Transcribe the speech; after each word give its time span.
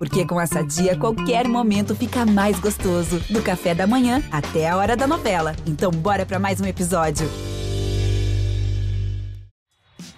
Porque 0.00 0.24
com 0.24 0.40
essa 0.40 0.62
dia, 0.64 0.96
qualquer 0.96 1.46
momento 1.46 1.94
fica 1.94 2.24
mais 2.24 2.58
gostoso. 2.58 3.20
Do 3.28 3.42
café 3.42 3.74
da 3.74 3.86
manhã 3.86 4.22
até 4.32 4.66
a 4.66 4.74
hora 4.78 4.96
da 4.96 5.06
novela. 5.06 5.54
Então, 5.66 5.90
bora 5.90 6.24
para 6.24 6.38
mais 6.38 6.58
um 6.58 6.64
episódio. 6.64 7.28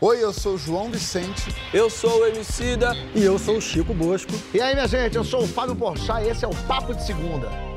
Oi, 0.00 0.22
eu 0.22 0.32
sou 0.32 0.54
o 0.54 0.58
João 0.58 0.88
Vicente. 0.88 1.52
Eu 1.74 1.90
sou 1.90 2.20
o 2.20 2.26
Emicida. 2.26 2.94
E 3.12 3.24
eu 3.24 3.36
sou 3.40 3.56
o 3.56 3.60
Chico 3.60 3.92
Bosco. 3.92 4.32
E 4.54 4.60
aí, 4.60 4.72
minha 4.72 4.86
gente, 4.86 5.16
eu 5.16 5.24
sou 5.24 5.42
o 5.42 5.48
Fábio 5.48 5.74
Porchat 5.74 6.22
e 6.22 6.28
esse 6.28 6.44
é 6.44 6.48
o 6.48 6.54
Papo 6.68 6.94
de 6.94 7.04
Segunda. 7.04 7.71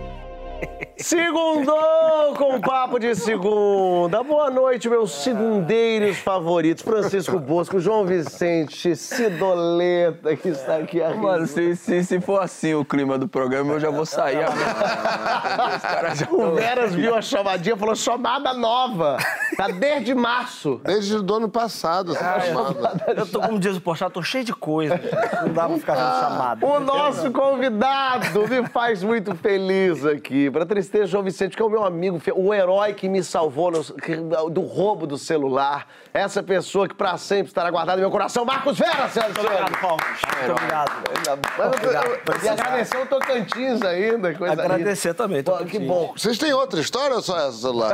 Segundou 0.98 2.34
com 2.36 2.60
papo 2.60 2.98
de 2.98 3.14
segunda. 3.14 4.24
Boa 4.24 4.50
noite, 4.50 4.90
meus 4.90 5.12
segundeiros 5.12 6.18
favoritos. 6.18 6.84
Francisco 6.84 7.38
Bosco, 7.38 7.80
João 7.80 8.06
Vicente, 8.06 8.96
Cidoleta, 8.96 10.36
que 10.36 10.50
está 10.50 10.78
aqui 10.78 11.04
arriba. 11.04 11.22
Mano, 11.22 11.48
se, 11.48 11.76
se, 11.76 12.04
se 12.04 12.20
for 12.22 12.42
assim 12.42 12.74
o 12.74 12.84
clima 12.84 13.18
do 13.20 13.28
programa, 13.28 13.74
eu 13.74 13.80
já 13.80 13.90
vou 13.92 14.06
sair 14.06 14.44
agora. 14.44 15.76
Os 15.76 15.82
caras 15.82 16.18
já 16.18 16.28
O 16.32 16.56
Veras 16.56 16.96
viu 16.96 17.14
a 17.14 17.22
chamadinha 17.22 17.76
e 17.76 17.78
falou: 17.78 17.96
chamada 17.96 18.54
nova. 18.54 19.18
Tá 19.56 19.68
desde 19.68 20.16
março. 20.16 20.82
Desde 20.84 21.16
o 21.16 21.34
ano 21.34 21.50
passado, 21.50 22.14
essa 22.14 22.40
chamada. 22.40 23.06
Eu 23.16 23.28
tô, 23.28 23.42
como 23.42 23.60
diz 23.60 23.78
o 23.78 23.82
Porchat, 23.82 24.12
tô 24.12 24.24
cheio 24.24 24.44
de 24.44 24.54
coisa. 24.54 25.00
Não 25.44 25.54
dá 25.54 25.68
pra 25.68 25.78
ficar 25.78 25.96
fazendo 25.96 26.30
chamada. 26.32 26.66
O 26.66 26.80
nosso 26.80 27.32
convidado 27.32 28.48
me 28.48 28.68
faz 28.70 29.04
muito 29.04 29.36
feliz 29.36 30.06
aqui. 30.06 30.45
Pra 30.52 30.66
tristeza, 30.66 31.06
João 31.08 31.24
Vicente, 31.24 31.56
que 31.56 31.62
é 31.62 31.66
o 31.66 31.70
meu 31.70 31.84
amigo, 31.84 32.22
o 32.36 32.54
herói 32.54 32.94
que 32.94 33.08
me 33.10 33.24
salvou 33.24 33.72
no- 33.72 33.84
que- 33.84 34.16
do 34.16 34.62
roubo 34.62 35.06
do 35.08 35.18
celular. 35.18 35.88
Essa 36.14 36.42
pessoa 36.42 36.88
que 36.88 36.96
pra 36.96 37.18
sempre 37.18 37.48
estará 37.48 37.70
guardada 37.70 37.98
no 37.98 38.02
meu 38.02 38.12
coração, 38.12 38.46
Marcos 38.46 38.78
Vera, 38.78 39.08
senhoras 39.10 39.36
e 39.36 39.40
senhores. 39.40 39.40
Obrigado, 39.40 39.80
Paulo. 39.82 39.98
Muito 40.38 40.52
obrigado. 40.52 40.92
Eu- 42.08 42.46
E 42.46 42.50
agradecer 42.50 42.98
o 42.98 43.06
Tocantins 43.06 43.82
ainda, 43.82 44.34
coisa 44.34 44.54
Agradecer 44.54 45.10
linda. 45.10 45.24
também, 45.24 45.44
Tocantins. 45.44 45.72
que 45.72 45.80
bom. 45.80 46.14
Vocês 46.16 46.38
têm 46.38 46.54
outra 46.54 46.80
história 46.80 47.16
ou 47.16 47.22
só 47.22 47.38
essa 47.38 47.52
celular? 47.58 47.94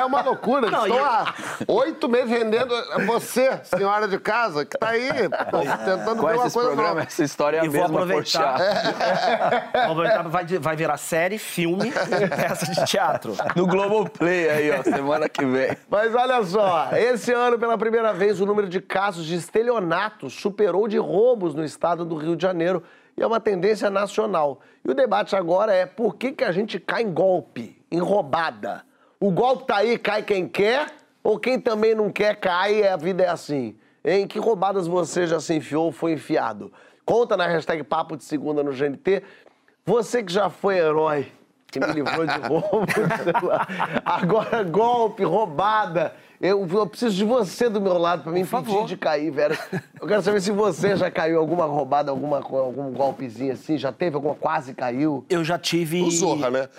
É 0.00 0.04
uma 0.04 0.20
loucura. 0.22 0.70
Não, 0.70 0.86
Estou 0.86 0.98
eu- 0.98 1.04
há 1.04 1.34
oito 1.68 2.08
meses 2.08 2.30
rendendo 2.30 2.74
a 2.74 2.98
você, 3.06 3.60
senhora 3.64 4.06
de 4.08 4.18
casa, 4.18 4.64
que 4.64 4.76
tá 4.78 4.88
aí 4.90 5.08
pô, 5.50 5.58
tentando 5.60 6.04
ver 6.04 6.10
uma 6.10 6.16
coisa 6.16 6.50
programa, 6.50 6.82
nova. 6.88 7.02
essa 7.02 7.24
história 7.24 7.58
é 7.58 7.60
a 7.60 7.64
E 7.64 7.68
vou 7.68 7.80
mesma, 7.80 7.96
aproveitar. 8.00 8.54
Porchat. 8.58 8.60
Vou 9.72 9.92
aproveitar, 9.92 10.22
Vai, 10.28 10.44
vai 10.46 10.76
virar 10.76 10.96
série, 10.96 11.19
filme, 11.38 11.90
peça 12.30 12.70
de 12.72 12.84
teatro. 12.86 13.34
No 13.54 13.66
Globoplay 13.66 14.48
aí, 14.48 14.70
ó, 14.70 14.82
semana 14.82 15.28
que 15.28 15.44
vem. 15.44 15.76
Mas 15.88 16.14
olha 16.14 16.42
só, 16.44 16.90
esse 16.92 17.32
ano, 17.32 17.58
pela 17.58 17.76
primeira 17.76 18.12
vez, 18.12 18.40
o 18.40 18.46
número 18.46 18.68
de 18.68 18.80
casos 18.80 19.26
de 19.26 19.34
estelionato 19.34 20.30
superou 20.30 20.88
de 20.88 20.98
roubos 20.98 21.54
no 21.54 21.64
estado 21.64 22.04
do 22.04 22.16
Rio 22.16 22.36
de 22.36 22.42
Janeiro 22.42 22.82
e 23.16 23.22
é 23.22 23.26
uma 23.26 23.40
tendência 23.40 23.90
nacional. 23.90 24.60
E 24.84 24.90
o 24.90 24.94
debate 24.94 25.36
agora 25.36 25.72
é 25.72 25.84
por 25.84 26.16
que, 26.16 26.32
que 26.32 26.44
a 26.44 26.52
gente 26.52 26.80
cai 26.80 27.02
em 27.02 27.12
golpe, 27.12 27.76
em 27.90 27.98
roubada? 27.98 28.82
O 29.18 29.30
golpe 29.30 29.66
tá 29.66 29.76
aí, 29.76 29.98
cai 29.98 30.22
quem 30.22 30.48
quer, 30.48 30.86
ou 31.22 31.38
quem 31.38 31.60
também 31.60 31.94
não 31.94 32.10
quer, 32.10 32.36
cai 32.36 32.76
e 32.76 32.88
a 32.88 32.96
vida 32.96 33.22
é 33.22 33.28
assim? 33.28 33.76
Em 34.02 34.26
que 34.26 34.38
roubadas 34.38 34.86
você 34.86 35.26
já 35.26 35.38
se 35.38 35.54
enfiou 35.54 35.86
ou 35.86 35.92
foi 35.92 36.12
enfiado? 36.12 36.72
Conta 37.04 37.36
na 37.36 37.46
hashtag 37.46 37.82
Papo 37.82 38.16
de 38.16 38.24
Segunda 38.24 38.62
no 38.62 38.70
GNT. 38.70 39.22
Você 39.90 40.22
que 40.22 40.32
já 40.32 40.48
foi 40.48 40.78
herói, 40.78 41.26
que 41.66 41.80
me 41.80 41.86
livrou 41.92 42.24
de 42.24 42.38
roubo, 42.46 42.86
sei 42.92 43.32
lá. 43.48 43.66
agora 44.04 44.62
golpe, 44.62 45.24
roubada. 45.24 46.14
Eu, 46.40 46.64
eu 46.72 46.86
preciso 46.86 47.14
de 47.16 47.24
você 47.24 47.68
do 47.68 47.80
meu 47.80 47.98
lado 47.98 48.22
pra 48.22 48.30
me 48.32 48.40
impedir 48.40 48.84
de 48.86 48.96
cair, 48.96 49.30
velho. 49.32 49.58
Eu 50.00 50.06
quero 50.06 50.22
saber 50.22 50.40
se 50.40 50.52
você 50.52 50.96
já 50.96 51.10
caiu 51.10 51.40
alguma 51.40 51.64
roubada, 51.66 52.12
alguma, 52.12 52.36
algum 52.38 52.92
golpezinho 52.92 53.52
assim, 53.52 53.76
já 53.76 53.90
teve 53.90 54.14
alguma, 54.14 54.34
quase 54.36 54.72
caiu. 54.72 55.24
Eu 55.28 55.42
já 55.44 55.58
tive. 55.58 56.00
O 56.02 56.10
Zorra, 56.12 56.50
né? 56.50 56.68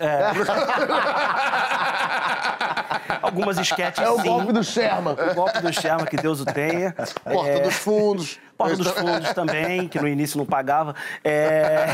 Algumas 3.22 3.56
esquetes, 3.58 4.02
É 4.02 4.10
o 4.10 4.16
sim. 4.20 4.28
golpe 4.28 4.52
do 4.52 4.64
Sherman. 4.64 5.14
O 5.30 5.34
golpe 5.34 5.60
do 5.60 5.72
Sherman, 5.72 6.06
que 6.06 6.16
Deus 6.16 6.40
o 6.40 6.44
tenha. 6.44 6.92
Porta 7.24 7.50
É, 7.50 7.60
dos 7.60 7.74
fundos. 7.74 8.40
Porta 8.62 8.76
dos 8.76 8.92
Fundos 8.92 9.32
também, 9.32 9.88
que 9.88 10.00
no 10.00 10.08
início 10.08 10.38
não 10.38 10.46
pagava. 10.46 10.94
É... 11.24 11.86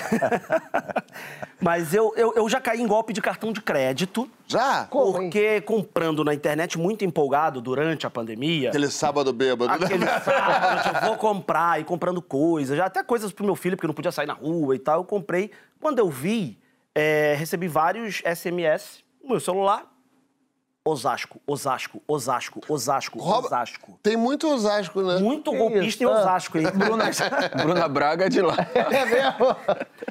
Mas 1.60 1.92
eu, 1.92 2.12
eu, 2.16 2.34
eu 2.36 2.48
já 2.48 2.60
caí 2.60 2.80
em 2.80 2.86
golpe 2.86 3.12
de 3.12 3.20
cartão 3.20 3.52
de 3.52 3.60
crédito. 3.60 4.30
Já? 4.46 4.86
Porque 4.90 5.60
comprando 5.62 6.24
na 6.24 6.32
internet 6.32 6.78
muito 6.78 7.04
empolgado 7.04 7.60
durante 7.60 8.06
a 8.06 8.10
pandemia. 8.10 8.68
Aquele 8.68 8.88
sábado 8.88 9.32
bêbado. 9.32 9.78
né? 9.78 9.84
Aquele 9.84 10.06
sábado, 10.20 10.96
eu 10.96 11.08
vou 11.08 11.16
comprar 11.16 11.80
e 11.80 11.84
comprando 11.84 12.22
coisas, 12.22 12.76
já 12.76 12.86
até 12.86 13.02
coisas 13.02 13.32
pro 13.32 13.44
meu 13.44 13.56
filho, 13.56 13.76
porque 13.76 13.86
eu 13.86 13.88
não 13.88 13.94
podia 13.94 14.12
sair 14.12 14.26
na 14.26 14.34
rua 14.34 14.76
e 14.76 14.78
tal. 14.78 15.00
Eu 15.00 15.04
comprei. 15.04 15.50
Quando 15.80 15.98
eu 15.98 16.08
vi, 16.08 16.58
é, 16.94 17.34
recebi 17.38 17.68
vários 17.68 18.22
SMS 18.24 19.04
no 19.22 19.30
meu 19.30 19.40
celular. 19.40 19.84
Osasco, 20.88 21.40
Osasco, 21.46 22.02
Osasco, 22.06 22.60
Osasco, 22.68 23.18
Rouba- 23.18 23.46
Osasco. 23.46 23.98
Tem 24.02 24.16
muito 24.16 24.48
Osasco, 24.48 25.02
né? 25.02 25.18
Muito 25.18 25.50
Que 25.50 25.56
golpista 25.58 26.04
em 26.04 26.06
isso? 26.06 26.16
Osasco, 26.18 26.58
hein? 26.58 26.66
Bruna, 26.74 27.04
Bruna 27.62 27.88
Braga 27.88 28.26
é 28.26 28.28
de 28.28 28.40
lá. 28.40 28.56
É 28.74 29.04
mesmo? 29.04 29.56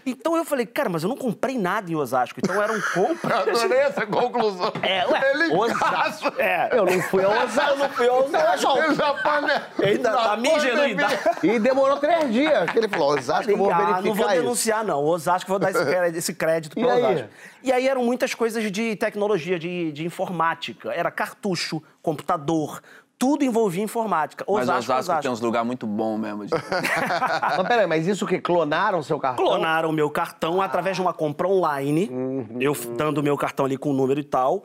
Então 0.06 0.36
eu 0.38 0.46
falei, 0.46 0.66
cara, 0.66 0.90
mas 0.90 1.04
eu 1.04 1.10
não 1.10 1.18
comprei 1.18 1.58
nada 1.58 1.92
em 1.92 1.96
Osasco. 1.96 2.40
Então 2.44 2.62
eram 2.62 2.80
compras. 2.94 3.48
Adorei 3.48 3.80
essa 3.80 4.06
conclusão. 4.06 4.72
É, 4.82 5.06
ué, 5.08 5.32
Ele 5.32 5.56
Osasco. 5.56 6.34
É. 6.40 6.70
Eu 6.72 6.86
não 6.86 7.02
fui 7.04 7.24
ao 7.24 7.32
Osasco. 7.32 7.70
Eu 7.72 7.78
não 7.78 7.90
fui 7.90 8.08
ao 8.08 8.24
Osasco. 8.26 8.78
Eu 8.78 8.96
já 8.96 9.14
falei. 9.18 9.58
Ainda 9.84 10.38
minha 10.38 10.60
foi 10.60 10.70
ingenuidade. 10.70 11.20
E 11.44 11.60
demorou 11.60 11.98
três 11.98 12.32
dias. 12.32 12.70
Que 12.72 12.78
ele 12.80 12.88
falou, 12.88 13.10
Osasco, 13.18 13.52
eu 13.52 13.58
vou 13.58 13.72
Ah, 13.72 13.78
verificar 13.78 14.02
não 14.04 14.14
vou 14.14 14.26
isso. 14.28 14.36
denunciar, 14.42 14.84
não. 14.86 15.04
Osasco, 15.04 15.50
vou 15.50 15.60
dar 15.60 15.72
esse 15.72 15.86
crédito, 15.86 16.18
esse 16.18 16.34
crédito 16.34 16.80
E 16.80 16.84
para 16.84 16.94
aí? 16.94 17.04
Osasco. 17.16 17.30
E 17.64 17.72
aí 17.72 17.88
eram 17.88 18.04
muitas 18.04 18.34
coisas 18.34 18.72
de 18.72 18.96
tecnologia, 18.96 19.60
de, 19.60 19.92
de 19.92 20.06
informática. 20.06 20.67
Era 20.94 21.12
cartucho, 21.12 21.82
computador, 22.02 22.82
tudo 23.20 23.44
envolvia 23.44 23.84
informática. 23.84 24.46
Mas 24.48 24.64
Osasco, 24.64 24.80
Osasco 24.80 25.00
Osasco. 25.00 25.22
tem 25.24 25.32
uns 25.32 25.42
lugares 25.42 25.66
muito 25.66 25.86
bons 25.88 26.18
mesmo. 26.20 26.46
de- 26.46 26.52
Mas 27.42 27.68
peraí, 27.68 27.88
mas 27.88 28.06
isso 28.08 28.26
que 28.28 28.40
clonaram 28.40 29.02
seu 29.02 29.20
cartão? 29.20 29.44
Clonaram 29.46 29.90
o 29.90 29.94
meu 29.94 30.10
cartão 30.10 30.62
através 30.62 30.96
de 30.96 31.02
uma 31.02 31.14
compra 31.14 31.48
online, 31.48 32.12
eu 32.60 32.74
f- 32.76 32.88
dando 32.90 33.18
o 33.20 33.24
meu 33.24 33.36
cartão 33.38 33.66
ali 33.66 33.78
com 33.78 33.90
o 33.90 33.94
número 33.94 34.20
e 34.20 34.24
tal. 34.24 34.64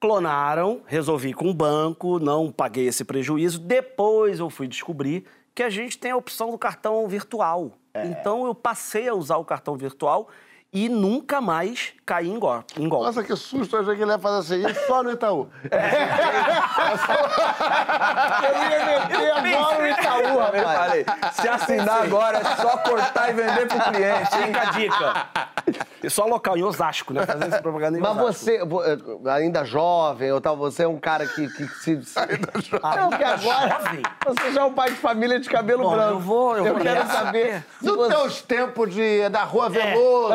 Clonaram, 0.00 0.82
resolvi 0.86 1.32
com 1.32 1.48
o 1.48 1.54
banco, 1.54 2.18
não 2.18 2.52
paguei 2.52 2.86
esse 2.88 3.04
prejuízo. 3.04 3.58
Depois 3.58 4.38
eu 4.38 4.50
fui 4.50 4.68
descobrir 4.68 5.24
que 5.54 5.62
a 5.62 5.70
gente 5.70 5.96
tem 5.96 6.10
a 6.10 6.16
opção 6.16 6.50
do 6.50 6.58
cartão 6.58 7.08
virtual. 7.08 7.72
Então 7.94 8.44
eu 8.44 8.54
passei 8.54 9.08
a 9.08 9.14
usar 9.14 9.36
o 9.38 9.44
cartão 9.44 9.76
virtual 9.76 10.28
e 10.74 10.88
nunca 10.88 11.40
mais 11.40 11.92
caí 12.04 12.28
em 12.28 12.38
golpe. 12.38 12.82
Em 12.82 12.88
golpe. 12.88 13.06
Nossa, 13.06 13.22
que 13.22 13.34
susto. 13.36 13.76
Eu 13.76 13.82
achei 13.82 13.94
que 13.96 14.02
ele 14.02 14.10
ia 14.10 14.18
fazer 14.18 14.54
assim. 14.56 14.66
E 14.68 14.74
só 14.86 15.02
no 15.04 15.12
Itaú. 15.12 15.48
Eu 19.14 19.20
ia 19.22 19.40
meter 19.42 19.56
agora 19.56 19.82
o 19.82 19.86
Itaú, 19.86 20.20
Eu 20.22 20.38
rapaz. 20.40 20.78
falei, 20.78 21.06
se 21.32 21.48
assinar 21.48 22.02
agora 22.02 22.38
é 22.38 22.44
só 22.56 22.76
cortar 22.78 23.30
e 23.30 23.32
vender 23.32 23.66
pro 23.68 23.80
cliente. 23.80 24.30
Fica 24.36 24.60
a 24.60 24.64
dica. 24.72 25.26
É 26.02 26.08
só 26.10 26.26
local, 26.26 26.56
em 26.58 26.62
Osasco, 26.62 27.14
né? 27.14 27.24
Fazendo 27.24 27.46
essa 27.46 27.62
propaganda 27.62 27.96
em 27.96 28.00
Mas 28.00 28.10
Osasco. 28.18 28.32
você, 28.44 28.62
vo- 28.64 28.84
eh, 28.84 28.98
ainda 29.30 29.64
jovem, 29.64 30.30
ou 30.32 30.38
tal, 30.40 30.54
você 30.54 30.82
é 30.82 30.88
um 30.88 30.98
cara 30.98 31.26
que, 31.26 31.48
que 31.48 31.66
se... 31.68 32.02
se- 32.04 32.18
Não, 32.20 33.08
que 33.10 33.24
agora 33.24 33.68
jovem? 33.80 34.02
você 34.26 34.52
já 34.52 34.60
é 34.60 34.64
um 34.64 34.72
pai 34.74 34.90
de 34.90 34.96
família 34.96 35.40
de 35.40 35.48
cabelo 35.48 35.84
Bom, 35.84 35.92
branco. 35.96 36.10
eu 36.12 36.20
vou- 36.20 36.56
eu 36.58 36.64
vou 36.64 36.74
quero 36.82 37.06
saber 37.06 37.64
se 37.80 37.86
Nos 37.86 37.96
você- 37.96 38.14
teus 38.14 38.42
tempos 38.42 38.92
de, 38.94 39.26
da 39.30 39.44
rua 39.44 39.70
Veloso, 39.70 40.34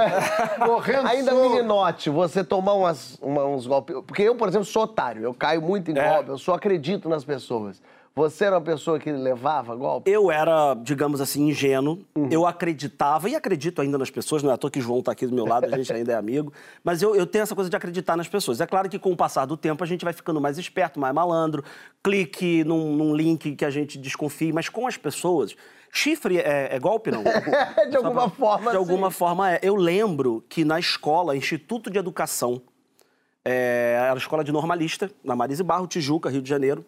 correndo 0.66 1.07
Ainda 1.07 1.31
solto. 1.31 1.50
meninote, 1.50 2.09
você 2.09 2.44
tomar 2.44 2.73
umas, 2.73 3.17
uma- 3.22 3.45
uns 3.45 3.66
golpes... 3.67 3.95
Porque 4.06 4.23
eu, 4.23 4.35
por 4.35 4.47
exemplo, 4.47 4.66
sou 4.66 4.84
otário, 4.84 5.23
eu 5.23 5.34
caio 5.34 5.62
muito 5.62 5.91
em 5.91 5.97
É. 5.97 6.09
golpe, 6.13 6.29
eu 6.29 6.38
só 6.38 6.53
acredito 6.53 7.07
nas 7.09 7.23
pessoas. 7.23 7.81
Você 8.16 8.44
era 8.44 8.56
uma 8.57 8.62
pessoa 8.62 9.00
que 9.00 9.09
levava 9.12 9.73
golpe? 9.75 10.09
Eu 10.12 10.29
era, 10.29 10.73
digamos 10.73 11.22
assim, 11.22 11.47
ingênuo. 11.47 12.00
Eu 12.29 12.45
acreditava, 12.45 13.29
e 13.29 13.35
acredito 13.35 13.81
ainda 13.81 13.97
nas 13.97 14.09
pessoas, 14.09 14.43
não 14.43 14.52
é 14.52 14.55
à 14.55 14.58
toa 14.58 14.70
que 14.70 14.79
o 14.79 14.81
João 14.81 15.02
tá 15.02 15.14
aqui 15.14 15.26
do 15.26 15.34
meu 15.34 15.46
lado, 15.46 15.66
a 15.66 15.78
gente 15.78 15.93
ainda 15.93 16.11
é 16.11 16.16
amigo. 16.16 16.52
Mas 16.84 17.02
eu, 17.02 17.16
eu 17.16 17.25
tenho 17.25 17.43
essa 17.43 17.55
coisa 17.55 17.70
de 17.70 17.75
acreditar 17.78 18.17
nas 18.17 18.28
pessoas. 18.28 18.59
É 18.59 18.66
claro 18.66 18.90
que 18.90 18.99
com 18.99 19.11
o 19.11 19.16
passar 19.16 19.46
do 19.46 19.55
tempo 19.55 19.84
a 19.84 19.87
gente 19.87 20.03
vai 20.03 20.11
ficando 20.11 20.41
mais 20.41 20.58
esperto, 20.58 20.99
mais 20.99 21.14
malandro, 21.14 21.64
clique 22.03 22.64
num, 22.66 22.93
num 22.93 23.16
link 23.16 23.55
que 23.55 23.64
a 23.64 23.70
gente 23.70 23.97
desconfie, 23.97 24.52
mas 24.52 24.67
com 24.67 24.85
as 24.85 24.97
pessoas. 24.97 25.55
Chifre 25.91 26.38
é, 26.40 26.76
é 26.76 26.80
golpe, 26.80 27.09
não? 27.12 27.24
De 27.90 27.97
alguma 27.97 28.30
pra- 28.30 28.38
forma, 28.38 28.72
De 28.72 28.78
alguma 28.78 29.09
sim. 29.12 29.18
forma 29.18 29.52
é. 29.53 29.59
Eu 29.62 29.76
lembro 29.76 30.44
que 30.47 30.64
na 30.64 30.80
escola, 30.80 31.36
Instituto 31.36 31.90
de 31.90 31.97
Educação, 31.97 32.62
é, 33.44 33.96
era 34.00 34.14
a 34.14 34.18
escola 34.18 34.44
de 34.44 34.52
normalista, 34.52 35.09
na 35.24 35.36
Marise 35.36 35.64
Barro, 35.64 35.88
Tijuca, 35.88 36.30
Rio 36.30 36.41
de 36.41 36.50
Janeiro. 36.50 36.86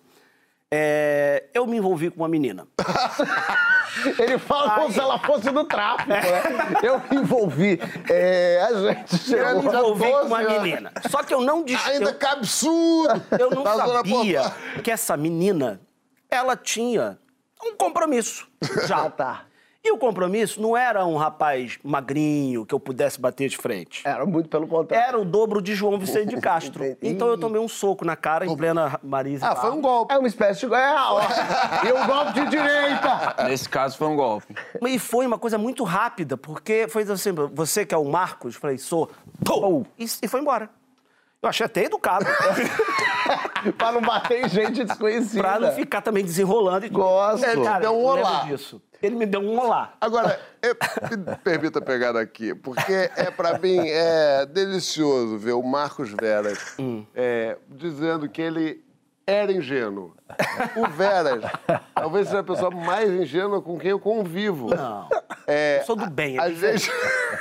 É, 0.74 1.46
eu 1.54 1.68
me 1.68 1.78
envolvi 1.78 2.10
com 2.10 2.22
uma 2.22 2.30
menina. 2.30 2.66
Ele 4.18 4.38
fala 4.38 4.72
como 4.76 4.92
se 4.94 5.00
ela 5.00 5.20
fosse 5.20 5.50
do 5.52 5.66
tráfico, 5.66 6.10
né? 6.10 6.22
Eu 6.82 7.02
me 7.12 7.18
envolvi. 7.18 7.78
É, 8.10 8.62
a 8.62 8.74
gente 8.94 9.34
Eu 9.34 9.56
me 9.58 9.64
chegou... 9.64 9.84
envolvi 9.92 10.04
com 10.06 10.12
14 10.12 10.28
uma 10.28 10.44
menina. 10.44 10.92
Só 11.10 11.24
que 11.24 11.34
eu 11.34 11.42
não 11.42 11.64
dis- 11.66 11.86
Ainda 11.88 12.12
eu, 12.12 12.16
que 12.16 12.26
absurdo. 12.26 13.22
eu 13.38 13.50
não 13.52 13.66
sabia 13.66 14.44
que 14.82 14.90
essa 14.90 15.18
menina, 15.18 15.82
ela 16.30 16.56
tinha 16.56 17.20
um 17.64 17.76
compromisso 17.76 18.48
Ah, 18.84 18.88
já. 18.88 19.10
tá. 19.10 19.46
E 19.84 19.92
o 19.92 19.98
compromisso 19.98 20.62
não 20.62 20.78
era 20.78 21.04
um 21.08 21.18
rapaz 21.18 21.80
magrinho 21.84 22.68
que 22.68 22.76
eu 22.76 22.80
pudesse 22.80 23.20
bater 23.20 23.50
de 23.50 23.58
frente. 23.58 24.08
Era 24.08 24.28
muito 24.28 24.48
pelo 24.48 24.68
contrário. 24.68 25.08
Era 25.08 25.20
o 25.20 25.26
dobro 25.26 25.60
de 25.60 25.74
João 25.74 25.98
Vicente 25.98 26.36
de 26.36 26.38
Castro. 26.42 26.96
Então 27.02 27.28
eu 27.28 27.36
tomei 27.36 27.60
um 27.60 27.68
soco 27.68 28.06
na 28.06 28.16
cara 28.16 28.46
em 28.46 28.56
plena 28.56 29.00
Marisa. 29.02 29.48
Ah, 29.48 29.56
foi 29.56 29.72
um 29.72 29.82
golpe. 29.82 30.14
É 30.14 30.20
uma 30.20 30.28
espécie 30.28 30.68
de. 30.68 30.74
É, 30.76 30.94
ó. 30.96 31.20
e 31.84 31.94
um 31.94 32.06
golpe 32.06 32.34
de 32.34 32.46
direita! 32.52 33.44
Nesse 33.48 33.68
caso 33.68 33.98
foi 33.98 34.06
um 34.08 34.16
golpe. 34.16 34.56
E 34.86 35.00
foi 35.00 35.26
uma 35.26 35.40
coisa 35.40 35.58
muito 35.58 35.84
rápida, 35.84 36.38
porque 36.38 36.88
foi 36.88 37.02
assim, 37.02 37.32
você 37.52 37.84
que 37.84 37.96
é 37.96 37.98
o 37.98 38.06
Marcos, 38.06 38.54
eu 38.54 38.62
falei, 38.62 38.78
sou! 38.78 39.10
E, 39.98 40.06
e 40.22 40.28
foi 40.28 40.42
embora. 40.42 40.70
Eu 41.42 41.50
achei 41.50 41.66
até 41.66 41.86
educado. 41.86 42.26
pra 43.78 43.92
não 43.92 44.02
bater 44.02 44.46
em 44.46 44.50
gente 44.50 44.84
desconhecida. 44.84 45.42
pra 45.42 45.60
não 45.60 45.72
ficar 45.72 46.02
também 46.02 46.24
desenrolando. 46.24 46.86
E... 46.86 46.90
Gosto. 46.90 47.44
Ele 47.46 47.62
te 47.62 47.64
Cara, 47.64 47.80
deu 47.80 47.92
um 47.94 48.04
olá. 48.04 48.44
disso. 48.46 48.82
Ele 49.02 49.16
me 49.16 49.26
deu 49.26 49.40
um 49.42 49.60
olá. 49.60 49.94
Agora, 50.00 50.40
eu- 50.62 50.76
me 51.18 51.36
permita 51.38 51.82
pegar 51.82 52.16
aqui, 52.16 52.54
porque 52.54 53.10
é 53.16 53.32
para 53.32 53.58
mim 53.58 53.80
é 53.88 54.46
delicioso 54.46 55.40
ver 55.40 55.54
o 55.54 55.64
Marcos 55.64 56.12
Veras 56.12 56.78
é, 57.16 57.58
dizendo 57.68 58.30
que 58.30 58.40
ele 58.40 58.84
era 59.26 59.52
ingênuo. 59.52 60.14
O 60.76 60.88
Veras 60.92 61.44
talvez 61.96 62.28
seja 62.28 62.42
a 62.42 62.44
pessoa 62.44 62.70
mais 62.70 63.10
ingênua 63.10 63.60
com 63.62 63.80
quem 63.80 63.90
eu 63.90 64.00
convivo. 64.00 64.68
Não. 64.76 65.08
É, 65.48 65.80
Eu 65.82 65.86
sou 65.86 65.96
do 65.96 66.08
bem, 66.08 66.38
é 66.38 66.42
a 66.42 66.48
diferente. 66.50 66.82
gente, 66.86 66.92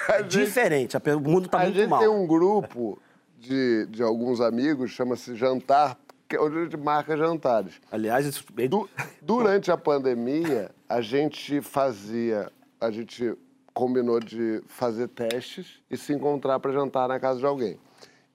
a 0.08 0.22
gente, 0.22 0.28
Diferente, 0.38 0.96
a 0.96 1.00
o 1.16 1.20
mundo 1.20 1.48
tá 1.48 1.58
a 1.58 1.62
muito 1.64 1.74
gente 1.76 1.88
mal. 1.90 1.98
tem 2.00 2.08
um 2.08 2.26
grupo 2.26 2.98
de, 3.40 3.86
de 3.86 4.02
alguns 4.02 4.40
amigos, 4.40 4.90
chama-se 4.90 5.34
Jantar, 5.34 5.98
é 6.28 6.38
onde 6.38 6.58
a 6.58 6.62
gente 6.64 6.76
marca 6.76 7.16
jantares. 7.16 7.74
Aliás, 7.90 8.24
isso... 8.24 8.44
Du- 8.68 8.88
durante 9.20 9.70
a 9.72 9.76
pandemia, 9.76 10.70
a 10.88 11.00
gente 11.00 11.60
fazia, 11.60 12.52
a 12.80 12.90
gente 12.90 13.34
combinou 13.74 14.20
de 14.20 14.62
fazer 14.68 15.08
testes 15.08 15.80
e 15.90 15.96
se 15.96 16.12
encontrar 16.12 16.60
para 16.60 16.70
jantar 16.70 17.08
na 17.08 17.18
casa 17.18 17.40
de 17.40 17.46
alguém. 17.46 17.78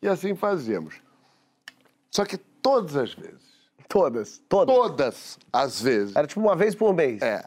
E 0.01 0.07
assim 0.09 0.35
fazíamos. 0.35 0.95
Só 2.11 2.25
que 2.25 2.37
todas 2.37 2.95
as 2.97 3.13
vezes, 3.13 3.55
Todas, 3.87 4.41
todas. 4.49 4.75
todas 4.75 5.39
as 5.53 5.79
vezes, 5.81 6.15
Era 6.15 6.25
tipo 6.27 6.41
uma 6.41 6.55
vez 6.55 6.73
por 6.75 6.93
mês. 6.93 7.21
é, 7.21 7.45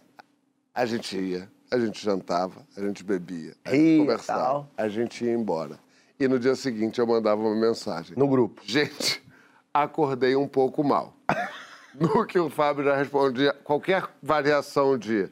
a 0.75 0.87
gente 0.87 1.15
ia, 1.19 1.51
a 1.71 1.79
gente 1.79 2.03
jantava, 2.03 2.65
a 2.77 2.81
gente 2.81 3.03
bebia, 3.05 3.55
a 3.65 3.75
gente 3.75 3.99
conversava, 4.01 4.41
tal. 4.43 4.71
a 4.77 4.89
gente 4.89 5.25
ia 5.25 5.33
embora. 5.35 5.79
E 6.19 6.27
no 6.27 6.39
dia 6.39 6.55
seguinte 6.57 6.99
eu 6.99 7.07
mandava 7.07 7.41
uma 7.41 7.55
mensagem. 7.55 8.17
No 8.17 8.27
grupo. 8.27 8.61
Gente, 8.65 9.23
acordei 9.73 10.35
um 10.37 10.49
pouco 10.49 10.83
mal. 10.83 11.15
No 11.99 12.25
que 12.25 12.39
o 12.39 12.49
Fábio 12.49 12.85
já 12.85 12.95
respondia, 12.95 13.53
qualquer 13.65 14.05
variação 14.23 14.97
de 14.97 15.29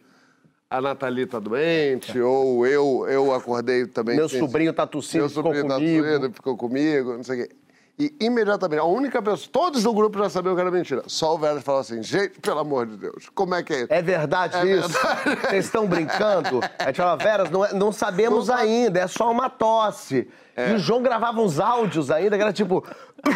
a 0.68 0.80
Nathalie 0.80 1.24
tá 1.24 1.38
doente, 1.38 2.18
ou 2.18 2.66
eu, 2.66 3.06
eu 3.08 3.32
acordei 3.32 3.86
também. 3.86 4.16
Meu 4.16 4.28
senti- 4.28 4.40
sobrinho 4.40 4.72
tá 4.72 4.84
tossindo, 4.84 5.24
Meu 5.24 5.28
ficou 5.28 5.42
sobrinho 5.44 5.68
tá 5.68 5.74
comigo. 5.76 6.04
tossindo, 6.04 6.32
ficou 6.32 6.56
comigo, 6.56 7.12
não 7.18 7.22
sei 7.22 7.42
o 7.44 7.46
quê. 7.46 7.54
E 8.00 8.16
imediatamente, 8.20 8.80
a 8.80 8.84
única 8.84 9.22
pessoa, 9.22 9.48
todos 9.52 9.84
do 9.84 9.92
grupo 9.92 10.18
já 10.18 10.28
sabiam 10.28 10.56
que 10.56 10.60
era 10.60 10.70
mentira. 10.72 11.02
Só 11.06 11.36
o 11.36 11.38
Veras 11.38 11.62
falou 11.62 11.82
assim, 11.82 12.02
gente, 12.02 12.40
pelo 12.40 12.58
amor 12.58 12.86
de 12.86 12.96
Deus, 12.96 13.28
como 13.32 13.54
é 13.54 13.62
que 13.62 13.72
é 13.72 13.76
isso? 13.82 13.92
É 13.92 14.02
verdade 14.02 14.56
É 14.56 14.64
isso? 14.78 14.88
verdade. 14.88 15.40
Vocês 15.48 15.64
estão 15.66 15.86
brincando? 15.86 16.60
A 16.80 16.86
gente 16.86 16.96
fala, 16.96 17.16
Veras, 17.16 17.48
não, 17.48 17.64
é- 17.64 17.72
não 17.74 17.92
sabemos 17.92 18.48
Não 18.48 18.56
sa- 18.56 18.60
ainda, 18.62 18.98
é 18.98 19.06
só 19.06 19.30
uma 19.30 19.48
tosse. 19.48 20.28
É. 20.56 20.70
E 20.70 20.74
o 20.74 20.78
João 20.78 21.02
gravava 21.02 21.40
uns 21.40 21.60
áudios 21.60 22.10
ainda, 22.10 22.36
que 22.36 22.42
era 22.42 22.52
tipo. 22.52 22.82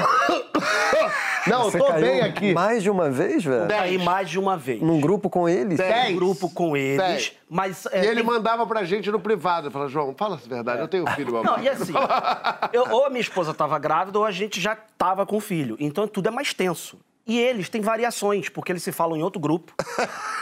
Não, 1.46 1.64
eu 1.64 1.70
Você 1.70 1.78
tô 1.78 1.86
caiu 1.86 2.00
bem 2.02 2.20
aqui. 2.20 2.52
Mais 2.52 2.82
de 2.82 2.90
uma 2.90 3.10
vez, 3.10 3.42
velho? 3.42 3.66
Caí 3.68 3.96
mais 3.98 4.28
de 4.28 4.38
uma 4.38 4.56
vez. 4.58 4.80
Num 4.82 5.00
grupo 5.00 5.30
com 5.30 5.48
eles? 5.48 5.78
Tem 5.78 6.12
um 6.12 6.16
grupo 6.16 6.50
com 6.50 6.76
eles, 6.76 6.98
Dez. 6.98 7.32
mas... 7.48 7.86
E 7.86 7.96
é, 7.96 8.04
ele 8.06 8.16
tem- 8.16 8.24
mandava 8.24 8.66
pra 8.66 8.84
gente 8.84 9.10
no 9.10 9.18
privado. 9.18 9.66
Ele 9.66 9.72
falava, 9.72 9.90
João, 9.90 10.14
fala 10.16 10.34
a 10.36 10.48
verdade, 10.48 10.80
eu 10.82 10.88
tenho 10.88 11.06
filho, 11.12 11.32
mamãe. 11.32 11.50
Não, 11.50 11.58
e 11.62 11.68
assim, 11.68 11.94
eu- 12.74 12.86
ou 12.90 13.06
a 13.06 13.08
minha 13.08 13.22
esposa 13.22 13.52
estava 13.52 13.78
grávida 13.78 14.18
ou 14.18 14.24
a 14.24 14.30
gente 14.30 14.60
já 14.60 14.74
estava 14.74 15.24
com 15.24 15.40
filho. 15.40 15.76
Então 15.80 16.06
tudo 16.06 16.28
é 16.28 16.30
mais 16.30 16.52
tenso. 16.52 16.98
E 17.30 17.38
eles 17.38 17.68
têm 17.68 17.80
variações, 17.80 18.48
porque 18.48 18.72
eles 18.72 18.82
se 18.82 18.90
falam 18.90 19.16
em 19.16 19.22
outro 19.22 19.38
grupo. 19.40 19.72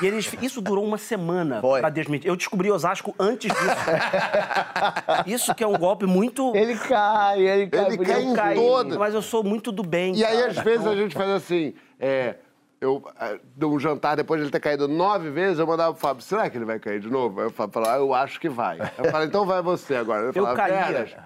E 0.01 0.07
eles. 0.07 0.33
Isso 0.41 0.63
durou 0.63 0.83
uma 0.83 0.97
semana 0.97 1.61
Foi. 1.61 1.81
pra 1.81 1.91
desmentir. 1.91 2.27
Eu 2.27 2.35
descobri 2.35 2.71
Osasco 2.71 3.15
antes 3.19 3.53
disso. 3.53 5.27
Isso 5.27 5.55
que 5.55 5.63
é 5.63 5.67
um 5.67 5.77
golpe 5.77 6.07
muito. 6.07 6.57
Ele 6.57 6.75
cai, 6.79 7.41
ele 7.47 7.67
cai. 7.67 7.87
Ele 7.89 7.99
cai 7.99 8.23
em 8.23 8.33
Cai, 8.35 8.55
todas. 8.55 8.97
Mas 8.97 9.13
eu 9.13 9.21
sou 9.21 9.45
muito 9.45 9.71
do 9.71 9.83
bem. 9.83 10.17
E 10.17 10.25
aí, 10.25 10.39
cara. 10.39 10.51
às 10.51 10.59
vezes, 10.61 10.87
a 10.87 10.97
gente 10.97 11.15
faz 11.15 11.29
assim. 11.29 11.75
É, 12.01 12.37
eu 12.81 13.03
é, 13.21 13.39
dou 13.55 13.75
um 13.75 13.79
jantar 13.79 14.17
depois 14.17 14.41
de 14.41 14.45
ele 14.47 14.51
ter 14.51 14.61
caído 14.61 14.89
nove 14.89 15.29
vezes, 15.31 15.59
eu 15.59 15.67
mandava 15.67 15.93
pro 15.93 16.01
Fábio, 16.01 16.23
será 16.23 16.49
que 16.49 16.57
ele 16.57 16.65
vai 16.65 16.79
cair 16.79 17.01
de 17.01 17.11
novo? 17.11 17.41
Aí 17.43 17.49
o 17.49 17.51
Fábio 17.51 17.75
falava, 17.75 17.97
ah, 17.97 17.99
eu 17.99 18.15
acho 18.15 18.41
que 18.41 18.49
vai. 18.49 18.81
Aí 18.81 18.91
eu 18.97 19.11
falei, 19.11 19.27
então 19.29 19.45
vai 19.45 19.61
você 19.61 19.95
agora. 19.95 20.21
Ele 20.21 20.29
Eu 20.29 20.33
falava, 20.33 20.57
caía. 20.57 20.85
"Veras, 20.87 21.17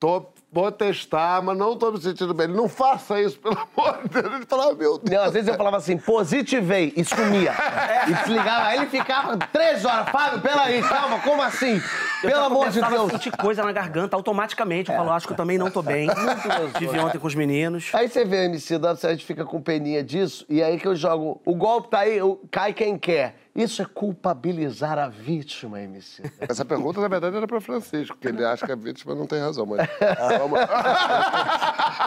Tô, 0.00 0.26
vou 0.50 0.72
testar, 0.72 1.42
mas 1.42 1.56
não 1.56 1.76
tô 1.76 1.92
me 1.92 2.00
sentindo 2.00 2.32
bem. 2.32 2.46
Ele, 2.46 2.56
não 2.56 2.68
faça 2.68 3.20
isso, 3.20 3.38
pelo 3.38 3.56
amor 3.76 4.02
de 4.02 4.08
Deus. 4.08 4.34
Ele 4.34 4.46
falava, 4.46 4.74
meu 4.74 4.98
Deus. 4.98 5.18
Não, 5.18 5.24
às 5.24 5.32
vezes 5.32 5.48
eu 5.48 5.54
falava 5.54 5.76
assim, 5.76 5.96
positivei, 5.98 6.92
e 6.96 7.04
sumia. 7.04 7.52
E 8.08 8.14
desligava, 8.14 8.66
aí 8.66 8.78
ele 8.78 8.86
ficava 8.86 9.36
três 9.52 9.84
horas. 9.84 10.08
Fábio, 10.10 10.40
peraí, 10.40 10.80
calma, 10.82 11.18
como 11.20 11.42
assim? 11.42 11.80
Eu 12.22 12.30
Pelo 12.30 12.44
amor 12.44 12.70
de 12.70 12.80
Deus. 12.80 13.08
a 13.08 13.10
sentir 13.10 13.30
coisa 13.36 13.62
na 13.62 13.72
garganta 13.72 14.16
automaticamente. 14.16 14.90
Eu 14.90 14.96
falo, 14.96 15.12
acho 15.12 15.26
que 15.26 15.32
eu 15.32 15.36
também 15.36 15.58
não 15.58 15.70
tô 15.70 15.82
bem. 15.82 16.08
Tive 16.78 16.98
ontem 16.98 17.18
com 17.18 17.26
os 17.26 17.34
meninos. 17.34 17.90
Aí 17.92 18.08
você 18.08 18.24
vê, 18.24 18.46
MC 18.46 18.78
Dado, 18.78 18.98
a 19.04 19.10
gente 19.10 19.24
fica 19.24 19.44
com 19.44 19.60
peninha 19.60 20.02
disso, 20.02 20.44
e 20.48 20.62
aí 20.62 20.78
que 20.78 20.88
eu 20.88 20.96
jogo. 20.96 21.40
O 21.44 21.54
golpe 21.54 21.90
tá 21.90 22.00
aí, 22.00 22.18
cai 22.50 22.72
quem 22.72 22.98
quer. 22.98 23.36
Isso 23.54 23.82
é 23.82 23.84
culpabilizar 23.84 24.98
a 24.98 25.08
vítima, 25.08 25.80
MC. 25.80 26.22
Essa 26.40 26.64
pergunta, 26.64 27.00
na 27.00 27.08
verdade, 27.08 27.36
era 27.36 27.46
para 27.46 27.60
Francisco, 27.60 28.16
porque 28.16 28.28
ele 28.28 28.44
acha 28.44 28.64
que 28.64 28.70
a 28.70 28.76
vítima 28.76 29.16
não 29.16 29.26
tem 29.26 29.40
razão. 29.40 29.66
Mas. 29.66 29.88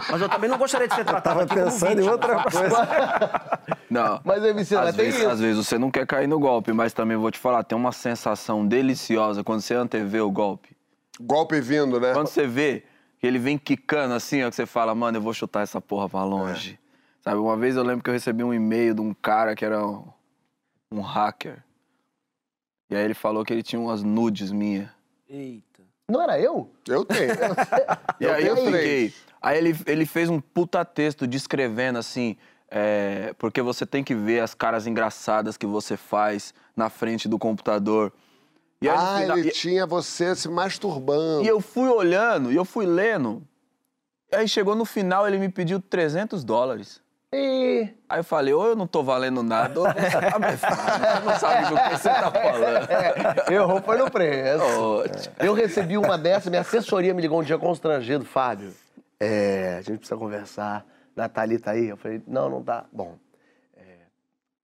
Mas 0.10 0.22
eu 0.22 0.30
também 0.30 0.50
não 0.50 0.58
gostaria 0.58 0.88
de 0.88 0.96
ser 0.96 1.04
tratado 1.04 1.24
Tava 1.24 1.44
aqui 1.44 1.54
como 1.54 1.66
pensando 1.66 2.02
em 2.02 2.10
outra 2.10 2.44
coisa. 2.50 2.88
Não. 3.92 4.22
Mas, 4.26 4.44
MC, 4.44 4.76
às 4.76 4.86
mas 4.86 4.96
tem 4.96 5.06
vezes, 5.06 5.20
isso. 5.20 5.30
às 5.30 5.40
vezes 5.42 5.68
você 5.68 5.78
não 5.78 5.92
quer 5.92 6.08
cair 6.08 6.26
no 6.28 6.40
golpe, 6.40 6.72
mas 6.72 6.94
também 6.94 7.18
vou 7.18 7.30
te 7.30 7.38
falar, 7.38 7.64
tem 7.64 7.78
uma 7.78 7.92
sensação 7.92 8.66
deliciosa 8.66 9.44
quando 9.44 9.60
você 9.60 9.76
antevê 9.76 10.22
o 10.22 10.32
golpe. 10.32 10.70
Golpe 11.20 11.60
vindo, 11.60 12.00
né? 12.00 12.14
Quando 12.14 12.28
você 12.28 12.48
vê 12.48 12.84
que 13.20 13.28
ele 13.28 13.38
vem 13.38 13.58
quicando 13.58 14.14
assim, 14.14 14.44
ó, 14.44 14.50
que 14.50 14.56
você 14.56 14.66
fala, 14.66 14.96
mano, 14.96 15.18
eu 15.18 15.22
vou 15.22 15.34
chutar 15.34 15.62
essa 15.62 15.82
porra 15.82 16.08
pra 16.08 16.24
longe. 16.24 16.80
Sabe, 17.20 17.38
uma 17.38 17.58
vez 17.58 17.76
eu 17.76 17.84
lembro 17.84 18.02
que 18.04 18.10
eu 18.10 18.14
recebi 18.14 18.44
um 18.44 18.54
e-mail 18.54 18.96
de 18.96 19.02
um 19.02 19.14
cara 19.14 19.56
que 19.56 19.64
era 19.66 19.86
um, 19.86 20.08
um 20.92 21.02
hacker. 21.02 21.62
E 22.90 22.96
aí 22.96 23.04
ele 23.04 23.14
falou 23.14 23.44
que 23.44 23.54
ele 23.54 23.62
tinha 23.62 23.80
umas 23.80 24.02
nudes 24.02 24.52
minhas. 24.52 24.90
Eita. 25.30 25.84
Não 26.10 26.22
era 26.22 26.40
eu? 26.40 26.72
Eu 26.88 27.06
tenho. 27.06 27.32
E 28.20 28.24
Eu 28.26 28.34
aí 28.34 28.48
eu 28.48 28.56
tenho 28.56 28.72
fiquei. 28.72 29.14
Aí 29.42 29.58
ele, 29.58 29.76
ele 29.86 30.06
fez 30.06 30.30
um 30.30 30.40
puta 30.40 30.84
texto 30.86 31.28
descrevendo 31.28 32.00
assim. 32.00 32.38
É, 32.72 33.36
porque 33.38 33.62
você 33.62 33.86
tem 33.86 34.02
que 34.04 34.16
ver 34.16 34.40
as 34.40 34.54
caras 34.54 34.88
engraçadas 34.88 35.58
que 35.58 35.66
você 35.66 35.98
faz 35.98 36.54
na 36.76 36.90
frente 36.90 37.28
do 37.28 37.38
computador. 37.38 38.12
E 38.82 38.90
aí, 38.90 38.96
ah, 38.98 39.18
final- 39.20 39.38
ele 39.38 39.50
e- 39.50 39.52
tinha 39.52 39.86
você 39.86 40.34
se 40.36 40.48
masturbando. 40.50 41.44
E 41.44 41.48
eu 41.48 41.60
fui 41.60 41.90
olhando, 41.90 42.52
e 42.52 42.56
eu 42.56 42.66
fui 42.66 42.86
lendo. 42.86 43.44
Aí 44.34 44.48
chegou 44.48 44.74
no 44.74 44.86
final, 44.86 45.28
ele 45.28 45.38
me 45.38 45.50
pediu 45.50 45.80
300 45.82 46.44
dólares. 46.44 47.02
E... 47.34 47.88
Aí 48.10 48.20
eu 48.20 48.24
falei, 48.24 48.54
ou 48.54 48.66
eu 48.66 48.76
não 48.76 48.86
tô 48.88 49.04
valendo 49.04 49.42
nada, 49.44 49.80
ou 49.80 49.86
você 49.86 50.20
tá 50.30 50.40
blefando, 50.40 50.76
você 50.76 51.26
não 51.26 51.40
sabe 51.40 51.70
do 51.70 51.76
que 51.82 51.90
você 51.98 52.10
tá 52.10 52.32
falando. 52.32 52.88
É, 53.52 53.54
errou 53.54 53.82
foi 53.82 53.98
no 53.98 54.10
preço. 54.12 54.64
Ô, 54.64 55.04
Eu 55.40 55.54
recebi 55.54 55.98
uma 55.98 56.18
dessa, 56.18 56.50
minha 56.50 56.62
assessoria 56.62 57.14
me 57.14 57.22
ligou 57.22 57.40
um 57.40 57.44
dia 57.44 57.58
constrangido, 57.58 58.26
Fábio. 58.26 58.74
É, 59.20 59.76
a 59.80 59.82
gente 59.82 60.00
precisa 60.00 60.18
conversar. 60.18 60.86
Nathalie 61.16 61.60
tá 61.60 61.72
aí? 61.72 61.88
Eu 61.90 61.98
falei, 61.98 62.22
não, 62.28 62.50
não 62.50 62.64
tá. 62.64 62.86
Bom, 62.92 63.18
é, 63.76 63.82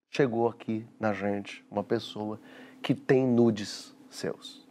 chegou 0.09 0.47
aqui 0.47 0.85
na 0.99 1.13
gente 1.13 1.65
uma 1.69 1.83
pessoa 1.83 2.39
que 2.81 2.93
tem 2.95 3.25
nudes 3.25 3.95
seus, 4.09 4.67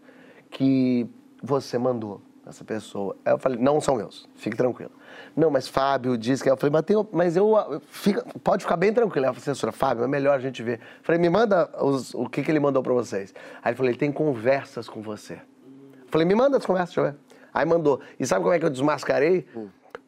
que 0.50 1.06
você 1.42 1.76
mandou 1.78 2.20
essa 2.46 2.64
pessoa. 2.64 3.16
Aí 3.24 3.32
eu 3.32 3.38
falei, 3.38 3.58
não 3.58 3.80
são 3.80 3.96
meus, 3.96 4.28
fique 4.36 4.56
tranquilo. 4.56 4.92
Não, 5.34 5.50
mas 5.50 5.66
Fábio 5.68 6.16
disse 6.16 6.42
que... 6.42 6.48
Eu 6.50 6.56
falei, 6.56 6.72
mas, 6.72 6.82
tem, 6.82 6.96
mas 7.12 7.36
eu... 7.36 7.54
eu- 7.56 7.80
Fica, 7.80 8.24
pode 8.44 8.62
ficar 8.64 8.76
bem 8.76 8.92
tranquilo. 8.92 9.26
Aí 9.26 9.32
a 9.32 9.36
assessora, 9.36 9.72
Fábio, 9.72 10.04
é 10.04 10.08
melhor 10.08 10.34
a 10.34 10.38
gente 10.40 10.62
ver. 10.62 10.78
Eu 10.78 11.02
falei, 11.02 11.20
me 11.20 11.28
manda 11.28 11.68
os- 11.84 12.14
o 12.14 12.28
que, 12.28 12.42
que 12.42 12.50
ele 12.50 12.60
mandou 12.60 12.82
pra 12.82 12.92
vocês. 12.92 13.34
Aí 13.62 13.70
ele 13.70 13.76
falou, 13.76 13.90
ele 13.90 13.98
tem 13.98 14.12
conversas 14.12 14.88
com 14.88 15.02
você. 15.02 15.34
Eu 15.34 16.06
Falei, 16.08 16.26
me 16.26 16.34
manda 16.34 16.56
as 16.56 16.64
conversas, 16.64 16.94
deixa 16.94 17.08
eu 17.08 17.12
ver. 17.12 17.18
Aí 17.52 17.66
mandou. 17.66 18.00
E 18.20 18.26
sabe 18.26 18.42
como 18.42 18.54
é 18.54 18.58
que 18.58 18.64
eu 18.64 18.70
desmascarei? 18.70 19.46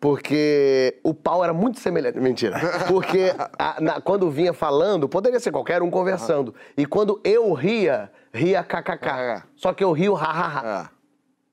Porque 0.00 0.99
o 1.02 1.12
pau 1.12 1.43
era 1.43 1.52
muito 1.52 1.81
semelhante. 1.81 2.19
Mentira. 2.21 2.59
Porque 2.87 3.33
a- 3.59 3.81
na- 3.81 4.00
quando 4.00 4.31
vinha 4.31 4.52
falando, 4.52 5.09
poderia 5.09 5.40
ser 5.40 5.50
qualquer 5.50 5.83
um 5.83 5.90
conversando. 5.90 6.55
E 6.76 6.87
quando 6.87 7.21
eu 7.25 7.52
ria, 7.52 8.11
ria 8.33 8.62
kkk. 8.62 9.09
Ah. 9.09 9.43
Só 9.57 9.73
que 9.73 9.83
eu 9.83 9.90
rio 9.93 10.17
ha, 10.17 10.25
ha, 10.25 10.81
ha. 10.83 10.90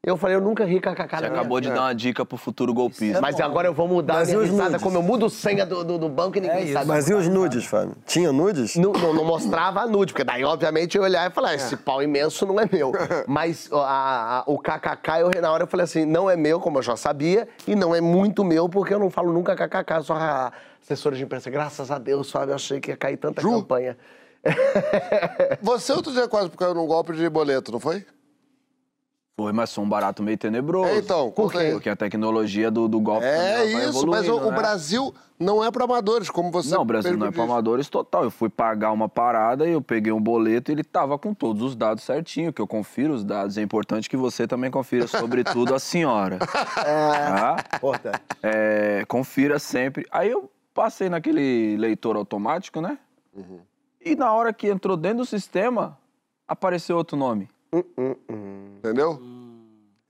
Ah. 0.06 0.10
Eu 0.10 0.18
falei, 0.18 0.36
eu 0.36 0.42
nunca 0.42 0.64
ri 0.66 0.80
kkk. 0.80 1.08
Você 1.10 1.16
na 1.16 1.22
minha 1.30 1.32
acabou 1.40 1.60
de 1.60 1.68
vida. 1.68 1.80
dar 1.80 1.88
uma 1.88 1.96
dica 1.96 2.26
pro 2.26 2.38
futuro 2.38 2.74
golpista. 2.74 3.20
Mas 3.22 3.40
agora 3.40 3.68
eu 3.68 3.74
vou 3.74 3.88
mudar 3.88 4.16
Mas 4.16 4.30
a 4.30 4.32
minha 4.34 4.44
os 4.44 4.50
risada, 4.50 4.70
nudes? 4.70 4.84
como 4.84 4.98
eu 4.98 5.02
mudo 5.02 5.30
senha 5.30 5.66
do, 5.66 5.84
do, 5.84 5.98
do 5.98 6.10
banco 6.10 6.38
e 6.38 6.42
ninguém 6.42 6.72
sabe. 6.72 6.88
Mas 6.88 7.10
e 7.10 7.14
os 7.14 7.28
nudes, 7.28 7.66
Fábio? 7.66 7.96
Tinha 8.06 8.32
nudes? 8.32 8.76
Não, 8.76 8.92
não, 8.94 9.14
não 9.14 9.26
mostrava 9.26 9.82
a 9.82 9.88
nude, 9.88 10.14
porque 10.14 10.24
daí, 10.24 10.44
obviamente, 10.44 10.96
eu 10.98 11.04
ia 11.04 11.10
olhar 11.10 11.30
e 11.30 11.34
falar, 11.34 11.56
esse 11.56 11.76
pau 11.76 12.04
imenso 12.04 12.46
não 12.46 12.60
é 12.60 12.70
meu. 12.72 12.92
Mas 13.28 13.68
a- 13.72 14.40
a- 14.40 14.44
o 14.46 14.60
kkk, 14.60 15.10
eu, 15.22 15.42
na 15.42 15.52
hora 15.52 15.64
eu 15.64 15.68
falei 15.68 15.84
assim, 15.86 16.06
não 16.06 16.30
é 16.30 16.36
meu, 16.36 16.60
como 16.60 16.78
eu 16.78 16.84
já 16.84 16.96
sabia, 16.96 17.48
e 17.68 17.76
não 17.76 17.96
é 17.96 18.02
muito 18.02 18.44
meu, 18.44 18.70
porque 18.70 18.94
eu 18.94 19.00
não 19.00 19.10
falo 19.10 19.34
nunca 19.34 19.56
kkk, 19.56 20.04
só 20.04 20.14
a 20.14 20.52
assessora 20.84 21.16
de 21.16 21.24
imprensa. 21.24 21.50
Graças 21.50 21.90
a 21.90 21.98
Deus, 21.98 22.30
Fábio, 22.30 22.52
eu 22.52 22.56
achei 22.56 22.80
que 22.80 22.92
ia 22.92 22.98
cair 22.98 23.18
tanta 23.18 23.42
Ju? 23.42 23.50
campanha. 23.52 23.98
Você 25.62 25.92
outro 25.92 26.12
dia 26.14 26.28
quase 26.28 26.50
caiu 26.52 26.76
num 26.76 26.86
golpe 26.86 27.14
de 27.14 27.28
boleto, 27.30 27.72
não 27.72 27.80
foi? 27.80 28.06
Foi, 29.38 29.52
mas 29.52 29.74
foi 29.74 29.84
um 29.84 29.90
barato 29.90 30.24
meio 30.24 30.38
tenebroso. 30.38 30.90
É, 30.90 30.98
então, 31.00 31.30
conta 31.32 31.60
aí. 31.60 31.72
Porque 31.74 31.90
a 31.90 31.96
tecnologia 31.96 32.72
do, 32.72 32.88
do 32.88 33.02
golpe 33.02 33.26
É 33.26 33.66
isso, 33.66 33.74
mas 33.74 33.96
o, 33.96 34.00
evoluindo, 34.00 34.38
o 34.38 34.52
né? 34.52 34.58
Brasil 34.58 35.14
não 35.38 35.62
é 35.62 35.70
pra 35.70 35.84
amadores, 35.84 36.30
como 36.30 36.50
você 36.50 36.74
Não, 36.74 36.84
o 36.84 36.86
Brasil 36.86 37.18
não 37.18 37.28
é 37.28 37.32
para 37.32 37.44
amadores 37.44 37.90
total. 37.90 38.24
Eu 38.24 38.32
fui 38.32 38.48
pagar 38.48 38.94
uma 38.94 39.10
parada 39.10 39.68
e 39.68 39.74
eu 39.74 39.82
peguei 39.82 40.14
um 40.14 40.22
boleto 40.22 40.72
e 40.72 40.74
ele 40.74 40.86
tava 40.86 41.20
com 41.20 41.34
todos 41.34 41.62
os 41.62 41.76
dados 41.76 42.06
certinho, 42.06 42.54
que 42.54 42.62
eu 42.62 42.68
confiro 42.68 43.14
os 43.14 43.26
dados. 43.26 43.58
É 43.58 43.62
importante 43.62 44.10
que 44.10 44.16
você 44.16 44.48
também 44.48 44.72
confira, 44.72 45.06
sobretudo 45.06 45.76
a 45.76 45.80
senhora. 45.80 46.40
Tá? 46.40 47.58
Importante. 47.76 48.22
É, 48.42 49.04
confira 49.06 49.60
sempre. 49.60 50.08
Aí 50.12 50.32
eu 50.32 50.50
passei 50.74 51.10
naquele 51.10 51.76
leitor 51.76 52.16
automático, 52.16 52.80
né? 52.80 52.98
Uhum. 53.36 53.60
E 54.00 54.16
na 54.16 54.32
hora 54.32 54.54
que 54.54 54.70
entrou 54.70 54.96
dentro 54.96 55.20
do 55.20 55.26
sistema, 55.26 55.98
apareceu 56.48 56.96
outro 56.96 57.18
nome. 57.18 57.50
Entendeu? 58.78 59.20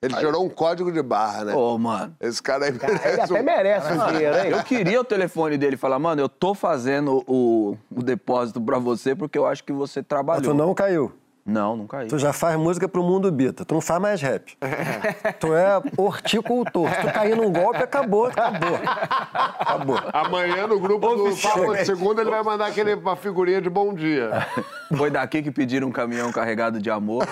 Ele 0.01 0.19
gerou 0.19 0.45
um 0.45 0.49
código 0.49 0.91
de 0.91 1.01
barra, 1.01 1.45
né? 1.45 1.55
Ô, 1.55 1.77
mano. 1.77 2.15
Esse 2.19 2.41
cara 2.41 2.65
aí 2.65 2.69
Ele 2.69 2.79
merece 2.79 3.21
até 3.21 3.41
um... 3.41 3.43
merece 3.43 3.93
o 3.93 4.05
dinheiro, 4.11 4.37
hein? 4.37 4.51
Eu 4.51 4.63
queria 4.63 5.01
o 5.01 5.03
telefone 5.03 5.57
dele 5.57 5.75
e 5.75 5.77
falar, 5.77 5.97
mano, 5.97 6.21
eu 6.21 6.29
tô 6.29 6.53
fazendo 6.53 7.23
o, 7.27 7.75
o 7.89 8.03
depósito 8.03 8.61
pra 8.61 8.77
você 8.77 9.15
porque 9.15 9.37
eu 9.37 9.47
acho 9.47 9.63
que 9.63 9.73
você 9.73 10.01
Mas 10.01 10.07
trabalhou. 10.07 10.43
tu 10.43 10.53
não 10.53 10.73
caiu. 10.75 11.11
Não, 11.45 11.77
não 11.77 11.85
caiu. 11.85 12.07
Tu 12.07 12.17
já 12.17 12.33
faz 12.33 12.57
música 12.57 12.89
pro 12.89 13.03
mundo 13.03 13.31
bita. 13.31 13.63
Tu 13.63 13.75
não 13.75 13.81
faz 13.81 14.01
mais 14.01 14.19
rap. 14.19 14.57
tu 15.39 15.53
é 15.53 15.79
horticultor. 15.95 16.89
Se 16.89 17.01
tu 17.01 17.13
cair 17.13 17.37
num 17.37 17.53
golpe, 17.53 17.77
acabou, 17.77 18.25
acabou. 18.25 18.79
Acabou. 19.59 19.99
Amanhã 20.11 20.65
no 20.65 20.79
grupo 20.79 21.07
do 21.15 21.37
Papo 21.37 21.75
de 21.75 21.85
Segunda 21.85 22.23
ele 22.23 22.31
vai 22.31 22.41
mandar 22.41 22.65
aquele, 22.65 22.95
uma 22.95 23.15
figurinha 23.15 23.61
de 23.61 23.69
bom 23.69 23.93
dia. 23.93 24.31
Foi 24.97 25.11
daqui 25.11 25.43
que 25.43 25.51
pediram 25.51 25.89
um 25.89 25.91
caminhão 25.91 26.31
carregado 26.31 26.81
de 26.81 26.89
amor. 26.89 27.27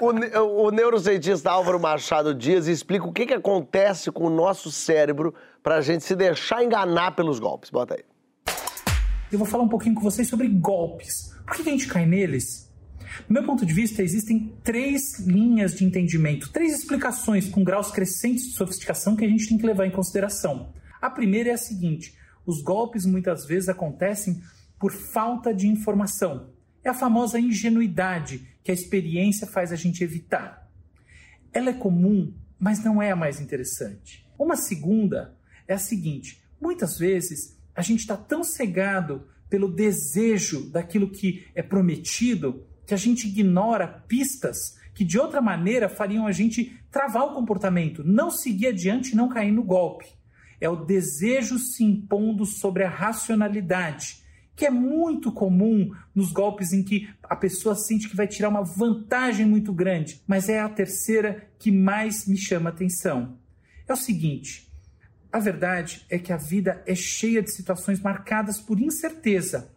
O, 0.00 0.66
o 0.66 0.70
neurocientista 0.70 1.50
Álvaro 1.50 1.78
Machado 1.78 2.34
Dias 2.34 2.66
explica 2.68 3.04
o 3.04 3.12
que, 3.12 3.26
que 3.26 3.34
acontece 3.34 4.10
com 4.10 4.24
o 4.24 4.30
nosso 4.30 4.72
cérebro 4.72 5.34
pra 5.62 5.82
gente 5.82 6.04
se 6.04 6.16
deixar 6.16 6.64
enganar 6.64 7.10
pelos 7.10 7.38
golpes. 7.38 7.68
Bota 7.68 7.96
aí. 7.96 8.04
eu 9.30 9.38
vou 9.38 9.46
falar 9.46 9.64
um 9.64 9.68
pouquinho 9.68 9.94
com 9.94 10.00
vocês 10.00 10.26
sobre 10.26 10.48
golpes. 10.48 11.36
Por 11.46 11.56
que 11.56 11.64
que 11.64 11.68
a 11.68 11.72
gente 11.72 11.86
cai 11.86 12.06
neles? 12.06 12.69
Do 13.26 13.34
meu 13.34 13.44
ponto 13.44 13.64
de 13.64 13.72
vista, 13.72 14.02
existem 14.02 14.54
três 14.62 15.18
linhas 15.20 15.74
de 15.74 15.84
entendimento, 15.84 16.50
três 16.50 16.72
explicações 16.72 17.48
com 17.48 17.62
graus 17.62 17.90
crescentes 17.90 18.44
de 18.44 18.52
sofisticação 18.52 19.16
que 19.16 19.24
a 19.24 19.28
gente 19.28 19.48
tem 19.48 19.58
que 19.58 19.66
levar 19.66 19.86
em 19.86 19.90
consideração. 19.90 20.72
A 21.00 21.08
primeira 21.10 21.50
é 21.50 21.52
a 21.52 21.58
seguinte: 21.58 22.14
os 22.44 22.62
golpes 22.62 23.06
muitas 23.06 23.46
vezes 23.46 23.68
acontecem 23.68 24.40
por 24.78 24.92
falta 24.92 25.54
de 25.54 25.66
informação. 25.66 26.50
É 26.82 26.88
a 26.88 26.94
famosa 26.94 27.38
ingenuidade 27.38 28.48
que 28.62 28.70
a 28.70 28.74
experiência 28.74 29.46
faz 29.46 29.72
a 29.72 29.76
gente 29.76 30.02
evitar. 30.02 30.68
Ela 31.52 31.70
é 31.70 31.74
comum, 31.74 32.32
mas 32.58 32.82
não 32.82 33.02
é 33.02 33.10
a 33.10 33.16
mais 33.16 33.40
interessante. 33.40 34.26
Uma 34.38 34.56
segunda 34.56 35.36
é 35.68 35.74
a 35.74 35.78
seguinte: 35.78 36.42
muitas 36.60 36.98
vezes 36.98 37.58
a 37.74 37.82
gente 37.82 38.00
está 38.00 38.16
tão 38.16 38.42
cegado 38.42 39.28
pelo 39.48 39.70
desejo 39.70 40.70
daquilo 40.70 41.10
que 41.10 41.46
é 41.54 41.62
prometido 41.62 42.64
que 42.90 42.94
a 42.94 42.96
gente 42.96 43.28
ignora 43.28 43.86
pistas 43.86 44.76
que 44.92 45.04
de 45.04 45.16
outra 45.16 45.40
maneira 45.40 45.88
fariam 45.88 46.26
a 46.26 46.32
gente 46.32 46.76
travar 46.90 47.22
o 47.22 47.34
comportamento, 47.34 48.02
não 48.02 48.32
seguir 48.32 48.66
adiante 48.66 49.12
e 49.12 49.14
não 49.14 49.28
cair 49.28 49.52
no 49.52 49.62
golpe. 49.62 50.06
É 50.60 50.68
o 50.68 50.74
desejo 50.74 51.56
se 51.56 51.84
impondo 51.84 52.44
sobre 52.44 52.82
a 52.82 52.90
racionalidade, 52.90 54.24
que 54.56 54.66
é 54.66 54.70
muito 54.70 55.30
comum 55.30 55.92
nos 56.12 56.32
golpes 56.32 56.72
em 56.72 56.82
que 56.82 57.08
a 57.22 57.36
pessoa 57.36 57.76
sente 57.76 58.08
que 58.08 58.16
vai 58.16 58.26
tirar 58.26 58.48
uma 58.48 58.64
vantagem 58.64 59.46
muito 59.46 59.72
grande, 59.72 60.20
mas 60.26 60.48
é 60.48 60.58
a 60.58 60.68
terceira 60.68 61.48
que 61.60 61.70
mais 61.70 62.26
me 62.26 62.36
chama 62.36 62.70
atenção. 62.70 63.38
É 63.86 63.92
o 63.92 63.96
seguinte: 63.96 64.68
a 65.30 65.38
verdade 65.38 66.04
é 66.10 66.18
que 66.18 66.32
a 66.32 66.36
vida 66.36 66.82
é 66.84 66.96
cheia 66.96 67.40
de 67.40 67.52
situações 67.52 68.00
marcadas 68.00 68.58
por 68.58 68.80
incerteza. 68.80 69.72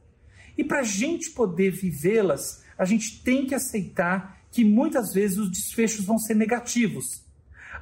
E 0.58 0.64
para 0.64 0.80
a 0.80 0.84
gente 0.84 1.30
poder 1.30 1.70
vivê-las, 1.72 2.63
a 2.78 2.86
gente 2.86 3.24
tem 3.24 3.46
que 3.46 3.56
aceitar 3.56 4.42
que 4.52 4.64
muitas 4.64 5.14
vezes 5.14 5.38
os 5.38 5.50
desfechos 5.50 6.06
vão 6.06 6.18
ser 6.18 6.36
negativos. 6.36 7.24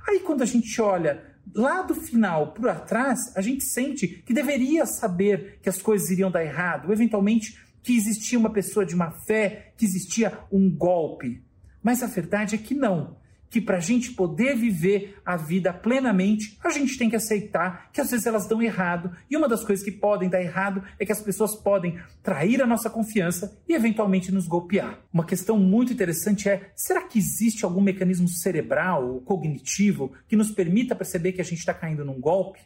Aí 0.08 0.20
quando 0.20 0.42
a 0.42 0.46
gente 0.46 0.82
olha 0.82 1.24
lá 1.54 1.82
do 1.82 1.94
final 1.94 2.54
por 2.54 2.74
trás, 2.82 3.36
a 3.36 3.42
gente 3.42 3.64
sente 3.64 4.08
que 4.08 4.34
deveria 4.34 4.86
saber 4.86 5.60
que 5.62 5.70
as 5.70 5.82
coisas 5.82 6.10
iriam 6.10 6.32
dar 6.32 6.44
errado, 6.44 6.92
eventualmente 6.92 7.60
que 7.84 7.96
existia 7.96 8.38
uma 8.38 8.52
pessoa 8.52 8.86
de 8.86 8.96
má 8.96 9.12
fé, 9.12 9.74
que 9.76 9.86
existia 9.86 10.40
um 10.52 10.70
golpe. 10.70 11.44
Mas 11.82 12.04
a 12.04 12.08
verdade 12.08 12.56
é 12.56 12.58
que 12.58 12.76
não. 12.76 13.18
Que 13.52 13.62
para 13.62 13.78
a 13.78 13.82
gente 13.82 14.14
poder 14.14 14.56
viver 14.56 15.20
a 15.24 15.38
vida 15.38 15.72
plenamente, 15.72 16.58
a 16.64 16.72
gente 16.72 16.98
tem 16.98 17.10
que 17.10 17.16
aceitar 17.16 17.92
que 17.92 18.02
às 18.02 18.10
vezes 18.10 18.26
elas 18.26 18.48
dão 18.48 18.64
errado. 18.64 19.16
E 19.30 19.38
uma 19.38 19.48
das 19.48 19.64
coisas 19.64 19.86
que 19.86 19.92
podem 19.92 20.30
dar 20.30 20.42
errado 20.42 20.84
é 20.98 21.06
que 21.06 21.12
as 21.12 21.22
pessoas 21.22 21.54
podem 21.54 22.00
trair 22.24 22.62
a 22.64 22.66
nossa 22.66 22.90
confiança 22.90 23.62
e 23.68 23.76
eventualmente 23.76 24.32
nos 24.32 24.48
golpear. 24.48 25.00
Uma 25.14 25.26
questão 25.26 25.60
muito 25.60 25.94
interessante 25.94 26.50
é: 26.50 26.72
será 26.76 27.04
que 27.04 27.20
existe 27.20 27.64
algum 27.64 27.82
mecanismo 27.82 28.28
cerebral 28.28 29.08
ou 29.08 29.22
cognitivo 29.22 30.14
que 30.28 30.36
nos 30.36 30.50
permita 30.50 30.96
perceber 30.96 31.34
que 31.34 31.42
a 31.42 31.46
gente 31.46 31.60
está 31.60 31.74
caindo 31.74 32.04
num 32.04 32.20
golpe? 32.20 32.62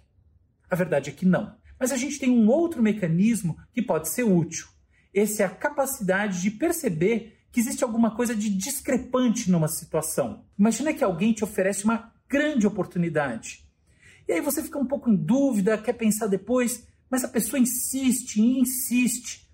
A 0.70 0.76
verdade 0.76 1.10
é 1.10 1.14
que 1.14 1.26
não. 1.26 1.56
Mas 1.80 1.92
a 1.92 1.98
gente 1.98 2.20
tem 2.20 2.30
um 2.30 2.48
outro 2.48 2.82
mecanismo 2.82 3.58
que 3.74 3.82
pode 3.82 4.10
ser 4.10 4.24
útil. 4.24 4.68
Esse 5.14 5.42
é 5.42 5.46
a 5.46 5.50
capacidade 5.50 6.42
de 6.42 6.52
perceber 6.52 7.35
que 7.56 7.62
existe 7.62 7.86
alguma 7.86 8.12
coisa 8.12 8.36
de 8.36 8.50
discrepante 8.50 9.50
numa 9.50 9.70
situação. 9.70 10.44
Imagina 10.60 10.94
que 10.94 11.02
alguém 11.02 11.32
te 11.32 11.42
oferece 11.42 11.86
uma 11.86 12.14
grande 12.28 12.68
oportunidade. 12.68 13.66
E 14.28 14.34
aí 14.34 14.42
você 14.42 14.62
fica 14.62 14.78
um 14.78 14.86
pouco 14.86 15.10
em 15.10 15.16
dúvida, 15.16 15.78
quer 15.78 15.94
pensar 15.94 16.28
depois, 16.28 16.86
mas 17.10 17.24
a 17.24 17.30
pessoa 17.30 17.58
insiste 17.58 18.42
e 18.42 18.60
insiste. 18.60 19.50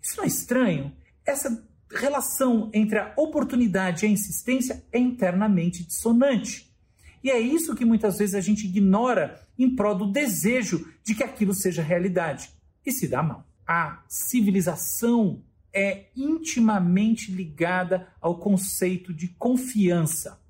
Isso 0.00 0.16
não 0.16 0.22
é 0.22 0.28
estranho? 0.28 0.92
Essa 1.26 1.60
relação 1.92 2.70
entre 2.72 3.00
a 3.00 3.14
oportunidade 3.16 4.04
e 4.04 4.08
a 4.08 4.12
insistência 4.12 4.84
é 4.92 5.00
internamente 5.00 5.84
dissonante. 5.84 6.72
E 7.20 7.32
é 7.32 7.40
isso 7.40 7.74
que 7.74 7.84
muitas 7.84 8.16
vezes 8.18 8.36
a 8.36 8.40
gente 8.40 8.64
ignora 8.64 9.44
em 9.58 9.74
prol 9.74 9.96
do 9.96 10.12
desejo 10.12 10.88
de 11.02 11.16
que 11.16 11.24
aquilo 11.24 11.52
seja 11.52 11.82
realidade. 11.82 12.48
E 12.86 12.92
se 12.92 13.08
dá 13.08 13.24
mal. 13.24 13.44
A 13.66 14.04
civilização 14.06 15.42
é 15.72 16.06
intimamente 16.16 17.30
ligada 17.30 18.08
ao 18.20 18.38
conceito 18.38 19.12
de 19.14 19.28
confiança, 19.28 20.40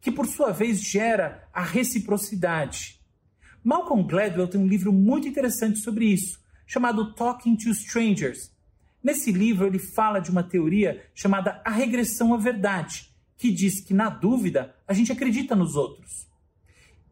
que 0.00 0.10
por 0.10 0.26
sua 0.26 0.52
vez 0.52 0.80
gera 0.80 1.48
a 1.52 1.62
reciprocidade. 1.62 3.00
Malcolm 3.62 4.06
Gladwell 4.06 4.48
tem 4.48 4.60
um 4.60 4.66
livro 4.66 4.92
muito 4.92 5.28
interessante 5.28 5.80
sobre 5.80 6.06
isso, 6.06 6.40
chamado 6.66 7.12
Talking 7.14 7.56
to 7.56 7.68
Strangers. 7.70 8.50
Nesse 9.02 9.32
livro 9.32 9.66
ele 9.66 9.78
fala 9.78 10.20
de 10.20 10.30
uma 10.30 10.42
teoria 10.42 11.04
chamada 11.14 11.60
a 11.64 11.70
regressão 11.70 12.32
à 12.32 12.36
verdade, 12.36 13.10
que 13.36 13.50
diz 13.50 13.80
que 13.80 13.92
na 13.92 14.08
dúvida 14.08 14.74
a 14.86 14.92
gente 14.92 15.12
acredita 15.12 15.56
nos 15.56 15.74
outros. 15.74 16.28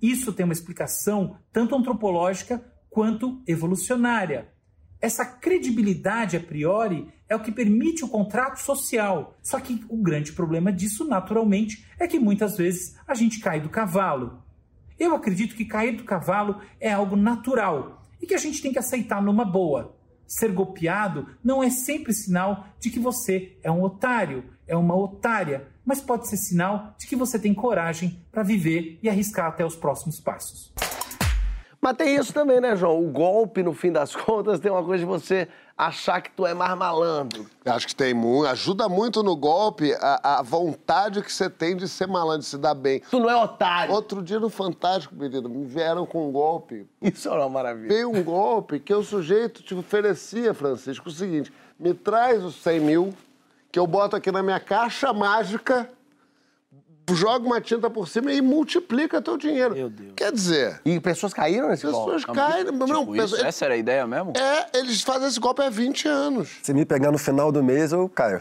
Isso 0.00 0.32
tem 0.32 0.44
uma 0.44 0.52
explicação 0.52 1.38
tanto 1.52 1.74
antropológica 1.74 2.64
quanto 2.88 3.42
evolucionária. 3.46 4.48
Essa 5.00 5.24
credibilidade 5.24 6.36
a 6.36 6.40
priori 6.40 7.08
é 7.28 7.36
o 7.36 7.40
que 7.40 7.52
permite 7.52 8.04
o 8.04 8.08
contrato 8.08 8.58
social. 8.58 9.36
Só 9.42 9.60
que 9.60 9.84
o 9.88 9.96
grande 9.96 10.32
problema 10.32 10.72
disso, 10.72 11.04
naturalmente, 11.04 11.86
é 11.98 12.06
que 12.06 12.18
muitas 12.18 12.56
vezes 12.56 12.96
a 13.06 13.14
gente 13.14 13.40
cai 13.40 13.60
do 13.60 13.68
cavalo. 13.68 14.42
Eu 14.98 15.14
acredito 15.14 15.54
que 15.54 15.64
cair 15.64 15.96
do 15.96 16.04
cavalo 16.04 16.60
é 16.80 16.92
algo 16.92 17.14
natural 17.14 18.02
e 18.20 18.26
que 18.26 18.34
a 18.34 18.38
gente 18.38 18.62
tem 18.62 18.72
que 18.72 18.78
aceitar 18.78 19.22
numa 19.22 19.44
boa. 19.44 19.96
Ser 20.26 20.52
golpeado 20.52 21.26
não 21.42 21.62
é 21.62 21.70
sempre 21.70 22.12
sinal 22.12 22.66
de 22.80 22.90
que 22.90 22.98
você 22.98 23.56
é 23.62 23.70
um 23.70 23.82
otário, 23.82 24.44
é 24.66 24.76
uma 24.76 24.96
otária, 24.96 25.68
mas 25.84 26.00
pode 26.00 26.28
ser 26.28 26.36
sinal 26.36 26.94
de 26.98 27.06
que 27.06 27.16
você 27.16 27.38
tem 27.38 27.54
coragem 27.54 28.22
para 28.30 28.42
viver 28.42 28.98
e 29.02 29.08
arriscar 29.08 29.46
até 29.46 29.64
os 29.64 29.76
próximos 29.76 30.20
passos. 30.20 30.72
Mas 31.80 31.96
tem 31.96 32.16
isso 32.16 32.34
também, 32.34 32.60
né, 32.60 32.74
João? 32.76 33.02
O 33.02 33.10
golpe, 33.10 33.62
no 33.62 33.72
fim 33.72 33.92
das 33.92 34.14
contas, 34.14 34.58
tem 34.58 34.70
uma 34.70 34.84
coisa 34.84 35.04
de 35.04 35.08
você 35.08 35.48
achar 35.78 36.20
que 36.20 36.30
tu 36.32 36.44
é 36.44 36.52
mais 36.52 36.76
malandro? 36.76 37.46
Acho 37.64 37.86
que 37.86 37.94
tem 37.94 38.12
muito. 38.12 38.48
Ajuda 38.48 38.88
muito 38.88 39.22
no 39.22 39.36
golpe 39.36 39.94
a, 40.00 40.40
a 40.40 40.42
vontade 40.42 41.22
que 41.22 41.32
você 41.32 41.48
tem 41.48 41.76
de 41.76 41.86
ser 41.88 42.08
malandro, 42.08 42.40
de 42.40 42.46
se 42.46 42.58
dar 42.58 42.74
bem. 42.74 43.00
Tu 43.08 43.20
não 43.20 43.30
é 43.30 43.36
otário. 43.36 43.94
Outro 43.94 44.20
dia 44.20 44.40
no 44.40 44.50
Fantástico, 44.50 45.14
menino, 45.14 45.48
me 45.48 45.64
vieram 45.64 46.04
com 46.04 46.28
um 46.28 46.32
golpe. 46.32 46.84
Isso 47.00 47.28
é 47.28 47.32
uma 47.32 47.48
maravilha. 47.48 47.88
Veio 47.88 48.10
um 48.10 48.24
golpe 48.24 48.80
que 48.80 48.92
o 48.92 49.04
sujeito 49.04 49.62
te 49.62 49.74
oferecia, 49.74 50.52
Francisco, 50.52 51.08
o 51.08 51.12
seguinte: 51.12 51.52
me 51.78 51.94
traz 51.94 52.42
os 52.42 52.56
100 52.56 52.80
mil, 52.80 53.14
que 53.70 53.78
eu 53.78 53.86
boto 53.86 54.16
aqui 54.16 54.32
na 54.32 54.42
minha 54.42 54.58
caixa 54.58 55.12
mágica, 55.12 55.88
joga 57.14 57.46
uma 57.46 57.60
tinta 57.60 57.88
por 57.90 58.08
cima 58.08 58.32
e 58.32 58.40
multiplica 58.40 59.20
teu 59.22 59.36
dinheiro. 59.36 59.74
Meu 59.74 59.88
Deus. 59.90 60.12
Quer 60.16 60.32
dizer, 60.32 60.80
E 60.84 60.98
pessoas 61.00 61.32
caíram 61.32 61.68
nesse 61.68 61.86
golpe? 61.86 62.12
pessoas 62.12 62.24
caem. 62.36 62.64
não, 62.64 62.86
Tipo, 62.86 63.16
isso, 63.16 63.22
pessoas- 63.34 63.42
essa 63.44 63.64
era 63.64 63.74
a 63.74 63.76
ideia 63.76 64.06
mesmo? 64.06 64.32
É, 64.36 64.78
eles 64.78 65.02
fazem 65.02 65.28
esse 65.28 65.38
golpe 65.40 65.62
há 65.62 65.70
20 65.70 66.06
anos. 66.08 66.48
Se 66.62 66.72
me 66.74 66.84
pegar 66.84 67.10
no 67.12 67.18
final 67.18 67.50
do 67.52 67.62
mês, 67.62 67.92
eu 67.92 68.08
caio. 68.08 68.40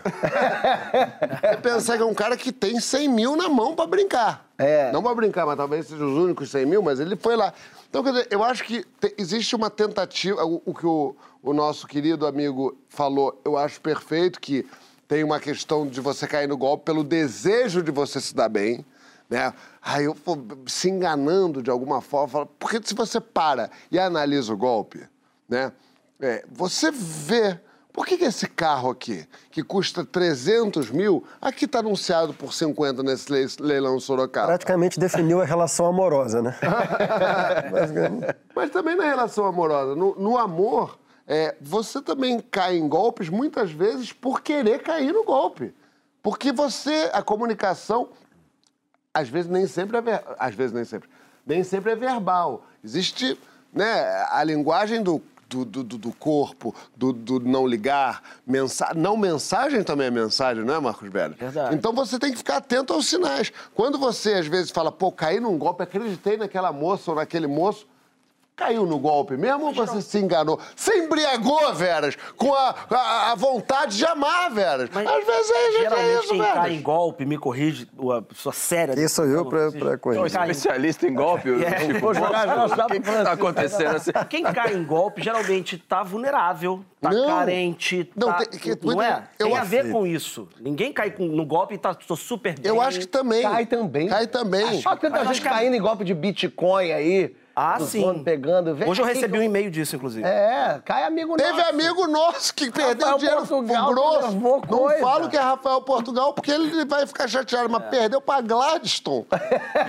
É 1.41 1.55
pensar 1.57 1.97
que 1.97 2.03
é 2.03 2.05
um 2.05 2.13
cara 2.13 2.36
que 2.38 2.51
tem 2.51 2.79
100 2.79 3.07
mil 3.09 3.36
na 3.36 3.50
mão 3.50 3.75
pra 3.75 3.86
brincar. 3.88 4.45
É. 4.57 4.91
Não 4.91 5.03
pra 5.03 5.13
brincar, 5.13 5.45
mas 5.45 5.55
talvez 5.57 5.86
seja 5.88 6.03
os 6.03 6.17
únicos 6.17 6.50
100 6.50 6.65
mil, 6.65 6.81
mas 6.81 7.00
ele 7.00 7.15
foi 7.15 7.36
lá. 7.36 7.53
Então, 7.89 8.03
quer 8.03 8.12
dizer, 8.12 8.27
eu 8.31 8.43
acho 8.43 8.63
que 8.63 8.83
te- 9.00 9.13
existe 9.17 9.55
uma 9.55 9.69
tentativa, 9.69 10.43
o, 10.45 10.62
o 10.65 10.74
que 10.74 10.86
o, 10.86 11.15
o 11.43 11.53
nosso 11.53 11.88
querido 11.88 12.25
amigo 12.25 12.77
falou, 12.89 13.39
eu 13.45 13.57
acho 13.57 13.79
perfeito, 13.79 14.39
que 14.41 14.65
tem 15.07 15.23
uma 15.23 15.39
questão 15.39 15.87
de 15.87 16.01
você 16.01 16.27
cair 16.27 16.47
no 16.47 16.57
golpe 16.57 16.85
pelo 16.85 17.03
desejo 17.03 17.81
de 17.81 17.91
você 17.91 18.19
se 18.19 18.35
dar 18.35 18.49
bem, 18.49 18.85
né? 19.29 19.53
Aí 19.81 20.05
eu 20.05 20.13
pô, 20.15 20.37
se 20.67 20.89
enganando 20.89 21.61
de 21.63 21.69
alguma 21.69 22.01
forma, 22.01 22.27
falo, 22.27 22.45
porque 22.59 22.79
se 22.83 22.93
você 22.93 23.19
para 23.21 23.69
e 23.91 23.97
analisa 23.99 24.53
o 24.53 24.57
golpe, 24.57 25.01
né? 25.47 25.71
É, 26.19 26.43
você 26.51 26.91
vê 26.91 27.59
por 27.93 28.05
que, 28.05 28.15
que 28.17 28.25
esse 28.25 28.47
carro 28.47 28.91
aqui, 28.91 29.27
que 29.49 29.63
custa 29.63 30.05
300 30.05 30.91
mil, 30.91 31.23
aqui 31.41 31.65
está 31.65 31.79
anunciado 31.79 32.31
por 32.33 32.53
50 32.53 33.01
nesse 33.01 33.31
le- 33.31 33.47
leilão 33.59 33.99
Sorocaba? 33.99 34.47
Praticamente 34.47 34.99
definiu 34.99 35.41
a 35.41 35.45
relação 35.45 35.85
amorosa, 35.87 36.41
né? 36.41 36.55
Mas 38.55 38.69
também 38.69 38.95
na 38.95 39.03
relação 39.05 39.45
amorosa, 39.45 39.95
no, 39.95 40.15
no 40.15 40.37
amor, 40.37 40.97
é, 41.27 41.55
você 41.62 42.01
também 42.01 42.39
cai 42.39 42.77
em 42.77 42.88
golpes 42.88 43.27
muitas 43.29 43.72
vezes 43.72 44.13
por 44.13 44.41
querer 44.41 44.81
cair 44.81 45.12
no 45.13 45.24
golpe. 45.24 45.74
Porque 46.24 46.51
você, 46.51 47.10
a 47.13 47.22
comunicação, 47.22 48.10
às 49.13 49.29
vezes 49.29 49.50
nem 49.50 49.67
sempre 49.67 49.98
é 49.98 50.01
ver... 50.01 50.24
às 50.39 50.55
vezes 50.55 50.74
nem 50.74 50.84
sempre, 50.86 51.10
nem 51.46 51.63
sempre 51.63 51.91
é 51.91 51.96
verbal. 51.96 52.65
Existe, 52.84 53.39
né, 53.74 54.25
a 54.29 54.43
linguagem 54.43 55.01
do 55.03 55.22
do, 55.50 55.63
do, 55.63 55.81
do- 55.81 56.12
corpo, 56.12 56.75
do, 56.93 57.13
do 57.13 57.39
não 57.39 57.65
ligar, 57.65 58.22
mensa... 58.46 58.91
não 58.93 59.15
mensagem 59.15 59.81
também 59.81 60.07
é 60.07 60.12
mensagem, 60.12 60.62
não 60.65 60.74
é, 60.74 60.79
Marcos 60.81 61.10
Velho? 61.10 61.36
Verdade. 61.36 61.74
Então 61.74 61.93
você 61.93 62.19
tem 62.19 62.31
que 62.31 62.38
ficar 62.38 62.57
atento 62.57 62.91
aos 62.91 63.07
sinais. 63.07 63.50
Quando 63.74 63.98
você, 63.98 64.34
às 64.34 64.46
vezes, 64.48 64.72
fala, 64.72 64.91
pô, 64.91 65.10
caí 65.10 65.39
num 65.39 65.57
golpe, 65.57 65.81
acreditei 65.84 66.36
naquela 66.36 66.74
moça 66.74 67.12
ou 67.12 67.15
naquele 67.15 67.48
moço, 67.48 67.88
caiu 68.57 68.87
no 68.87 68.97
golpe 68.97 69.37
mesmo 69.37 69.67
ou 69.67 69.73
você 69.73 70.01
se 70.01 70.17
enganou? 70.17 70.59
Você 70.75 70.97
embriagou, 70.97 71.73
Veras, 71.75 72.17
com 72.35 72.53
a, 72.55 72.75
a, 72.89 73.31
a 73.31 73.35
vontade 73.35 73.95
de 73.95 74.03
amar, 74.05 74.49
Veras. 74.51 74.89
Mas 74.91 75.07
às 75.07 75.25
vezes 75.25 75.51
é, 75.51 75.71
gente, 75.71 75.81
Geralmente 75.81 76.09
é 76.09 76.19
isso, 76.19 76.27
quem 76.29 76.37
cai 76.39 76.57
em 76.57 76.61
Veras. 76.69 76.81
golpe, 76.81 77.25
me 77.25 77.37
corrige, 77.37 77.87
a 78.17 78.21
pessoa 78.23 78.51
séria. 78.51 78.95
Quem 78.95 79.07
sou 79.07 79.25
eu 79.25 79.45
pra- 79.45 79.71
pra 79.71 79.97
corrigir? 79.99 80.23
Em- 80.37 80.41
Especialista 80.49 81.07
em 81.07 81.13
golpe? 81.13 81.49
É, 81.63 81.71
tipo, 81.87 81.99
vou 81.99 82.13
jogar 82.15 82.65
o 82.65 82.87
que, 82.87 82.99
que 82.99 83.11
tá 83.11 83.31
acontecendo 83.31 83.95
assim? 83.95 84.11
Quem 84.27 84.43
cai 84.43 84.73
em 84.73 84.83
golpe 84.83 85.21
geralmente 85.23 85.77
tá 85.77 86.01
vulnerável, 86.01 86.83
tá 86.99 87.11
Não. 87.11 87.27
não, 87.27 87.45
Não, 88.15 88.27
tá, 88.33 88.45
tem- 88.45 88.59
que- 88.59 88.79
não 88.85 88.99
é? 89.01 89.27
eu 89.37 89.47
Tem 89.47 89.57
a 89.57 89.63
ver 89.63 89.91
com 89.91 90.07
isso. 90.07 90.47
Ninguém 90.59 90.91
cai 90.91 91.11
com- 91.11 91.27
no 91.27 91.45
golpe 91.45 91.75
e 91.75 91.77
tá 91.77 91.93
tô 91.93 92.15
super 92.15 92.57
bem. 92.57 92.71
Eu 92.71 92.81
acho 92.81 92.99
que 93.01 93.05
também. 93.05 93.43
Cai 93.43 93.65
também. 93.67 94.07
Cai 94.07 94.25
também. 94.25 94.81
Olha 94.83 94.97
tanta 94.97 95.09
Mas 95.09 95.19
gente 95.19 95.31
acho 95.31 95.41
que 95.41 95.47
a- 95.47 95.51
caindo 95.51 95.75
em 95.75 95.81
golpe 95.81 96.03
de 96.03 96.13
Bitcoin 96.15 96.91
aí. 96.91 97.35
Ah, 97.59 97.77
dos 97.79 97.89
sim. 97.89 98.23
pegando. 98.23 98.75
Vem 98.75 98.87
Hoje 98.87 99.01
eu 99.01 99.05
recebi 99.05 99.33
que 99.33 99.39
um 99.39 99.43
e-mail 99.43 99.71
disso, 99.71 99.95
inclusive. 99.95 100.23
É, 100.27 100.79
cai 100.85 101.03
amigo 101.05 101.35
Teve 101.35 101.53
nosso. 101.57 101.69
amigo 101.69 102.07
nosso 102.07 102.53
que 102.53 102.69
perdeu 102.69 103.07
Rafael 103.07 103.17
dinheiro 103.17 103.47
Portugal 103.47 103.93
grosso. 103.93 104.31
Não 104.37 104.61
coisa. 104.61 104.99
falo 105.01 105.27
que 105.29 105.35
é 105.37 105.39
Rafael 105.41 105.81
Portugal 105.81 106.33
porque 106.33 106.51
ele 106.51 106.85
vai 106.85 107.07
ficar 107.07 107.27
chateado, 107.27 107.67
mas 107.69 107.83
perdeu 107.89 108.21
pra 108.21 108.41
Gladstone. 108.41 109.25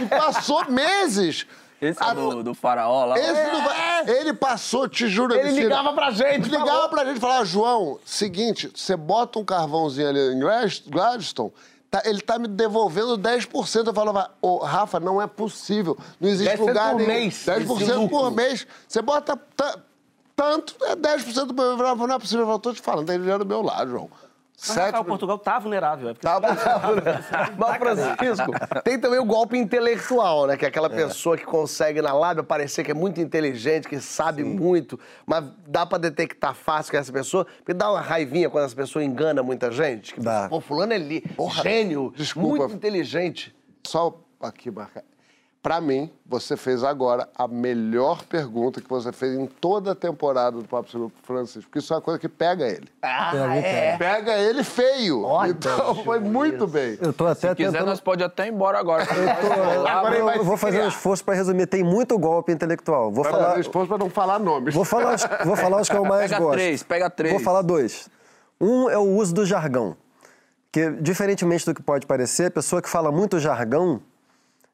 e 0.00 0.06
passou 0.06 0.64
meses. 0.70 1.46
Esse 1.80 2.02
é 2.02 2.06
A- 2.06 2.12
do, 2.14 2.42
do 2.42 2.54
faraó 2.54 3.04
lá. 3.04 3.16
Esse 3.18 3.52
não 3.52 3.62
vai- 3.64 4.08
Ele 4.08 4.32
passou, 4.32 4.88
te 4.88 5.06
juro. 5.06 5.34
Ele 5.34 5.50
ligava 5.60 5.92
pra 5.92 6.10
gente, 6.10 6.48
Ligava 6.48 6.66
falou. 6.66 6.88
pra 6.88 7.04
gente 7.04 7.18
e 7.18 7.20
falava, 7.20 7.44
João, 7.44 8.00
seguinte, 8.04 8.72
você 8.74 8.96
bota 8.96 9.38
um 9.38 9.44
carvãozinho 9.44 10.08
ali 10.08 10.18
em 10.34 10.40
Glad- 10.40 10.80
Gladstone, 10.88 11.52
tá- 11.90 12.02
ele 12.04 12.20
tá 12.20 12.38
me 12.38 12.48
devolvendo 12.48 13.16
10%. 13.18 13.86
Eu 13.88 13.94
falava, 13.94 14.30
ô, 14.40 14.58
Rafa, 14.58 14.98
não 15.00 15.20
é 15.20 15.26
possível. 15.26 15.96
Não 16.20 16.28
existe 16.28 16.56
10% 16.56 16.60
lugar 16.68 16.90
por 16.90 16.96
nenhum. 16.98 17.08
mês, 17.08 17.44
10% 17.46 17.82
esse 17.82 18.08
por 18.08 18.30
mês. 18.30 18.66
Você 18.86 19.02
bota 19.02 19.36
ta- 19.56 19.78
tanto, 20.36 20.76
é 20.84 20.94
10% 20.94 21.46
do 21.46 21.54
meu. 21.54 21.64
Eu 21.72 21.76
falava, 21.76 22.06
Não 22.06 22.14
é 22.14 22.18
possível, 22.18 22.40
eu 22.40 22.46
falava, 22.46 22.62
tô 22.62 22.72
te 22.72 22.80
falando, 22.80 23.06
tem 23.06 23.18
dinheiro 23.18 23.44
do 23.44 23.46
meu 23.48 23.62
lado, 23.62 23.90
João. 23.90 24.10
Mas 24.60 24.76
Rafael 24.76 24.92
Sete... 24.92 25.06
Portugal 25.06 25.38
tá 25.38 25.58
vulnerável. 25.58 26.08
É 26.08 26.14
porque 26.14 26.26
Tá 26.26 26.40
bom. 26.40 26.48
Mas, 27.56 27.76
Francisco, 27.76 28.52
tem 28.82 28.98
também 28.98 29.20
o 29.20 29.24
golpe 29.24 29.56
intelectual, 29.56 30.46
né? 30.48 30.56
Que 30.56 30.64
é 30.64 30.68
aquela 30.68 30.90
pessoa 30.90 31.36
que 31.36 31.44
consegue 31.44 32.02
na 32.02 32.12
lábia 32.12 32.42
parecer 32.42 32.82
que 32.82 32.90
é 32.90 32.94
muito 32.94 33.20
inteligente, 33.20 33.88
que 33.88 34.00
sabe 34.00 34.42
muito, 34.42 34.98
mas 35.24 35.44
dá 35.66 35.86
pra 35.86 35.96
detectar 35.96 36.54
fácil 36.54 36.90
que 36.90 36.96
é 36.96 37.00
essa 37.00 37.12
pessoa. 37.12 37.46
Porque 37.58 37.72
dá 37.72 37.90
uma 37.90 38.00
raivinha 38.00 38.50
quando 38.50 38.64
essa 38.64 38.74
pessoa 38.74 39.04
engana 39.04 39.42
muita 39.42 39.70
gente. 39.70 40.14
Que, 40.14 40.20
Dá. 40.20 40.48
Pô, 40.48 40.60
fulano 40.60 40.92
é 40.92 40.98
li... 40.98 41.24
gênio, 41.62 42.12
desculpa. 42.16 42.58
muito 42.58 42.74
inteligente. 42.74 43.54
Só 43.86 44.20
aqui 44.40 44.70
marcar. 44.70 45.04
Pra 45.68 45.82
mim, 45.82 46.10
você 46.24 46.56
fez 46.56 46.82
agora 46.82 47.28
a 47.36 47.46
melhor 47.46 48.24
pergunta 48.24 48.80
que 48.80 48.88
você 48.88 49.12
fez 49.12 49.34
em 49.34 49.44
toda 49.44 49.92
a 49.92 49.94
temporada 49.94 50.56
do 50.56 50.64
Papo 50.66 50.90
sobre 50.90 51.08
o 51.08 51.12
Francisco, 51.22 51.68
porque 51.68 51.78
isso 51.80 51.92
é 51.92 51.96
uma 51.96 52.00
coisa 52.00 52.18
que 52.18 52.26
pega 52.26 52.66
ele. 52.66 52.88
Ah, 53.02 53.54
é. 53.54 53.94
Pega 53.98 54.34
ele 54.38 54.64
feio. 54.64 55.24
Olha, 55.24 55.50
então 55.50 55.94
foi 55.96 56.20
muito 56.20 56.66
bem. 56.66 56.96
Eu 57.02 57.12
tô 57.12 57.26
até 57.26 57.50
Se 57.50 57.54
quiser, 57.54 57.72
tentando... 57.72 57.88
nós 57.90 58.00
pode 58.00 58.24
até 58.24 58.46
ir 58.46 58.50
embora 58.50 58.78
agora. 58.78 59.04
Agora 59.86 60.16
eu, 60.16 60.30
eu 60.30 60.42
vou 60.42 60.56
fazer 60.56 60.80
um 60.82 60.88
esforço 60.88 61.22
para 61.22 61.34
resumir. 61.34 61.66
Tem 61.66 61.84
muito 61.84 62.18
golpe 62.18 62.50
intelectual. 62.50 63.12
Vou 63.12 63.22
Vai 63.22 63.30
falar, 63.34 63.48
fazer 63.50 63.60
esforço 63.60 63.88
pra 63.88 63.98
não 63.98 64.08
falar 64.08 64.38
nomes. 64.38 64.74
vou 64.74 64.86
falar, 64.86 65.16
os, 65.16 65.28
vou 65.44 65.54
falar 65.54 65.82
os 65.82 65.88
que 65.90 65.96
eu 65.96 66.04
mais 66.06 66.30
Pega 66.30 66.42
gosto. 66.42 66.54
três, 66.54 66.82
pega 66.82 67.10
três. 67.10 67.34
Vou 67.34 67.42
falar 67.42 67.60
dois. 67.60 68.08
Um 68.58 68.88
é 68.88 68.96
o 68.96 69.02
uso 69.02 69.34
do 69.34 69.44
jargão. 69.44 69.98
Que, 70.72 70.92
diferentemente 70.92 71.66
do 71.66 71.74
que 71.74 71.82
pode 71.82 72.06
parecer, 72.06 72.46
a 72.46 72.50
pessoa 72.50 72.80
que 72.80 72.88
fala 72.88 73.12
muito 73.12 73.38
jargão, 73.38 74.00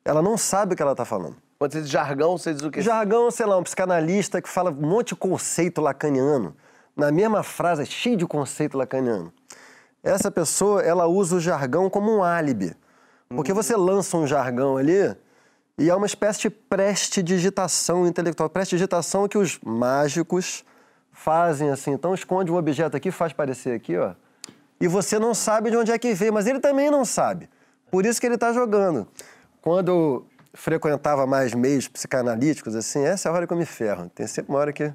ela 0.04 0.20
não 0.20 0.36
sabe 0.36 0.74
o 0.74 0.76
que 0.76 0.82
ela 0.82 0.92
está 0.92 1.04
falando. 1.04 1.36
Quando 1.58 1.72
você 1.72 1.80
diz 1.80 1.90
jargão, 1.90 2.36
você 2.36 2.52
diz 2.52 2.62
o 2.62 2.70
quê? 2.70 2.82
Jargão, 2.82 3.30
sei 3.30 3.46
lá, 3.46 3.56
um 3.56 3.62
psicanalista 3.62 4.42
que 4.42 4.48
fala 4.48 4.70
um 4.70 4.74
monte 4.74 5.08
de 5.08 5.16
conceito 5.16 5.80
lacaniano. 5.80 6.54
Na 6.96 7.10
mesma 7.10 7.42
frase, 7.42 7.82
é 7.82 7.84
cheio 7.84 8.16
de 8.16 8.26
conceito 8.26 8.76
lacaniano. 8.76 9.32
Essa 10.02 10.30
pessoa, 10.30 10.82
ela 10.82 11.06
usa 11.06 11.36
o 11.36 11.40
jargão 11.40 11.88
como 11.88 12.14
um 12.14 12.22
álibi. 12.22 12.76
Porque 13.28 13.52
você 13.52 13.74
lança 13.74 14.16
um 14.16 14.26
jargão 14.26 14.76
ali 14.76 15.16
e 15.78 15.88
é 15.88 15.94
uma 15.94 16.06
espécie 16.06 16.42
de 16.42 16.50
prestidigitação 16.50 18.06
intelectual. 18.06 18.48
Prestidigitação 18.48 19.26
que 19.26 19.38
os 19.38 19.58
mágicos 19.64 20.64
fazem 21.10 21.70
assim. 21.70 21.92
Então 21.92 22.14
esconde 22.14 22.52
um 22.52 22.56
objeto 22.56 22.96
aqui, 22.96 23.10
faz 23.10 23.32
parecer 23.32 23.74
aqui, 23.74 23.96
ó. 23.96 24.12
E 24.80 24.86
você 24.86 25.18
não 25.18 25.34
sabe 25.34 25.70
de 25.70 25.76
onde 25.76 25.90
é 25.90 25.98
que 25.98 26.12
veio, 26.14 26.32
mas 26.32 26.46
ele 26.46 26.60
também 26.60 26.90
não 26.90 27.04
sabe. 27.04 27.48
Por 27.90 28.04
isso 28.04 28.20
que 28.20 28.26
ele 28.26 28.34
está 28.34 28.52
jogando. 28.52 29.08
Quando 29.64 30.26
frequentava 30.52 31.26
mais 31.26 31.54
meios 31.54 31.88
psicanalíticos, 31.88 32.76
assim, 32.76 33.02
essa 33.02 33.30
é 33.30 33.32
a 33.32 33.34
hora 33.34 33.46
que 33.46 33.52
eu 33.54 33.56
me 33.56 33.64
ferro. 33.64 34.10
Tem 34.14 34.26
sempre 34.26 34.52
uma 34.52 34.58
hora 34.58 34.74
que... 34.74 34.84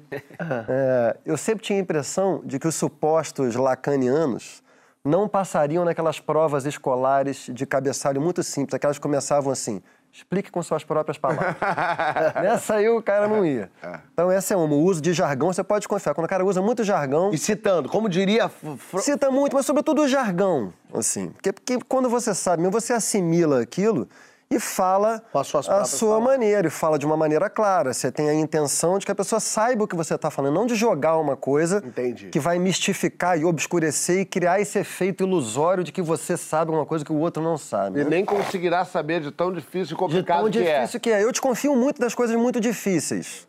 É, 0.68 1.16
eu 1.26 1.36
sempre 1.36 1.64
tinha 1.64 1.76
a 1.76 1.82
impressão 1.82 2.40
de 2.44 2.56
que 2.60 2.68
os 2.68 2.76
supostos 2.76 3.56
lacanianos 3.56 4.62
não 5.04 5.28
passariam 5.28 5.84
naquelas 5.84 6.20
provas 6.20 6.66
escolares 6.66 7.50
de 7.52 7.66
cabeçalho 7.66 8.20
muito 8.20 8.44
simples, 8.44 8.74
aquelas 8.74 8.96
que 8.96 9.02
começavam 9.02 9.50
assim, 9.52 9.82
explique 10.12 10.52
com 10.52 10.62
suas 10.62 10.84
próprias 10.84 11.18
palavras. 11.18 11.56
Nessa 12.40 12.74
aí 12.76 12.88
o 12.88 13.02
cara 13.02 13.26
não 13.26 13.44
ia. 13.44 13.70
Então 14.12 14.30
essa 14.30 14.54
é 14.54 14.56
uma, 14.56 14.72
o 14.72 14.78
uso 14.84 15.00
de 15.00 15.12
jargão, 15.12 15.52
você 15.52 15.64
pode 15.64 15.88
confiar. 15.88 16.14
Quando 16.14 16.26
o 16.26 16.28
cara 16.28 16.44
usa 16.44 16.62
muito 16.62 16.84
jargão... 16.84 17.32
E 17.32 17.38
citando, 17.38 17.88
como 17.88 18.08
diria... 18.08 18.48
Fro- 18.48 19.00
Cita 19.00 19.32
muito, 19.32 19.56
mas 19.56 19.66
sobretudo 19.66 20.02
o 20.02 20.08
jargão, 20.08 20.72
assim. 20.94 21.30
Porque, 21.30 21.52
porque 21.52 21.78
quando 21.88 22.08
você 22.08 22.32
sabe, 22.34 22.62
você 22.68 22.92
assimila 22.92 23.60
aquilo 23.60 24.08
e 24.52 24.58
fala 24.58 25.22
a 25.32 25.44
sua 25.44 25.62
palavras. 25.62 26.02
maneira, 26.20 26.66
e 26.66 26.70
fala 26.70 26.98
de 26.98 27.06
uma 27.06 27.16
maneira 27.16 27.48
clara. 27.48 27.94
Você 27.94 28.10
tem 28.10 28.28
a 28.28 28.34
intenção 28.34 28.98
de 28.98 29.06
que 29.06 29.12
a 29.12 29.14
pessoa 29.14 29.38
saiba 29.38 29.84
o 29.84 29.86
que 29.86 29.94
você 29.94 30.16
está 30.16 30.28
falando, 30.28 30.52
não 30.54 30.66
de 30.66 30.74
jogar 30.74 31.16
uma 31.18 31.36
coisa 31.36 31.80
Entendi. 31.86 32.30
que 32.30 32.40
vai 32.40 32.58
mistificar 32.58 33.38
e 33.38 33.44
obscurecer 33.44 34.18
e 34.18 34.24
criar 34.24 34.60
esse 34.60 34.76
efeito 34.76 35.22
ilusório 35.22 35.84
de 35.84 35.92
que 35.92 36.02
você 36.02 36.36
sabe 36.36 36.72
uma 36.72 36.84
coisa 36.84 37.04
que 37.04 37.12
o 37.12 37.18
outro 37.18 37.40
não 37.40 37.56
sabe. 37.56 38.00
E 38.00 38.04
né? 38.04 38.10
nem 38.10 38.24
conseguirá 38.24 38.84
saber 38.84 39.20
de 39.20 39.30
tão 39.30 39.52
difícil 39.52 39.84
e 39.84 39.88
De 39.90 39.94
complicado 39.94 40.42
tão 40.42 40.50
que 40.50 40.58
é. 40.58 40.80
difícil 40.80 40.98
que 40.98 41.10
é. 41.10 41.22
Eu 41.22 41.30
desconfio 41.30 41.76
muito 41.76 42.00
das 42.00 42.12
coisas 42.12 42.34
muito 42.34 42.60
difíceis. 42.60 43.46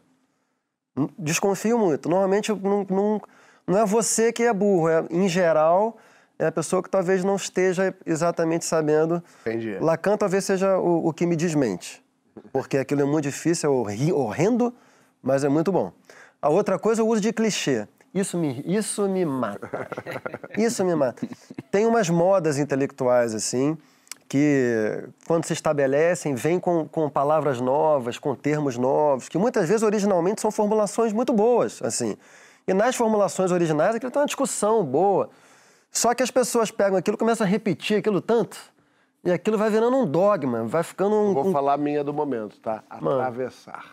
Desconfio 1.18 1.80
muito. 1.80 2.08
Normalmente 2.08 2.54
não, 2.54 2.86
não, 2.88 3.22
Não 3.66 3.78
é 3.80 3.86
você 3.88 4.32
que 4.32 4.44
é 4.44 4.54
burro, 4.54 4.88
é, 4.88 5.04
em 5.10 5.28
geral, 5.28 5.98
é 6.42 6.48
a 6.48 6.52
pessoa 6.52 6.82
que 6.82 6.90
talvez 6.90 7.24
não 7.24 7.36
esteja 7.36 7.94
exatamente 8.06 8.66
sabendo. 8.66 9.24
Entendi. 9.42 9.78
Lacan 9.80 10.18
talvez 10.18 10.44
seja 10.46 10.78
o, 10.78 11.08
o 11.08 11.14
que 11.14 11.26
me 11.26 11.36
desmente. 11.36 12.04
Porque 12.52 12.78
aquilo 12.78 13.02
é 13.02 13.06
muito 13.06 13.24
difícil, 13.26 13.70
é 13.70 13.74
horri- 13.74 14.12
horrendo, 14.14 14.74
mas 15.22 15.44
é 15.44 15.50
muito 15.50 15.72
bom. 15.72 15.92
A 16.42 16.50
outra 16.50 16.80
coisa 16.80 17.02
é 17.02 17.04
o 17.04 17.08
uso 17.08 17.22
de 17.22 17.32
clichê. 17.32 17.88
Isso 18.14 18.38
me, 18.38 18.62
isso 18.66 19.08
me 19.08 19.24
mata. 19.24 19.88
Isso 20.58 20.84
me 20.84 20.94
mata. 20.96 21.26
Tem 21.70 21.86
umas 21.86 22.10
modas 22.10 22.58
intelectuais, 22.58 23.34
assim, 23.34 23.78
que 24.28 25.04
quando 25.28 25.46
se 25.46 25.54
estabelecem, 25.54 26.36
vêm 26.36 26.60
com, 26.60 26.88
com 26.88 27.10
palavras 27.10 27.62
novas, 27.62 28.18
com 28.18 28.34
termos 28.36 28.78
novos, 28.78 29.30
que 29.30 29.38
muitas 29.38 29.68
vezes 29.70 29.84
originalmente 29.84 30.42
são 30.42 30.52
formulações 30.52 31.14
muito 31.14 31.32
boas, 31.32 31.80
assim. 31.84 32.18
E 32.68 32.74
nas 32.74 32.96
formulações 32.96 33.52
originais, 33.52 33.96
aquilo 33.96 34.12
tem 34.12 34.22
uma 34.22 34.26
discussão 34.26 34.84
boa. 34.84 35.30
Só 35.92 36.14
que 36.14 36.24
as 36.24 36.32
pessoas 36.32 36.72
pegam 36.72 36.98
aquilo, 36.98 37.18
começam 37.18 37.46
a 37.46 37.50
repetir 37.50 37.98
aquilo 38.00 38.22
tanto, 38.22 38.58
e 39.24 39.32
aquilo 39.32 39.58
vai 39.58 39.70
virando 39.70 39.96
um 39.98 40.06
dogma, 40.06 40.64
vai 40.64 40.84
ficando 40.84 41.16
um, 41.16 41.34
Vou 41.34 41.48
um 41.48 41.52
falar 41.52 41.74
a 41.74 41.78
minha 41.78 42.04
do 42.04 42.14
momento, 42.14 42.58
tá? 42.60 42.82
Atravessar. 42.90 43.86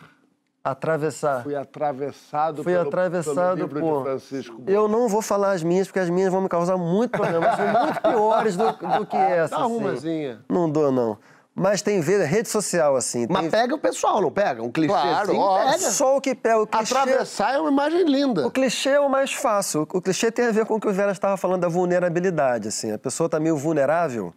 atravessar. 0.63 1.43
Fui 1.43 1.55
atravessado 1.55 2.63
Fui 2.63 2.73
pelo, 2.73 2.87
atravessado 2.87 3.57
pelo 3.57 3.67
livro 3.67 3.79
por. 3.79 3.97
de 3.97 4.03
Francisco. 4.03 4.63
Eu 4.65 4.87
não 4.87 5.09
vou 5.09 5.21
falar 5.21 5.51
as 5.51 5.61
minhas, 5.61 5.87
porque 5.87 5.99
as 5.99 6.09
minhas 6.09 6.31
vão 6.31 6.41
me 6.41 6.49
causar 6.49 6.77
muito 6.77 7.11
problema. 7.11 7.55
São 7.55 7.83
muito 7.83 8.01
piores 8.01 8.55
do, 8.55 8.71
do 8.71 9.05
que 9.05 9.17
essa. 9.17 9.57
Dá 9.57 9.65
assim. 9.65 9.75
umazinha. 9.75 10.39
Não 10.47 10.69
dou, 10.69 10.91
não. 10.91 11.17
Mas 11.59 11.81
tem 11.81 11.99
vezes, 11.99 12.25
rede 12.25 12.47
social, 12.47 12.95
assim. 12.95 13.27
Mas 13.29 13.41
tem... 13.41 13.51
pega 13.51 13.75
o 13.75 13.77
pessoal, 13.77 14.21
não 14.21 14.31
pega? 14.31 14.63
Um 14.63 14.71
clichê 14.71 14.93
Claro, 14.93 15.31
assim, 15.31 15.71
pega. 15.77 15.91
Só 15.91 16.15
o 16.15 16.21
que 16.21 16.33
pega. 16.33 16.61
O 16.61 16.65
clichê, 16.65 16.93
Atravessar 16.97 17.53
é 17.55 17.59
uma 17.59 17.69
imagem 17.69 18.03
linda. 18.05 18.47
o 18.47 18.51
clichê 18.51 18.91
é 18.91 18.99
o 18.99 19.09
mais 19.09 19.33
fácil. 19.33 19.85
O 19.93 20.01
clichê 20.01 20.31
tem 20.31 20.45
a 20.47 20.51
ver 20.51 20.65
com 20.65 20.75
o 20.75 20.79
que 20.79 20.87
o 20.87 20.93
Vera 20.93 21.11
estava 21.11 21.35
falando 21.35 21.61
da 21.61 21.67
vulnerabilidade. 21.67 22.69
Assim. 22.69 22.93
A 22.93 22.97
pessoa 22.97 23.25
está 23.25 23.41
meio 23.41 23.57
vulnerável. 23.57 24.33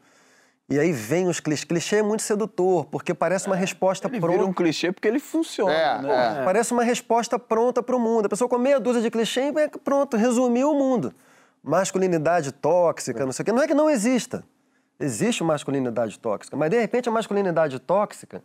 E 0.69 0.81
aí 0.81 0.91
vem 0.91 1.29
os 1.29 1.39
clichês. 1.39 1.65
Clichê 1.65 1.97
é 1.97 2.03
muito 2.03 2.23
sedutor, 2.23 2.87
porque 2.87 3.15
parece 3.15 3.47
uma 3.47 3.55
resposta 3.55 4.09
Ele 4.09 4.19
pronta. 4.19 4.39
vira 4.39 4.49
um 4.51 4.53
clichê 4.53 4.91
porque 4.91 5.07
ele 5.07 5.21
funciona, 5.21 5.73
É, 5.73 6.03
né? 6.03 6.39
é. 6.41 6.45
Parece 6.45 6.73
uma 6.73 6.83
resposta 6.83 7.39
pronta 7.39 7.83
para 7.83 7.95
o 7.95 8.01
mundo. 8.01 8.27
A 8.27 8.29
pessoa 8.29 8.49
com 8.49 8.59
meia 8.59 8.81
dúzia 8.81 9.01
de 9.03 9.11
clichê, 9.11 9.43
e 9.49 9.69
pronto, 9.85 10.17
resumiu 10.17 10.71
o 10.71 10.75
mundo. 10.75 11.15
Masculinidade 11.63 12.51
tóxica, 12.51 13.25
não 13.25 13.33
sei 13.33 13.43
o 13.43 13.47
quê. 13.47 13.53
Não 13.53 13.63
é 13.63 13.67
que 13.69 13.75
não 13.75 13.89
exista. 13.89 14.43
Existe 15.03 15.43
masculinidade 15.43 16.19
tóxica, 16.19 16.57
mas 16.57 16.71
de 16.71 16.79
repente 16.79 17.09
a 17.09 17.13
masculinidade 17.13 17.79
tóxica 17.81 18.43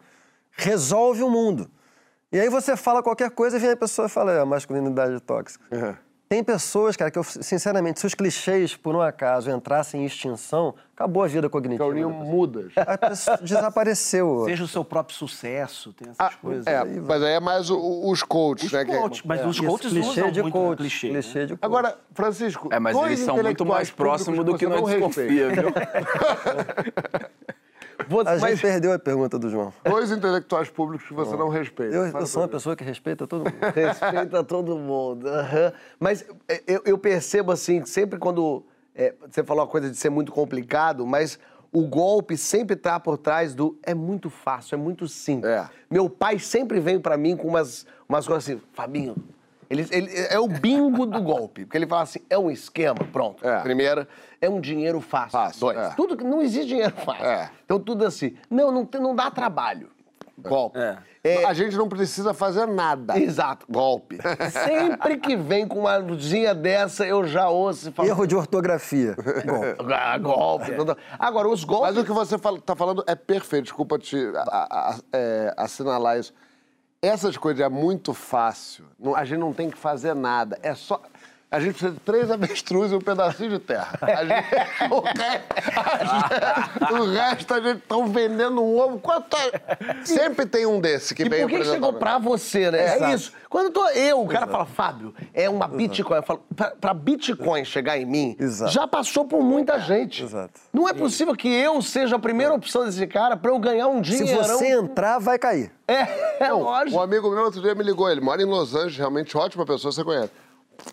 resolve 0.52 1.22
o 1.24 1.30
mundo. 1.30 1.70
E 2.32 2.40
aí 2.40 2.50
você 2.50 2.76
fala 2.76 3.04
qualquer 3.04 3.30
coisa 3.32 3.58
e 3.58 3.60
vem 3.60 3.72
a 3.72 3.78
pessoa 3.78 4.08
e 4.08 4.10
fala, 4.10 4.34
é 4.34 4.44
masculinidade 4.44 5.20
tóxica. 5.22 5.64
É. 5.72 6.07
Tem 6.30 6.44
pessoas, 6.44 6.98
cara, 6.98 7.10
que 7.10 7.18
eu, 7.18 7.24
sinceramente, 7.24 8.02
se 8.02 8.06
os 8.06 8.14
clichês, 8.14 8.76
por 8.76 8.94
um 8.94 9.02
acaso, 9.02 9.50
entrassem 9.50 10.02
em 10.02 10.06
extinção, 10.06 10.76
acabou 10.94 11.24
a 11.24 11.28
vida 11.28 11.50
cognitiva. 11.50 11.90
Pessoa. 11.90 12.10
mudas. 12.12 12.74
A 12.76 12.98
pessoa 12.98 13.38
desapareceu. 13.42 14.44
Seja 14.44 14.64
o 14.66 14.68
seu 14.68 14.84
próprio 14.84 15.16
sucesso, 15.16 15.94
tem 15.94 16.10
essas 16.10 16.20
Ah, 16.20 16.32
coisas. 16.42 16.68
é, 16.68 16.84
mas 16.84 17.24
aí 17.24 17.34
é 17.36 17.40
mais 17.40 17.70
o- 17.70 18.10
os 18.10 18.24
coaches, 18.24 18.66
Os 18.68 18.74
né? 18.74 18.84
que- 18.84 18.92
coaches, 18.92 19.22
mas 19.24 19.46
os 19.46 19.56
Isso, 19.56 19.66
coaches 19.66 19.92
clichê 19.94 20.10
usam 20.10 20.32
de 20.32 20.42
muito 20.42 20.54
coach. 20.54 20.78
clichê. 20.80 21.10
clichê 21.10 21.40
né? 21.40 21.46
de 21.46 21.54
coach. 21.56 21.64
Agora, 21.66 21.98
Francisco, 22.14 22.68
É, 22.74 22.80
mas 22.80 22.98
eles 22.98 23.20
são 23.22 23.38
muito 23.42 23.66
mais 23.66 23.90
próximos 23.90 24.44
do 24.44 24.58
que 24.58 24.68
nós 24.68 24.84
desconfia, 24.86 25.48
viu? 25.50 25.72
Você- 28.08 28.30
A 28.30 28.34
gente 28.38 28.42
mas 28.42 28.62
perdeu 28.62 28.94
a 28.94 29.00
pergunta 29.00 29.38
do 29.38 29.50
João. 29.50 29.74
Dois 29.84 30.12
intelectuais 30.12 30.70
públicos 30.70 31.08
que 31.08 31.14
você 31.14 31.36
não 31.36 31.50
respeita. 31.50 31.96
Eu, 31.96 32.06
eu 32.08 32.26
sou 32.26 32.42
uma 32.42 32.48
pessoa 32.48 32.76
que 32.76 32.84
respeita 32.84 33.28
todo 33.28 33.40
mundo. 33.46 33.58
Respeita 33.76 34.44
todo 34.44 34.78
mundo. 34.78 35.28
aham. 35.28 35.74
Mas 36.00 36.26
é, 36.48 36.64
eu, 36.68 36.82
eu 36.86 36.98
percebo 36.98 37.52
assim, 37.52 37.84
sempre 37.86 38.18
quando. 38.18 38.64
é, 38.96 39.14
você 39.30 39.44
falou 39.44 39.64
a 39.64 39.68
coisa 39.68 39.90
de 39.90 39.98
ser 39.98 40.10
muito 40.10 40.32
complicado, 40.32 41.06
mas 41.06 41.38
o 41.72 41.86
golpe 41.86 42.38
sempre 42.38 42.76
tá 42.76 43.00
por 43.00 43.18
trás 43.18 43.54
do 43.54 43.78
é 43.84 43.94
muito 43.94 44.30
fácil, 44.30 44.76
é 44.76 44.78
muito 44.78 45.08
simples. 45.08 45.52
É. 45.52 45.68
Meu 45.92 46.10
pai 46.10 46.40
sempre 46.40 46.80
vem 46.80 47.00
pra 47.00 47.18
mim 47.18 47.36
com 47.36 47.48
umas, 47.48 47.86
umas 48.08 48.26
coisas 48.26 48.44
assim, 48.50 48.62
Fabinho. 48.74 49.16
Ele, 49.70 49.86
ele- 49.92 50.12
é 50.30 50.40
o 50.40 50.48
bingo 50.48 51.06
do 51.06 51.22
golpe. 51.22 51.66
Porque 51.66 51.78
ele 51.78 51.88
fala 51.88 52.04
assim: 52.04 52.20
é 52.30 52.38
um 52.38 52.50
esquema, 52.50 53.00
pronto. 53.12 53.46
É. 53.48 53.60
Primeira, 53.62 54.08
é 54.42 54.50
um 54.50 54.62
dinheiro 54.62 55.02
fácil. 55.02 55.32
Fácil, 55.32 55.60
Dois. 55.60 55.78
é. 55.78 55.90
Tudo 55.96 56.16
que 56.18 56.24
não 56.24 56.42
existe 56.42 56.68
dinheiro 56.70 56.96
fácil. 56.96 57.26
É. 57.26 57.50
Então 57.66 57.80
tudo 57.80 58.06
assim. 58.06 58.36
Não, 58.50 58.72
não, 58.72 58.88
não 59.02 59.16
dá 59.16 59.30
trabalho. 59.32 59.90
Golpe. 60.40 60.78
É. 60.78 60.98
É, 61.24 61.44
A 61.46 61.54
gente 61.54 61.76
não 61.76 61.90
precisa 61.90 62.32
fazer 62.34 62.66
nada. 62.68 63.20
Exato, 63.20 63.66
golpe. 63.68 64.18
Sempre 64.52 65.18
que 65.18 65.36
vem 65.36 65.68
com 65.68 65.80
uma 65.80 65.98
luzinha 65.98 66.54
dessa, 66.56 67.06
eu 67.06 67.26
já 67.28 67.50
ouço 67.50 67.90
e 67.90 67.92
falo. 67.92 68.08
Erro 68.08 68.26
de 68.28 68.36
ortografia. 68.36 69.16
Ah, 69.94 70.18
golpe. 70.18 70.72
Agora, 71.20 71.50
os 71.50 71.64
golpes. 71.64 71.90
Mas 71.96 71.98
o 71.98 72.06
que 72.06 72.12
você 72.12 72.36
está 72.36 72.76
falando 72.76 73.04
é 73.08 73.16
perfeito. 73.16 73.64
Desculpa 73.64 73.98
te 73.98 74.16
a- 74.36 74.42
a- 74.48 74.90
a- 74.92 74.98
é, 75.12 75.54
assinalar 75.58 76.18
isso. 76.20 76.34
Essas 77.02 77.38
coisas 77.38 77.64
é 77.64 77.70
muito 77.70 78.14
fácil. 78.14 78.86
Não- 79.00 79.16
a 79.16 79.24
gente 79.24 79.40
não 79.40 79.54
tem 79.54 79.70
que 79.70 79.78
fazer 79.78 80.16
nada. 80.16 80.58
É 80.64 80.74
só. 80.74 81.02
A 81.50 81.62
gente 81.62 81.72
precisa 81.76 81.92
de 81.94 82.00
três 82.02 82.30
avestruzes 82.30 82.92
e 82.92 82.96
um 82.96 83.00
pedacinho 83.00 83.52
de 83.52 83.60
terra. 83.60 83.98
A 84.02 84.26
gente- 84.26 84.48
o, 84.92 85.00
re- 85.00 85.42
a 85.78 86.04
gente- 86.04 86.94
o 87.02 87.10
resto 87.12 87.54
a 87.54 87.62
gente 87.62 87.78
está 87.78 87.96
vendendo 88.06 88.62
um 88.62 88.78
ovo. 88.78 89.00
Quanto 89.00 89.38
é? 89.38 90.04
Sempre 90.04 90.46
tem 90.46 90.66
um 90.66 90.82
desse 90.82 91.16
que 91.16 91.24
E 91.24 91.30
vem 91.30 91.48
por 91.48 91.58
que 91.58 91.64
chegou 91.64 91.94
pra 91.94 92.18
você, 92.18 92.70
né? 92.70 92.80
É, 92.80 92.96
Exato. 92.98 93.14
isso. 93.16 93.32
Quando 93.50 93.66
eu 93.68 93.72
tô 93.72 93.88
eu, 93.92 94.22
o 94.24 94.28
cara 94.28 94.46
fala, 94.46 94.66
Fábio, 94.66 95.16
é 95.34 95.50
uma 95.50 95.70
Bitcoin. 95.70 96.18
Eu 96.18 96.24
falo, 96.24 96.44
pra, 96.54 96.72
pra 96.72 96.94
Bitcoin 96.94 97.64
chegar 97.64 97.98
em 97.98 98.06
mim, 98.06 98.36
Exato. 98.38 98.72
já 98.74 98.86
passou 98.86 99.24
por 99.24 99.42
muita 99.42 99.80
gente. 99.80 100.24
Exato. 100.24 100.60
Não 100.74 100.90
é 100.90 100.94
possível 100.94 101.34
que 101.34 101.48
eu 101.48 101.82
seja 101.82 102.18
a 102.18 102.20
primeira 102.20 102.54
opção 102.54 102.84
desse 102.84 103.08
cara 103.08 103.38
pra 103.38 103.52
eu 103.52 103.58
ganhar 103.60 103.88
um 103.88 104.04
se 104.04 104.18
dinheirão. 104.18 104.44
você 104.58 104.68
entrar, 104.74 105.18
vai 105.20 105.40
cair. 105.40 105.72
É, 105.88 106.44
é 106.46 106.52
lógico. 106.52 106.98
Um 106.98 107.02
amigo 107.02 107.30
meu 107.32 107.44
outro 107.46 107.62
dia 107.62 107.74
me 107.74 107.84
ligou, 107.86 108.12
ele 108.12 108.20
mora 108.20 108.42
em 108.42 108.46
Los 108.46 108.76
Angeles, 108.76 108.98
realmente 108.98 109.38
ótima 109.38 109.66
pessoa, 109.66 109.94
você 109.94 110.04
conhece. 110.04 110.30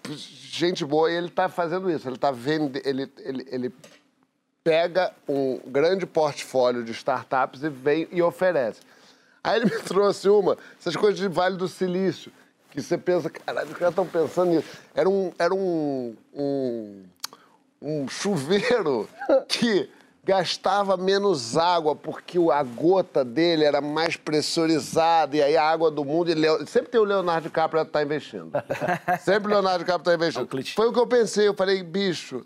Gente 0.08 0.84
boa, 0.84 1.10
e 1.10 1.16
ele 1.16 1.30
tá 1.30 1.48
fazendo 1.48 1.90
isso, 1.90 2.08
ele 2.08 2.16
tá 2.16 2.30
vendendo, 2.30 2.80
ele, 2.84 3.10
ele, 3.18 3.46
ele 3.50 3.74
pega 4.62 5.12
um 5.28 5.60
grande 5.66 6.06
portfólio 6.06 6.82
de 6.82 6.92
startups 6.92 7.62
e 7.62 7.68
vem 7.68 8.08
e 8.10 8.22
oferece. 8.22 8.80
Aí 9.42 9.60
ele 9.60 9.66
me 9.66 9.78
trouxe 9.84 10.28
uma, 10.28 10.56
essas 10.80 10.96
coisas 10.96 11.18
de 11.18 11.28
Vale 11.28 11.56
do 11.56 11.68
Silício, 11.68 12.32
que 12.70 12.82
você 12.82 12.96
pensa, 12.96 13.28
caralho, 13.28 13.68
os 13.68 13.76
caras 13.76 13.92
estão 13.92 14.06
pensando 14.06 14.50
nisso. 14.52 14.68
Era 14.94 15.08
um, 15.08 15.32
era 15.38 15.54
um, 15.54 16.16
um, 16.32 17.02
um 17.80 18.08
chuveiro 18.08 19.08
que 19.46 19.88
gastava 20.24 20.96
menos 20.96 21.56
água, 21.56 21.94
porque 21.94 22.38
o- 22.38 22.50
a 22.50 22.62
gota 22.62 23.24
dele 23.24 23.64
era 23.64 23.80
mais 23.80 24.16
pressurizada, 24.16 25.36
e 25.36 25.42
aí 25.42 25.56
a 25.56 25.64
água 25.68 25.90
do 25.90 26.04
mundo... 26.04 26.30
e 26.30 26.34
Leo- 26.34 26.66
sempre 26.66 26.90
tem 26.90 27.00
o 27.00 27.04
Leonardo 27.04 27.48
DiCaprio 27.48 27.82
está 27.82 28.02
investindo. 28.02 28.50
Sempre 29.22 29.48
o 29.48 29.54
Leonardo 29.54 29.80
DiCaprio 29.84 30.00
está 30.00 30.14
investindo. 30.14 30.46
clichê. 30.46 30.74
Foi 30.74 30.88
o 30.88 30.92
que 30.92 30.98
eu 30.98 31.06
pensei, 31.06 31.46
eu 31.46 31.54
falei, 31.54 31.82
bicho, 31.82 32.44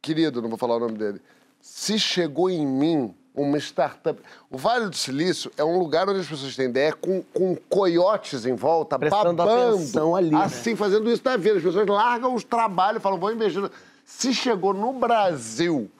querido, 0.00 0.40
não 0.40 0.48
vou 0.48 0.58
falar 0.58 0.76
o 0.76 0.80
nome 0.80 0.96
dele, 0.96 1.20
se 1.60 1.98
chegou 1.98 2.48
em 2.48 2.64
mim 2.66 3.14
uma 3.34 3.58
startup... 3.58 4.18
O 4.50 4.56
Vale 4.56 4.88
do 4.88 4.96
Silício 4.96 5.50
é 5.58 5.64
um 5.64 5.78
lugar 5.78 6.08
onde 6.08 6.20
as 6.20 6.26
pessoas 6.26 6.54
têm 6.56 6.66
ideia 6.70 6.92
com, 6.94 7.22
com 7.34 7.54
coiotes 7.68 8.46
em 8.46 8.54
volta, 8.54 8.98
Prestando 8.98 9.34
babando, 9.34 10.14
ali, 10.16 10.30
né? 10.30 10.42
assim, 10.44 10.74
fazendo 10.76 11.10
isso 11.10 11.20
na 11.24 11.36
vida. 11.36 11.58
As 11.58 11.62
pessoas 11.62 11.86
largam 11.86 12.34
os 12.34 12.44
trabalhos 12.44 13.00
e 13.00 13.02
falam, 13.02 13.18
vou 13.18 13.30
investir. 13.32 13.68
Se 14.06 14.32
chegou 14.32 14.72
no 14.72 14.92
Brasil, 14.94 15.90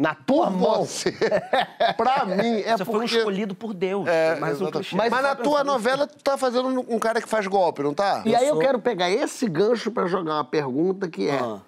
Na 0.00 0.14
tua 0.14 0.46
por 0.46 0.56
mão. 0.56 0.76
você, 0.86 1.12
pra 1.94 2.24
mim, 2.24 2.60
é 2.60 2.74
Você 2.74 2.86
foi 2.86 2.94
um 2.94 3.00
porque... 3.00 3.18
escolhido 3.18 3.54
por 3.54 3.74
Deus. 3.74 4.08
É, 4.08 4.34
mais 4.36 4.58
um 4.58 4.70
clichê. 4.70 4.96
mas, 4.96 5.10
na 5.10 5.34
tua 5.34 5.62
novela, 5.62 6.06
tu 6.06 6.24
tá 6.24 6.38
fazendo 6.38 6.68
um 6.88 6.98
cara 6.98 7.20
que 7.20 7.28
faz 7.28 7.46
golpe, 7.46 7.82
não 7.82 7.92
tá? 7.92 8.22
E 8.24 8.34
aí 8.34 8.48
eu 8.48 8.58
quero 8.58 8.78
pegar 8.80 9.10
esse 9.10 9.46
gancho 9.46 9.90
pra 9.90 10.06
jogar 10.06 10.36
uma 10.36 10.44
pergunta 10.44 11.06
que 11.06 11.28
é: 11.28 11.38
Ah. 11.38 11.58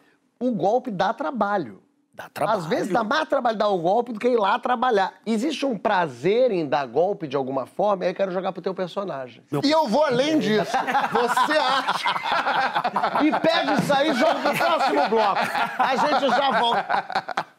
o 0.40 0.50
golpe 0.50 0.90
dá 0.90 1.12
trabalho. 1.12 1.82
Dá 2.14 2.30
trabalho. 2.32 2.58
Às 2.58 2.66
vezes 2.66 2.90
dá 2.90 3.04
mais 3.04 3.28
trabalho 3.28 3.58
dar 3.58 3.68
o 3.68 3.78
golpe 3.78 4.14
do 4.14 4.18
que 4.18 4.28
ir 4.28 4.36
lá 4.38 4.58
trabalhar. 4.58 5.12
Existe 5.26 5.66
um 5.66 5.76
prazer 5.76 6.50
em 6.52 6.66
dar 6.66 6.86
golpe 6.86 7.28
de 7.28 7.36
alguma 7.36 7.66
forma, 7.66 8.04
e 8.04 8.06
aí 8.06 8.12
eu 8.12 8.16
quero 8.16 8.32
jogar 8.32 8.52
pro 8.52 8.62
teu 8.62 8.74
personagem. 8.74 9.42
E 9.62 9.70
eu 9.70 9.86
vou 9.88 10.04
além 10.04 10.38
disso. 10.38 10.72
Você 11.12 11.52
acha? 11.58 13.24
E 13.24 13.30
pega 13.40 13.74
isso 13.74 13.92
aí 13.92 14.10
e 14.10 14.14
joga 14.14 14.40
pro 14.40 14.56
próximo 14.56 15.08
bloco. 15.10 15.40
A 15.78 15.96
gente 15.96 16.28
já 16.30 16.50
volta. 16.58 17.46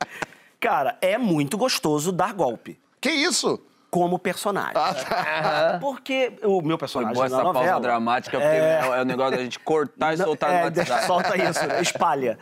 Cara, 0.63 0.97
é 1.01 1.17
muito 1.17 1.57
gostoso 1.57 2.09
dar 2.09 2.33
golpe. 2.33 2.79
Que 3.01 3.11
isso? 3.11 3.59
Como 3.91 4.17
personagem. 4.17 4.71
Porque 5.81 6.39
o 6.41 6.61
meu 6.61 6.77
Foi 6.77 6.77
personagem 6.77 7.13
boa 7.13 7.27
na 7.27 7.35
essa 7.35 7.43
pausa 7.43 7.59
novela... 7.59 7.81
dramática, 7.81 8.39
porque 8.39 8.55
é... 8.55 8.79
é 8.81 9.01
o 9.01 9.03
negócio 9.03 9.35
da 9.35 9.43
gente 9.43 9.59
cortar 9.59 10.13
e 10.13 10.17
soltar 10.17 10.51
é, 10.51 10.59
no 10.59 10.63
WhatsApp. 10.67 11.03
solta 11.05 11.35
isso, 11.35 11.59
espalha. 11.81 12.39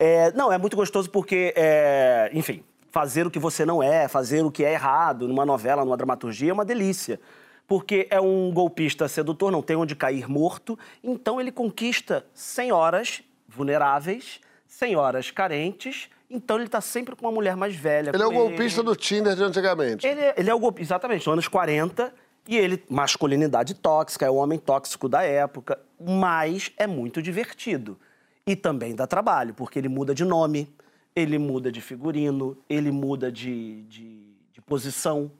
É, 0.00 0.32
não, 0.32 0.52
é 0.52 0.58
muito 0.58 0.76
gostoso 0.76 1.08
porque, 1.10 1.54
é, 1.56 2.28
enfim, 2.34 2.64
fazer 2.90 3.24
o 3.24 3.30
que 3.30 3.38
você 3.38 3.64
não 3.64 3.80
é, 3.80 4.08
fazer 4.08 4.44
o 4.44 4.50
que 4.50 4.64
é 4.64 4.72
errado 4.72 5.28
numa 5.28 5.46
novela, 5.46 5.84
numa 5.84 5.96
dramaturgia 5.96 6.50
é 6.50 6.52
uma 6.52 6.64
delícia. 6.64 7.20
Porque 7.68 8.08
é 8.10 8.20
um 8.20 8.50
golpista 8.52 9.06
sedutor, 9.06 9.52
não 9.52 9.62
tem 9.62 9.76
onde 9.76 9.94
cair 9.94 10.28
morto, 10.28 10.76
então 11.04 11.40
ele 11.40 11.52
conquista 11.52 12.26
senhoras 12.34 13.22
vulneráveis, 13.48 14.40
senhoras 14.66 15.30
carentes, 15.30 16.08
então 16.30 16.56
ele 16.58 16.68
tá 16.68 16.80
sempre 16.80 17.16
com 17.16 17.26
uma 17.26 17.32
mulher 17.32 17.56
mais 17.56 17.74
velha. 17.74 18.10
Ele 18.14 18.22
é 18.22 18.26
o 18.26 18.30
golpista 18.32 18.82
do 18.82 18.94
Tinder 18.94 19.34
de 19.34 19.42
antigamente. 19.42 20.06
Ele, 20.06 20.20
é- 20.20 20.34
ele 20.36 20.48
é 20.50 20.54
o 20.54 20.58
golpe, 20.58 20.80
exatamente, 20.80 21.26
nos 21.26 21.32
anos 21.32 21.48
40, 21.48 22.12
e 22.48 22.56
ele, 22.56 22.82
masculinidade 22.88 23.74
tóxica, 23.74 24.24
é 24.26 24.30
o 24.30 24.36
homem 24.36 24.58
tóxico 24.58 25.08
da 25.08 25.22
época, 25.22 25.78
mas 26.00 26.72
é 26.76 26.86
muito 26.86 27.20
divertido. 27.20 27.98
E 28.46 28.56
também 28.56 28.94
dá 28.94 29.06
trabalho, 29.06 29.52
porque 29.54 29.78
ele 29.78 29.88
muda 29.88 30.14
de 30.14 30.24
nome, 30.24 30.72
ele 31.14 31.38
muda 31.38 31.70
de 31.70 31.80
figurino, 31.80 32.56
ele 32.68 32.90
muda 32.90 33.30
de, 33.30 33.82
de, 33.82 34.22
de 34.52 34.60
posição 34.62 35.30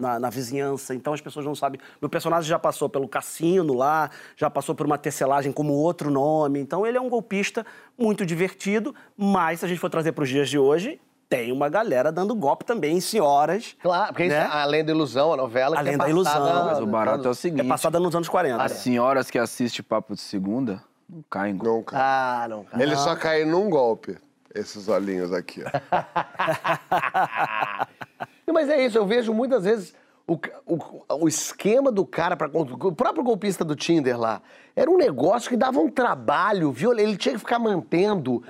na, 0.00 0.18
na 0.18 0.30
vizinhança, 0.30 0.92
então 0.94 1.12
as 1.12 1.20
pessoas 1.20 1.44
não 1.46 1.54
sabem. 1.54 1.78
Meu 2.00 2.08
personagem 2.08 2.48
já 2.48 2.58
passou 2.58 2.88
pelo 2.88 3.06
cassino 3.06 3.74
lá, 3.74 4.10
já 4.36 4.48
passou 4.50 4.74
por 4.74 4.86
uma 4.86 4.96
tecelagem 4.98 5.52
como 5.52 5.72
outro 5.74 6.10
nome, 6.10 6.58
então 6.58 6.84
ele 6.86 6.96
é 6.96 7.00
um 7.00 7.08
golpista 7.08 7.64
muito 7.98 8.24
divertido, 8.26 8.92
mas 9.16 9.60
se 9.60 9.66
a 9.66 9.68
gente 9.68 9.78
for 9.78 9.90
trazer 9.90 10.12
para 10.12 10.24
os 10.24 10.28
dias 10.30 10.48
de 10.48 10.58
hoje, 10.58 11.00
tem 11.28 11.52
uma 11.52 11.68
galera 11.68 12.10
dando 12.10 12.34
golpe 12.34 12.64
também 12.64 12.96
em 12.96 13.00
senhoras. 13.00 13.76
Claro, 13.80 14.08
porque 14.08 14.24
isso, 14.24 14.34
Né? 14.34 14.48
além 14.50 14.84
da 14.84 14.90
ilusão, 14.90 15.32
a 15.32 15.36
novela 15.36 15.76
que 15.76 15.80
Além 15.80 15.94
é 15.94 15.96
da 15.96 16.04
passada- 16.04 16.10
ilusão. 16.10 16.64
Mas 16.66 16.78
o 16.80 16.86
barato 16.86 17.24
é 17.24 17.28
o 17.28 17.30
É 17.30 17.34
seguinte: 17.34 17.68
passada 17.68 18.00
nos 18.00 18.16
anos 18.16 18.28
40. 18.28 18.60
as 18.64 18.72
senhoras 18.72 19.30
que 19.30 19.38
assistem 19.38 19.84
Papo 19.84 20.14
de 20.14 20.20
Segunda 20.20 20.82
não 21.08 21.22
caem. 21.30 21.54
em 21.54 21.56
golpe. 21.56 21.92
Nunca. 21.92 21.96
Ah, 22.00 22.48
não, 22.48 22.64
cara. 22.64 22.82
Ele 22.82 22.96
só 22.96 23.14
cai 23.14 23.44
num 23.44 23.70
golpe. 23.70 24.18
Esses 24.52 24.88
olhinhos 24.88 25.32
aqui, 25.32 25.62
ó. 25.62 25.70
Mas 28.52 28.68
é 28.68 28.84
isso, 28.84 28.96
eu 28.98 29.06
vejo 29.06 29.32
muitas 29.34 29.64
vezes 29.64 29.94
o, 30.26 30.38
o, 30.66 30.78
o 31.24 31.28
esquema 31.28 31.90
do 31.90 32.04
cara 32.06 32.36
para 32.36 32.50
o 32.54 32.92
próprio 32.92 33.24
golpista 33.24 33.64
do 33.64 33.74
Tinder 33.74 34.18
lá. 34.18 34.40
Era 34.76 34.90
um 34.90 34.96
negócio 34.96 35.48
que 35.50 35.56
dava 35.56 35.78
um 35.80 35.90
trabalho, 35.90 36.70
viu? 36.72 36.92
Ele 36.96 37.16
tinha 37.16 37.32
que 37.34 37.38
ficar 37.40 37.58
mantendo 37.58 38.42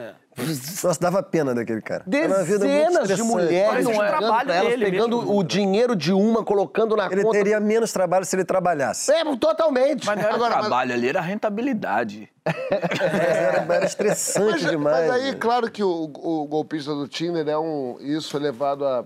Nossa, 0.83 1.01
dava 1.01 1.23
pena 1.23 1.55
daquele 1.55 1.81
cara. 1.83 2.05
Era 2.11 2.29
uma 2.29 2.43
vida 2.45 2.65
muito 2.67 2.71
dezenas 2.79 3.09
de 3.17 3.23
mulheres 3.23 3.85
Mas 3.87 3.97
não 3.97 4.05
é 4.05 4.09
trabalho 4.09 4.53
elas, 4.53 4.69
dele 4.71 4.85
pegando 4.85 5.17
mesmo. 5.19 5.37
o 5.39 5.43
dinheiro 5.43 5.97
de 5.97 6.13
uma, 6.13 6.45
colocando 6.45 6.95
na 6.97 7.07
Ele 7.07 7.23
conta. 7.23 7.37
teria 7.39 7.59
menos 7.61 7.93
trabalho 7.93 8.25
se 8.25 8.37
ele 8.37 8.45
trabalhasse. 8.45 9.11
É, 9.13 9.25
totalmente. 9.37 10.07
Mas 10.07 10.17
não 10.17 10.25
era 10.25 10.35
Agora, 10.35 10.51
mas- 10.57 10.61
trabalho 10.67 10.93
ali, 10.95 11.09
era 11.09 11.21
rentabilidade. 11.21 12.31
Era, 12.45 13.75
era 13.75 13.85
estressante 13.87 14.63
Mas, 14.63 14.71
demais. 14.71 15.09
mas 15.09 15.11
aí, 15.11 15.23
velho. 15.27 15.39
claro 15.39 15.71
que 15.71 15.83
o, 15.83 16.05
o 16.05 16.47
golpista 16.47 16.95
do 16.95 17.07
Tinder 17.09 17.47
é 17.49 17.59
um. 17.59 17.97
Isso 18.01 18.37
é 18.37 18.41
levado 18.41 18.85
a 18.87 19.05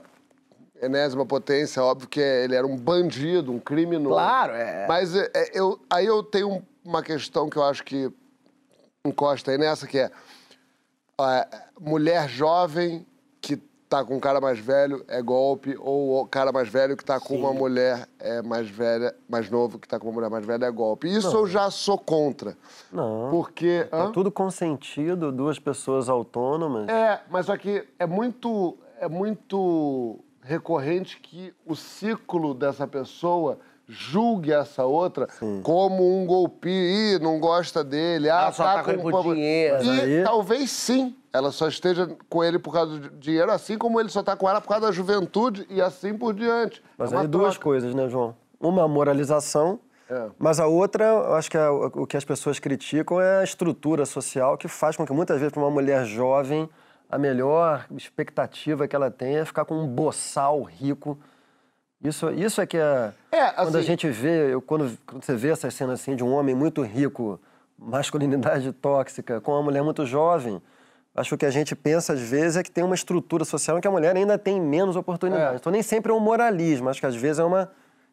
enésima 0.85 1.25
potência, 1.27 1.83
óbvio 1.83 2.09
que 2.09 2.21
é- 2.21 2.45
ele 2.45 2.55
era 2.55 2.67
um 2.67 2.77
bandido, 2.77 3.53
um 3.53 3.59
criminoso. 3.59 4.15
Claro, 4.15 4.53
é. 4.53 4.87
Mas 4.87 5.15
é, 5.15 5.31
é, 5.35 5.51
eu, 5.59 5.79
aí 5.91 6.07
eu 6.07 6.23
tenho 6.23 6.51
um- 6.51 6.63
uma 6.85 7.03
questão 7.03 7.49
que 7.49 7.57
eu 7.57 7.65
acho 7.65 7.83
que 7.85 8.11
encosta 9.07 9.51
aí 9.51 9.59
nessa, 9.59 9.87
que 9.87 9.99
é 9.99 10.11
a 11.19 11.47
mulher 11.81 12.29
jovem 12.29 13.07
que 13.41 13.57
tá 13.89 14.05
com 14.05 14.17
um 14.17 14.21
cara 14.21 14.41
mais 14.41 14.59
velho 14.59 15.05
é 15.07 15.23
golpe, 15.23 15.77
ou 15.79 16.21
o 16.23 16.27
cara 16.27 16.51
mais 16.51 16.69
velho 16.69 16.97
que 16.97 17.05
tá 17.05 17.21
com 17.21 17.37
uma 17.37 17.53
mulher 17.53 18.09
é 18.19 18.43
mais 18.43 18.69
velha, 18.69 19.15
mais 19.29 19.49
novo 19.49 19.79
que 19.79 19.87
tá 19.87 19.99
com 20.01 20.09
uma 20.09 20.15
mulher 20.15 20.31
mais 20.31 20.45
velha 20.45 20.65
é 20.67 20.71
golpe. 20.71 21.07
Isso 21.07 21.37
eu 21.37 21.47
já 21.47 21.71
sou 21.71 21.97
contra. 21.99 22.57
Não. 22.91 23.29
Porque. 23.31 23.87
Tá 23.91 24.05
Hã? 24.05 24.13
tudo 24.13 24.33
consentido, 24.33 25.31
duas 25.31 25.59
pessoas 25.59 26.09
autônomas. 26.09 26.89
É, 26.89 27.21
mas 27.31 27.47
só 27.47 27.57
que 27.57 27.87
é 27.99 28.07
muito, 28.07 28.77
é 28.99 29.09
muito 29.09 30.19
recorrente 30.45 31.19
que 31.21 31.53
o 31.67 31.75
ciclo 31.75 32.55
dessa 32.55 32.87
pessoa 32.87 33.59
julgue 33.87 34.53
essa 34.53 34.85
outra 34.85 35.27
como 35.63 36.19
um 36.23 36.27
golpe. 36.27 36.69
Ih, 36.71 37.19
não 37.19 37.39
gosta 37.41 37.83
dele. 37.83 38.31
Ah, 38.31 38.43
Ela 38.43 38.53
só 38.53 38.65
tá 38.65 38.83
com 38.85 38.91
ele 38.93 39.03
por 39.03 39.11
povo- 39.11 39.35
dinheiro. 39.35 39.83
E 39.85 40.01
aí- 40.01 40.23
talvez 40.25 40.71
sim. 40.71 41.17
Ela 41.33 41.51
só 41.51 41.67
esteja 41.67 42.09
com 42.29 42.45
ele 42.45 42.59
por 42.59 42.73
causa 42.73 42.97
do 42.99 43.11
dinheiro, 43.19 43.51
assim 43.51 43.77
como 43.77 43.99
ele 43.99 44.09
só 44.09 44.23
tá 44.23 44.37
com 44.37 44.49
ela 44.49 44.61
por 44.61 44.69
causa 44.69 44.87
da 44.87 44.93
juventude 44.93 45.67
e 45.69 45.83
assim 45.83 46.15
por 46.17 46.33
diante. 46.33 46.81
Mas 46.97 47.13
É 47.13 47.17
aí 47.19 47.27
duas 47.27 47.55
troca. 47.55 47.65
coisas, 47.65 47.95
né, 47.95 48.09
João? 48.09 48.37
Uma, 48.61 48.85
a 48.85 48.89
moralização. 48.89 49.81
É. 50.09 50.27
Mas 50.39 50.61
a 50.61 50.67
outra, 50.67 51.05
eu 51.05 51.35
acho 51.35 51.51
que 51.51 51.57
é 51.57 51.69
o 51.69 51.87
o 52.03 52.07
que 52.07 52.17
as 52.17 52.25
pessoas 52.25 52.59
criticam 52.59 53.21
é 53.21 53.41
a 53.41 53.45
estrutura 53.45 54.07
social 54.07 54.57
que 54.57 54.69
faz 54.69 54.97
com 54.97 55.05
que 55.05 55.13
muitas 55.13 55.39
vezes 55.41 55.53
para 55.53 55.63
uma 55.63 55.71
mulher 55.71 56.05
jovem 56.05 56.69
a 57.15 57.19
melhor 57.19 57.87
expectativa 57.97 58.89
que 58.89 58.97
ela 58.97 59.11
tem 59.11 59.37
é 59.37 59.45
ficar 59.45 59.65
com 59.65 59.75
um 59.81 59.87
boçal 59.87 60.63
rico. 60.63 61.17
Isso, 62.03 62.29
isso 62.31 62.61
é 62.61 62.67
que 62.67 62.77
é. 62.77 63.13
É, 63.31 63.51
quando 63.53 63.77
a 63.77 63.79
assim- 63.79 63.87
gente 63.87 64.09
vê, 64.11 64.53
eu- 64.53 64.61
quando, 64.61 64.99
quando 65.07 65.23
você 65.25 65.35
vê 65.37 65.51
essas 65.51 65.73
cenas 65.75 66.01
assim 66.01 66.17
de 66.17 66.25
um 66.25 66.33
homem 66.33 66.55
muito 66.55 66.83
rico, 66.83 67.41
masculinidade 67.79 68.73
tóxica, 68.83 69.41
com 69.41 69.53
uma 69.53 69.63
mulher 69.63 69.83
muito 69.83 70.05
jovem, 70.05 70.61
acho 71.15 71.37
que 71.37 71.47
a 71.47 71.51
gente 71.51 71.75
pensa 71.77 72.13
às 72.15 72.21
vezes 72.21 72.57
é 72.57 72.63
que 72.63 72.71
tem 72.71 72.83
uma 72.83 72.95
estrutura 72.97 73.45
social 73.45 73.79
em 73.79 73.81
que 73.81 73.87
a 73.89 73.91
mulher 73.91 74.17
ainda 74.17 74.37
tem 74.37 74.61
menos 74.61 74.97
oportunidades. 74.97 75.55
É. 75.55 75.57
Então 75.57 75.71
nem 75.73 75.83
sempre 75.83 76.11
é 76.11 76.15
um 76.15 76.21
moralismo, 76.21 76.89
acho 76.89 77.01
que 77.01 77.07
às 77.07 77.15
vezes 77.17 77.39
é 77.39 77.45
uma 77.45 77.71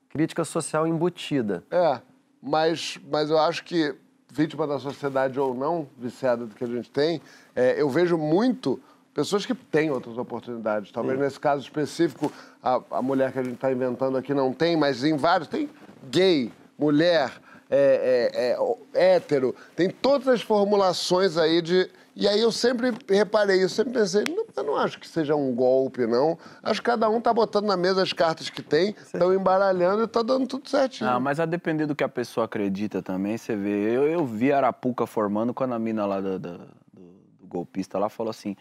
crítica 0.10 0.46
social 0.46 0.86
embutida. 0.88 1.64
É, 1.72 2.00
mas, 2.42 3.00
mas 3.10 3.30
eu 3.32 3.38
acho 3.40 3.64
que, 3.64 3.96
vítima 4.32 4.66
da 4.68 4.80
sociedade 4.80 5.38
ou 5.40 5.54
não, 5.54 5.88
viciada 5.98 6.46
do 6.46 6.56
que 6.56 6.64
a 6.64 6.68
gente 6.68 6.90
tem, 6.90 7.22
é, 7.56 7.82
eu 7.82 7.90
vejo 7.90 8.18
muito 8.18 8.80
pessoas 9.14 9.46
que 9.46 9.54
têm 9.54 9.92
outras 9.92 10.18
oportunidades. 10.18 10.92
Talvez 10.92 11.20
nesse 11.20 11.40
caso 11.40 11.64
específico, 11.64 12.32
a, 12.62 12.82
a 12.92 13.02
mulher 13.02 13.32
que 13.32 13.40
a 13.40 13.44
gente 13.44 13.56
está 13.56 13.72
inventando 13.72 14.18
aqui 14.18 14.34
não 14.34 14.54
tem, 14.54 14.76
mas 14.78 15.04
em 15.04 15.16
vários. 15.18 15.48
Tem 15.48 15.70
gay, 16.10 16.52
mulher, 16.78 17.32
é, 17.70 18.58
é, 18.94 19.00
é, 19.00 19.16
hétero, 19.16 19.56
tem 19.76 19.90
todas 19.90 20.28
as 20.28 20.42
formulações 20.42 21.38
aí 21.38 21.62
de. 21.62 21.90
E 22.14 22.28
aí 22.28 22.42
eu 22.42 22.52
sempre 22.52 22.92
reparei, 23.08 23.64
eu 23.64 23.70
sempre 23.70 23.94
pensei, 23.94 24.26
não, 24.28 24.46
eu 24.54 24.64
não 24.66 24.76
acho 24.76 25.00
que 25.00 25.08
seja 25.08 25.34
um 25.34 25.56
golpe, 25.56 26.06
não. 26.06 26.38
Acho 26.62 26.82
que 26.82 26.86
cada 26.88 27.10
um 27.10 27.22
tá 27.22 27.34
botando 27.34 27.66
na 27.68 27.78
mesa 27.78 28.04
as 28.04 28.12
cartas 28.12 28.50
que 28.50 28.62
tem, 28.62 28.94
estão 29.02 29.34
embaralhando 29.34 30.04
e 30.04 30.08
tá 30.08 30.22
dando 30.22 30.46
tudo 30.46 30.68
certinho. 30.70 31.10
Ah, 31.10 31.22
mas 31.22 31.40
a 31.40 31.46
depender 31.46 31.86
do 31.86 31.96
que 31.96 32.04
a 32.04 32.10
pessoa 32.10 32.46
acredita 32.46 33.02
também, 33.02 33.38
você 33.38 33.56
vê. 33.56 33.96
Eu, 33.96 34.04
eu 34.10 34.26
vi 34.26 34.52
a 34.52 34.58
Arapuca 34.58 35.06
formando 35.08 35.54
quando 35.54 35.74
a 35.74 35.80
mina 35.80 36.06
lá 36.06 36.20
do- 36.20 36.38
do- 36.38 36.58
do 36.94 37.48
golpista 37.48 37.98
lá 37.98 38.10
falou 38.10 38.30
assim: 38.32 38.58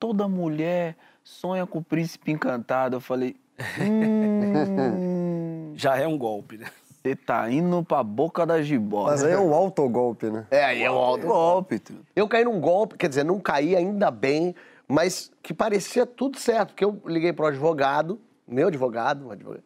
toda 0.00 0.26
mulher 0.26 0.96
sonha 1.22 1.64
com 1.66 1.78
o 1.78 1.84
príncipe 1.84 2.32
encantado. 2.32 2.96
Eu 2.96 3.00
falei, 3.00 3.36
hum, 3.78 5.74
Já 5.76 5.96
é 5.96 6.08
um 6.08 6.18
golpe, 6.18 6.56
né? 6.56 6.66
você 7.02 7.16
tá 7.16 7.50
indo 7.50 7.82
pra 7.82 8.02
boca 8.02 8.44
da 8.44 8.60
jiboia. 8.62 9.12
Mas 9.12 9.24
aí 9.24 9.32
é 9.32 9.38
um 9.38 9.54
autogolpe, 9.54 10.26
né? 10.26 10.46
É, 10.50 10.64
aí 10.64 10.82
é 10.82 10.90
o 10.90 10.94
alto. 10.94 11.26
golpe. 11.26 11.80
Eu 12.14 12.28
caí 12.28 12.44
num 12.44 12.60
golpe, 12.60 12.96
quer 12.96 13.08
dizer, 13.08 13.24
não 13.24 13.40
caí 13.40 13.74
ainda 13.74 14.10
bem, 14.10 14.54
mas 14.86 15.32
que 15.42 15.54
parecia 15.54 16.04
tudo 16.04 16.38
certo, 16.38 16.70
porque 16.70 16.84
eu 16.84 17.00
liguei 17.06 17.32
pro 17.32 17.46
advogado, 17.46 18.20
meu 18.46 18.68
advogado, 18.68 19.28
um 19.28 19.30
advogado. 19.30 19.62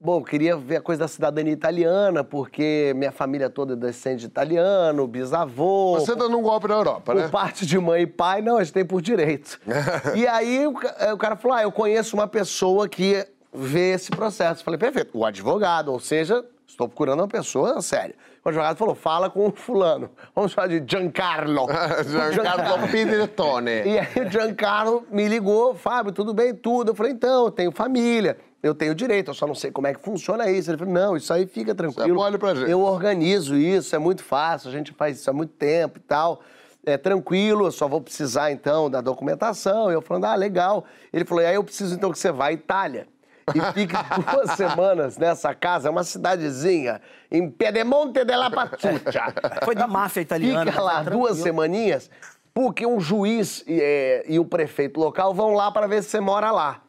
Bom, 0.00 0.22
queria 0.22 0.54
ver 0.56 0.76
a 0.76 0.80
coisa 0.82 1.00
da 1.04 1.08
cidadania 1.08 1.52
italiana, 1.52 2.22
porque 2.22 2.92
minha 2.94 3.10
família 3.12 3.48
toda 3.48 3.72
é 3.72 3.76
descendente 3.76 4.20
de 4.20 4.26
italiano, 4.26 5.06
bisavô. 5.06 5.98
Você 5.98 6.14
dando 6.14 6.36
um 6.36 6.42
golpe 6.42 6.68
na 6.68 6.74
Europa, 6.74 7.14
né? 7.14 7.22
Por 7.22 7.30
parte 7.30 7.64
de 7.64 7.78
mãe 7.78 8.02
e 8.02 8.06
pai, 8.06 8.42
não, 8.42 8.58
a 8.58 8.64
gente 8.64 8.74
tem 8.74 8.84
por 8.84 9.00
direito. 9.00 9.58
e 10.14 10.26
aí 10.26 10.66
o, 10.66 10.74
ca- 10.74 11.14
o 11.14 11.16
cara 11.16 11.36
falou: 11.36 11.56
ah, 11.56 11.62
eu 11.62 11.72
conheço 11.72 12.16
uma 12.16 12.26
pessoa 12.26 12.86
que 12.88 13.26
vê 13.52 13.92
esse 13.92 14.10
processo. 14.10 14.60
Eu 14.60 14.64
Falei, 14.64 14.78
perfeito, 14.78 15.16
o 15.16 15.24
advogado, 15.24 15.90
ou 15.90 15.98
seja, 16.00 16.44
estou 16.66 16.86
procurando 16.86 17.20
uma 17.20 17.28
pessoa 17.28 17.80
séria. 17.80 18.14
O 18.44 18.48
advogado 18.50 18.76
falou: 18.76 18.94
fala 18.94 19.30
com 19.30 19.46
o 19.46 19.52
fulano. 19.52 20.10
Vamos 20.34 20.52
chamar 20.52 20.66
de 20.68 20.84
Giancarlo. 20.86 21.66
Giancarlo 22.34 22.88
Pinettone. 22.88 23.70
E 23.86 23.98
aí 23.98 24.26
o 24.26 24.30
Giancarlo 24.30 25.06
me 25.10 25.26
ligou, 25.28 25.74
Fábio, 25.74 26.12
tudo 26.12 26.34
bem? 26.34 26.52
Tudo. 26.54 26.90
Eu 26.90 26.94
falei, 26.94 27.12
então, 27.12 27.46
eu 27.46 27.50
tenho 27.50 27.72
família, 27.72 28.36
eu 28.64 28.74
tenho 28.74 28.94
direito, 28.94 29.30
eu 29.30 29.34
só 29.34 29.46
não 29.46 29.54
sei 29.54 29.70
como 29.70 29.86
é 29.86 29.92
que 29.92 30.00
funciona 30.00 30.50
isso. 30.50 30.70
Ele 30.70 30.78
falou, 30.78 30.94
não, 30.94 31.14
isso 31.14 31.30
aí 31.30 31.46
fica 31.46 31.74
tranquilo. 31.74 32.08
mole 32.14 32.38
pra 32.38 32.54
gente. 32.54 32.70
Eu 32.70 32.80
organizo 32.80 33.54
isso, 33.54 33.94
é 33.94 33.98
muito 33.98 34.24
fácil, 34.24 34.70
a 34.70 34.72
gente 34.72 34.90
faz 34.92 35.18
isso 35.18 35.28
há 35.28 35.34
muito 35.34 35.52
tempo 35.52 35.98
e 35.98 36.00
tal. 36.00 36.40
É 36.86 36.96
tranquilo, 36.96 37.66
eu 37.66 37.70
só 37.70 37.86
vou 37.86 38.00
precisar, 38.00 38.50
então, 38.50 38.88
da 38.88 39.02
documentação. 39.02 39.92
Eu 39.92 40.00
falando, 40.00 40.24
ah, 40.24 40.34
legal. 40.34 40.86
Ele 41.12 41.26
falou, 41.26 41.44
e 41.44 41.46
aí 41.46 41.54
eu 41.56 41.62
preciso, 41.62 41.94
então, 41.94 42.10
que 42.10 42.18
você 42.18 42.32
vá 42.32 42.46
à 42.46 42.52
Itália. 42.52 43.06
E 43.54 43.60
fique 43.74 43.92
duas 44.32 44.52
semanas 44.52 45.18
nessa 45.18 45.54
casa, 45.54 45.88
é 45.88 45.90
uma 45.90 46.02
cidadezinha, 46.02 47.02
em 47.30 47.50
Piedemonte 47.50 48.24
della 48.24 48.50
Patuccia. 48.50 48.98
Foi 49.62 49.74
da 49.74 49.86
máfia 49.86 50.22
italiana. 50.22 50.64
Fica 50.64 50.82
lá 50.82 50.98
mas 51.00 51.08
é 51.08 51.10
duas 51.10 51.36
semaninhas, 51.36 52.10
porque 52.54 52.86
um 52.86 52.98
juiz 52.98 53.62
e, 53.66 53.78
é, 53.78 54.24
e 54.26 54.38
o 54.38 54.44
prefeito 54.46 54.98
local 54.98 55.34
vão 55.34 55.52
lá 55.52 55.70
para 55.70 55.86
ver 55.86 56.02
se 56.02 56.08
você 56.08 56.20
mora 56.20 56.50
lá. 56.50 56.80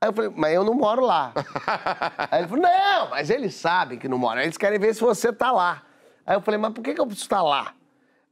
Aí 0.00 0.08
eu 0.08 0.12
falei, 0.12 0.32
mas 0.34 0.54
eu 0.54 0.64
não 0.64 0.74
moro 0.74 1.04
lá. 1.04 1.32
Aí 2.30 2.40
ele 2.40 2.48
falou, 2.48 2.62
não, 2.62 3.10
mas 3.10 3.30
eles 3.30 3.54
sabem 3.54 3.98
que 3.98 4.08
não 4.08 4.18
mora. 4.18 4.42
Eles 4.42 4.56
querem 4.56 4.78
ver 4.78 4.94
se 4.94 5.00
você 5.00 5.32
tá 5.32 5.50
lá. 5.50 5.82
Aí 6.24 6.36
eu 6.36 6.40
falei, 6.40 6.58
mas 6.58 6.72
por 6.72 6.82
que, 6.82 6.94
que 6.94 7.00
eu 7.00 7.06
preciso 7.06 7.26
estar 7.26 7.42
lá? 7.42 7.74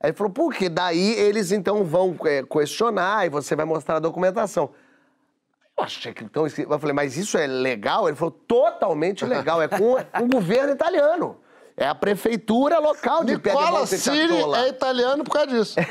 Aí 0.00 0.10
ele 0.10 0.16
falou, 0.16 0.32
porque 0.32 0.68
daí 0.68 1.14
eles 1.14 1.50
então 1.50 1.82
vão 1.82 2.16
é, 2.24 2.42
questionar 2.44 3.26
e 3.26 3.30
você 3.30 3.56
vai 3.56 3.64
mostrar 3.64 3.96
a 3.96 4.00
documentação. 4.00 4.70
Eu 5.76 5.84
achei 5.84 6.12
que 6.12 6.24
então. 6.24 6.46
Eu 6.46 6.78
falei, 6.78 6.94
mas 6.94 7.16
isso 7.16 7.36
é 7.36 7.46
legal? 7.46 8.08
Ele 8.08 8.16
falou, 8.16 8.30
totalmente 8.30 9.24
legal. 9.24 9.60
É 9.60 9.68
com 9.68 9.94
o 10.22 10.28
governo 10.28 10.72
italiano. 10.72 11.38
É 11.76 11.86
a 11.86 11.94
prefeitura 11.94 12.78
local 12.78 13.22
de 13.22 13.34
Nicola 13.34 13.86
Siri 13.86 14.34
é 14.54 14.68
italiano 14.68 15.24
por 15.24 15.32
causa 15.32 15.48
disso. 15.48 15.76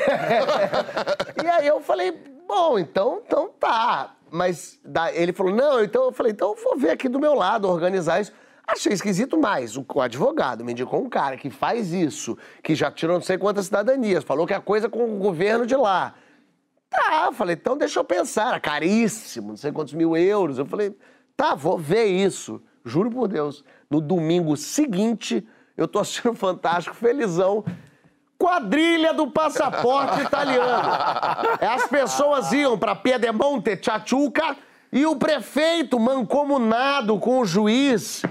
E 1.43 1.47
aí 1.47 1.67
eu 1.67 1.79
falei, 1.79 2.11
bom, 2.47 2.79
então, 2.79 3.21
então 3.23 3.49
tá. 3.59 4.14
Mas 4.31 4.79
da- 4.83 5.13
ele 5.13 5.31
falou, 5.33 5.53
não, 5.53 5.83
então 5.83 6.05
eu 6.05 6.11
falei, 6.11 6.31
então 6.31 6.55
eu 6.55 6.63
vou 6.63 6.77
ver 6.77 6.91
aqui 6.91 7.07
do 7.07 7.19
meu 7.19 7.33
lado, 7.33 7.67
organizar 7.69 8.19
isso. 8.21 8.31
Achei 8.67 8.91
esquisito 8.93 9.37
mais. 9.37 9.77
O, 9.77 9.85
advogado 10.01 10.65
me 10.65 10.71
indicou 10.71 10.99
um 11.03 11.09
cara 11.09 11.37
que 11.37 11.49
faz 11.49 11.93
isso, 11.93 12.37
que 12.63 12.73
já 12.73 12.89
tirou 12.91 13.15
não 13.15 13.21
sei 13.23 13.37
quantas 13.37 13.67
cidadanias, 13.67 14.23
falou 14.23 14.47
que 14.47 14.53
é 14.53 14.59
coisa 14.59 14.89
com 14.89 15.05
o 15.05 15.19
governo 15.19 15.65
de 15.65 15.75
lá. 15.75 16.15
Tá, 16.89 17.31
falei, 17.31 17.55
então 17.55 17.77
deixa 17.77 17.99
eu 17.99 18.03
pensar. 18.03 18.49
Era 18.49 18.59
caríssimo, 18.59 19.49
não 19.49 19.57
sei 19.57 19.71
quantos 19.71 19.93
mil 19.93 20.15
euros. 20.17 20.57
Eu 20.57 20.65
falei, 20.65 20.95
tá, 21.35 21.53
vou 21.53 21.77
ver 21.77 22.05
isso. 22.05 22.61
Juro 22.83 23.09
por 23.11 23.27
Deus. 23.27 23.63
No 23.89 23.99
domingo 24.01 24.55
seguinte, 24.57 25.45
eu 25.77 25.87
tô 25.87 25.99
assistindo 25.99 26.33
Fantástico, 26.35 26.95
felizão. 26.95 27.63
Quadrilha 28.37 29.13
do 29.13 29.27
passaporte 29.27 30.21
italiano. 30.21 30.89
As 31.73 31.87
pessoas 31.87 32.51
iam 32.51 32.77
para 32.77 32.95
Piedemonte, 32.95 33.79
Chachuca, 33.81 34.55
e 34.91 35.05
o 35.05 35.15
prefeito 35.15 35.99
mancomunado 35.99 37.17
com 37.19 37.39
o 37.39 37.45
juiz. 37.45 38.23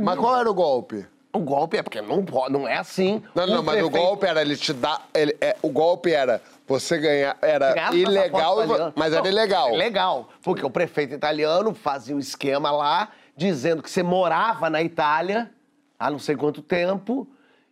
Mas 0.00 0.18
qual 0.18 0.36
era 0.38 0.50
o 0.50 0.54
golpe? 0.54 1.06
O 1.32 1.40
golpe 1.40 1.76
é 1.76 1.82
porque 1.82 2.00
não, 2.00 2.24
pode, 2.24 2.52
não 2.52 2.66
é 2.68 2.76
assim. 2.78 3.20
Não, 3.34 3.44
não, 3.46 3.62
mas 3.62 3.74
o 3.82 3.88
prefeito- 3.90 3.90
golpe 4.06 4.26
era 4.26 4.40
ele 4.40 4.56
te 4.56 4.72
dar. 4.72 5.02
Ele, 5.12 5.36
é, 5.40 5.56
o 5.62 5.68
golpe 5.68 6.12
era 6.12 6.40
você 6.66 6.96
ganhar. 6.96 7.36
Era 7.42 7.74
Ganhava 7.74 7.96
ilegal, 7.96 8.56
mas 8.94 9.12
era 9.12 9.22
Não, 9.22 9.28
ilegal. 9.30 9.68
é 9.70 9.76
Legal, 9.76 10.28
porque 10.42 10.64
o 10.64 10.70
prefeito 10.70 11.12
italiano 11.12 11.74
fazia 11.74 12.14
um 12.14 12.20
esquema 12.20 12.70
lá, 12.70 13.08
dizendo 13.36 13.82
que 13.82 13.90
você 13.90 14.02
morava 14.02 14.70
na 14.70 14.80
Itália 14.80 15.50
há 15.98 16.08
não 16.08 16.20
sei 16.20 16.36
quanto 16.36 16.62
tempo, 16.62 17.26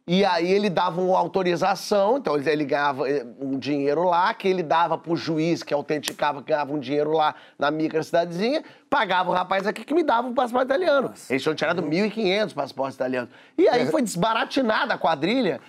e 0.06 0.24
aí 0.24 0.50
ele 0.50 0.68
dava 0.68 1.00
uma 1.00 1.16
autorização, 1.16 2.18
então 2.18 2.36
ele, 2.36 2.64
ganhava 2.64 3.08
eh, 3.08 3.24
um 3.40 3.56
dinheiro 3.56 4.02
lá, 4.02 4.34
que 4.34 4.48
ele 4.48 4.62
dava 4.62 4.98
pro 4.98 5.14
juiz 5.14 5.62
que 5.62 5.72
autenticava 5.72 6.42
que 6.42 6.48
ganhava 6.48 6.72
um 6.72 6.78
dinheiro 6.78 7.12
lá 7.12 7.36
na 7.56 7.70
micro 7.70 8.02
cidadezinha, 8.02 8.64
pagava 8.90 9.30
o 9.30 9.32
rapaz 9.32 9.64
aqui 9.64 9.84
que 9.84 9.94
me 9.94 10.02
dava 10.02 10.26
um 10.26 10.34
passaporte 10.34 10.66
italiano. 10.66 11.12
Eles 11.30 11.42
tinham 11.42 11.54
tirado 11.54 11.82
1.500 11.82 12.52
passaportes 12.52 12.96
italianos. 12.96 13.30
E 13.56 13.68
aí 13.68 13.86
foi 13.86 14.02
desbaratinada 14.02 14.94
a 14.94 14.98
quadrilha. 14.98 15.60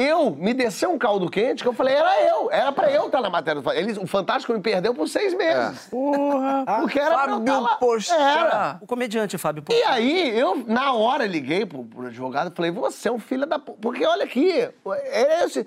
Eu, 0.00 0.30
me 0.30 0.54
desceu 0.54 0.90
um 0.90 0.98
caldo 0.98 1.28
quente 1.28 1.62
que 1.62 1.68
eu 1.68 1.72
falei, 1.72 1.94
era 1.94 2.22
eu, 2.28 2.50
era 2.50 2.72
pra 2.72 2.90
eu 2.90 3.06
estar 3.06 3.20
na 3.20 3.28
matéria 3.28 3.60
do 3.60 3.64
Fantástico. 3.64 3.90
Eles, 3.90 4.02
o 4.02 4.06
Fantástico 4.06 4.52
me 4.52 4.60
perdeu 4.60 4.94
por 4.94 5.08
seis 5.08 5.34
meses. 5.34 5.88
Porra! 5.90 6.64
Porque 6.80 6.98
era 6.98 7.18
pra 7.18 7.32
eu 7.32 7.62
Fábio. 7.62 7.78
Pochá. 7.78 8.14
Era. 8.14 8.78
O 8.80 8.86
comediante 8.86 9.36
Fábio 9.36 9.60
E 9.60 9.64
Porchat. 9.64 9.88
aí, 9.88 10.38
eu, 10.38 10.64
na 10.66 10.92
hora, 10.92 11.26
liguei 11.26 11.66
pro, 11.66 11.84
pro 11.84 12.06
advogado 12.06 12.50
e 12.50 12.54
falei, 12.56 12.70
você 12.70 13.08
é 13.08 13.12
um 13.12 13.18
filho 13.18 13.46
da... 13.46 13.58
p-". 13.58 13.72
Porque 13.80 14.04
olha 14.06 14.24
aqui, 14.24 14.50
é 14.52 15.44
esse... 15.44 15.66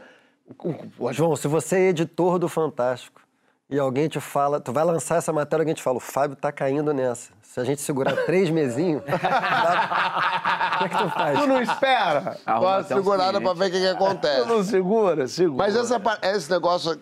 João, 1.11 1.35
se 1.35 1.47
você 1.47 1.77
é 1.77 1.89
editor 1.89 2.37
do 2.37 2.49
Fantástico 2.49 3.21
e 3.69 3.79
alguém 3.79 4.07
te 4.07 4.19
fala, 4.19 4.59
tu 4.59 4.71
vai 4.71 4.83
lançar 4.83 5.17
essa 5.17 5.31
matéria, 5.33 5.61
alguém 5.63 5.73
te 5.73 5.81
fala, 5.81 5.97
o 5.97 6.01
Fábio 6.01 6.35
tá 6.35 6.51
caindo 6.51 6.93
nessa. 6.93 7.31
Se 7.41 7.59
a 7.59 7.63
gente 7.63 7.81
segurar 7.81 8.15
três 8.25 8.49
mesinhos, 8.49 9.03
dá- 9.05 9.13
o 10.75 10.77
que 10.79 10.83
é 10.85 10.89
que 10.89 10.97
tu 10.97 11.09
faz? 11.09 11.39
Tu 11.39 11.47
não 11.47 11.61
espera? 11.61 12.37
Dá 12.45 12.59
uma 12.59 12.79
um 12.79 12.83
segurada 12.83 13.39
cliente. 13.39 13.43
pra 13.43 13.53
ver 13.53 13.69
o 13.69 13.71
que, 13.71 13.79
que 13.79 13.87
Tu 13.87 14.03
acontece. 14.03 14.47
não 14.47 14.63
segura? 14.63 15.27
Segura. 15.27 15.57
Mas 15.63 15.75
essa, 15.75 16.01
esse 16.23 16.49
negócio, 16.51 16.99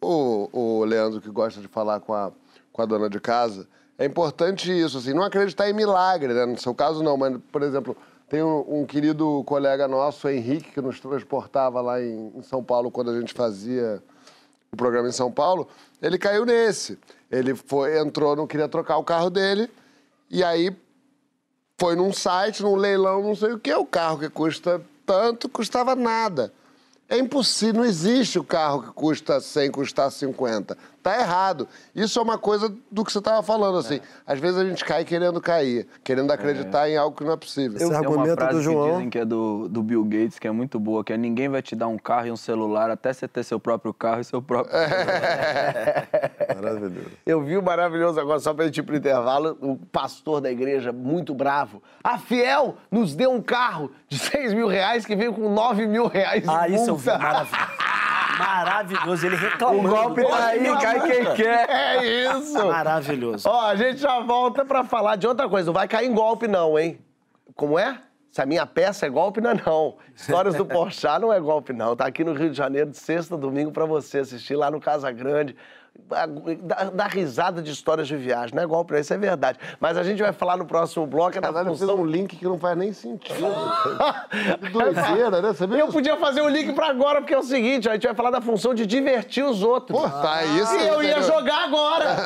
o, 0.00 0.48
o 0.52 0.84
Leandro 0.84 1.20
que 1.20 1.30
gosta 1.30 1.60
de 1.60 1.68
falar 1.68 2.00
com 2.00 2.12
a, 2.14 2.32
com 2.72 2.82
a 2.82 2.86
dona 2.86 3.08
de 3.08 3.20
casa, 3.20 3.66
é 3.98 4.04
importante 4.04 4.72
isso, 4.72 4.98
assim, 4.98 5.12
não 5.14 5.22
acreditar 5.22 5.70
em 5.70 5.72
milagre, 5.72 6.32
né? 6.34 6.44
No 6.46 6.58
seu 6.58 6.74
caso 6.74 7.02
não, 7.02 7.16
mas, 7.16 7.36
por 7.52 7.62
exemplo, 7.62 7.96
tem 8.28 8.42
um, 8.42 8.80
um 8.80 8.86
querido 8.86 9.44
colega 9.46 9.86
nosso, 9.86 10.26
o 10.26 10.30
Henrique, 10.30 10.72
que 10.72 10.80
nos 10.80 10.98
transportava 10.98 11.80
lá 11.80 12.00
em, 12.02 12.32
em 12.34 12.42
São 12.42 12.62
Paulo 12.64 12.90
quando 12.90 13.10
a 13.12 13.20
gente 13.20 13.32
fazia 13.32 14.02
o 14.72 14.76
programa 14.76 15.06
em 15.08 15.12
São 15.12 15.30
Paulo, 15.30 15.68
ele 16.02 16.18
caiu 16.18 16.44
nesse. 16.44 16.98
Ele 17.30 17.54
foi, 17.54 17.98
entrou, 17.98 18.36
não 18.36 18.46
queria 18.46 18.68
trocar 18.68 18.98
o 18.98 19.04
carro 19.04 19.30
dele, 19.30 19.70
e 20.28 20.42
aí 20.42 20.76
foi 21.78 21.94
num 21.94 22.12
site, 22.12 22.62
num 22.62 22.74
leilão, 22.74 23.22
não 23.22 23.34
sei 23.34 23.52
o 23.52 23.58
que, 23.58 23.72
o 23.72 23.86
carro 23.86 24.18
que 24.18 24.28
custa 24.28 24.84
tanto, 25.06 25.48
custava 25.48 25.94
nada. 25.94 26.52
É 27.08 27.18
impossível, 27.18 27.82
não 27.82 27.84
existe 27.84 28.38
o 28.38 28.44
carro 28.44 28.82
que 28.82 28.92
custa 28.92 29.40
100, 29.40 29.70
custar 29.70 30.10
50. 30.10 30.76
Tá 31.02 31.18
errado. 31.18 31.66
Isso 31.94 32.18
é 32.18 32.22
uma 32.22 32.38
coisa 32.38 32.72
do 32.90 33.04
que 33.04 33.10
você 33.10 33.18
estava 33.18 33.42
falando, 33.42 33.78
assim. 33.78 34.00
Às 34.26 34.38
vezes 34.38 34.56
a 34.58 34.64
gente 34.64 34.84
cai 34.84 35.04
querendo 35.04 35.40
cair, 35.40 35.88
querendo 36.04 36.30
acreditar 36.30 36.88
em 36.88 36.96
algo 36.96 37.16
que 37.16 37.24
não 37.24 37.32
é 37.32 37.36
possível. 37.36 37.76
Esse 37.76 37.88
Tem 37.88 37.88
uma 37.88 37.98
argumento 37.98 38.34
frase 38.36 38.52
do 38.52 38.58
que 38.58 38.64
João. 38.64 38.90
dizem 38.92 39.10
que 39.10 39.18
é 39.18 39.24
do, 39.24 39.68
do 39.68 39.82
Bill 39.82 40.04
Gates, 40.04 40.38
que 40.38 40.46
é 40.46 40.52
muito 40.52 40.78
boa, 40.78 41.02
que 41.02 41.12
é 41.12 41.16
ninguém 41.16 41.48
vai 41.48 41.60
te 41.60 41.74
dar 41.74 41.88
um 41.88 41.98
carro 41.98 42.28
e 42.28 42.30
um 42.30 42.36
celular 42.36 42.88
até 42.90 43.12
você 43.12 43.26
ter 43.26 43.42
seu 43.42 43.58
próprio 43.58 43.92
carro 43.92 44.20
e 44.20 44.24
seu 44.24 44.40
próprio... 44.40 44.72
Maravilhoso. 46.54 47.10
Eu 47.26 47.42
vi 47.42 47.56
o 47.56 47.62
maravilhoso 47.62 48.20
agora, 48.20 48.38
só 48.38 48.54
pra 48.54 48.66
gente 48.66 48.78
ir 48.78 48.82
pro 48.82 48.96
intervalo, 48.96 49.56
o 49.60 49.76
pastor 49.76 50.40
da 50.40 50.50
igreja, 50.50 50.92
muito 50.92 51.34
bravo. 51.34 51.82
A 52.02 52.18
Fiel 52.18 52.76
nos 52.90 53.14
deu 53.14 53.32
um 53.32 53.42
carro 53.42 53.90
de 54.08 54.18
6 54.18 54.54
mil 54.54 54.68
reais 54.68 55.04
que 55.04 55.16
veio 55.16 55.32
com 55.32 55.52
9 55.52 55.86
mil 55.86 56.06
reais 56.06 56.44
Ah, 56.48 56.68
isso 56.68 56.90
eu 56.90 56.96
vi. 56.96 57.10
multa. 57.10 57.18
Maravilhoso. 57.18 57.56
Maravilhoso. 58.38 59.26
Ele 59.26 59.36
reclamando. 59.36 59.88
O 59.88 59.90
golpe 59.90 60.22
tá 60.26 60.46
aí, 60.46 60.80
cai 60.80 61.00
quem 61.00 61.34
quer. 61.34 61.68
É 61.68 62.36
isso. 62.38 62.66
Maravilhoso. 62.66 63.48
Ó, 63.48 63.66
a 63.66 63.76
gente 63.76 63.98
já 63.98 64.20
volta 64.20 64.64
pra 64.64 64.84
falar 64.84 65.16
de 65.16 65.26
outra 65.26 65.48
coisa. 65.48 65.66
Não 65.66 65.74
vai 65.74 65.88
cair 65.88 66.08
em 66.08 66.14
golpe, 66.14 66.46
não, 66.48 66.78
hein? 66.78 67.00
Como 67.54 67.78
é? 67.78 67.98
Se 68.30 68.40
a 68.40 68.46
minha 68.46 68.64
peça 68.64 69.04
é 69.04 69.10
golpe, 69.10 69.42
não 69.42 69.50
é 69.50 69.60
não. 69.66 69.96
Histórias 70.14 70.54
do 70.54 70.64
Porchat 70.64 71.20
não 71.20 71.30
é 71.30 71.38
golpe, 71.38 71.74
não. 71.74 71.94
Tá 71.94 72.06
aqui 72.06 72.24
no 72.24 72.32
Rio 72.32 72.50
de 72.50 72.56
Janeiro 72.56 72.90
de 72.90 72.96
sexta 72.96 73.34
a 73.34 73.38
domingo 73.38 73.70
pra 73.70 73.84
você 73.84 74.20
assistir 74.20 74.56
lá 74.56 74.70
no 74.70 74.80
Casa 74.80 75.12
Grande. 75.12 75.54
Dá, 76.62 76.84
dá 76.92 77.06
risada 77.06 77.62
de 77.62 77.70
histórias 77.70 78.06
de 78.06 78.16
viagem. 78.16 78.54
Não 78.54 78.62
é 78.62 78.66
golpe. 78.66 78.98
Isso 78.98 79.14
é 79.14 79.18
verdade. 79.18 79.58
Mas 79.80 79.96
a 79.96 80.02
gente 80.02 80.22
vai 80.22 80.32
falar 80.32 80.56
no 80.56 80.66
próximo 80.66 81.06
bloco 81.06 81.38
é 81.38 81.40
Caralho, 81.40 81.66
fez 81.68 81.80
função... 81.80 81.96
um 81.96 82.04
link 82.04 82.36
que 82.36 82.44
não 82.44 82.58
faz 82.58 82.76
nem 82.76 82.92
sentido. 82.92 83.46
Que 84.60 84.68
doideira, 84.70 85.42
né? 85.42 85.52
Você 85.52 85.64
Eu 85.64 85.88
podia 85.88 86.16
fazer 86.16 86.40
o 86.40 86.48
link 86.48 86.72
pra 86.72 86.88
agora, 86.88 87.20
porque 87.20 87.34
é 87.34 87.38
o 87.38 87.42
seguinte, 87.42 87.88
a 87.88 87.92
gente 87.92 88.06
vai 88.06 88.14
falar 88.14 88.30
da 88.30 88.40
função 88.40 88.74
de 88.74 88.86
divertir 88.86 89.44
os 89.44 89.62
outros. 89.62 89.98
Pô, 89.98 90.08
tá 90.08 90.44
isso. 90.44 90.74
E 90.74 90.88
eu 90.88 91.02
ia 91.02 91.22
jogar 91.22 91.64
agora. 91.64 92.16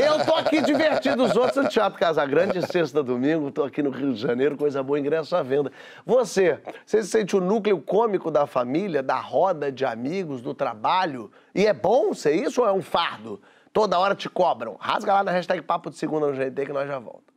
Eu 0.00 0.24
tô 0.24 0.34
aqui 0.34 0.60
divertindo 0.60 1.24
os 1.24 1.36
outros 1.36 1.64
no 1.64 1.68
Teatro 1.68 1.98
Casagrande, 1.98 2.60
sexta, 2.66 3.02
domingo. 3.02 3.50
Tô 3.50 3.64
aqui 3.64 3.82
no 3.82 3.90
Rio 3.90 4.12
de 4.12 4.20
Janeiro, 4.20 4.56
coisa 4.56 4.82
boa, 4.82 4.98
ingresso 4.98 5.34
à 5.34 5.42
venda. 5.42 5.72
Você, 6.04 6.58
você 6.84 7.02
se 7.02 7.08
sente 7.08 7.36
o 7.36 7.40
núcleo 7.40 7.80
cômico 7.80 8.30
da 8.30 8.46
família, 8.46 9.02
da 9.02 9.18
roda 9.18 9.72
de 9.72 9.84
amigos, 9.84 10.40
do 10.40 10.54
trabalho? 10.54 11.30
E 11.54 11.66
é 11.66 11.72
bom 11.72 12.12
ser 12.12 12.34
isso 12.34 12.62
ou 12.62 12.66
é 12.66 12.72
um 12.72 12.82
fardo? 12.82 13.40
Toda 13.72 13.96
hora 13.96 14.16
te 14.16 14.28
cobram. 14.28 14.76
Rasga 14.80 15.14
lá 15.14 15.22
na 15.22 15.30
hashtag 15.30 15.62
Papo 15.62 15.88
de 15.88 15.96
Segunda 15.96 16.26
no 16.26 16.34
GT 16.34 16.66
que 16.66 16.72
nós 16.72 16.88
já 16.88 16.98
volta. 16.98 17.32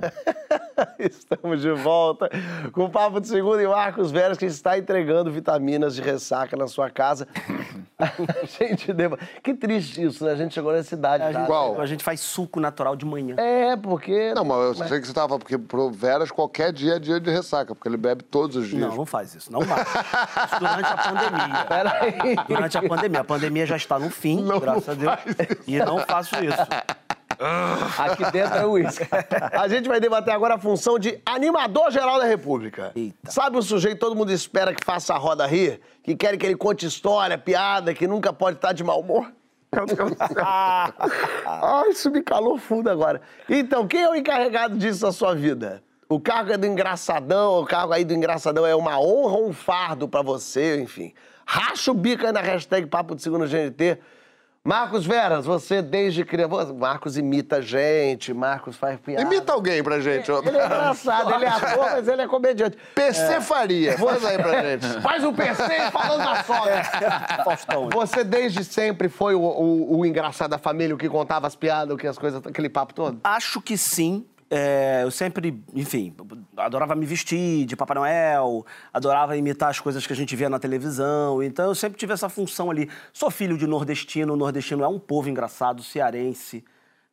Estamos 0.98 1.60
de 1.60 1.72
volta 1.72 2.30
com 2.72 2.84
o 2.84 2.90
Papo 2.90 3.20
de 3.20 3.26
Segunda 3.26 3.60
e 3.60 3.66
Marcos 3.66 4.12
Veras, 4.12 4.38
que 4.38 4.46
está 4.46 4.78
entregando 4.78 5.32
vitaminas 5.32 5.96
de 5.96 6.00
ressaca 6.00 6.56
na 6.56 6.68
sua 6.68 6.88
casa. 6.88 7.26
A 8.00 8.46
gente 8.64 8.92
deva... 8.92 9.18
Que 9.42 9.54
triste 9.54 10.02
isso, 10.02 10.24
né? 10.24 10.32
A 10.32 10.36
gente 10.36 10.54
chegou 10.54 10.72
nessa 10.72 10.94
idade. 10.94 11.24
A 11.24 11.26
tá? 11.26 11.38
gente, 11.40 11.46
Qual? 11.46 11.80
a 11.80 11.86
gente 11.86 12.02
faz 12.02 12.20
suco 12.20 12.60
natural 12.60 12.96
de 12.96 13.04
manhã. 13.04 13.34
É, 13.38 13.76
porque... 13.76 14.32
Não, 14.34 14.44
mas 14.44 14.78
eu 14.78 14.86
sei 14.86 15.00
que 15.00 15.06
você 15.06 15.12
tava 15.12 15.38
porque 15.38 15.58
pro 15.58 15.90
Veras 15.90 16.30
qualquer 16.30 16.72
dia 16.72 16.96
é 16.96 16.98
dia 16.98 17.20
de 17.20 17.30
ressaca, 17.30 17.74
porque 17.74 17.88
ele 17.88 17.96
bebe 17.96 18.22
todos 18.22 18.56
os 18.56 18.68
dias. 18.68 18.80
Não, 18.80 18.96
não 18.96 19.06
faz 19.06 19.34
isso. 19.34 19.52
Não 19.52 19.60
vai. 19.60 19.82
Isso 19.82 20.58
durante 20.58 20.86
a 20.86 20.96
pandemia. 20.96 21.64
Peraí. 21.68 22.36
Durante 22.48 22.78
a 22.78 22.82
pandemia. 22.82 23.20
A 23.20 23.24
pandemia 23.24 23.66
já 23.66 23.76
está 23.76 23.98
no 23.98 24.10
fim, 24.10 24.42
Não 24.42 24.60
graças 24.60 24.88
a 24.88 24.94
Deus. 24.94 25.14
E 25.66 25.78
não 25.78 25.98
faço 26.00 26.36
isso. 26.44 26.66
Aqui 27.98 28.30
dentro 28.30 28.58
é 28.58 28.66
uísque. 28.66 29.08
A 29.52 29.66
gente 29.66 29.88
vai 29.88 29.98
debater 29.98 30.34
agora 30.34 30.54
a 30.54 30.58
função 30.58 30.98
de 30.98 31.20
animador 31.24 31.90
geral 31.90 32.18
da 32.18 32.26
República. 32.26 32.92
Eita. 32.94 33.30
Sabe 33.30 33.56
o 33.56 33.62
sujeito 33.62 33.94
que 33.94 34.00
todo 34.00 34.14
mundo 34.14 34.30
espera 34.30 34.74
que 34.74 34.84
faça 34.84 35.14
a 35.14 35.16
roda 35.18 35.46
rir? 35.46 35.80
Que 36.02 36.14
quer 36.14 36.36
que 36.36 36.44
ele 36.44 36.56
conte 36.56 36.84
história, 36.84 37.38
piada, 37.38 37.94
que 37.94 38.06
nunca 38.06 38.32
pode 38.32 38.58
estar 38.58 38.72
de 38.72 38.84
mau 38.84 39.00
humor? 39.00 39.32
Ah, 41.46 41.84
isso 41.88 42.10
me 42.10 42.22
calou 42.22 42.58
fundo 42.58 42.90
agora. 42.90 43.20
Então, 43.48 43.86
quem 43.86 44.02
é 44.02 44.10
o 44.10 44.14
encarregado 44.14 44.76
disso 44.76 45.06
na 45.06 45.12
sua 45.12 45.34
vida? 45.34 45.82
O 46.08 46.18
cargo 46.18 46.52
é 46.52 46.56
do 46.56 46.66
engraçadão, 46.66 47.60
o 47.60 47.64
cargo 47.64 47.92
aí 47.92 48.04
do 48.04 48.12
engraçadão 48.12 48.66
é 48.66 48.74
uma 48.74 48.98
honra 48.98 49.36
ou 49.36 49.48
um 49.48 49.52
fardo 49.52 50.08
pra 50.08 50.22
você, 50.22 50.80
enfim. 50.80 51.12
Racha 51.46 51.92
o 51.92 51.94
bico 51.94 52.26
aí 52.26 52.32
na 52.32 52.40
hashtag 52.40 52.86
Papo 52.86 53.14
de 53.14 53.22
Segunda 53.22 53.46
GNT. 53.46 53.98
Marcos 54.66 55.06
Veras, 55.06 55.46
você 55.46 55.80
desde 55.80 56.22
criança. 56.22 56.72
Marcos 56.74 57.16
imita 57.16 57.62
gente, 57.62 58.34
Marcos 58.34 58.76
faz 58.76 59.00
piada. 59.00 59.22
Imita 59.22 59.52
alguém 59.54 59.82
pra 59.82 60.00
gente. 60.00 60.30
ó. 60.30 60.40
Ele 60.40 60.58
é 60.58 60.66
engraçado, 60.66 61.34
ele 61.34 61.44
é 61.46 61.48
ator, 61.48 61.90
mas 61.92 62.06
ele 62.08 62.22
é 62.22 62.28
comediante. 62.28 62.76
PC 62.94 63.40
Faria, 63.40 63.96
faz 63.96 64.22
aí 64.24 64.36
pra 64.36 64.62
gente. 64.62 65.00
Faz 65.00 65.24
o 65.24 65.32
PC 65.32 65.90
falando 65.90 66.24
da 66.24 66.44
sogra. 66.44 66.84
Faustão. 67.42 67.88
Você 67.90 68.22
desde 68.22 68.62
sempre 68.62 69.08
foi 69.08 69.34
o, 69.34 69.40
o- 69.40 69.98
o 70.00 70.04
engraçado 70.06 70.50
da 70.50 70.58
família, 70.58 70.94
o 70.94 70.98
que 70.98 71.08
contava 71.08 71.46
as 71.46 71.56
piadas, 71.56 71.94
o 71.94 71.96
que 71.96 72.06
as 72.06 72.18
coisas, 72.18 72.42
aquele 72.46 72.68
papo 72.68 72.92
todo? 72.92 73.18
Acho 73.24 73.62
que 73.62 73.78
sim. 73.78 74.26
É, 74.52 75.04
eu 75.04 75.12
sempre, 75.12 75.62
enfim, 75.72 76.12
adorava 76.56 76.96
me 76.96 77.06
vestir 77.06 77.64
de 77.66 77.76
Papai 77.76 77.94
Noel, 77.94 78.66
adorava 78.92 79.36
imitar 79.36 79.70
as 79.70 79.78
coisas 79.78 80.04
que 80.04 80.12
a 80.12 80.16
gente 80.16 80.34
via 80.34 80.50
na 80.50 80.58
televisão. 80.58 81.40
Então 81.40 81.66
eu 81.66 81.74
sempre 81.74 81.96
tive 81.96 82.12
essa 82.12 82.28
função 82.28 82.68
ali. 82.68 82.90
Sou 83.12 83.30
filho 83.30 83.56
de 83.56 83.64
nordestino, 83.64 84.32
o 84.32 84.36
nordestino 84.36 84.82
é 84.82 84.88
um 84.88 84.98
povo 84.98 85.28
engraçado, 85.28 85.84
cearense. 85.84 86.64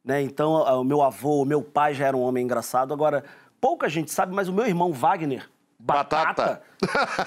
Né? 0.04 0.24
Então 0.24 0.54
o 0.82 0.84
meu 0.84 1.04
avô, 1.04 1.44
o 1.44 1.46
meu 1.46 1.62
pai 1.62 1.94
já 1.94 2.08
era 2.08 2.18
um 2.18 2.22
homem 2.22 2.44
engraçado. 2.44 2.92
Agora, 2.92 3.24
pouca 3.62 3.88
gente 3.88 4.12
sabe, 4.12 4.34
mas 4.34 4.50
o 4.50 4.54
meu 4.54 4.66
irmão 4.66 4.92
Wagner, 4.92 5.48
Batata. 5.88 6.62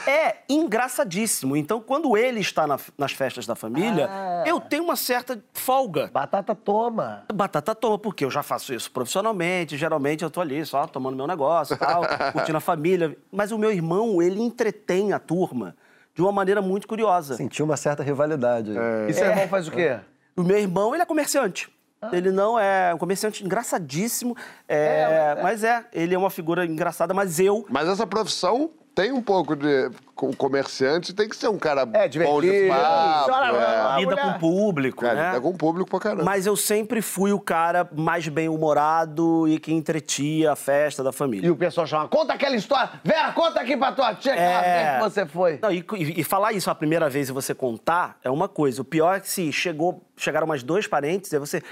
é 0.07 0.37
engraçadíssimo. 0.49 1.57
Então, 1.57 1.81
quando 1.81 2.17
ele 2.17 2.41
está 2.41 2.67
na- 2.67 2.79
nas 2.97 3.13
festas 3.13 3.47
da 3.47 3.55
família, 3.55 4.09
Ah. 4.11 4.45
eu 4.47 4.61
tenho 4.61 4.85
uma 4.85 4.97
certa 4.97 5.43
folga. 5.53 6.09
Batata 6.13 6.55
toma. 6.55 7.25
Batata 7.33 7.75
toma, 7.75 7.99
porque 7.99 8.25
eu 8.25 8.31
já 8.31 8.43
faço 8.43 8.73
isso 8.75 8.91
profissionalmente, 8.91 9.77
geralmente 9.77 10.23
eu 10.23 10.31
tô 10.31 10.41
ali 10.41 10.65
só 10.65 10.87
tomando 10.87 11.17
meu 11.17 11.27
negócio 11.27 11.75
e 11.75 11.79
tal, 11.79 12.03
curtindo 12.33 12.59
a 12.59 12.61
família. 12.61 13.17
Mas 13.33 13.51
o 13.53 13.59
meu 13.59 13.73
irmão, 13.73 14.21
ele 14.23 14.41
entretém 14.41 15.13
a 15.13 15.19
turma 15.19 15.75
de 16.15 16.21
uma 16.23 16.33
maneira 16.33 16.61
muito 16.61 16.87
curiosa. 16.87 17.35
Sentiu 17.37 17.65
uma 17.65 17.77
certa 17.77 18.03
rivalidade. 18.03 18.77
aí. 18.77 19.11
E 19.11 19.15
seu 19.15 19.27
irmão 19.27 19.49
faz 19.49 19.69
o 19.69 19.71
quê? 19.71 19.99
O 20.37 20.43
meu 20.43 20.59
irmão, 20.59 20.95
ele 20.95 21.03
é 21.03 21.07
comerciante. 21.07 21.69
Ele 22.13 22.31
não 22.33 22.59
é 22.59 22.95
um 22.95 22.99
comerciante 22.99 23.45
engraçadíssimo, 23.45 24.35
é, 24.67 25.37
mas 25.43 25.63
é, 25.63 25.85
ele 25.93 26.15
é 26.15 26.19
uma 26.19 26.31
figura 26.31 26.65
engraçada, 26.65 27.13
mas 27.13 27.39
eu 27.39 27.67
Mas 27.69 27.87
essa 27.89 28.07
profissão 28.07 28.71
tem 28.95 29.13
um 29.13 29.21
pouco 29.23 29.55
de. 29.55 29.91
O 30.17 30.35
comerciante 30.37 31.15
tem 31.15 31.29
que 31.29 31.37
ser 31.37 31.49
um 31.49 31.59
cara 31.59 31.83
É, 31.93 32.09
bom 32.09 32.41
de 32.41 32.69
papo. 32.69 33.31
É. 33.31 33.81
A 33.81 33.97
lida 33.99 34.17
com 34.17 34.29
o 34.29 34.39
público, 34.39 35.03
Cara, 35.03 35.15
né? 35.15 35.33
tá 35.33 35.41
com 35.41 35.49
o 35.51 35.57
público 35.57 35.89
pra 35.91 36.01
caramba. 36.01 36.25
Mas 36.25 36.47
eu 36.47 36.57
sempre 36.57 37.01
fui 37.03 37.33
o 37.33 37.41
cara 37.41 37.89
mais 37.95 38.27
bem-humorado 38.29 39.47
e 39.49 39.59
que 39.59 39.73
entretia 39.73 40.53
a 40.53 40.57
festa 40.57 41.03
da 41.03 41.13
família. 41.13 41.47
E 41.47 41.51
o 41.51 41.57
pessoal 41.57 41.87
chama, 41.87 42.09
conta 42.09 42.33
aquela 42.35 42.57
história. 42.57 42.91
Vera, 43.05 43.33
conta 43.33 43.61
aqui 43.61 43.77
pra 43.77 43.93
tua 43.93 44.15
tia 44.15 44.33
aquela 44.33 44.65
É. 44.65 44.83
vez 44.83 44.95
que 44.97 45.11
você 45.11 45.27
foi. 45.27 45.59
Não, 45.63 45.71
e, 45.73 45.85
e- 45.97 46.21
e 46.21 46.25
falar 46.25 46.53
isso 46.53 46.71
a 46.71 46.75
primeira 46.75 47.09
vez 47.09 47.29
e 47.29 47.33
você 47.33 47.55
contar 47.55 48.19
é 48.25 48.31
uma 48.31 48.49
coisa. 48.49 48.83
O 48.83 48.85
pior 48.85 49.17
é 49.17 49.21
que 49.21 49.29
se 49.31 49.51
chegou, 49.53 50.03
chegaram 50.17 50.47
mais 50.47 50.63
dois 50.63 50.87
parentes, 50.87 51.33
é 51.33 51.39
você. 51.39 51.63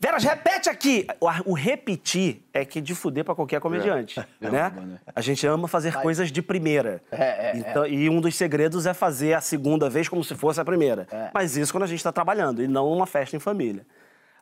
Veras, 0.00 0.22
repete 0.22 0.68
aqui! 0.68 1.06
O, 1.20 1.26
o 1.50 1.54
repetir 1.54 2.40
é 2.52 2.64
que 2.64 2.80
de 2.80 2.94
fuder 2.94 3.24
pra 3.24 3.34
qualquer 3.34 3.60
comediante. 3.60 4.20
Né? 4.40 4.50
né? 4.50 4.98
A 5.14 5.20
gente 5.20 5.44
ama 5.46 5.66
fazer 5.66 5.94
coisas 5.94 6.30
de 6.30 6.40
primeira. 6.40 7.02
É, 7.10 7.50
é, 7.50 7.52
então, 7.56 7.84
E 7.84 8.08
um 8.08 8.20
dos 8.20 8.36
segredos 8.36 8.86
é 8.86 8.94
fazer 8.94 9.34
a 9.34 9.40
segunda 9.40 9.90
vez 9.90 10.08
como 10.08 10.22
se 10.22 10.36
fosse 10.36 10.60
a 10.60 10.64
primeira. 10.64 11.06
É. 11.10 11.30
Mas 11.34 11.56
isso 11.56 11.72
quando 11.72 11.82
a 11.82 11.86
gente 11.88 12.02
tá 12.02 12.12
trabalhando, 12.12 12.62
e 12.62 12.68
não 12.68 12.90
uma 12.92 13.06
festa 13.06 13.34
em 13.34 13.40
família. 13.40 13.84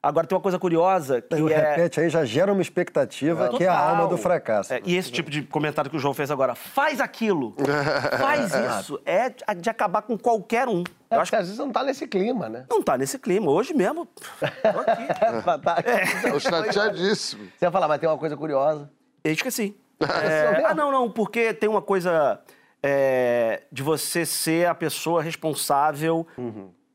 Agora 0.07 0.25
tem 0.25 0.37
uma 0.37 0.43
coisa 0.43 0.57
curiosa 0.57 1.21
que 1.21 1.35
E 1.35 1.43
o 1.43 1.49
é. 1.49 1.57
repete 1.57 2.01
aí 2.01 2.09
já 2.09 2.25
gera 2.25 2.53
uma 2.53 2.63
expectativa 2.63 3.49
que 3.49 3.65
é 3.65 3.69
a 3.69 3.77
alma 3.77 4.07
do 4.07 4.17
fracasso. 4.17 4.73
É, 4.73 4.81
e 4.85 4.95
esse 4.95 5.11
tipo 5.11 5.29
de 5.29 5.43
comentário 5.43 5.91
que 5.91 5.97
o 5.97 6.01
João 6.01 6.15
fez 6.15 6.31
agora, 6.31 6.55
faz 6.55 7.01
aquilo, 7.01 7.57
faz 8.21 8.53
isso, 8.55 9.01
é 9.05 9.31
de 9.55 9.69
acabar 9.69 10.03
com 10.03 10.17
qualquer 10.17 10.69
um. 10.69 10.85
Eu 11.11 11.17
Eu 11.17 11.21
acho 11.21 11.33
que 11.33 11.37
às 11.37 11.47
vezes 11.47 11.59
não 11.59 11.73
tá 11.73 11.83
nesse 11.83 12.07
clima, 12.07 12.49
né? 12.49 12.67
não 12.71 12.81
tá 12.83 12.97
nesse 12.97 13.19
clima. 13.19 13.51
Hoje 13.51 13.75
mesmo, 13.75 14.07
tô 14.07 14.81
aqui. 14.81 15.07
Batata. 15.45 15.85
Eu 16.25 16.39
chateadíssimo. 16.39 17.45
Você 17.45 17.65
vai 17.65 17.73
falar, 17.73 17.89
mas 17.89 17.99
tem 17.99 18.09
uma 18.09 18.19
coisa 18.19 18.37
curiosa. 18.37 18.89
Eu 19.25 19.33
esqueci. 19.33 19.77
Esqueceu 19.99 20.53
mesmo? 20.53 20.67
ah, 20.69 20.75
não, 20.75 20.93
não, 20.93 21.11
porque 21.11 21.53
tem 21.53 21.69
uma 21.69 21.83
coisa 21.83 22.41
é, 22.81 23.63
de 23.73 23.83
você 23.83 24.25
ser 24.25 24.69
a 24.69 24.75
pessoa 24.75 25.21
responsável 25.21 26.25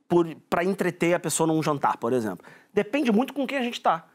por 0.07 0.27
para 0.49 0.63
entreter 0.63 1.13
a 1.13 1.19
pessoa 1.19 1.47
num 1.47 1.61
jantar, 1.63 1.97
por 1.97 2.13
exemplo. 2.13 2.45
Depende 2.73 3.11
muito 3.11 3.33
com 3.33 3.45
quem 3.45 3.57
a 3.57 3.61
gente 3.63 3.81
tá. 3.81 4.05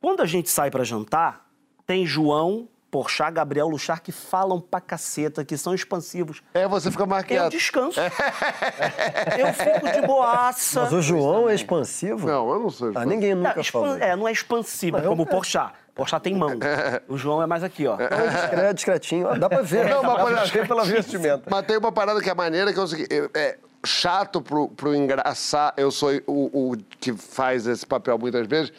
Quando 0.00 0.22
a 0.22 0.26
gente 0.26 0.48
sai 0.50 0.70
pra 0.70 0.84
jantar, 0.84 1.46
tem 1.86 2.06
João, 2.06 2.68
Porchat, 2.90 3.30
Gabriel 3.32 3.68
Luchar 3.68 4.00
que 4.00 4.10
falam 4.12 4.60
pra 4.60 4.80
caceta, 4.80 5.44
que 5.44 5.56
são 5.58 5.74
expansivos. 5.74 6.42
É, 6.54 6.66
você 6.66 6.90
fica 6.90 7.04
mais 7.04 7.24
Eu 7.28 7.48
descanso. 7.50 8.00
eu 9.38 9.52
fico 9.52 9.92
de 9.92 10.06
boaça. 10.06 10.82
Mas 10.82 10.92
o 10.92 11.02
João 11.02 11.48
é 11.48 11.54
expansivo? 11.54 12.26
Não, 12.26 12.50
eu 12.50 12.60
não 12.60 12.70
sou. 12.70 12.92
Ah, 12.94 13.04
ninguém 13.04 13.32
É, 13.32 13.34
nunca 13.34 13.60
expan- 13.60 13.80
falou. 13.80 13.96
é, 13.98 14.16
não 14.16 14.26
é 14.28 14.32
expansivo, 14.32 15.00
como 15.02 15.24
o 15.24 15.26
Porchat. 15.26 15.72
Porchat 15.94 16.22
tem 16.22 16.34
mão. 16.34 16.50
O 17.08 17.16
João 17.18 17.42
é 17.42 17.46
mais 17.46 17.62
aqui, 17.64 17.86
ó. 17.86 17.96
É 18.00 18.72
discretinho. 18.72 19.38
Dá 19.38 19.48
pra 19.48 19.62
ver. 19.62 19.88
Não, 19.90 20.02
mas, 20.02 20.48
ver 20.50 20.66
pela 20.68 20.84
vestimenta. 20.86 21.42
Mas 21.50 21.66
tem 21.66 21.76
uma 21.76 21.90
parada 21.92 22.20
que 22.20 22.30
é 22.30 22.34
maneira, 22.34 22.72
que 22.72 22.78
é 22.78 22.82
o 22.82 22.86
seguinte: 22.86 23.08
é, 23.12 23.28
é 23.38 23.58
chato 23.84 24.40
pro, 24.40 24.68
pro 24.68 24.94
engraçar. 24.94 25.72
Eu 25.76 25.90
sou 25.90 26.10
o, 26.26 26.72
o 26.72 26.76
que 27.00 27.12
faz 27.12 27.66
esse 27.66 27.86
papel 27.86 28.18
muitas 28.18 28.46
vezes. 28.46 28.72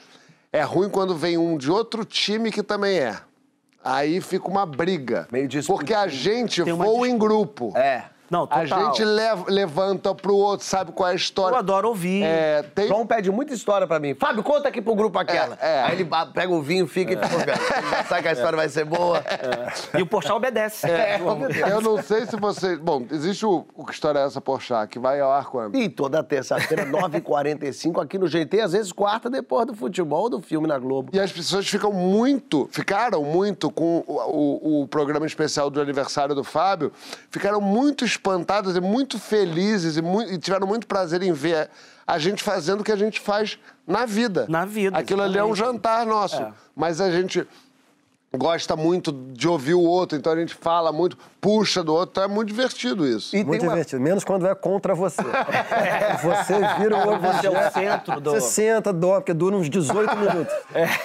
É 0.52 0.62
ruim 0.64 0.89
quando 0.89 1.16
vem 1.16 1.38
um 1.38 1.58
de 1.58 1.72
outro 1.72 2.04
time 2.04 2.52
que 2.52 2.64
também 2.64 3.00
é. 3.00 3.20
Aí 3.84 4.20
fica 4.20 4.47
uma 4.47 4.66
briga. 4.66 5.28
Meio 5.32 5.47
disputa. 5.47 5.80
Porque 5.80 5.93
a 5.93 6.08
gente 6.08 6.62
voa 6.64 7.08
em 7.08 7.18
grupo. 7.18 7.72
É. 7.78 8.06
Não, 8.30 8.43
A 8.43 8.47
total. 8.47 8.86
gente 8.86 9.03
lev- 9.03 9.45
levanta 9.47 10.13
pro 10.13 10.36
outro, 10.36 10.65
sabe 10.65 10.91
qual 10.91 11.09
é 11.09 11.13
a 11.13 11.15
história. 11.15 11.55
Eu 11.55 11.59
adoro 11.59 11.88
ouvir. 11.89 12.23
É, 12.23 12.63
tem... 12.75 12.88
João 12.88 13.05
pede 13.05 13.32
muita 13.32 13.53
história 13.53 13.88
pra 13.88 13.99
mim. 13.99 14.13
Fábio, 14.13 14.43
conta 14.43 14.67
aqui 14.69 14.82
pro 14.82 14.93
grupo 14.95 15.17
aquela. 15.17 15.57
É, 15.61 15.77
é. 15.80 15.84
Aí 15.84 15.93
ele 15.99 16.09
pega 16.34 16.51
o 16.53 16.61
vinho, 16.61 16.86
fica 16.88 17.13
e 17.13 17.17
fica 17.17 17.55
sabe 18.07 18.21
que 18.21 18.27
a 18.27 18.32
história 18.34 18.55
vai 18.55 18.69
ser 18.69 18.86
boa. 18.86 19.23
E 19.97 20.01
o 20.01 20.05
Porchat 20.05 20.34
obedece. 20.34 20.89
É, 20.89 21.17
João. 21.17 21.39
Eu 21.49 21.82
não 21.82 22.01
sei 22.01 22.25
se 22.25 22.36
você. 22.36 22.75
Bom, 22.77 23.05
existe 23.11 23.45
o, 23.45 23.65
o 23.75 23.86
que 23.86 23.93
história 23.93 24.19
é 24.19 24.25
essa, 24.25 24.39
Porchat, 24.39 24.88
que 24.89 24.99
vai 24.99 25.19
ao 25.19 25.32
ar 25.32 25.45
quando? 25.45 25.75
E 25.75 25.89
toda 25.89 26.23
terça-feira, 26.23 26.86
9h45, 26.86 28.01
aqui 28.01 28.17
no 28.17 28.27
GT, 28.27 28.61
às 28.61 28.71
vezes 28.73 28.91
quarta 28.91 29.30
depois 29.30 29.65
do 29.65 29.73
futebol, 29.75 30.30
do 30.30 30.41
filme 30.41 30.67
na 30.67 30.77
Globo. 30.77 31.09
E 31.13 31.19
as 31.19 31.32
pessoas 31.32 31.67
ficam 31.67 31.91
muito, 31.91 32.67
ficaram 32.71 33.23
muito 33.23 33.71
com 33.71 34.03
o, 34.07 34.13
o- 34.13 34.82
o 34.84 34.88
programa 34.88 35.25
especial 35.25 35.69
do 35.69 35.82
aniversário 35.82 36.36
do 36.36 36.43
Fábio, 36.43 36.91
ficaram 37.30 37.59
muito 37.61 38.05
espantadas 38.20 38.76
e 38.76 38.82
muito 38.82 39.17
felizes 39.17 39.95
e, 39.97 40.01
mui- 40.01 40.34
e 40.34 40.38
tiveram 40.38 40.67
muito 40.67 40.86
prazer 40.86 41.24
em 41.24 41.32
ver 41.32 41.70
a 42.05 42.17
gente 42.20 42.43
fazendo 42.43 42.82
o 42.82 42.84
que 42.84 42.91
a 42.91 42.95
gente 42.95 43.20
faz 43.20 43.57
na 43.88 44.05
vida. 44.05 44.45
Na 44.49 44.65
vida, 44.65 44.97
Aquilo 44.97 45.22
ali 45.22 45.38
é 45.38 45.43
um 45.43 45.51
exatamente. 45.53 45.74
jantar 45.76 46.05
nosso. 46.05 46.41
É. 46.41 46.51
Mas 46.76 46.99
a 46.99 47.09
gente 47.11 47.47
gosta 48.36 48.76
muito 48.76 49.11
de 49.11 49.47
ouvir 49.47 49.74
o 49.74 49.82
outro, 49.82 50.15
então 50.17 50.32
a 50.32 50.36
gente 50.36 50.53
fala 50.53 50.91
muito, 50.91 51.17
puxa 51.41 51.84
do 51.84 51.93
outro, 51.93 52.11
então 52.11 52.24
é 52.24 52.28
muito 52.28 52.47
divertido 52.49 53.07
isso. 53.07 53.36
E 53.36 53.43
Muito 53.43 53.59
tem 53.61 53.67
uma... 53.70 53.74
divertido. 53.76 54.01
Menos 54.01 54.24
quando 54.24 54.45
é 54.47 54.53
contra 54.53 54.93
você. 54.93 55.22
você 56.22 56.53
vira 56.80 56.97
o 56.97 57.01
Quando 57.03 57.22
você 57.22 57.47
é 57.47 57.49
o 57.49 57.53
objeto. 57.53 57.74
centro 57.74 58.22
do... 58.22 58.32
Você 58.32 58.41
senta, 58.41 58.93
dorme, 58.93 59.22
porque 59.22 59.34
dura 59.34 59.55
uns 59.55 59.70
18 59.70 60.15
minutos. 60.15 60.53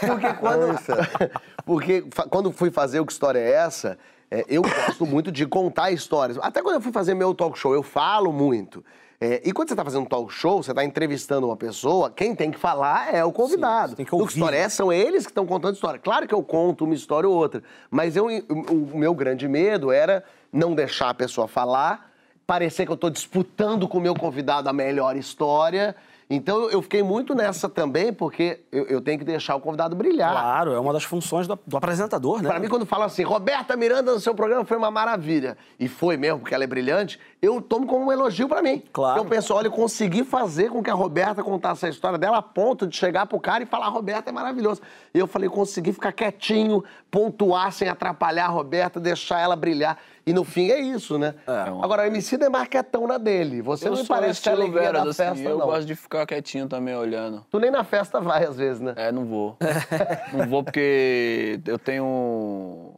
Porque 0.01 0.33
quando, 0.35 0.71
Ai, 0.71 0.77
fera. 0.79 1.31
porque 1.65 2.05
quando 2.31 2.53
fui 2.53 2.71
fazer 2.71 3.01
o 3.01 3.07
Que 3.07 3.13
História 3.13 3.39
é 3.39 3.51
Essa, 3.53 3.97
é, 4.31 4.45
eu 4.49 4.63
gosto 4.63 5.07
muito 5.07 5.31
de 5.31 5.47
contar 5.47 5.91
histórias. 5.91 6.39
Até 6.41 6.63
quando 6.63 6.77
eu 6.77 6.81
fui 6.81 6.93
fazer 6.93 7.15
meu 7.15 7.35
talk 7.35 7.59
show, 7.59 7.75
eu 7.75 7.83
falo 7.83 8.33
muito. 8.33 8.85
É, 9.21 9.41
e 9.45 9.53
quando 9.53 9.69
você 9.69 9.75
está 9.75 9.85
fazendo 9.85 10.03
um 10.03 10.07
talk 10.07 10.33
show, 10.33 10.63
você 10.63 10.73
está 10.73 10.85
entrevistando 10.85 11.47
uma 11.47 11.57
pessoa, 11.57 12.11
quem 12.11 12.35
tem 12.35 12.51
que 12.51 12.59
falar 12.59 13.15
é 13.15 13.25
o 13.25 13.33
convidado. 13.33 13.91
você 13.91 13.97
tem 13.97 14.05
que 14.05 14.15
ouvir. 14.15 14.27
Que 14.27 14.33
História 14.35 14.57
é 14.57 14.69
são 14.69 14.93
eles 14.93 15.25
que 15.25 15.31
estão 15.31 15.47
contando 15.47 15.75
história. 15.75 15.99
Claro 15.99 16.27
que 16.27 16.35
eu 16.35 16.43
conto 16.43 16.85
uma 16.85 16.95
história 16.95 17.29
ou 17.29 17.35
outra, 17.35 17.63
mas 17.91 18.17
eu, 18.17 18.27
o, 18.27 18.93
o 18.93 18.99
meu 18.99 19.15
grande 19.15 19.49
medo 19.49 19.91
era 19.93 20.25
não 20.53 20.75
deixar 20.75 21.11
a 21.11 21.15
pessoa 21.15 21.49
falar, 21.49 22.11
parecer 22.47 22.85
que 22.85 22.93
eu 22.93 22.97
estou 22.97 23.11
disputando 23.11 23.89
com 23.89 23.99
o 23.99 24.01
meu 24.01 24.15
convidado 24.15 24.69
a 24.69 24.73
melhor 24.73 25.17
história. 25.17 25.97
Então 26.29 26.69
eu- 26.71 26.81
fiquei 26.83 27.03
muito 27.03 27.35
nessa 27.35 27.69
também, 27.69 28.13
porque 28.13 28.61
eu, 28.73 28.85
eu 28.87 29.01
tenho 29.01 29.19
que 29.19 29.25
deixar 29.25 29.55
o 29.57 29.61
convidado 29.61 29.95
brilhar. 29.95 30.31
Claro, 30.33 30.73
é 30.73 30.79
uma 30.81 30.93
das 30.93 31.05
funções 31.05 31.47
do, 31.47 31.59
do 31.67 31.77
apresentador, 31.77 32.43
né? 32.43 32.49
Pra 32.49 32.59
mim, 32.59 32.69
quando 32.69 32.87
falam 32.87 33.07
assim, 33.07 33.23
Roberta 33.23 33.77
Miranda 33.77 34.13
no 34.13 34.21
seu 34.21 34.35
programa 34.35 34.65
foi 34.65 34.77
uma 34.77 34.91
maravilha, 34.91 35.57
e 35.79 35.89
foi 35.89 36.17
mesmo, 36.17 36.41
porque 36.41 36.55
ela 36.55 36.65
é 36.65 36.67
brilhante, 36.67 37.19
eu 37.45 37.61
tomo 37.61 37.87
como 37.87 38.07
um 38.07 38.13
elogio 38.13 38.49
pra 38.49 38.63
mim. 38.63 38.83
Claro. 38.93 39.21
Eu 39.21 39.25
penso, 39.25 39.53
olha, 39.53 39.67
eu 39.67 39.73
consegui 39.73 40.25
fazer 40.25 40.71
com 40.71 40.83
que 40.83 40.91
a 40.91 40.95
Roberta 40.95 41.43
contasse 41.43 41.85
a 41.85 41.89
história 41.89 42.19
dela 42.19 42.39
a 42.39 42.43
ponto 42.43 42.87
de 42.87 42.97
chegar 42.97 43.27
pro 43.27 43.39
cara 43.39 43.63
e 43.63 43.67
falar, 43.67 43.89
Roberta 43.89 44.31
é 44.31 44.33
maravilhoso. 44.33 44.81
E 45.13 45.19
eu 45.19 45.27
falei, 45.27 45.49
consegui 45.49 45.93
ficar 45.93 46.13
quietinho, 46.13 46.83
pontuar 47.11 47.73
sem 47.73 47.89
atrapalhar 47.89 48.47
a 48.47 48.49
Roberta, 48.49 48.99
deixar 48.99 49.41
ela 49.41 49.55
brilhar. 49.55 49.99
E 50.27 50.33
no 50.33 50.43
fim 50.43 50.71
é 50.71 50.81
isso, 50.81 51.19
né? 51.19 51.35
Agora, 51.83 52.03
o 52.03 52.07
MC 52.07 52.37
é 52.43 52.49
marquetão 52.49 53.07
na 53.07 53.19
dele. 53.19 53.61
Você 53.61 53.89
Eu 53.89 53.97
não 53.97 54.07
parece 54.07 54.39
estilo 54.39 54.63
alegria 54.63 54.81
Veras, 54.81 55.05
da 55.05 55.11
assim, 55.11 55.37
festa, 55.37 55.49
eu 55.51 55.59
não. 55.59 55.67
gosto 55.67 55.87
de 55.87 55.95
ficar 55.95 56.27
quietinho 56.27 56.67
também, 56.67 56.97
olhando. 56.97 57.45
Tu 57.51 57.59
nem 57.59 57.71
na 57.71 57.85
festa 57.85 58.21
vai, 58.21 58.45
às 58.45 58.57
vezes, 58.57 58.81
né? 58.81 58.95
É, 58.97 59.13
não 59.13 59.27
vou. 59.27 59.57
não 60.33 60.49
vou 60.49 60.65
porque 60.65 61.61
eu 61.67 61.79
tenho... 61.79 62.95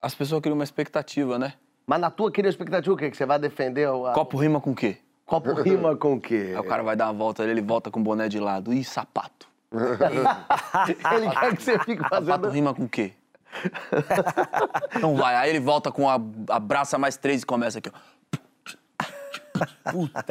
As 0.00 0.14
pessoas 0.14 0.40
criam 0.40 0.54
uma 0.54 0.62
expectativa, 0.62 1.38
né? 1.38 1.54
Mas 1.88 1.98
na 1.98 2.10
tua, 2.10 2.30
queria 2.30 2.50
expectativa 2.50 2.94
o 2.94 2.98
quê? 2.98 3.10
Que 3.10 3.16
você 3.16 3.24
vai 3.24 3.38
defender 3.38 3.88
a... 3.88 4.12
Copo 4.12 4.36
rima 4.36 4.60
com 4.60 4.72
o 4.72 4.74
quê? 4.74 4.98
Copo 5.24 5.54
rima 5.54 5.96
com 5.96 6.16
o 6.16 6.20
quê? 6.20 6.52
Aí 6.54 6.58
o 6.58 6.64
cara 6.64 6.82
vai 6.82 6.94
dar 6.94 7.06
uma 7.06 7.14
volta 7.14 7.42
ele 7.44 7.62
volta 7.62 7.90
com 7.90 7.98
o 7.98 8.02
boné 8.02 8.28
de 8.28 8.38
lado. 8.38 8.74
Ih, 8.74 8.84
sapato. 8.84 9.48
Ele 9.72 11.30
quer 11.30 11.56
que 11.56 11.62
você 11.62 11.78
fique 11.80 12.02
Sapato 12.02 12.26
fazendo... 12.26 12.48
rima 12.50 12.74
com 12.74 12.84
o 12.84 12.88
quê? 12.88 13.12
então 14.96 15.16
vai. 15.16 15.34
Aí 15.36 15.50
ele 15.50 15.60
volta 15.60 15.92
com 15.92 16.08
a 16.08 16.18
abraça 16.48 16.98
mais 16.98 17.16
três 17.18 17.42
e 17.42 17.46
começa 17.46 17.78
aqui, 17.78 17.90
ó. 17.90 17.92
Puta. 19.90 20.24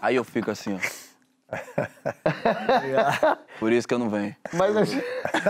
Aí 0.00 0.16
eu 0.16 0.24
fico 0.24 0.50
assim, 0.50 0.74
ó. 0.74 0.78
Por 3.58 3.72
isso 3.72 3.86
que 3.86 3.94
eu 3.94 3.98
não 3.98 4.10
venho. 4.10 4.34
Mas 4.52 4.76
assim... 4.76 5.00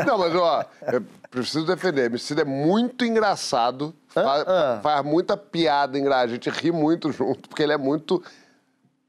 Não, 0.07 0.18
mas 0.18 0.34
ó, 0.34 0.64
eu 0.92 1.03
preciso 1.30 1.66
defender. 1.66 2.07
Emicida 2.07 2.42
é 2.42 2.44
muito 2.44 3.05
engraçado, 3.05 3.94
faz, 4.09 4.44
ah. 4.47 4.80
faz 4.82 5.05
muita 5.05 5.36
piada 5.36 5.99
engraçada. 5.99 6.24
A 6.24 6.34
gente 6.34 6.51
ri 6.51 6.70
muito 6.70 7.11
junto, 7.12 7.49
porque 7.49 7.62
ele 7.62 7.72
é 7.72 7.78
muito 7.78 8.22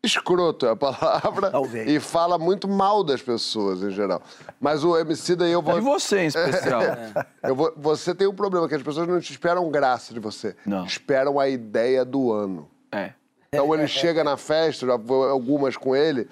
escroto, 0.03 0.65
é 0.65 0.71
a 0.71 0.75
palavra. 0.75 1.51
Talvez. 1.51 1.89
E 1.89 1.99
fala 1.99 2.37
muito 2.37 2.67
mal 2.67 3.03
das 3.03 3.21
pessoas, 3.21 3.83
em 3.83 3.91
geral. 3.91 4.21
Mas 4.59 4.83
o 4.83 4.97
Emicida 4.97 5.45
aí 5.45 5.51
eu 5.51 5.61
vou... 5.61 5.77
E 5.77 5.81
você, 5.81 6.21
em 6.21 6.27
especial? 6.27 6.81
Eu 7.43 7.55
vou- 7.55 7.73
você 7.77 8.13
tem 8.13 8.27
um 8.27 8.33
problema, 8.33 8.67
que 8.67 8.75
as 8.75 8.83
pessoas 8.83 9.07
não 9.07 9.19
te 9.19 9.31
esperam 9.31 9.69
graça 9.69 10.13
de 10.13 10.19
você. 10.19 10.55
Não. 10.65 10.85
Esperam 10.85 11.39
a 11.39 11.47
ideia 11.47 12.03
do 12.03 12.31
ano. 12.31 12.69
É. 12.91 13.13
Então 13.47 13.73
ele 13.73 13.87
chega 13.87 14.23
na 14.23 14.35
festa, 14.35 14.85
já 14.85 14.97
vou 14.97 15.29
algumas 15.29 15.77
com 15.77 15.95
ele, 15.95 16.27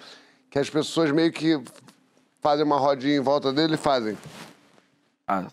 que 0.56 0.60
as 0.60 0.70
pessoas 0.70 1.12
meio 1.12 1.34
que 1.34 1.62
fazem 2.40 2.64
uma 2.64 2.80
rodinha 2.80 3.18
em 3.18 3.20
volta 3.20 3.52
dele 3.52 3.74
e 3.74 3.78
fazem. 3.78 4.18
Ah, 5.28 5.48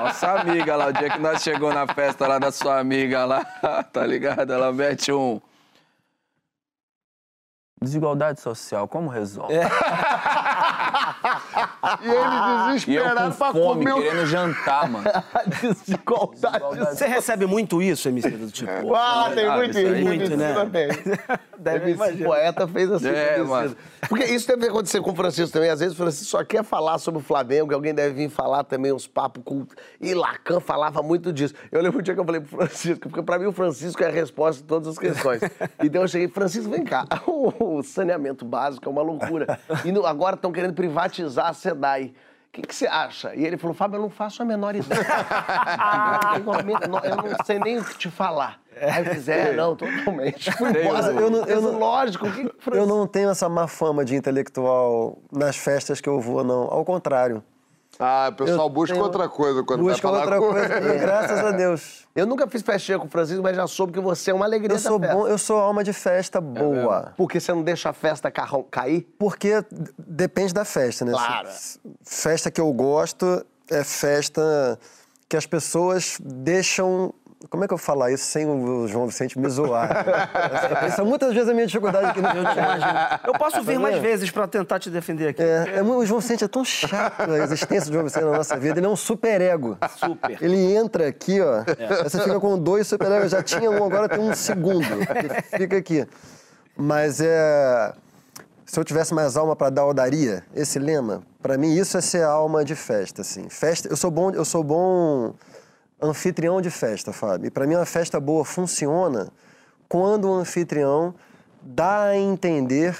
nossa 0.00 0.40
amiga 0.40 0.76
lá, 0.76 0.86
o 0.86 0.92
dia 0.92 1.10
que 1.10 1.18
nós 1.18 1.42
chegou 1.42 1.74
na 1.74 1.92
festa 1.92 2.28
lá 2.28 2.38
da 2.38 2.52
sua 2.52 2.78
amiga 2.78 3.24
lá, 3.24 3.44
tá 3.92 4.06
ligado? 4.06 4.52
Ela 4.52 4.72
mete 4.72 5.10
um. 5.10 5.40
Desigualdade 7.80 8.40
social, 8.40 8.86
como 8.86 9.08
resolve? 9.08 9.54
E 12.00 12.04
ele 12.06 12.16
eu 12.16 13.02
desesperado 13.04 13.30
com 13.32 13.36
pra 13.38 13.52
fome, 13.52 13.84
comer 13.84 13.92
o 13.92 14.02
querendo 14.02 14.26
jantar, 14.26 14.88
mano. 14.88 15.04
Desigualdade. 15.60 16.64
Você 16.90 17.06
recebe 17.06 17.46
muito 17.46 17.82
isso, 17.82 18.08
MC? 18.08 18.30
Do 18.30 18.50
tipo, 18.50 18.94
Ah, 18.94 19.30
tem 19.34 19.46
Ah, 19.46 19.56
muito 19.56 19.78
isso. 19.78 20.04
Muito, 20.04 20.36
né? 20.36 20.54
Também. 20.54 20.88
Deve 21.58 21.90
MC 21.90 21.94
imaginar. 21.94 22.26
poeta 22.26 22.68
fez 22.68 22.90
assim. 22.90 23.08
É, 23.08 23.38
com 23.38 23.44
mano. 23.46 23.76
Porque 24.08 24.24
isso 24.24 24.48
deve 24.48 24.66
acontecer 24.68 25.00
com 25.00 25.10
o 25.10 25.14
Francisco 25.16 25.52
também. 25.52 25.70
Às 25.70 25.80
vezes 25.80 25.94
o 25.94 25.96
Francisco 25.96 26.26
só 26.26 26.44
quer 26.44 26.64
falar 26.64 26.98
sobre 26.98 27.20
o 27.20 27.22
Flamengo, 27.22 27.68
que 27.68 27.74
alguém 27.74 27.94
deve 27.94 28.14
vir 28.14 28.28
falar 28.28 28.64
também 28.64 28.92
uns 28.92 29.06
papos 29.06 29.42
cultos. 29.44 29.76
E 30.00 30.12
Lacan 30.14 30.60
falava 30.60 31.02
muito 31.02 31.32
disso. 31.32 31.54
Eu 31.70 31.80
lembro 31.82 32.00
um 32.00 32.02
dia 32.02 32.14
que 32.14 32.20
eu 32.20 32.24
falei 32.24 32.40
pro 32.40 32.58
Francisco, 32.58 33.08
porque 33.08 33.22
pra 33.22 33.38
mim 33.38 33.46
o 33.46 33.52
Francisco 33.52 34.02
é 34.02 34.06
a 34.06 34.10
resposta 34.10 34.62
de 34.62 34.68
todas 34.68 34.88
as 34.88 34.98
questões. 34.98 35.40
Então 35.82 36.02
eu 36.02 36.08
cheguei, 36.08 36.28
Francisco, 36.28 36.70
vem 36.70 36.84
cá. 36.84 37.04
O 37.26 37.82
saneamento 37.82 38.44
básico 38.44 38.88
é 38.88 38.92
uma 38.92 39.02
loucura. 39.02 39.58
E 39.84 40.06
agora 40.06 40.36
estão 40.36 40.52
querendo 40.52 40.74
privatizar 40.74 41.48
a 41.48 41.52
SEDAI. 41.72 42.14
O 42.48 42.52
que, 42.52 42.62
que 42.62 42.74
você 42.74 42.86
acha? 42.86 43.34
E 43.34 43.46
ele 43.46 43.56
falou, 43.56 43.74
Fábio, 43.74 43.96
eu 43.96 44.02
não 44.02 44.10
faço 44.10 44.42
a 44.42 44.44
menor 44.44 44.76
ideia. 44.76 45.00
eu, 46.36 46.88
não, 46.88 47.00
sei 47.46 47.58
nem 47.58 47.78
o 47.78 47.84
que 47.84 47.96
te 47.96 48.10
falar. 48.10 48.60
Aí 48.78 49.06
eu 49.06 49.14
fiz, 49.14 49.26
é, 49.28 49.54
não, 49.54 49.74
totalmente. 49.74 50.52
Fui 50.52 50.68
embora. 50.68 51.06
eu- 51.12 51.30
não- 51.30 51.44
eu 51.46 51.62
não- 51.62 51.78
Lógico, 51.78 52.30
que 52.30 52.50
Eu 52.70 52.86
não 52.86 53.06
tenho 53.06 53.30
essa 53.30 53.48
má 53.48 53.66
fama 53.66 54.04
de 54.04 54.14
intelectual 54.14 55.16
nas 55.32 55.56
festas 55.56 55.98
que 56.00 56.08
eu 56.08 56.20
vou, 56.20 56.44
não. 56.44 56.64
Ao 56.70 56.84
contrário. 56.84 57.42
Ah, 58.04 58.28
o 58.30 58.34
pessoal 58.34 58.66
Eu 58.66 58.70
busca 58.70 58.94
tenho- 58.94 59.04
outra 59.04 59.28
coisa 59.28 59.62
quando 59.62 59.80
Busca 59.80 60.10
vai 60.10 60.20
falar 60.26 60.36
outra 60.36 60.40
com 60.40 60.52
coisa. 60.52 60.76
ele. 60.90 60.98
Graças 61.00 61.38
a 61.38 61.50
Deus. 61.52 62.06
Eu 62.14 62.26
nunca 62.26 62.46
fiz 62.48 62.62
festinha 62.62 62.98
com 62.98 63.06
o 63.06 63.08
Francisco, 63.08 63.42
mas 63.42 63.54
já 63.56 63.66
soube 63.66 63.92
que 63.92 64.00
você 64.00 64.30
é 64.30 64.34
uma 64.34 64.44
alegria 64.44 64.74
Eu 64.74 64.78
sou 64.80 64.98
da 64.98 65.06
festa. 65.08 65.22
bom, 65.22 65.28
eu 65.28 65.38
sou 65.38 65.58
alma 65.58 65.84
de 65.84 65.92
festa 65.92 66.40
boa. 66.40 67.12
Porque 67.16 67.38
você 67.40 67.52
não 67.52 67.62
deixa 67.62 67.90
a 67.90 67.92
festa 67.92 68.30
carrão- 68.30 68.66
cair? 68.70 69.06
Porque 69.18 69.64
depende 69.96 70.52
da 70.52 70.64
festa, 70.64 71.04
né? 71.04 71.12
Claro. 71.12 71.48
Festa 72.04 72.50
que 72.50 72.60
eu 72.60 72.72
gosto 72.72 73.46
é 73.70 73.84
festa 73.84 74.78
que 75.28 75.36
as 75.36 75.46
pessoas 75.46 76.18
deixam. 76.22 77.14
Como 77.50 77.64
é 77.64 77.68
que 77.68 77.74
eu 77.74 77.78
falo 77.78 78.06
isso 78.08 78.24
sem 78.24 78.46
o 78.46 78.86
João 78.86 79.06
Vicente 79.06 79.38
me 79.38 79.48
zoar? 79.48 79.90
Essa- 80.84 81.02
é 81.02 81.04
muitas 81.04 81.34
vezes 81.34 81.48
a 81.48 81.54
minha 81.54 81.66
dificuldade 81.66 82.06
aqui 82.06 82.20
no 82.20 82.28
Rio 82.28 82.44
de 82.44 82.54
Janeiro. 82.54 82.84
Eu 83.26 83.32
posso 83.34 83.62
vir 83.62 83.78
mais 83.78 83.98
vezes 83.98 84.30
pra 84.30 84.46
tentar 84.46 84.78
te 84.78 84.90
defender 84.90 85.28
aqui. 85.28 85.42
É, 85.42 85.76
é 85.78 85.82
o 85.82 86.04
João 86.04 86.20
Vicente 86.20 86.44
é 86.44 86.48
tão 86.48 86.64
chato 86.64 87.30
a 87.30 87.38
existência 87.38 87.86
do 87.86 87.94
João 87.94 88.04
Vicente 88.04 88.24
na 88.24 88.32
nossa 88.32 88.56
vida. 88.56 88.78
Ele 88.78 88.86
é 88.86 88.88
um 88.88 88.96
superego. 88.96 89.76
Super. 89.96 90.42
Ele 90.42 90.74
entra 90.74 91.08
aqui, 91.08 91.40
ó. 91.40 91.64
aí 91.66 92.02
Você 92.04 92.20
fica 92.20 92.38
com 92.38 92.58
dois 92.58 92.86
superegos. 92.86 93.30
Já 93.30 93.42
tinha 93.42 93.70
um, 93.70 93.84
agora 93.84 94.08
tem 94.08 94.20
um 94.20 94.34
segundo. 94.34 94.84
que 94.84 95.56
Fica 95.58 95.76
aqui. 95.76 96.06
Mas 96.76 97.20
é. 97.20 97.92
Se 98.64 98.80
eu 98.80 98.84
tivesse 98.84 99.12
mais 99.12 99.36
alma 99.36 99.54
para 99.54 99.68
dar, 99.68 99.82
eu 99.82 99.92
daria. 99.92 100.42
Esse 100.54 100.78
lema, 100.78 101.22
para 101.42 101.58
mim, 101.58 101.74
isso 101.74 101.98
é 101.98 102.00
ser 102.00 102.22
alma 102.24 102.64
de 102.64 102.74
festa, 102.74 103.20
assim. 103.20 103.46
Festa, 103.50 103.86
eu 103.88 103.96
sou 103.96 104.10
bom, 104.10 104.30
eu 104.30 104.46
sou 104.46 104.64
bom 104.64 105.34
anfitrião 106.02 106.60
de 106.60 106.70
festa, 106.70 107.12
Fábio. 107.12 107.48
E 107.48 107.50
para 107.50 107.66
mim, 107.66 107.76
uma 107.76 107.86
festa 107.86 108.18
boa 108.18 108.44
funciona 108.44 109.30
quando 109.88 110.28
o 110.28 110.34
anfitrião 110.34 111.14
dá 111.62 112.04
a 112.06 112.16
entender 112.16 112.96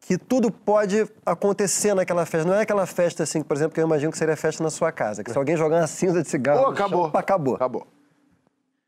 que 0.00 0.18
tudo 0.18 0.50
pode 0.50 1.06
acontecer 1.24 1.94
naquela 1.94 2.26
festa. 2.26 2.48
Não 2.48 2.54
é 2.56 2.62
aquela 2.62 2.86
festa 2.86 3.22
assim, 3.22 3.42
por 3.42 3.56
exemplo, 3.56 3.74
que 3.74 3.80
eu 3.80 3.86
imagino 3.86 4.10
que 4.10 4.18
seria 4.18 4.36
festa 4.36 4.62
na 4.62 4.70
sua 4.70 4.90
casa. 4.90 5.22
Que 5.22 5.30
se 5.30 5.38
alguém 5.38 5.56
jogar 5.56 5.80
uma 5.80 5.86
cinza 5.86 6.22
de 6.22 6.28
cigarro. 6.28 6.64
Pô, 6.64 6.70
no 6.70 6.76
chão, 6.76 6.86
acabou. 6.86 7.06
acabou. 7.14 7.54
Acabou. 7.54 7.86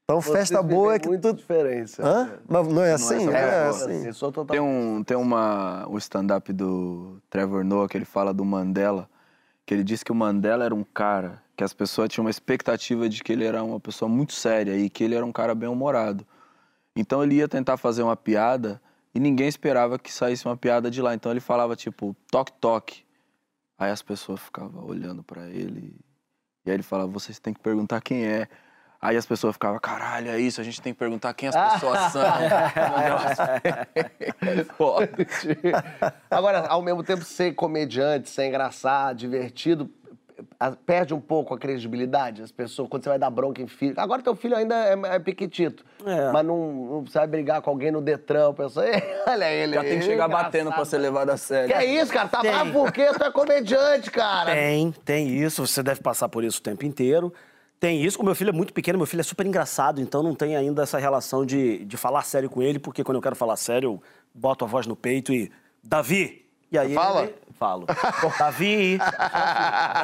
Então, 0.05 0.21
festa 0.21 0.63
boa 0.63 0.95
é 0.95 0.99
que 0.99 1.09
muita 1.09 1.29
tudo. 1.29 1.39
diferença. 1.39 2.07
Hã? 2.07 2.31
Mas 2.47 2.69
não 2.69 2.83
é 2.83 2.93
assim? 2.93 3.27
essa 3.27 3.39
É, 3.39 3.41
É, 3.41 3.69
assim. 3.69 4.09
assim, 4.09 4.19
total... 4.21 4.45
Tem 4.47 4.61
um, 4.61 5.03
tem 5.03 5.17
uma, 5.17 5.87
o 5.89 5.97
stand-up 5.97 6.53
do 6.53 7.23
Trevor 7.31 7.65
Noah 7.65 7.89
que 7.89 7.97
ele 7.97 8.05
fala 8.05 8.35
do 8.35 8.45
Mandela, 8.45 9.09
que 9.65 9.73
ele 9.73 9.83
disse 9.83 10.05
que 10.05 10.13
o 10.13 10.15
Mandela 10.15 10.65
era 10.65 10.75
um 10.75 10.85
cara 10.85 11.43
que 11.57 11.65
as 11.65 11.73
pessoas 11.73 12.09
tinham 12.09 12.25
uma 12.25 12.31
expectativa 12.31 13.09
de 13.09 13.23
que 13.23 13.33
ele 13.33 13.45
era 13.45 13.63
uma 13.63 13.81
pessoa 13.81 14.09
muito 14.09 14.33
séria 14.33 14.77
e 14.77 14.91
que 14.91 15.05
ele 15.05 15.15
era 15.15 15.25
um 15.25 15.33
cara 15.33 15.55
bem-humorado. 15.55 16.27
Então 16.97 17.23
ele 17.23 17.37
ia 17.37 17.49
tentar 17.49 17.77
fazer 17.77 18.03
uma 18.03 18.17
piada 18.17 18.81
e 19.15 19.21
ninguém 19.21 19.49
esperava 19.49 19.99
que 19.99 20.13
saísse 20.13 20.47
uma 20.47 20.57
piada 20.57 20.91
de 20.91 21.01
lá. 21.01 21.15
Então 21.15 21.31
ele 21.31 21.41
falava 21.41 21.77
tipo, 21.77 22.17
toque 22.31 22.53
toque. 22.61 23.05
Aí 23.79 23.91
as 23.91 24.03
pessoas 24.03 24.41
ficavam 24.41 24.85
olhando 24.85 25.23
pra 25.23 25.49
ele 25.49 25.97
e 26.65 26.71
aí 26.71 26.77
ele 26.77 26.83
falava, 26.83 27.11
vocês 27.11 27.39
têm 27.39 27.53
que 27.53 27.61
perguntar 27.61 28.01
quem 28.01 28.25
é. 28.25 28.49
Aí 29.01 29.19
as 29.19 29.27
pessoas 29.27 29.53
ficavam, 29.53 29.79
caralho, 29.79 30.31
é 30.31 30.41
isso, 30.41 30.63
a 30.63 30.65
gente 30.65 30.81
tem 30.81 30.95
que 30.95 30.99
perguntar 30.99 31.35
quem 31.35 31.51
as 31.51 31.73
pessoas 31.75 32.13
são. 32.13 32.23
É 34.41 34.65
foda. 34.65 35.11
Agora, 36.31 36.67
ao 36.69 36.81
mesmo 36.81 37.03
tempo, 37.03 37.23
ser 37.23 37.53
comediante, 37.53 38.31
ser 38.31 38.47
engraçado, 38.47 39.19
divertido, 39.19 39.91
perde 40.87 41.15
um 41.15 41.21
pouco 41.21 41.55
a 41.55 41.59
credibilidade. 41.59 42.43
As 42.43 42.51
pessoas, 42.51 42.89
quando 42.89 43.03
você 43.03 43.09
vai 43.11 43.19
dar 43.19 43.31
bronca 43.31 43.63
em 43.63 43.67
filho. 43.67 43.95
Agora, 43.97 44.23
teu 44.23 44.35
filho 44.35 44.57
ainda 44.57 44.75
é, 44.75 44.99
é 45.15 45.19
piquitito. 45.19 45.85
É. 46.05 46.33
Mas 46.33 46.45
não, 46.45 46.73
não 46.73 47.01
você 47.03 47.19
vai 47.19 47.27
brigar 47.27 47.63
com 47.63 47.71
alguém 47.71 47.91
no 47.91 48.01
Detran, 48.01 48.55
"Ei, 48.83 49.03
olha 49.27 49.51
ele. 49.53 49.75
Já 49.75 49.83
tem 49.83 49.99
que 49.99 50.05
chegar 50.05 50.29
batendo 50.29 50.51
pra 50.51 50.61
engraçado." 50.61 50.87
ser 50.87 50.99
levado 50.99 51.31
a 51.31 51.37
sério. 51.37 51.69
Que 51.69 51.75
é 51.75 51.85
isso, 51.85 52.13
cara? 52.13 52.29
Tá 52.29 52.41
Tem. 52.41 52.51
bravo 52.51 52.73
por 52.73 52.93
quê? 52.93 53.07
Tu 53.17 53.23
é 53.23 53.31
comediante, 53.31 54.11
cara. 54.11 54.53
Tem, 54.53 54.93
tem 55.05 55.29
isso. 55.29 55.67
Você 55.67 55.83
deve 55.83 56.01
passar 56.01 56.29
por 56.29 56.45
isso 56.45 56.59
o 56.59 56.63
tempo 56.63 56.85
inteiro. 56.85 57.33
Tem 57.79 58.03
isso. 58.03 58.21
O 58.21 58.25
meu 58.25 58.35
filho 58.35 58.51
é 58.51 58.53
muito 58.53 58.73
pequeno, 58.73 58.99
meu 58.99 59.07
filho 59.07 59.21
é 59.21 59.25
super 59.25 59.45
engraçado, 59.47 60.01
então 60.01 60.23
não 60.23 60.35
tem 60.35 60.57
ainda 60.57 60.83
essa 60.83 60.99
relação 60.99 61.45
de, 61.45 61.85
de 61.85 61.97
falar 61.97 62.23
sério 62.23 62.49
com 62.49 62.63
ele, 62.63 62.79
porque 62.79 63.05
quando 63.05 63.17
eu 63.17 63.23
quero 63.23 63.37
falar 63.37 63.57
sério, 63.57 63.89
eu 63.89 64.03
boto 64.33 64.65
a 64.65 64.69
voz 64.69 64.87
no 64.87 64.97
peito 64.97 65.33
e. 65.33 65.51
Davi! 65.83 66.44
E 66.71 66.79
aí 66.79 66.95
Fala? 66.95 67.23
ele- 67.25 67.35
Falo. 67.57 67.87
Davi! 68.37 68.99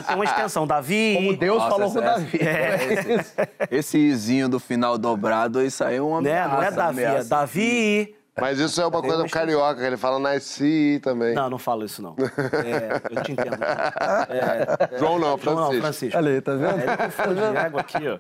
Tem 0.07 0.15
uma 0.15 0.25
extensão, 0.25 0.67
Davi! 0.69 1.15
Como 1.17 1.37
Deus 1.37 1.59
Nossa, 1.59 1.71
falou 1.71 1.93
com 1.93 1.99
o 1.99 2.03
essa- 2.03 2.13
Davi. 2.21 2.39
É, 2.41 3.77
Esse 3.77 3.99
izinho 3.99 4.49
do 4.49 4.61
final 4.61 4.97
dobrado, 4.97 5.61
isso 5.61 5.83
aí 5.83 5.97
é 5.97 6.01
uma 6.03 6.21
Né? 6.23 6.31
Não 6.47 6.55
é 6.63 6.69
ameaça, 6.69 6.77
Davi, 6.77 7.03
é 7.03 7.07
ameaça. 7.09 7.29
Davi! 7.29 8.15
Mas 8.41 8.59
isso 8.61 8.81
é 8.81 8.87
uma 8.87 9.03
coisa 9.03 9.29
carioca, 9.29 9.81
que 9.81 9.87
ele 9.87 9.97
fala 9.97 10.19
nasci 10.21 11.01
também. 11.03 11.35
Não, 11.35 11.51
não 11.51 11.59
falo 11.59 11.85
isso, 11.85 12.01
não. 12.01 12.15
É, 12.65 13.15
eu 13.17 13.23
te 13.23 13.33
entendo. 13.33 13.59
É, 13.63 14.99
João 14.99 15.19
não, 15.19 15.37
João 15.37 15.57
não, 15.57 15.65
Francisco. 15.67 15.81
Francisco. 15.83 16.17
Olha 16.19 16.31
aí, 16.31 16.41
tá 16.41 16.53
vendo? 16.55 16.79
É, 16.81 16.85
ele 16.85 16.97
confunde 16.97 17.35
de 17.41 17.57
égua 17.57 17.81
aqui, 17.81 18.09
ó. 18.09 18.19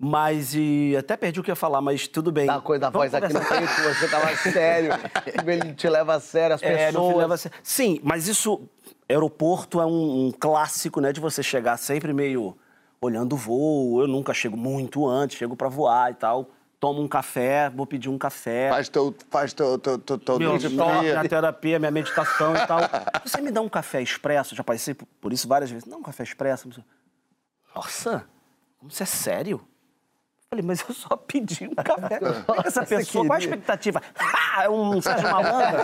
Mas, 0.00 0.54
e 0.54 0.94
até 0.96 1.16
perdi 1.16 1.40
o 1.40 1.42
que 1.42 1.50
eu 1.50 1.52
ia 1.52 1.56
falar, 1.56 1.80
mas 1.80 2.06
tudo 2.06 2.30
bem. 2.30 2.46
Dá 2.46 2.60
coisa 2.60 2.82
da 2.82 2.90
Vamos 2.90 3.10
voz 3.10 3.14
aqui 3.22 3.32
no 3.34 3.40
conversar. 3.40 3.74
peito, 3.76 3.94
você 3.98 4.08
tava 4.08 4.36
sério. 4.36 4.92
Ele 5.44 5.74
te 5.74 5.88
leva 5.88 6.14
a 6.14 6.20
sério, 6.20 6.54
as 6.54 6.62
É, 6.62 6.86
pessoas. 6.86 7.16
leva 7.16 7.34
a 7.34 7.36
sério. 7.36 7.58
Sim, 7.64 8.00
mas 8.04 8.28
isso. 8.28 8.60
Aeroporto 9.08 9.80
é 9.80 9.86
um, 9.86 10.26
um 10.28 10.32
clássico, 10.32 11.00
né? 11.00 11.12
De 11.12 11.18
você 11.20 11.42
chegar 11.42 11.76
sempre 11.78 12.12
meio 12.12 12.56
olhando 13.00 13.32
o 13.32 13.36
voo. 13.36 14.00
Eu 14.02 14.06
nunca 14.06 14.32
chego 14.32 14.56
muito 14.56 15.04
antes, 15.08 15.36
chego 15.36 15.56
pra 15.56 15.68
voar 15.68 16.12
e 16.12 16.14
tal. 16.14 16.50
Tomo 16.78 17.02
um 17.02 17.08
café, 17.08 17.68
vou 17.68 17.84
pedir 17.86 18.08
um 18.08 18.16
café. 18.18 18.68
Faz 18.70 18.88
teu, 18.88 19.12
faz 19.30 19.52
teu, 19.52 19.78
teu, 19.78 19.98
teu, 19.98 20.16
teu 20.16 20.38
meu 20.38 20.52
minha 20.56 21.28
terapia, 21.28 21.76
minha 21.80 21.90
meditação 21.90 22.54
e 22.54 22.66
tal. 22.68 22.78
Você 23.24 23.40
me 23.40 23.50
dá 23.50 23.60
um 23.60 23.68
café 23.68 24.00
expresso, 24.00 24.54
já 24.54 24.62
passei 24.62 24.94
por- 24.94 25.08
por 25.20 25.32
isso 25.32 25.48
várias 25.48 25.70
vezes. 25.70 25.86
Não, 25.88 25.98
um 25.98 26.02
café 26.02 26.22
expresso. 26.22 26.68
Nossa, 27.74 28.24
como 28.78 28.92
você 28.92 29.02
é 29.02 29.06
sério? 29.06 29.60
Falei, 30.50 30.64
mas 30.64 30.82
eu 30.88 30.94
só 30.94 31.14
pedi 31.14 31.68
um 31.68 31.74
café. 31.74 32.20
Essa 32.64 32.84
pessoa, 32.84 33.26
qual 33.26 33.36
a 33.36 33.38
expectativa? 33.38 34.02
Ah, 34.18 34.64
é 34.64 34.70
um 34.70 35.00
Sérgio 35.02 35.30
Malandro? 35.30 35.78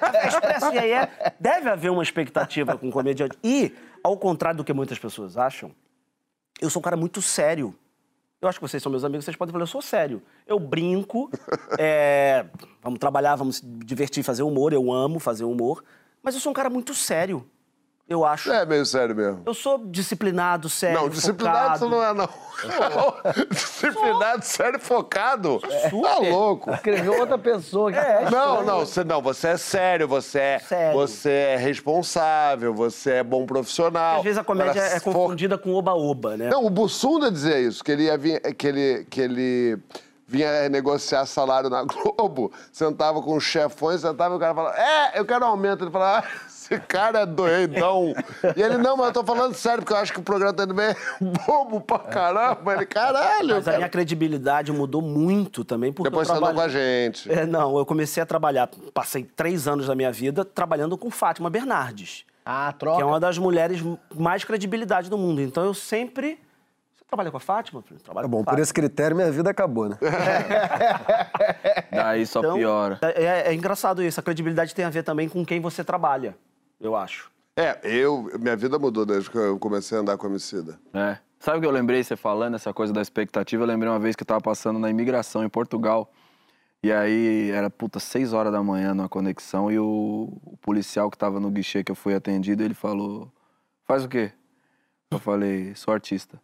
Café 0.00 0.28
Expresso 0.28 0.74
e 0.74 0.78
aí 0.78 0.92
é. 0.92 1.34
Deve 1.40 1.70
haver 1.70 1.90
uma 1.90 2.02
expectativa 2.02 2.76
com 2.76 2.88
um 2.88 2.90
comediante. 2.90 3.38
E, 3.42 3.74
ao 4.04 4.16
contrário 4.18 4.58
do 4.58 4.64
que 4.64 4.72
muitas 4.74 4.98
pessoas 4.98 5.38
acham, 5.38 5.74
eu 6.60 6.68
sou 6.68 6.80
um 6.80 6.82
cara 6.82 6.96
muito 6.96 7.22
sério. 7.22 7.74
Eu 8.40 8.48
acho 8.48 8.58
que 8.58 8.68
vocês 8.68 8.82
são 8.82 8.90
meus 8.90 9.04
amigos, 9.04 9.24
vocês 9.24 9.36
podem 9.36 9.52
falar, 9.52 9.62
eu 9.62 9.68
sou 9.68 9.80
sério. 9.80 10.22
Eu 10.46 10.58
brinco, 10.58 11.30
é, 11.78 12.44
vamos 12.82 12.98
trabalhar, 12.98 13.36
vamos 13.36 13.56
se 13.56 13.66
divertir, 13.66 14.22
fazer 14.22 14.42
humor, 14.42 14.74
eu 14.74 14.92
amo 14.92 15.18
fazer 15.20 15.44
humor, 15.44 15.82
mas 16.22 16.34
eu 16.34 16.40
sou 16.40 16.50
um 16.50 16.54
cara 16.54 16.68
muito 16.68 16.92
sério, 16.92 17.48
eu 18.12 18.24
acho. 18.24 18.50
É 18.52 18.64
meio 18.66 18.84
sério 18.86 19.14
mesmo. 19.16 19.42
Eu 19.46 19.54
sou 19.54 19.78
disciplinado, 19.86 20.68
sério, 20.68 21.00
Não, 21.00 21.08
disciplinado 21.08 21.78
você 21.78 21.84
focado. 21.84 21.90
não 21.90 22.02
é, 22.04 22.14
não. 22.14 22.28
disciplinado, 23.50 24.44
sério, 24.44 24.78
focado. 24.78 25.60
Tá 25.60 26.18
louco. 26.18 26.70
Escreveu 26.72 27.18
outra 27.18 27.38
pessoa. 27.38 27.90
Que 27.92 27.98
É, 27.98 28.28
Não, 28.30 28.62
não, 28.64 28.80
você 28.80 29.02
não, 29.04 29.20
você 29.22 29.48
é 29.48 29.56
sério, 29.56 30.06
você 30.08 30.38
é, 30.38 30.58
Sério. 30.58 30.98
você 30.98 31.30
é 31.30 31.56
responsável, 31.56 32.74
você 32.74 33.12
é 33.14 33.22
bom 33.22 33.44
profissional. 33.46 34.18
Às 34.18 34.22
vezes 34.24 34.38
a 34.38 34.44
comédia 34.44 34.72
Agora, 34.72 34.86
é 34.86 34.98
se 34.98 35.00
for- 35.04 35.12
confundida 35.14 35.58
com 35.58 35.74
oba-oba, 35.74 36.36
né? 36.36 36.48
Não, 36.50 36.64
o 36.64 36.70
Bussunda 36.70 37.30
dizia 37.30 37.58
isso, 37.60 37.82
que 37.82 37.92
ele 37.92 38.04
ia 38.04 38.16
vir, 38.18 38.40
que 38.54 38.66
ele, 38.66 39.06
que 39.10 39.20
ele 39.20 39.78
vinha 40.26 40.68
negociar 40.68 41.26
salário 41.26 41.68
na 41.68 41.82
Globo, 41.84 42.52
sentava 42.72 43.20
com 43.22 43.36
os 43.36 43.44
chefões, 43.44 44.00
sentava 44.00 44.34
e 44.34 44.36
o 44.36 44.40
cara 44.40 44.54
falava, 44.54 44.76
é, 44.78 45.18
eu 45.18 45.24
quero 45.24 45.44
aumento. 45.44 45.84
Ele 45.84 45.90
falava, 45.90 46.26
ah, 46.26 46.30
esse 46.74 46.80
cara 46.86 47.20
é 47.20 47.26
doidão. 47.26 48.14
e 48.56 48.62
ele, 48.62 48.78
não, 48.78 48.96
mas 48.96 49.06
eu 49.08 49.12
tô 49.12 49.24
falando 49.24 49.54
sério, 49.54 49.78
porque 49.78 49.92
eu 49.92 49.96
acho 49.98 50.12
que 50.12 50.20
o 50.20 50.22
programa 50.22 50.52
tá 50.52 50.64
indo 50.64 50.74
bem 50.74 50.94
bobo 51.46 51.80
pra 51.80 51.98
caramba. 51.98 52.74
Ele, 52.74 52.86
caralho. 52.86 53.54
Mas 53.54 53.66
a 53.68 53.70
cara." 53.72 53.76
minha 53.78 53.88
credibilidade 53.88 54.72
mudou 54.72 55.02
muito 55.02 55.64
também, 55.64 55.92
porque 55.92 56.10
Depois 56.10 56.28
eu 56.28 56.34
você 56.34 56.40
andou 56.40 56.54
com 56.54 56.60
a 56.60 56.68
gente. 56.68 57.30
É, 57.32 57.46
não, 57.46 57.76
eu 57.78 57.86
comecei 57.86 58.22
a 58.22 58.26
trabalhar, 58.26 58.68
passei 58.92 59.24
três 59.24 59.66
anos 59.68 59.86
da 59.86 59.94
minha 59.94 60.10
vida 60.12 60.44
trabalhando 60.44 60.96
com 60.98 61.10
Fátima 61.10 61.48
Bernardes, 61.50 62.24
Ah, 62.44 62.70
que 62.72 62.78
troca. 62.80 63.02
é 63.02 63.04
uma 63.04 63.20
das 63.20 63.38
mulheres 63.38 63.82
mais 64.14 64.44
credibilidade 64.44 65.08
do 65.10 65.18
mundo. 65.18 65.40
Então 65.40 65.64
eu 65.64 65.74
sempre... 65.74 66.38
Você 66.94 67.04
trabalha 67.08 67.30
com 67.30 67.36
a 67.36 67.40
Fátima? 67.40 67.82
Trabalho 68.02 68.26
Tá 68.26 68.30
com 68.30 68.42
bom, 68.42 68.48
a 68.48 68.52
por 68.54 68.58
esse 68.58 68.72
critério 68.72 69.14
minha 69.14 69.30
vida 69.30 69.50
acabou, 69.50 69.86
né? 69.88 69.98
Daí 71.90 72.26
só 72.26 72.40
Então, 72.40 72.54
piora. 72.56 72.98
É, 73.02 73.22
é- 73.24 73.42
é 73.48 73.54
engraçado 73.54 74.02
isso. 74.02 74.18
A 74.18 74.22
credibilidade 74.22 74.74
tem 74.74 74.84
a 74.84 74.90
ver 74.90 75.02
também 75.02 75.28
com 75.28 75.44
quem 75.44 75.60
você 75.60 75.84
trabalha, 75.84 76.34
eu 76.82 76.96
acho. 76.96 77.30
É, 77.56 77.78
eu, 77.82 78.30
minha 78.38 78.56
vida 78.56 78.78
mudou 78.78 79.06
desde 79.06 79.30
que 79.30 79.36
eu 79.36 79.58
comecei 79.58 79.96
a 79.96 80.00
andar 80.00 80.16
com 80.16 80.26
a 80.26 80.30
homicida. 80.30 80.78
É. 80.92 81.18
Sabe 81.38 81.58
o 81.58 81.60
que 81.60 81.66
eu 81.66 81.70
lembrei 81.70 82.02
você 82.02 82.16
falando, 82.16 82.54
essa 82.54 82.72
coisa 82.72 82.92
da 82.92 83.02
expectativa? 83.02 83.62
Eu 83.62 83.66
lembrei 83.66 83.90
uma 83.90 83.98
vez 83.98 84.14
que 84.14 84.22
eu 84.22 84.26
tava 84.26 84.40
passando 84.40 84.78
na 84.78 84.88
imigração 84.88 85.44
em 85.44 85.48
Portugal. 85.48 86.10
E 86.82 86.92
aí 86.92 87.50
era, 87.50 87.68
puta, 87.68 88.00
seis 88.00 88.32
horas 88.32 88.52
da 88.52 88.62
manhã 88.62 88.94
numa 88.94 89.08
conexão 89.08 89.70
e 89.70 89.78
o, 89.78 90.40
o 90.44 90.56
policial 90.58 91.10
que 91.10 91.18
tava 91.18 91.38
no 91.38 91.50
guichê 91.50 91.84
que 91.84 91.92
eu 91.92 91.96
fui 91.96 92.14
atendido, 92.14 92.62
ele 92.62 92.74
falou: 92.74 93.30
Faz 93.84 94.04
o 94.04 94.08
quê? 94.08 94.32
Eu 95.10 95.18
falei: 95.18 95.74
Sou 95.74 95.92
artista. 95.92 96.40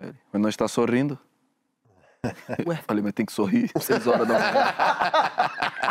Ele, 0.00 0.14
mas 0.32 0.42
não 0.42 0.48
está 0.48 0.66
sorrindo? 0.66 1.18
Ué? 2.66 2.76
Falei, 2.86 3.02
mas 3.02 3.12
tem 3.12 3.26
que 3.26 3.32
sorrir, 3.32 3.70
seis 3.80 4.06
horas 4.06 4.26
da 4.26 4.34
manhã. 4.38 4.74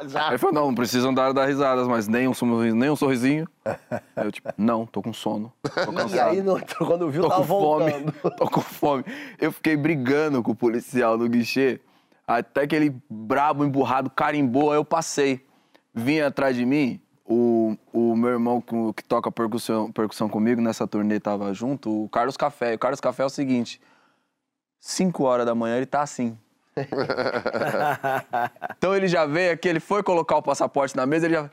Aí 0.00 0.30
ele 0.30 0.38
falou, 0.38 0.54
não, 0.54 0.66
não 0.68 0.74
precisam 0.74 1.12
dar, 1.12 1.32
dar 1.32 1.46
risadas, 1.46 1.86
mas 1.88 2.06
nem 2.08 2.28
um, 2.28 2.34
sorriso- 2.34 2.76
nem 2.76 2.90
um 2.90 2.96
sorrisinho. 2.96 3.46
Aí 3.64 4.24
eu, 4.26 4.32
tipo, 4.32 4.48
não, 4.56 4.86
tô 4.86 5.02
com 5.02 5.12
sono. 5.12 5.52
Tô 5.62 5.92
E 6.14 6.18
aí, 6.20 6.42
quando 6.78 7.10
viu, 7.10 7.22
Tô 7.22 7.28
tava 7.28 7.42
com 7.42 7.46
fome, 7.48 7.92
tô 8.36 8.48
com 8.48 8.60
fome. 8.60 9.04
Eu 9.38 9.50
fiquei 9.52 9.76
brigando 9.76 10.42
com 10.42 10.52
o 10.52 10.56
policial 10.56 11.16
no 11.18 11.28
guichê, 11.28 11.80
até 12.26 12.66
que 12.66 12.74
ele, 12.74 12.94
brabo, 13.08 13.64
emburrado, 13.64 14.10
carimbou, 14.10 14.70
aí 14.72 14.78
eu 14.78 14.84
passei. 14.84 15.44
Vinha 15.94 16.26
atrás 16.26 16.54
de 16.54 16.66
mim, 16.66 17.00
o, 17.24 17.76
o 17.92 18.14
meu 18.14 18.30
irmão 18.30 18.60
que, 18.60 18.74
que 18.96 19.04
toca 19.04 19.30
percussão, 19.32 19.90
percussão 19.90 20.28
comigo, 20.28 20.60
nessa 20.60 20.86
turnê 20.86 21.18
tava 21.18 21.52
junto, 21.54 22.04
o 22.04 22.08
Carlos 22.08 22.36
Café. 22.36 22.72
E 22.72 22.76
o 22.76 22.78
Carlos 22.78 23.00
Café 23.00 23.22
é 23.22 23.26
o 23.26 23.30
seguinte, 23.30 23.80
5 24.80 25.24
horas 25.24 25.46
da 25.46 25.54
manhã 25.54 25.76
ele 25.76 25.86
tá 25.86 26.02
assim. 26.02 26.36
então 28.76 28.94
ele 28.94 29.08
já 29.08 29.24
veio 29.24 29.52
aqui, 29.52 29.68
ele 29.68 29.80
foi 29.80 30.02
colocar 30.02 30.36
o 30.36 30.42
passaporte 30.42 30.96
na 30.96 31.06
mesa, 31.06 31.26
ele 31.26 31.34
já... 31.34 31.50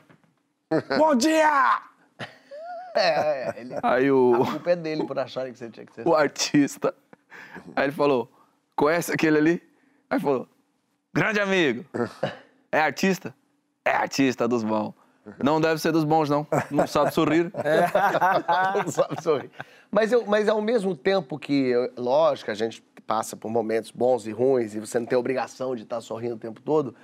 Bom 0.98 1.14
dia! 1.14 1.80
É, 2.94 3.08
é, 3.08 3.54
ele, 3.56 3.74
Aí 3.82 4.10
o... 4.10 4.42
a 4.42 4.50
culpa 4.52 4.70
é 4.70 4.76
dele 4.76 5.04
por 5.04 5.18
acharem 5.18 5.52
que 5.52 5.58
você 5.58 5.68
tinha 5.68 5.84
que 5.84 5.92
ser. 5.92 6.02
o 6.06 6.14
artista. 6.14 6.94
Aí 7.74 7.86
ele 7.86 7.92
falou: 7.92 8.30
conhece 8.76 9.12
aquele 9.12 9.36
ali? 9.36 9.62
Aí 10.08 10.20
falou: 10.20 10.48
grande 11.12 11.40
amigo. 11.40 11.84
É 12.70 12.80
artista? 12.80 13.34
É 13.84 13.90
artista 13.90 14.46
dos 14.46 14.62
bons. 14.62 14.94
Não 15.42 15.60
deve 15.60 15.80
ser 15.80 15.90
dos 15.90 16.04
bons, 16.04 16.28
não. 16.28 16.46
Não 16.70 16.86
sabe 16.86 17.12
sorrir. 17.12 17.50
não 18.76 18.92
sabe 18.92 19.22
sorrir. 19.22 19.50
Mas, 19.90 20.12
eu, 20.12 20.24
mas 20.26 20.48
ao 20.48 20.60
mesmo 20.60 20.94
tempo 20.94 21.38
que, 21.38 21.72
lógico, 21.96 22.50
a 22.50 22.54
gente 22.54 22.84
passa 23.06 23.36
por 23.36 23.50
momentos 23.50 23.90
bons 23.90 24.26
e 24.26 24.30
ruins 24.32 24.74
e 24.74 24.80
você 24.80 24.98
não 24.98 25.06
tem 25.06 25.18
obrigação 25.18 25.74
de 25.76 25.82
estar 25.82 26.00
sorrindo 26.00 26.34
o 26.34 26.38
tempo 26.38 26.60
todo, 26.60 26.94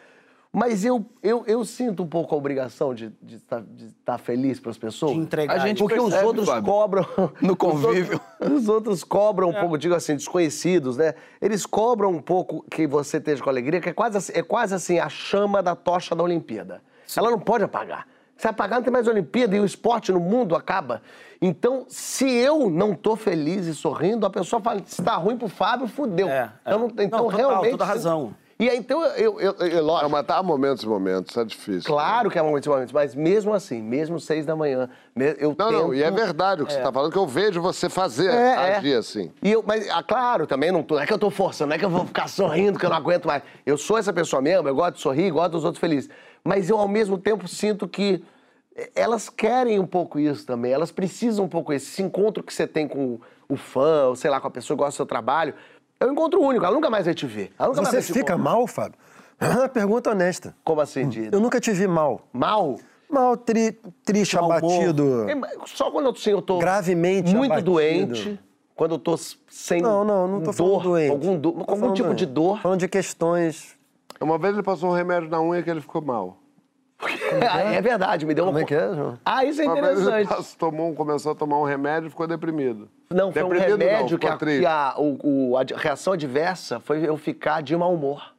mas 0.53 0.84
eu, 0.84 1.07
eu, 1.22 1.44
eu 1.46 1.64
sinto 1.64 2.03
um 2.03 2.07
pouco 2.09 2.34
a 2.34 2.38
obrigação 2.38 2.92
de 2.92 3.12
estar 3.28 3.61
de 3.61 3.66
de 3.66 3.86
estar 3.86 4.18
feliz 4.18 4.59
para 4.59 4.70
as 4.72 4.78
pessoas. 4.78 5.12
De 5.12 5.18
entregar 5.20 5.55
A 5.55 5.59
gente 5.59 5.78
Porque 5.78 5.94
os 5.98 6.07
percebe, 6.07 6.26
outros 6.26 6.46
Fábio, 6.46 6.64
cobram. 6.64 7.07
no 7.40 7.53
os 7.53 7.59
convívio. 7.59 8.20
outros- 8.40 8.61
Os 8.62 8.68
outros, 8.68 9.05
cobram 9.05 9.51
um 9.51 9.55
pouco, 9.55 9.78
digo 9.78 9.94
assim, 9.94 10.16
desconhecidos, 10.16 10.96
né? 10.96 11.14
Eles 11.40 11.64
cobram 11.64 12.11
um 12.11 12.20
pouco 12.20 12.64
que 12.68 12.84
você 12.86 13.18
esteja 13.18 13.40
com 13.44 13.48
alegria, 13.51 13.80
que 13.80 13.90
é 13.90 13.92
quase, 13.92 14.16
assim- 14.16 14.32
é 14.34 14.42
quase 14.42 14.74
assim 14.74 14.98
a 14.98 15.09
chama 15.09 15.62
da 15.62 15.76
tocha 15.76 16.16
da 16.16 16.22
Olimpíada. 16.24 16.82
Ela 17.16 17.30
não 17.30 17.38
pode 17.38 17.62
apagar. 17.62 18.09
Se 18.36 18.48
apagar, 18.48 18.78
não 18.78 18.84
tem 18.84 18.92
mais 18.92 19.07
Olimpíada 19.07 19.55
e 19.55 19.61
o 19.61 19.64
esporte 19.66 20.11
no 20.11 20.18
mundo 20.18 20.57
acaba. 20.57 21.01
Então, 21.43 21.86
se 21.88 22.28
eu 22.30 22.68
não 22.68 22.95
tô 22.95 23.16
feliz 23.16 23.66
e 23.66 23.74
sorrindo, 23.74 24.26
a 24.26 24.30
pessoa 24.30 24.61
fala: 24.61 24.80
se 24.84 25.03
tá 25.03 25.14
ruim 25.16 25.36
pro 25.38 25.49
Fábio, 25.49 25.86
fudeu. 25.88 26.28
É, 26.28 26.51
é. 26.64 26.72
Eu 26.74 26.78
não- 26.78 26.86
então, 26.88 27.05
Não, 27.22 27.30
total, 27.30 27.38
realmente. 27.38 27.70
toda 27.70 27.84
razão. 27.84 28.34
E 28.59 28.68
aí, 28.68 28.76
então, 28.76 29.03
eu, 29.03 29.41
eu, 29.41 29.55
eu, 29.59 29.66
eu- 29.68 29.82
lógico, 29.82 30.03
Não, 30.03 30.11
mas 30.11 30.26
tá 30.26 30.43
momentos 30.43 30.82
e 30.82 30.86
momentos, 30.86 31.34
é 31.34 31.43
difícil. 31.47 31.84
Claro 31.91 32.28
que 32.30 32.38
é 32.38 32.43
momentos 32.43 32.66
e 32.66 32.68
momentos, 32.68 32.93
mas 32.93 33.14
mesmo 33.14 33.55
assim, 33.55 33.80
mesmo 33.80 34.20
seis 34.20 34.45
da 34.45 34.55
manhã, 34.55 34.91
eu 35.38 35.57
Não, 35.59 35.72
não, 35.72 35.95
e 35.95 36.03
é 36.03 36.11
tento- 36.11 36.16
verdade 36.16 36.62
o 36.62 36.66
que 36.66 36.74
você 36.74 36.78
tá 36.82 36.93
falando, 36.93 37.11
que 37.11 37.16
eu 37.16 37.26
vejo 37.26 37.62
você 37.62 37.88
fazer, 37.88 38.28
É, 38.30 38.76
agir 38.76 38.93
é. 38.93 38.97
assim. 38.97 39.32
E 39.43 39.51
eu, 39.51 39.64
mas, 39.66 39.88
ah, 39.88 40.03
claro, 40.03 40.47
também 40.47 40.70
não, 40.70 40.82
tô, 40.82 40.97
não 40.97 41.03
é 41.03 41.07
que 41.07 41.12
eu 41.14 41.18
tô 41.18 41.30
forçando, 41.30 41.70
não 41.70 41.76
é 41.76 41.78
que 41.78 41.84
eu 41.86 41.88
vou 41.88 42.05
ficar 42.05 42.28
sorrindo, 42.28 42.78
que 42.78 42.84
eu 42.84 42.91
não 42.91 42.99
aguento 42.99 43.24
mais. 43.26 43.43
Eu 43.64 43.78
sou 43.78 43.97
essa 43.97 44.12
pessoa 44.12 44.43
mesmo, 44.43 44.68
eu 44.68 44.74
gosto 44.74 44.97
de 44.97 45.01
sorrir, 45.01 45.30
gosto 45.30 45.53
dos 45.53 45.64
outros 45.64 45.80
felizes. 45.80 46.11
Mas 46.45 46.68
eu, 46.68 46.76
ao 46.78 46.86
mesmo 46.88 47.16
tempo, 47.16 47.49
sinto 47.49 47.88
que 47.88 48.22
elas 48.95 49.28
querem 49.28 49.78
um 49.78 49.87
pouco 49.87 50.18
isso 50.18 50.47
também, 50.47 50.72
elas 50.72 50.91
precisam 50.93 51.45
um 51.45 51.49
pouco 51.49 51.72
isso. 51.72 51.91
Esse 51.91 52.03
encontro 52.03 52.43
que 52.43 52.53
você 52.53 52.66
tem 52.66 52.87
com 52.89 53.18
o 53.49 53.57
fã, 53.57 54.07
ou 54.07 54.16
sei 54.16 54.31
lá, 54.31 54.41
com 54.41 54.47
a 54.49 54.51
pessoa 54.51 54.76
que 54.76 54.78
gosta 54.85 54.93
do 54.93 54.97
seu 54.97 55.07
trabalho, 55.07 55.55
é 55.99 56.07
um 56.07 56.12
encontro 56.12 56.41
único, 56.41 56.64
ela 56.64 56.74
nunca 56.74 56.89
mais 56.91 57.05
vai 57.05 57.14
te 57.14 57.26
ver. 57.26 57.53
Ela 57.59 57.68
nunca 57.68 57.83
mais 57.83 57.95
Você 58.05 58.12
fica 58.12 58.37
mal, 58.39 58.66
Fábio? 58.66 58.99
Pergunta 59.72 60.11
honesta. 60.11 60.55
Como 60.64 60.81
assim, 60.81 61.09
de 61.09 61.28
Eu 61.33 61.41
nunca 61.41 61.61
te 61.61 61.72
vi 61.72 61.87
mal. 61.87 62.20
mal? 62.33 62.76
Mal, 63.09 63.37
tri, 63.37 63.72
triste, 64.05 64.37
humor. 64.37 64.53
abatido. 64.59 65.28
É, 65.28 65.35
Só 65.66 65.91
quando 65.91 66.07
eu, 66.07 66.12
assim, 66.12 66.31
eu 66.31 66.41
tô 66.43 66.59
Gravemente 66.59 67.35
muito 67.35 67.51
abatido. 67.53 67.72
doente, 67.72 68.41
quando 68.76 68.93
eu 68.93 68.99
tô 68.99 69.16
sem 69.49 69.83
Não, 69.83 70.05
não, 70.05 70.28
não 70.28 70.39
tô 70.41 70.47
dor, 70.47 70.53
falando 70.53 70.83
doente. 70.85 71.11
algum, 71.11 71.37
do- 71.39 71.49
algum 71.49 71.64
falando 71.76 71.95
tipo 71.97 72.14
de 72.14 72.24
doente. 72.26 72.33
dor. 72.35 72.61
Falando 72.62 72.81
de 72.81 72.89
questões. 72.89 73.76
Uma 74.20 74.39
vez 74.39 74.55
ele 74.55 74.62
passou 74.62 74.91
um 74.91 74.93
remédio 74.93 75.28
na 75.28 75.41
unha 75.43 75.62
que 75.62 75.70
ele 75.70 75.81
ficou 75.81 76.01
mal. 76.03 76.37
Ah, 77.51 77.61
é 77.72 77.80
verdade, 77.80 78.26
me 78.26 78.34
deu 78.34 78.44
uma. 78.44 78.53
Como 78.53 78.62
é 78.62 78.66
que 78.66 78.74
é, 78.74 78.94
João? 78.94 79.18
Ah, 79.24 79.44
isso 79.44 79.61
é 79.62 79.64
Uma 79.64 79.74
vez 79.74 79.86
ele 79.86 80.01
interessante. 80.03 80.28
passou- 80.28 80.59
tomou, 80.59 80.90
um- 80.90 80.94
começou 80.94 81.32
a 81.32 81.34
tomar 81.34 81.59
um 81.59 81.64
remédio 81.64 82.09
e 82.09 82.11
ficou 82.11 82.26
deprimido. 82.26 82.88
Não, 83.11 83.32
foi 83.32 83.42
um 83.42 83.48
Deprimido 83.48 83.78
não, 83.78 83.86
remédio 83.86 84.18
que, 84.18 84.26
a, 84.26 84.36
que 84.36 84.66
a, 84.66 84.94
o- 84.98 85.51
o- 85.53 85.57
a 85.57 85.62
reação 85.76 86.12
adversa 86.12 86.78
foi 86.80 87.07
eu 87.09 87.16
ficar 87.16 87.62
de 87.62 87.76
mau 87.76 87.92
humor. 87.94 88.34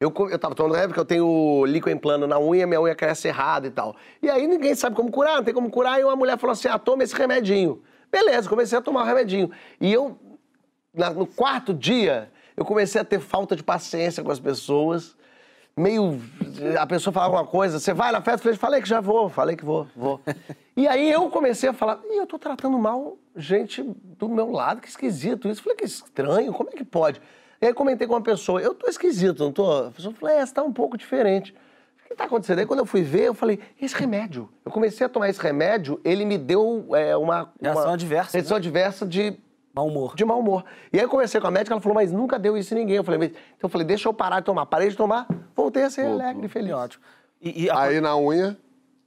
Eu, 0.00 0.12
eu 0.30 0.38
tava 0.38 0.54
tomando 0.54 0.72
remédio 0.72 0.88
porque 0.90 1.00
eu 1.00 1.04
tenho 1.04 1.64
líquido 1.66 1.90
em 1.90 1.98
plano 1.98 2.26
na 2.26 2.38
unha, 2.38 2.66
minha 2.66 2.80
unha 2.80 2.94
cresce 2.94 3.28
errado 3.28 3.66
e 3.66 3.70
tal. 3.70 3.96
E 4.22 4.28
aí 4.30 4.46
ninguém 4.46 4.74
sabe 4.74 4.94
como 4.94 5.10
curar, 5.10 5.36
não 5.36 5.44
tem 5.44 5.54
como 5.54 5.70
curar. 5.70 5.98
E 6.00 6.04
uma 6.04 6.16
mulher 6.16 6.38
falou 6.38 6.52
assim: 6.52 6.68
ah, 6.68 6.78
toma 6.78 7.02
esse 7.02 7.14
remedinho. 7.14 7.82
Beleza, 8.10 8.48
comecei 8.48 8.78
a 8.78 8.82
tomar 8.82 9.02
o 9.02 9.06
remedinho. 9.06 9.50
E 9.80 9.92
eu, 9.92 10.16
na- 10.94 11.10
no 11.10 11.26
quarto 11.26 11.74
dia, 11.74 12.30
eu 12.56 12.64
comecei 12.64 13.00
a 13.00 13.04
ter 13.04 13.18
falta 13.18 13.56
de 13.56 13.62
paciência 13.62 14.22
com 14.22 14.30
as 14.30 14.38
pessoas. 14.38 15.16
Meio. 15.76 16.20
A 16.78 16.86
pessoa 16.86 17.12
falava 17.12 17.36
alguma 17.36 17.50
coisa, 17.50 17.80
você 17.80 17.92
vai 17.92 18.12
na 18.12 18.20
festa? 18.20 18.42
Falei, 18.42 18.56
falei 18.56 18.82
que 18.82 18.88
já 18.88 19.00
vou, 19.00 19.28
falei 19.28 19.56
que 19.56 19.64
vou, 19.64 19.88
vou. 19.96 20.20
e 20.76 20.86
aí 20.86 21.10
eu 21.10 21.28
comecei 21.30 21.68
a 21.68 21.72
falar, 21.72 22.00
e 22.04 22.16
eu 22.16 22.26
tô 22.26 22.38
tratando 22.38 22.78
mal 22.78 23.18
gente 23.36 23.82
do 23.82 24.28
meu 24.28 24.50
lado, 24.52 24.80
que 24.80 24.88
esquisito 24.88 25.48
isso. 25.48 25.62
Falei, 25.62 25.76
que 25.76 25.84
estranho, 25.84 26.52
como 26.52 26.70
é 26.70 26.72
que 26.72 26.84
pode? 26.84 27.20
E 27.60 27.66
aí 27.66 27.74
comentei 27.74 28.06
com 28.06 28.14
uma 28.14 28.20
pessoa, 28.20 28.60
eu 28.60 28.74
tô 28.74 28.88
esquisito, 28.88 29.42
não 29.42 29.52
tô? 29.52 29.86
A 29.86 29.90
pessoa 29.90 30.14
falou, 30.14 30.34
é, 30.34 30.44
você 30.44 30.54
tá 30.54 30.62
um 30.62 30.72
pouco 30.72 30.96
diferente. 30.96 31.54
O 32.04 32.08
que 32.08 32.14
tá 32.14 32.24
acontecendo? 32.24 32.60
Aí 32.60 32.66
quando 32.66 32.80
eu 32.80 32.86
fui 32.86 33.02
ver, 33.02 33.24
eu 33.24 33.34
falei, 33.34 33.58
esse 33.80 33.96
remédio. 33.96 34.48
Eu 34.64 34.70
comecei 34.70 35.04
a 35.04 35.08
tomar 35.08 35.28
esse 35.28 35.40
remédio, 35.40 36.00
ele 36.04 36.24
me 36.24 36.38
deu 36.38 36.86
é, 36.94 37.16
uma. 37.16 37.52
Reação 37.60 37.84
uma 37.84 37.94
adversa, 37.94 38.36
Reação 38.36 38.56
adversa 38.56 39.06
de 39.06 39.36
Mau 39.74 39.88
humor. 39.88 40.14
de 40.14 40.24
mau 40.24 40.38
humor. 40.38 40.64
E 40.92 40.98
aí 40.98 41.04
eu 41.04 41.08
conversei 41.08 41.40
com 41.40 41.46
a 41.48 41.50
médica, 41.50 41.74
ela 41.74 41.80
falou, 41.80 41.94
mas 41.96 42.12
nunca 42.12 42.38
deu 42.38 42.56
isso 42.56 42.72
em 42.74 42.78
ninguém. 42.78 42.96
Eu 42.96 43.04
falei, 43.04 43.18
mas... 43.18 43.30
então 43.30 43.64
eu 43.64 43.68
falei, 43.68 43.86
deixa 43.86 44.08
eu 44.08 44.14
parar 44.14 44.38
de 44.40 44.46
tomar. 44.46 44.66
Parei 44.66 44.88
de 44.88 44.96
tomar, 44.96 45.26
voltei 45.54 45.82
a 45.82 45.90
ser 45.90 46.06
alegre 46.06 46.46
e 46.46 46.48
feliz. 46.48 46.72
Ótimo. 46.72 47.02
E, 47.42 47.64
e 47.64 47.70
a- 47.70 47.78
Aí 47.80 48.00
na 48.00 48.16
unha. 48.16 48.56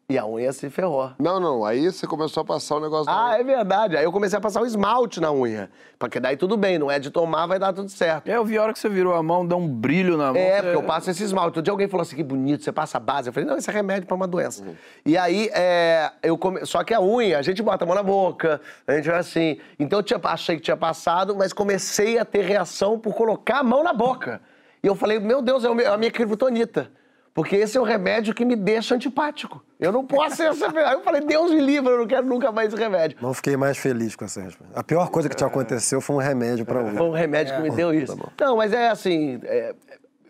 E 0.10 0.18
a 0.18 0.26
unha 0.26 0.53
se 0.53 0.70
ferrou. 0.70 1.12
Não, 1.20 1.38
não. 1.38 1.66
Aí 1.66 1.91
você 1.91 2.08
começou 2.08 2.39
a 2.39 2.45
passar 2.45 2.78
o 2.78 2.80
negócio 2.80 3.12
Ah, 3.12 3.38
é 3.38 3.43
verdade. 3.43 3.97
Aí 3.97 4.05
eu 4.05 4.12
comecei 4.12 4.38
a 4.38 4.41
passar 4.41 4.62
o 4.62 4.66
esmalte 4.66 5.20
na 5.20 5.34
unha. 5.34 5.70
Porque 5.99 6.18
daí 6.18 6.38
tudo 6.38 6.55
bem, 6.55 6.80
não 6.80 6.89
é 6.89 6.97
de 6.97 7.12
tomar, 7.12 7.45
vai 7.45 7.60
dar 7.60 7.74
tudo 7.74 7.89
certo. 7.89 8.26
É, 8.30 8.38
eu 8.38 8.45
vi 8.45 8.58
a 8.58 8.64
hora 8.64 8.72
que 8.72 8.80
você 8.80 8.88
virou 8.88 9.14
a 9.14 9.22
mão, 9.22 9.45
dá 9.45 9.58
um 9.58 9.68
brilho 9.68 10.16
na 10.16 10.28
mão. 10.32 10.38
É, 10.38 10.62
porque 10.62 10.78
eu 10.78 10.84
passo 10.84 11.10
esse 11.10 11.22
esmalte. 11.26 11.47
Outro 11.47 11.62
dia 11.62 11.74
alguém 11.74 11.89
falou 11.89 12.03
assim, 12.03 12.16
que 12.16 12.24
bonito, 12.24 12.64
você 12.64 12.72
passa 12.72 12.97
base. 13.01 13.28
Eu 13.28 13.34
falei, 13.34 13.49
não, 13.49 13.58
isso 13.58 13.70
é 13.70 13.74
remédio 13.74 14.08
pra 14.08 14.16
uma 14.16 14.30
doença. 14.30 14.64
E 15.05 15.18
aí, 15.18 15.49
é, 15.53 16.10
eu 16.24 16.38
come... 16.38 16.66
só 16.66 16.86
que 16.86 16.93
a 16.93 17.01
unha, 17.01 17.38
a 17.38 17.41
gente 17.41 17.62
bota 17.62 17.84
a 17.84 17.86
mão 17.86 17.93
na 17.95 18.03
boca, 18.03 18.62
a 18.88 18.93
gente 18.93 19.10
vai 19.10 19.20
assim. 19.20 19.60
Então 19.78 19.99
eu 19.99 20.03
tinha... 20.03 20.22
achei 20.24 20.55
que 20.55 20.62
tinha 20.62 20.78
passado, 20.78 21.36
mas 21.36 21.51
comecei 21.51 22.18
a 22.18 22.24
ter 22.24 22.45
reação 22.45 22.97
por 22.97 23.14
colocar 23.14 23.60
a 23.60 23.64
mão 23.64 23.84
na 23.84 23.91
boca. 23.91 24.39
E 24.82 24.88
eu 24.88 24.95
falei, 24.95 25.20
meu 25.20 25.41
Deus, 25.41 25.66
é 25.66 25.74
meu- 25.74 25.91
a 25.91 25.97
minha 25.97 26.12
criptonita. 26.12 26.89
Porque 27.38 27.55
esse 27.55 27.77
é 27.77 27.79
o 27.79 27.83
remédio 27.83 28.33
que 28.33 28.43
me 28.43 28.55
deixa 28.55 28.95
antipático. 28.95 29.63
Eu 29.79 29.91
não 29.91 30.03
posso 30.03 30.38
ser 30.38 30.47
essa... 30.49 30.65
Aí 30.75 30.93
eu 30.95 31.01
falei, 31.01 31.21
Deus 31.21 31.51
me 31.51 31.61
livre, 31.61 31.91
eu 31.93 31.99
não 31.99 32.07
quero 32.07 32.25
nunca 32.25 32.51
mais 32.51 32.73
esse 32.73 32.81
remédio. 32.81 33.15
Não 33.21 33.31
fiquei 33.31 33.55
mais 33.55 33.77
feliz 33.77 34.15
com 34.15 34.25
essa 34.25 34.41
resposta. 34.41 34.73
A 34.77 34.83
pior 34.83 35.07
coisa 35.11 35.29
que 35.29 35.35
te 35.35 35.43
aconteceu 35.43 36.01
foi 36.01 36.15
um 36.15 36.19
remédio 36.19 36.65
pra 36.65 36.81
Foi 36.81 36.93
unha. 36.93 37.03
um 37.03 37.11
remédio 37.11 37.55
que 37.55 37.61
me 37.61 37.69
deu 37.69 37.93
isso. 37.93 38.17
Não, 38.41 38.57
mas 38.57 38.73
é 38.73 38.89
assim, 38.89 39.39
é, 39.43 39.75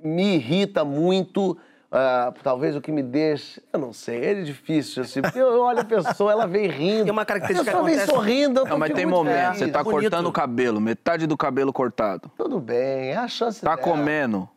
me 0.04 0.36
irrita 0.36 0.84
muito. 0.84 1.58
ah, 1.90 2.34
talvez 2.44 2.76
o 2.76 2.82
que 2.82 2.92
me 2.92 3.02
deixe. 3.02 3.62
Eu 3.72 3.80
não 3.80 3.94
sei, 3.94 4.26
é 4.26 4.34
difícil, 4.42 5.02
assim. 5.04 5.22
Porque 5.22 5.40
eu 5.40 5.62
olho 5.62 5.80
a 5.80 5.86
pessoa, 5.86 6.30
ela 6.34 6.46
vem 6.46 6.68
rindo. 6.68 7.04
Tem 7.06 7.12
uma 7.14 7.24
característica 7.26 7.72
a 7.72 7.74
pessoa 7.74 7.90
vem 7.90 8.06
sorrindo. 8.06 8.60
eu 8.60 8.66
Não, 8.66 8.78
mas 8.78 8.92
tem 8.92 9.06
momento. 9.06 9.34
feliz. 9.54 9.60
Você 9.60 9.68
tá 9.70 9.82
Bonito. 9.82 10.02
cortando 10.02 10.26
o 10.28 10.32
cabelo, 10.34 10.82
metade 10.82 11.26
do 11.26 11.38
cabelo 11.38 11.72
cortado. 11.72 12.30
Tudo 12.38 12.60
bem, 12.60 13.12
é 13.12 13.16
a 13.16 13.30
chance 13.30 13.62
Tá 13.62 13.76
dela. 13.76 13.82
comendo. 13.82 14.50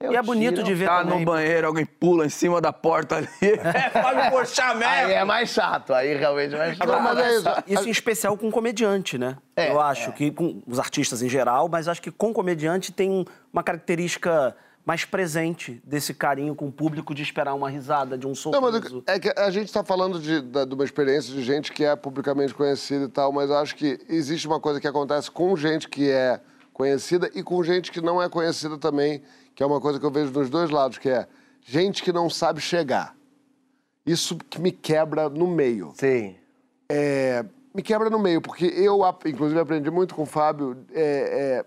Eu 0.00 0.12
E 0.12 0.16
é 0.16 0.22
bonito 0.22 0.54
tiro. 0.56 0.66
de 0.66 0.74
ver 0.74 0.86
Tá 0.86 1.02
também. 1.02 1.18
no 1.18 1.24
banheiro, 1.24 1.66
alguém 1.66 1.84
pula 1.84 2.24
em 2.24 2.28
cima 2.28 2.60
da 2.60 2.72
porta 2.72 3.16
ali. 3.16 3.28
É, 3.42 3.90
pode 4.00 4.30
puxar 4.30 4.70
Aí 4.70 4.78
mesmo. 5.06 5.12
é 5.12 5.24
mais 5.24 5.48
chato, 5.50 5.92
aí 5.92 6.14
realmente 6.16 6.54
é 6.54 6.58
mais 6.58 6.76
chato. 6.76 6.86
Não, 6.88 7.00
mas 7.00 7.18
é 7.18 7.34
isso. 7.36 7.48
Isso 7.66 7.88
em 7.88 7.90
especial 7.90 8.36
com 8.38 8.48
comediante, 8.48 9.18
né? 9.18 9.36
É, 9.56 9.72
eu 9.72 9.80
acho 9.80 10.12
que 10.12 10.30
com 10.30 10.62
os 10.68 10.78
artistas 10.78 11.20
em 11.20 11.28
geral, 11.28 11.68
mas 11.68 11.88
acho 11.88 12.00
que 12.00 12.12
com 12.12 12.32
comediante 12.32 12.92
tem 12.92 13.10
um- 13.10 13.24
uma 13.52 13.62
característica 13.64 14.54
mais 14.86 15.04
presente 15.04 15.82
desse 15.84 16.14
carinho 16.14 16.54
com 16.54 16.68
o 16.68 16.72
público 16.72 17.12
de 17.12 17.22
esperar 17.22 17.52
uma 17.54 17.68
risada, 17.68 18.16
de 18.16 18.24
um 18.24 18.30
Não, 18.30 18.34
sorriso. 18.36 19.02
mas 19.04 19.16
é 19.16 19.18
que 19.18 19.32
a 19.36 19.50
gente 19.50 19.66
está 19.66 19.82
falando 19.84 20.20
de, 20.20 20.40
de 20.40 20.74
uma 20.74 20.84
experiência 20.84 21.34
de 21.34 21.42
gente 21.42 21.72
que 21.72 21.84
é 21.84 21.96
publicamente 21.96 22.54
conhecida 22.54 23.04
e 23.06 23.08
tal, 23.08 23.32
mas 23.32 23.50
acho 23.50 23.74
que 23.74 23.98
existe 24.08 24.46
uma 24.46 24.60
coisa 24.60 24.80
que 24.80 24.86
acontece 24.86 25.28
com 25.28 25.54
gente 25.56 25.88
que 25.88 26.08
é 26.08 26.40
conhecida 26.72 27.28
e 27.34 27.42
com 27.42 27.60
gente 27.64 27.90
que 27.90 28.00
não 28.00 28.22
é 28.22 28.28
conhecida 28.28 28.78
também, 28.78 29.20
que 29.58 29.62
é 29.64 29.66
uma 29.66 29.80
coisa 29.80 29.98
que 29.98 30.06
eu 30.06 30.10
vejo 30.12 30.30
dos 30.30 30.48
dois 30.48 30.70
lados, 30.70 30.98
que 30.98 31.08
é 31.08 31.26
gente 31.64 32.00
que 32.00 32.12
não 32.12 32.30
sabe 32.30 32.60
chegar. 32.60 33.16
Isso 34.06 34.36
que 34.36 34.60
me 34.60 34.70
quebra 34.70 35.28
no 35.28 35.48
meio. 35.48 35.92
Sim. 35.96 36.36
É, 36.88 37.44
me 37.74 37.82
quebra 37.82 38.08
no 38.08 38.20
meio, 38.20 38.40
porque 38.40 38.66
eu, 38.66 39.00
inclusive, 39.26 39.58
aprendi 39.58 39.90
muito 39.90 40.14
com 40.14 40.22
o 40.22 40.26
Fábio 40.26 40.78
é, 40.92 41.02
é, 41.02 41.64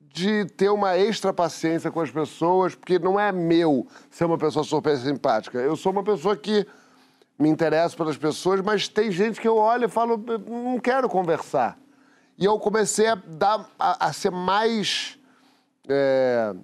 de 0.00 0.46
ter 0.56 0.70
uma 0.70 0.96
extra 0.96 1.34
paciência 1.34 1.90
com 1.90 2.00
as 2.00 2.10
pessoas, 2.10 2.74
porque 2.74 2.98
não 2.98 3.20
é 3.20 3.30
meu 3.30 3.86
ser 4.10 4.24
uma 4.24 4.38
pessoa 4.38 4.64
super 4.64 4.96
simpática. 4.96 5.58
Eu 5.58 5.76
sou 5.76 5.92
uma 5.92 6.02
pessoa 6.02 6.34
que 6.34 6.66
me 7.38 7.50
interesso 7.50 7.94
pelas 7.94 8.16
pessoas, 8.16 8.62
mas 8.62 8.88
tem 8.88 9.12
gente 9.12 9.38
que 9.38 9.46
eu 9.46 9.56
olho 9.56 9.84
e 9.84 9.88
falo, 9.88 10.16
não 10.48 10.80
quero 10.80 11.10
conversar. 11.10 11.78
E 12.38 12.46
eu 12.46 12.58
comecei 12.58 13.06
a, 13.06 13.16
dar, 13.16 13.68
a, 13.78 14.06
a 14.06 14.12
ser 14.14 14.30
mais. 14.30 15.18
é, 15.86 16.54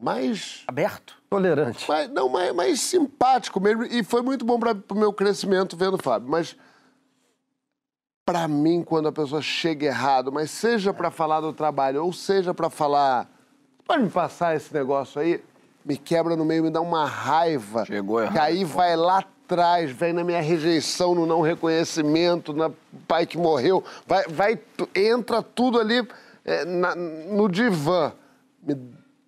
mais 0.00 0.62
Aberto? 0.66 1.14
Tolerante. 1.28 1.88
mais, 1.88 2.10
não, 2.10 2.28
mais, 2.28 2.52
mais 2.54 2.80
simpático 2.80 3.60
mesmo. 3.60 3.84
E 3.84 4.02
foi 4.02 4.22
muito 4.22 4.44
bom 4.44 4.58
para 4.58 4.76
o 4.90 4.94
meu 4.94 5.12
crescimento 5.12 5.76
vendo 5.76 5.94
o 5.94 6.02
Fábio. 6.02 6.28
Mas, 6.28 6.56
para 8.24 8.46
mim, 8.48 8.82
quando 8.82 9.08
a 9.08 9.12
pessoa 9.12 9.42
chega 9.42 9.86
errado, 9.86 10.30
mas 10.32 10.50
seja 10.50 10.92
para 10.92 11.10
falar 11.10 11.40
do 11.40 11.52
trabalho 11.52 12.04
ou 12.04 12.12
seja 12.12 12.54
para 12.54 12.70
falar. 12.70 13.28
Pode 13.86 14.02
me 14.04 14.10
passar 14.10 14.54
esse 14.56 14.72
negócio 14.72 15.20
aí? 15.20 15.42
Me 15.84 15.96
quebra 15.96 16.36
no 16.36 16.44
meio, 16.44 16.62
me 16.62 16.70
dá 16.70 16.80
uma 16.80 17.06
raiva. 17.06 17.84
Chegou 17.86 18.20
errado. 18.20 18.34
Que 18.34 18.38
aí 18.38 18.64
vai 18.64 18.94
lá 18.96 19.18
atrás, 19.18 19.90
vem 19.90 20.12
na 20.12 20.22
minha 20.22 20.40
rejeição, 20.40 21.14
no 21.14 21.26
não 21.26 21.40
reconhecimento, 21.40 22.52
na 22.52 22.70
pai 23.08 23.26
que 23.26 23.36
morreu. 23.38 23.82
Vai, 24.06 24.24
vai 24.28 24.58
entra 24.94 25.42
tudo 25.42 25.80
ali 25.80 26.06
é, 26.44 26.64
na- 26.64 26.94
no 26.94 27.48
divã. 27.48 28.12
Me 28.62 28.76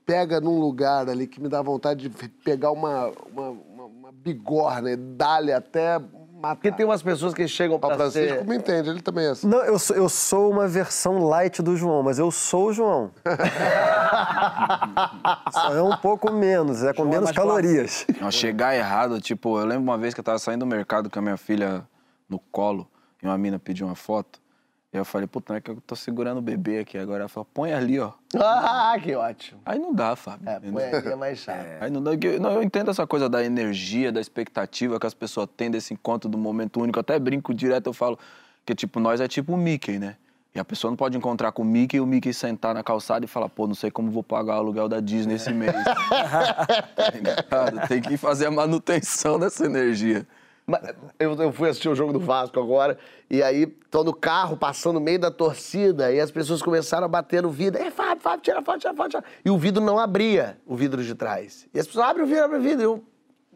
pega 0.05 0.41
num 0.41 0.59
lugar 0.59 1.09
ali 1.09 1.27
que 1.27 1.41
me 1.41 1.49
dá 1.49 1.63
vontade 1.63 2.09
de 2.09 2.29
pegar 2.29 2.71
uma, 2.71 3.11
uma, 3.33 3.51
uma, 3.51 3.85
uma 3.85 4.13
bigorna 4.13 4.91
e 4.91 4.97
dar-lhe 4.97 5.53
até 5.53 5.99
matar. 6.43 6.57
Porque 6.57 6.73
tem 6.73 6.85
umas 6.85 7.03
pessoas 7.03 7.33
que 7.33 7.47
chegam 7.47 7.77
O 7.77 7.79
pra 7.79 7.95
Francisco 7.95 8.39
ser... 8.39 8.45
me 8.45 8.57
entende, 8.57 8.91
ele 8.91 9.01
também 9.01 9.27
é 9.27 9.31
assim. 9.31 9.47
Não, 9.47 9.65
eu 9.65 9.79
sou, 9.79 9.97
eu 9.97 10.09
sou 10.09 10.51
uma 10.51 10.67
versão 10.67 11.25
light 11.25 11.63
do 11.63 11.77
João, 11.77 12.03
mas 12.03 12.19
eu 12.19 12.33
sou 12.33 12.69
o 12.69 12.73
João. 12.73 13.11
Só 15.53 15.75
é 15.75 15.83
um 15.83 15.97
pouco 15.97 16.33
menos, 16.33 16.83
é 16.83 16.93
com 16.93 17.03
João 17.03 17.09
é 17.09 17.11
menos 17.11 17.25
mais 17.27 17.37
calorias. 17.37 18.07
Não, 18.21 18.31
chegar 18.31 18.77
errado, 18.77 19.21
tipo, 19.21 19.59
eu 19.59 19.65
lembro 19.65 19.85
uma 19.85 19.97
vez 19.97 20.13
que 20.13 20.21
eu 20.21 20.25
tava 20.25 20.39
saindo 20.39 20.61
do 20.61 20.67
mercado 20.67 21.09
com 21.09 21.19
a 21.19 21.23
minha 21.23 21.37
filha 21.37 21.87
no 22.29 22.39
colo 22.39 22.89
e 23.23 23.27
uma 23.27 23.39
mina 23.39 23.59
pediu 23.59 23.87
uma 23.87 23.95
foto. 23.95 24.42
E 24.93 24.97
eu 24.97 25.07
falei, 25.07 25.27
puta, 25.27 25.55
não 25.55 25.57
é 25.57 25.61
que 25.61 25.71
eu 25.71 25.81
tô 25.87 25.97
segurando 25.97 26.37
o 26.39 26.43
bebê 26.43 26.81
aqui 26.81 26.99
agora. 26.99 27.21
Ela 27.21 27.29
falou, 27.29 27.49
põe 27.55 27.73
ali, 27.73 27.99
ó. 27.99 28.13
Ah, 28.37 28.95
que 29.03 29.15
ótimo. 29.15 29.59
Aí 29.65 29.79
não 29.79 29.95
dá, 29.95 30.15
Fábio. 30.15 30.47
É, 30.47 30.61
põe 30.61 30.85
ali 30.85 31.09
é 31.09 31.17
mais 31.17 31.39
chato. 31.39 31.67
Aí 31.81 31.91
não 31.91 32.03
dá. 32.03 32.11
Não, 32.39 32.53
eu 32.53 32.63
entendo 32.63 32.91
essa 32.91 33.07
coisa 33.07 33.27
da 33.27 33.43
energia, 33.43 34.13
da 34.13 34.21
expectativa 34.21 35.01
que 35.01 35.07
as 35.07 35.15
pessoas 35.15 35.49
têm 35.57 35.71
desse 35.71 35.95
encontro 35.95 36.29
do 36.29 36.37
momento 36.37 36.79
único. 36.79 36.99
Eu 36.99 37.01
até 37.01 37.19
brinco 37.19 37.55
direto, 37.55 37.87
eu 37.87 37.95
falo 37.95 38.19
que, 38.67 38.75
tipo, 38.75 39.01
nós 39.01 39.19
é 39.19 39.27
tipo 39.27 39.55
o 39.55 39.57
Mickey, 39.57 39.99
né? 39.99 40.17
E 40.55 40.61
a 40.61 40.65
pessoa 40.65 40.91
não 40.91 40.97
pode 40.97 41.17
encontrar 41.17 41.53
com 41.53 41.63
o 41.63 41.65
Mickey 41.65 41.97
e 41.97 42.01
o 42.01 42.07
Mickey 42.07 42.35
sentar 42.35 42.75
na 42.75 42.83
calçada 42.83 43.25
e 43.25 43.29
falar, 43.29 43.49
pô, 43.49 43.67
não 43.67 43.75
sei 43.75 43.91
como 43.91 44.11
vou 44.11 44.23
pagar 44.23 44.57
o 44.57 44.59
aluguel 44.59 44.91
da 44.91 45.01
Disney 45.01 45.37
esse 45.37 45.53
mês. 45.53 45.73
Tá? 47.49 47.87
Tem 47.89 48.01
que 48.01 48.17
fazer 48.17 48.47
a 48.47 48.51
manutenção 48.51 49.39
dessa 49.39 49.65
energia. 49.65 50.27
Eu, 51.19 51.35
eu 51.35 51.53
fui 51.53 51.69
assistir 51.69 51.89
o 51.89 51.95
jogo 51.95 52.13
do 52.13 52.21
Vasco 52.21 52.59
agora, 52.61 52.97
e 53.29 53.43
aí 53.43 53.67
tô 53.67 54.05
no 54.05 54.15
carro, 54.15 54.57
passando 54.57 54.95
no 54.95 55.01
meio 55.01 55.19
da 55.19 55.31
torcida, 55.31 56.13
e 56.13 56.21
as 56.21 56.31
pessoas 56.31 56.63
começaram 56.63 57.05
a 57.05 57.09
bater 57.09 57.43
no 57.43 57.51
vidro. 57.51 57.83
É, 57.83 57.91
Fábio, 57.91 58.23
Fábio, 58.23 58.41
tira 58.41 58.63
foto, 58.63 58.79
tira 58.79 58.95
foto, 58.95 59.11
tira. 59.11 59.25
E 59.45 59.51
o 59.51 59.59
vidro 59.59 59.83
não 59.83 59.99
abria, 59.99 60.59
o 60.67 60.77
vidro 60.77 61.03
de 61.03 61.15
trás. 61.15 61.67
E 61.75 61.81
as 61.81 61.87
pessoas, 61.87 62.07
abre 62.07 62.23
o 62.23 62.27
vidro, 62.27 62.45
abre 62.45 62.59
o 62.59 62.63
vidro. 62.63 62.83
Eu, 62.83 63.05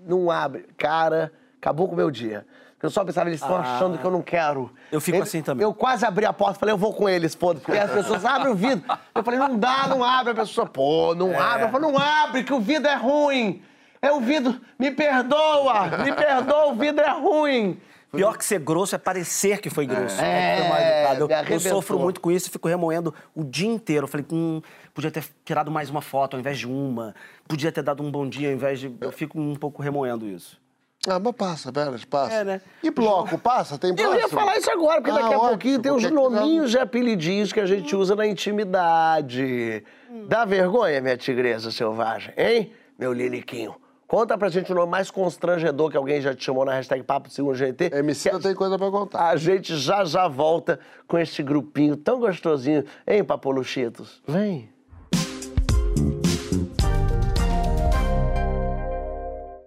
não 0.06 0.30
abre. 0.30 0.66
Cara, 0.76 1.32
acabou 1.60 1.86
com 1.86 1.94
o 1.94 1.96
meu 1.96 2.10
dia. 2.10 2.46
Eu 2.82 2.90
só 2.90 3.04
pensava, 3.04 3.28
eles 3.28 3.40
estão 3.40 3.56
achando 3.56 3.98
que 3.98 4.04
eu 4.04 4.10
não 4.10 4.22
quero. 4.22 4.70
Eu 4.92 5.00
fico 5.00 5.20
assim 5.22 5.42
também. 5.42 5.64
Eu 5.64 5.74
quase 5.74 6.04
abri 6.04 6.24
a 6.24 6.32
porta, 6.32 6.58
falei, 6.60 6.72
eu 6.72 6.78
vou 6.78 6.92
com 6.92 7.08
eles, 7.08 7.34
foda 7.34 7.58
Porque 7.58 7.76
as 7.76 7.90
pessoas 7.90 8.24
abrem 8.24 8.52
o 8.52 8.54
vidro. 8.54 8.84
Eu 9.12 9.24
falei, 9.24 9.40
não 9.40 9.58
dá, 9.58 9.88
não 9.88 10.04
abre. 10.04 10.32
A 10.32 10.36
pessoa, 10.36 10.66
pô, 10.66 11.14
não 11.14 11.38
abre. 11.38 11.64
Eu 11.64 11.70
falei, 11.70 11.90
não 11.90 11.98
abre, 11.98 12.44
que 12.44 12.52
o 12.52 12.60
vidro 12.60 12.88
é 12.88 12.94
ruim. 12.94 13.62
É 14.00 14.12
o 14.12 14.20
vidro, 14.20 14.60
me 14.78 14.90
perdoa, 14.90 15.98
me 16.04 16.12
perdoa, 16.12 16.66
o 16.66 16.74
vidro 16.74 17.04
é 17.04 17.10
ruim. 17.10 17.80
Pior 18.12 18.38
que 18.38 18.44
ser 18.44 18.60
grosso 18.60 18.94
é 18.94 18.98
parecer 18.98 19.60
que 19.60 19.68
foi 19.68 19.84
grosso. 19.84 20.18
É, 20.20 20.56
Foi 20.60 20.68
mal 20.68 20.78
educado. 21.14 21.44
me 21.44 21.50
Eu, 21.50 21.54
eu 21.56 21.60
sofro 21.60 21.98
muito 21.98 22.20
com 22.20 22.30
isso 22.30 22.48
e 22.48 22.50
fico 22.50 22.66
remoendo 22.68 23.12
o 23.34 23.44
dia 23.44 23.68
inteiro. 23.68 24.04
Eu 24.04 24.08
falei, 24.08 24.24
hum, 24.32 24.62
podia 24.94 25.10
ter 25.10 25.24
tirado 25.44 25.70
mais 25.70 25.90
uma 25.90 26.00
foto 26.00 26.34
ao 26.34 26.40
invés 26.40 26.56
de 26.58 26.66
uma. 26.66 27.14
Podia 27.46 27.70
ter 27.70 27.82
dado 27.82 28.02
um 28.02 28.10
bom 28.10 28.26
dia 28.26 28.48
ao 28.48 28.54
invés 28.54 28.80
de. 28.80 28.94
Eu 29.00 29.12
fico 29.12 29.38
um 29.38 29.54
pouco 29.54 29.82
remoendo 29.82 30.26
isso. 30.26 30.58
Ah, 31.06 31.18
mas 31.18 31.34
passa, 31.34 31.70
Veras, 31.70 32.04
passa. 32.04 32.34
É, 32.34 32.44
né? 32.44 32.60
E 32.82 32.90
bloco, 32.90 33.38
passa? 33.38 33.76
Tem 33.78 33.90
Eu 33.90 33.96
próximo? 33.96 34.18
ia 34.18 34.28
falar 34.28 34.56
isso 34.56 34.70
agora, 34.70 35.00
porque 35.00 35.10
Ah, 35.10 35.14
daqui 35.22 35.34
a 35.34 35.36
ótimo, 35.36 35.48
pouquinho 35.50 35.78
tem 35.80 35.92
os 35.92 36.10
nominhos 36.10 36.70
de 36.70 36.78
apelidinhos 36.78 37.52
que 37.52 37.60
a 37.60 37.66
gente 37.66 37.94
usa 37.94 38.16
na 38.16 38.26
intimidade. 38.26 39.84
Dá 40.26 40.44
vergonha, 40.44 41.00
minha 41.00 41.16
tigresa 41.16 41.70
selvagem, 41.70 42.32
hein? 42.36 42.72
Meu 42.98 43.12
liliquinho. 43.12 43.74
Conta 44.06 44.38
pra 44.38 44.48
gente 44.48 44.70
o 44.70 44.74
nome 44.74 44.88
mais 44.90 45.10
constrangedor 45.10 45.90
que 45.90 45.96
alguém 45.96 46.20
já 46.20 46.32
te 46.32 46.44
chamou 46.44 46.64
na 46.64 46.72
hashtag 46.74 47.02
Papo 47.02 47.28
Segundo 47.28 47.56
GT. 47.56 47.90
MC 47.92 48.30
não 48.30 48.40
tem 48.40 48.54
coisa 48.54 48.78
pra 48.78 48.88
contar. 48.88 49.30
A 49.30 49.36
gente 49.36 49.76
já 49.76 50.04
já 50.04 50.28
volta 50.28 50.78
com 51.08 51.18
este 51.18 51.42
grupinho 51.42 51.96
tão 51.96 52.20
gostosinho, 52.20 52.84
hein, 53.04 53.24
Papoluchitos? 53.24 54.22
Vem. 54.26 54.68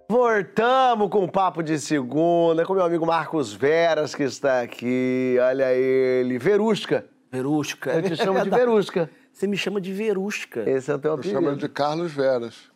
Voltamos 0.08 1.10
com 1.10 1.24
o 1.24 1.30
Papo 1.30 1.62
de 1.62 1.78
Segunda, 1.78 2.64
com 2.64 2.72
meu 2.72 2.84
amigo 2.84 3.06
Marcos 3.06 3.52
Veras, 3.52 4.14
que 4.14 4.22
está 4.22 4.62
aqui. 4.62 5.36
Olha 5.38 5.70
ele. 5.74 6.38
Verusca. 6.38 7.04
Verusca. 7.30 7.92
Eu 7.92 8.02
te 8.02 8.16
chamo 8.16 8.42
de 8.42 8.48
Verusca. 8.50 9.10
Você 9.32 9.46
me 9.46 9.56
chama 9.58 9.82
de 9.82 9.92
Verusca. 9.92 10.68
Esse 10.68 10.90
é 10.90 10.94
o 10.94 10.98
teu 10.98 11.12
apelido. 11.12 11.34
Chama 11.34 11.54
de 11.54 11.68
Carlos 11.68 12.10
Veras. 12.10 12.69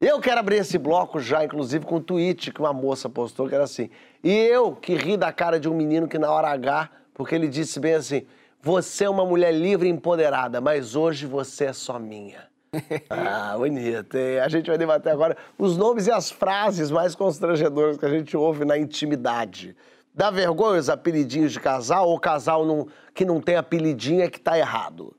Eu 0.00 0.20
quero 0.20 0.40
abrir 0.40 0.56
esse 0.56 0.78
bloco 0.78 1.20
já, 1.20 1.44
inclusive, 1.44 1.84
com 1.84 1.96
um 1.96 2.00
tweet 2.00 2.50
que 2.52 2.60
uma 2.60 2.72
moça 2.72 3.08
postou, 3.08 3.48
que 3.48 3.54
era 3.54 3.64
assim. 3.64 3.90
E 4.22 4.30
eu 4.32 4.72
que 4.74 4.94
ri 4.94 5.16
da 5.16 5.32
cara 5.32 5.58
de 5.60 5.68
um 5.68 5.74
menino 5.74 6.08
que 6.08 6.18
na 6.18 6.30
hora 6.30 6.48
H, 6.48 6.90
porque 7.14 7.34
ele 7.34 7.48
disse 7.48 7.78
bem 7.80 7.94
assim: 7.94 8.26
Você 8.62 9.04
é 9.04 9.10
uma 9.10 9.24
mulher 9.24 9.52
livre 9.52 9.88
e 9.88 9.92
empoderada, 9.92 10.60
mas 10.60 10.94
hoje 10.96 11.26
você 11.26 11.66
é 11.66 11.72
só 11.72 11.98
minha. 11.98 12.48
Ah, 13.10 13.54
bonito. 13.58 14.16
hein? 14.16 14.38
A 14.38 14.48
gente 14.48 14.68
vai 14.68 14.78
debater 14.78 15.12
agora 15.12 15.36
os 15.58 15.76
nomes 15.76 16.06
e 16.06 16.12
as 16.12 16.30
frases 16.30 16.90
mais 16.90 17.14
constrangedoras 17.16 17.96
que 17.96 18.06
a 18.06 18.08
gente 18.10 18.36
ouve 18.36 18.64
na 18.64 18.78
intimidade. 18.78 19.76
Dá 20.14 20.30
vergonha 20.30 20.78
os 20.78 20.88
apelidinhos 20.88 21.52
de 21.52 21.58
casal 21.60 22.08
ou 22.08 22.18
casal 22.18 22.64
não- 22.64 22.86
que 23.14 23.24
não 23.24 23.40
tem 23.40 23.56
apelidinho 23.56 24.22
é 24.22 24.28
que 24.30 24.40
tá 24.40 24.56
errado? 24.58 25.16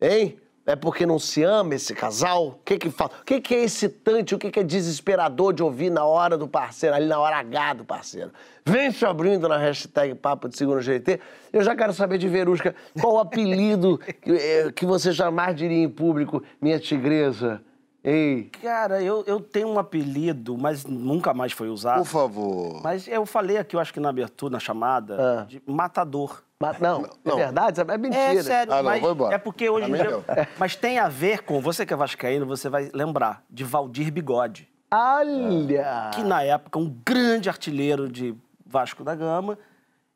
Hein? 0.00 0.38
É 0.66 0.74
porque 0.74 1.06
não 1.06 1.16
se 1.18 1.44
ama 1.44 1.76
esse 1.76 1.94
casal? 1.94 2.46
O 2.48 2.52
que 2.64 2.76
que 2.76 2.90
fala? 2.90 3.12
O 3.22 3.24
que 3.24 3.40
que 3.40 3.54
é 3.54 3.62
excitante, 3.62 4.34
o 4.34 4.38
que 4.38 4.50
que 4.50 4.58
é 4.58 4.64
desesperador 4.64 5.52
de 5.52 5.62
ouvir 5.62 5.90
na 5.90 6.04
hora 6.04 6.36
do 6.36 6.48
parceiro, 6.48 6.96
ali 6.96 7.06
na 7.06 7.20
hora 7.20 7.36
H 7.36 7.74
do 7.74 7.84
parceiro? 7.84 8.32
Vem 8.64 8.90
se 8.90 9.04
abrindo 9.06 9.48
na 9.48 9.56
hashtag 9.58 10.14
Papo 10.16 10.48
de 10.48 10.56
Segundo 10.58 10.80
GT. 10.80 11.20
Eu 11.52 11.62
já 11.62 11.76
quero 11.76 11.92
saber 11.92 12.18
de 12.18 12.28
Verusca, 12.28 12.74
qual 13.00 13.14
o 13.14 13.18
apelido 13.20 13.96
que, 14.20 14.32
eh, 14.32 14.72
que 14.74 14.84
você 14.84 15.12
jamais 15.12 15.54
diria 15.54 15.84
em 15.84 15.88
público, 15.88 16.42
minha 16.60 16.80
tigresa? 16.80 17.62
Ei, 18.02 18.50
Cara, 18.62 19.02
eu, 19.02 19.24
eu 19.26 19.40
tenho 19.40 19.68
um 19.68 19.78
apelido, 19.80 20.56
mas 20.56 20.84
nunca 20.84 21.34
mais 21.34 21.50
foi 21.52 21.68
usado. 21.68 21.98
Por 21.98 22.06
favor. 22.06 22.80
Mas 22.82 23.06
eu 23.08 23.24
falei 23.26 23.56
aqui, 23.56 23.74
eu 23.74 23.80
acho 23.80 23.92
que 23.92 23.98
na 23.98 24.08
abertura, 24.10 24.52
na 24.52 24.60
chamada, 24.60 25.40
Ah. 25.40 25.44
de 25.44 25.60
matador. 25.66 26.42
Mas 26.60 26.78
não, 26.80 27.04
é 27.04 27.08
não. 27.24 27.36
verdade? 27.36 27.80
É 27.80 27.98
mentira. 27.98 28.22
É 28.22 28.42
sério, 28.42 28.72
Ah, 28.72 28.76
não, 28.76 28.82
mas 28.84 29.00
vou 29.00 29.12
embora. 29.12 29.34
é 29.34 29.38
porque 29.38 29.68
hoje 29.68 29.90
em 29.90 29.94
dia... 29.94 30.20
Mas 30.58 30.74
tem 30.76 30.98
a 30.98 31.08
ver 31.08 31.42
com, 31.42 31.60
você 31.60 31.84
que 31.84 31.92
é 31.92 31.96
vascaíno, 31.96 32.46
você 32.46 32.68
vai 32.68 32.90
lembrar, 32.94 33.42
de 33.50 33.62
Valdir 33.64 34.10
Bigode. 34.10 34.68
Olha! 34.92 36.10
que 36.14 36.22
na 36.22 36.42
época 36.42 36.78
um 36.78 36.88
grande 37.04 37.48
artilheiro 37.48 38.08
de 38.08 38.34
Vasco 38.64 39.04
da 39.04 39.14
Gama. 39.14 39.58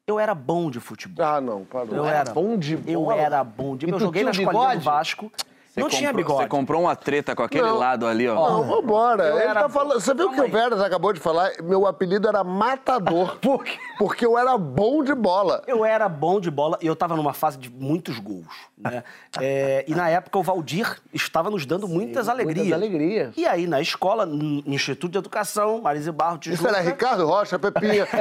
Eu 0.06 0.18
era 0.18 0.34
bom 0.34 0.70
de 0.70 0.80
futebol. 0.80 1.24
Ah, 1.24 1.40
não, 1.40 1.64
parou. 1.64 1.94
eu 1.94 2.04
era 2.04 2.24
bom 2.32 2.56
de 2.58 2.74
Eu 2.86 3.02
bola? 3.04 3.16
era 3.20 3.44
bom 3.44 3.76
de 3.76 3.86
E 3.86 3.90
Eu 3.90 4.00
joguei 4.00 4.24
na 4.24 4.30
escolinha 4.32 4.52
do 4.52 4.58
bigode? 4.68 4.84
Vasco. 4.84 5.32
Você 5.80 5.82
não 5.82 5.88
tinha 5.98 6.08
comprou- 6.10 6.24
bigode. 6.26 6.42
Você 6.44 6.48
comprou 6.48 6.80
uma 6.82 6.96
treta 6.96 7.34
com 7.34 7.42
aquele 7.42 7.64
Não. 7.66 7.78
lado 7.78 8.06
ali, 8.06 8.28
ó. 8.28 8.34
Não, 8.34 8.62
vambora. 8.64 9.24
Eu 9.24 9.36
Ele 9.36 9.44
era- 9.44 9.62
tá 9.62 9.68
falando. 9.68 10.00
Você 10.00 10.14
viu 10.14 10.28
que 10.28 10.34
o 10.34 10.36
Calma 10.36 10.44
aí. 10.44 10.50
Veras 10.50 10.80
acabou 10.80 11.12
de 11.12 11.20
falar? 11.20 11.50
Meu 11.62 11.86
apelido 11.86 12.28
era 12.28 12.42
Matador. 12.44 13.36
Por 13.42 13.64
quê? 13.64 13.78
Porque 13.98 14.24
eu 14.24 14.38
era 14.38 14.56
bom 14.56 15.02
de 15.02 15.14
bola. 15.14 15.62
Eu 15.66 15.84
era 15.84 16.08
bom 16.08 16.40
de 16.40 16.50
bola 16.50 16.78
e 16.80 16.86
eu 16.86 16.96
tava 16.96 17.16
numa 17.16 17.32
fase 17.34 17.58
de 17.58 17.70
muitos 17.70 18.18
gols. 18.18 18.46
Né? 18.78 19.04
É, 19.38 19.84
e 19.86 19.94
na 19.94 20.08
época 20.08 20.38
o 20.38 20.42
Valdir 20.42 20.98
estava 21.12 21.50
nos 21.50 21.66
dando 21.66 21.86
muitas 21.86 22.28
alegrias. 22.28 22.66
muitas 22.66 22.72
alegrias. 22.78 23.34
E 23.36 23.46
aí 23.46 23.66
na 23.66 23.80
escola, 23.80 24.24
no 24.24 24.62
Instituto 24.66 25.12
de 25.12 25.18
Educação, 25.18 25.82
Marise 25.82 26.10
Barro, 26.10 26.36
Isso 26.40 26.50
Tijuca... 26.50 26.70
era 26.70 26.80
Ricardo 26.80 27.26
Rocha, 27.26 27.58
Pepinha. 27.58 28.06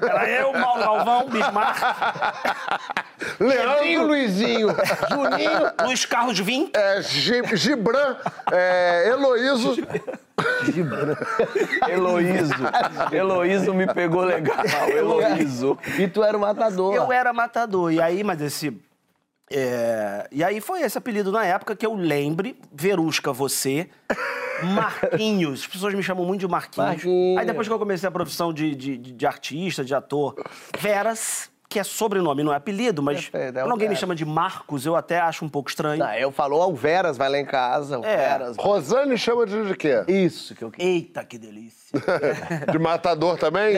Era 0.00 0.30
eu, 0.30 0.52
Mauro 0.52 0.80
Galvão, 0.80 1.28
Bismarck, 1.28 1.82
Leandro, 3.40 4.06
Luizinho, 4.06 4.68
Juninho. 5.10 5.60
Luiz 5.84 6.04
Carlos 6.04 6.38
Vim. 6.38 6.63
É, 6.72 7.02
Gi- 7.02 7.56
Gibran, 7.56 8.16
é, 8.52 9.08
Heloíso. 9.10 9.76
Heloíso. 11.88 12.54
Heloíso 13.12 13.74
me 13.74 13.86
pegou 13.92 14.24
legal. 14.24 14.56
Heloíso. 14.88 15.78
E 15.98 16.08
tu 16.08 16.22
era 16.22 16.36
o 16.36 16.40
matador. 16.40 16.94
Eu 16.94 17.12
era 17.12 17.32
matador. 17.32 17.92
E 17.92 18.00
aí, 18.00 18.22
mas 18.24 18.40
esse. 18.40 18.76
é, 19.50 20.26
E 20.32 20.42
aí 20.42 20.60
foi 20.60 20.82
esse 20.82 20.96
apelido 20.98 21.30
na 21.32 21.44
época 21.44 21.76
que 21.76 21.86
eu 21.86 21.94
lembre, 21.94 22.58
Verusca, 22.72 23.32
você, 23.32 23.88
Marquinhos. 24.62 25.60
As 25.60 25.66
pessoas 25.66 25.94
me 25.94 26.02
chamam 26.02 26.24
muito 26.24 26.40
de 26.40 26.48
Marquinhos. 26.48 26.88
Marquinhos. 26.88 27.38
Aí 27.38 27.46
depois 27.46 27.66
que 27.68 27.74
eu 27.74 27.78
comecei 27.78 28.08
a 28.08 28.12
profissão 28.12 28.52
de, 28.52 28.74
de, 28.74 28.96
de- 28.98 29.12
de 29.12 29.26
artista, 29.26 29.84
de 29.84 29.94
ator, 29.94 30.34
Veras, 30.78 31.50
que 31.74 31.78
é 31.80 31.82
sobrenome, 31.84 32.44
não 32.44 32.52
é 32.52 32.56
apelido, 32.56 33.02
mas 33.02 33.28
Perfeito, 33.28 33.58
é 33.58 33.60
o 33.60 33.64
quando 33.64 33.72
alguém 33.72 33.88
me 33.88 33.94
Veras. 33.94 33.98
chama 33.98 34.14
de 34.14 34.24
Marcos, 34.24 34.86
eu 34.86 34.94
até 34.94 35.18
acho 35.18 35.44
um 35.44 35.48
pouco 35.48 35.68
estranho. 35.68 35.98
Não, 35.98 36.14
eu 36.14 36.30
falou, 36.30 36.70
o 36.70 36.74
Veras 36.74 37.16
vai 37.16 37.28
lá 37.28 37.36
em 37.36 37.44
casa, 37.44 37.98
o 37.98 38.04
É. 38.04 38.16
Veras. 38.16 38.56
Rosane 38.56 39.18
chama 39.18 39.44
de, 39.44 39.66
de 39.66 39.74
quê? 39.76 40.04
Isso 40.06 40.54
que 40.54 40.62
eu 40.62 40.70
queria. 40.70 40.88
Eita, 40.88 41.24
que 41.24 41.36
delícia. 41.36 41.98
De 42.70 42.78
matador 42.78 43.36
também? 43.38 43.76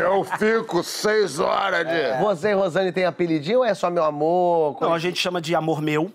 Eu 0.00 0.22
fico 0.22 0.82
seis 0.84 1.40
horas 1.40 1.84
de. 1.86 2.22
Você 2.22 2.50
e 2.50 2.54
Rosane 2.54 2.92
tem 2.92 3.04
apelidinho 3.04 3.58
ou 3.58 3.64
é 3.64 3.74
só 3.74 3.90
meu 3.90 4.04
amor? 4.04 4.78
Não, 4.80 4.94
a 4.94 4.98
gente 5.00 5.18
chama 5.18 5.40
de 5.40 5.54
amor 5.54 5.82
meu. 5.82 6.12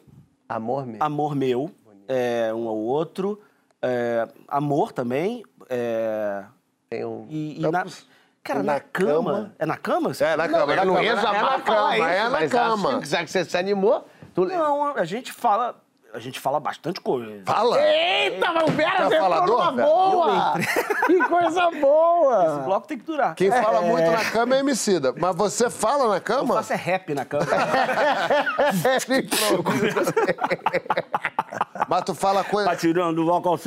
Amor 0.48 0.86
mesmo. 0.86 1.04
Amor 1.04 1.36
meu, 1.36 1.72
é, 2.08 2.54
um 2.54 2.68
ao 2.70 2.78
outro. 2.78 3.40
É, 3.82 4.28
amor 4.48 4.92
também. 4.94 5.44
É, 5.70 6.44
Tem 6.90 7.04
um... 7.06 7.28
E, 7.30 7.62
e 7.62 7.66
É 7.66 7.72
na, 7.72 7.86
cara, 8.48 8.64
na 8.64 8.74
na, 8.74 8.80
cama. 8.80 9.34
cama? 9.34 9.54
É 9.60 9.66
na 9.66 9.78
cama? 9.78 10.12
É, 10.20 10.36
na 10.36 10.50
cama, 10.50 10.74
é 10.74 10.76
na 10.76 10.82
eu 10.82 10.86
não 10.86 11.02
ia 11.04 11.12
É 11.12 11.16
falar 11.18 11.62
cama, 11.62 11.96
é 12.12 12.30
na 12.30 12.48
cama. 12.48 12.90
assim, 12.98 13.06
já 13.06 13.24
que 13.24 13.30
você 13.32 13.46
se 13.46 13.58
animou... 13.58 14.06
Tu... 14.34 14.46
Não, 14.46 14.96
a 14.98 15.04
gente 15.06 15.32
fala. 15.34 15.76
A 16.14 16.20
gente 16.20 16.40
fala 16.40 16.58
bastante 16.60 17.02
coisa. 17.02 17.42
Fala! 17.46 17.78
Eita, 17.82 18.52
mas 18.54 18.64
o 18.64 18.72
Veras 18.72 19.10
Tá 19.10 19.20
falador, 19.20 19.76
velho? 19.76 19.88
boa! 19.88 20.54
Que 21.06 21.20
coisa 21.28 21.68
Esse 21.70 21.82
boa! 21.82 22.62
bloco 22.66 22.88
tem 22.88 22.98
que 22.98 23.04
durar. 23.06 23.36
Quem 23.36 23.52
fala 23.52 23.82
muito 23.82 24.10
na 24.10 24.24
cama 24.32 24.56
é 24.56 24.60
emicida. 24.60 25.14
Mas 25.18 25.36
você 25.36 25.70
fala 25.70 26.08
na 26.08 26.16
Eu 26.16 26.22
cama? 26.22 26.56
faço 26.56 26.74
é 26.74 26.78
rap 26.78 27.14
na 27.14 27.26
cama. 27.26 27.46
Mas 31.88 32.04
tu 32.04 32.14
fala 32.14 32.44
coisa. 32.44 32.70
tá 32.70 32.76
tirando 32.76 33.20
o 33.20 33.26
vocal 33.26 33.58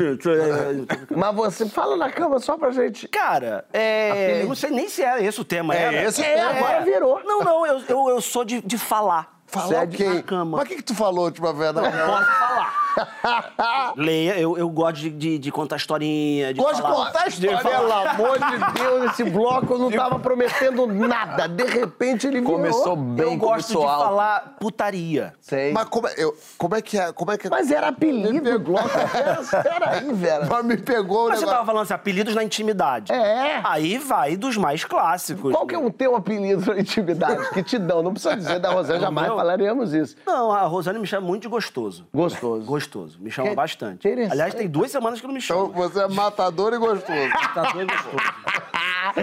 Mas 1.17 1.35
você 1.35 1.67
fala 1.69 1.97
na 1.97 2.11
cama 2.11 2.39
só 2.39 2.57
pra 2.59 2.71
gente... 2.71 3.09
Cara, 3.09 3.65
é. 3.73 4.43
Eu 4.43 4.49
não 4.49 4.55
sei 4.55 4.71
nem 4.71 4.89
se 4.89 5.03
era 5.03 5.23
esse 5.23 5.41
o 5.41 5.45
tema. 5.45 5.75
É 5.75 5.83
era. 5.83 6.03
esse 6.05 6.21
o 6.21 6.25
É, 6.25 6.35
tema. 6.35 6.51
agora 6.51 6.81
virou. 6.85 7.21
Não, 7.25 7.41
não, 7.43 7.67
eu, 7.67 7.83
eu, 7.89 8.09
eu 8.11 8.21
sou 8.21 8.45
de, 8.45 8.61
de 8.61 8.77
falar. 8.79 9.40
Falar 9.51 9.83
é 9.85 10.15
na 10.15 10.23
cama. 10.23 10.57
Mas 10.59 10.67
o 10.67 10.69
que, 10.69 10.77
que 10.77 10.83
tu 10.83 10.95
falou 10.95 11.21
a 11.25 11.27
última 11.27 11.53
vez 11.53 11.73
na 11.75 11.91
cama? 11.91 12.07
Posso 12.19 12.31
falar. 12.39 12.81
Leia, 13.97 14.39
eu, 14.39 14.59
eu 14.59 14.69
gosto 14.69 14.97
de, 14.97 15.11
de, 15.11 15.39
de 15.39 15.53
contar 15.53 15.77
historinha. 15.77 16.53
De 16.53 16.61
Gosto 16.61 16.77
de 16.77 16.83
falar. 16.83 17.07
contar 17.07 17.29
história. 17.29 17.59
Pelo 17.59 17.93
amor 17.93 18.39
de 18.39 18.73
Deus, 18.81 19.11
esse 19.13 19.25
bloco 19.25 19.79
não 19.79 19.91
tava 19.91 20.19
prometendo 20.19 20.87
nada. 20.87 21.49
De 21.49 21.65
repente 21.65 22.27
ele 22.27 22.41
virou. 22.41 22.57
Começou 22.57 22.97
bem, 22.97 23.33
Eu 23.33 23.37
gosto 23.39 23.69
de 23.69 23.75
começou 23.75 23.89
alto. 23.89 24.05
falar 24.05 24.57
putaria. 24.61 25.33
Sei. 25.41 25.73
Mas 25.73 25.85
como 25.89 26.09
é, 26.09 26.15
eu- 26.17 26.37
como 26.59 26.75
é 26.75 26.83
que 26.83 26.99
é? 26.99 27.13
Como 27.13 27.31
é 27.33 27.39
que 27.39 27.49
Mas 27.49 27.71
era 27.71 27.89
apelido 27.89 28.41
do 28.53 28.59
bloco. 28.59 28.89
Peraí, 29.63 30.13
Vera. 30.13 30.47
Mas 30.51 30.65
me 30.65 30.77
pegou 30.77 31.27
o 31.27 31.29
Mas 31.29 31.39
você 31.39 31.45
negócio. 31.45 31.49
tava 31.55 31.67
falando 31.67 31.83
assim, 31.83 31.95
apelidos 31.95 32.35
na 32.35 32.43
intimidade. 32.45 33.13
É. 33.13 33.61
Aí 33.65 33.99
vai 33.99 34.37
dos 34.37 34.57
mais 34.57 34.85
clássicos. 34.85 35.53
Qual 35.53 35.67
que 35.67 35.75
é 35.75 35.79
o 35.79 35.91
teu 35.91 36.17
apelido 36.17 36.75
na 36.75 36.81
intimidade 36.81 37.49
que 37.51 37.63
te 37.63 37.79
dão? 37.79 38.03
Não 38.03 38.13
precisa 38.13 38.37
dizer 38.37 38.59
da 38.59 38.71
Rosana, 38.71 39.01
jamais 39.01 39.29
meu? 39.29 39.40
Falaríamos 39.41 39.93
isso. 39.95 40.17
Não, 40.27 40.53
a 40.53 40.63
Rosane 40.63 40.99
me 40.99 41.07
chama 41.07 41.27
muito 41.27 41.43
de 41.43 41.49
gostoso. 41.49 42.07
Gostoso. 42.13 42.65
Gostoso. 42.67 43.19
Me 43.21 43.31
chama 43.31 43.49
Que 43.51 43.55
bastante. 43.55 44.07
Aliás, 44.09 44.55
tem 44.55 44.69
duas 44.69 44.91
semanas 44.91 45.21
que 45.21 45.27
não 45.27 45.35
me 45.35 45.41
Então 45.43 45.67
chama. 45.73 45.89
você 45.89 46.03
é 46.03 46.09
matador 46.09 46.73
e 46.75 46.79
gostoso. 46.79 47.11
Tá 47.55 47.73
doido 47.73 47.91
gostoso. 47.93 48.17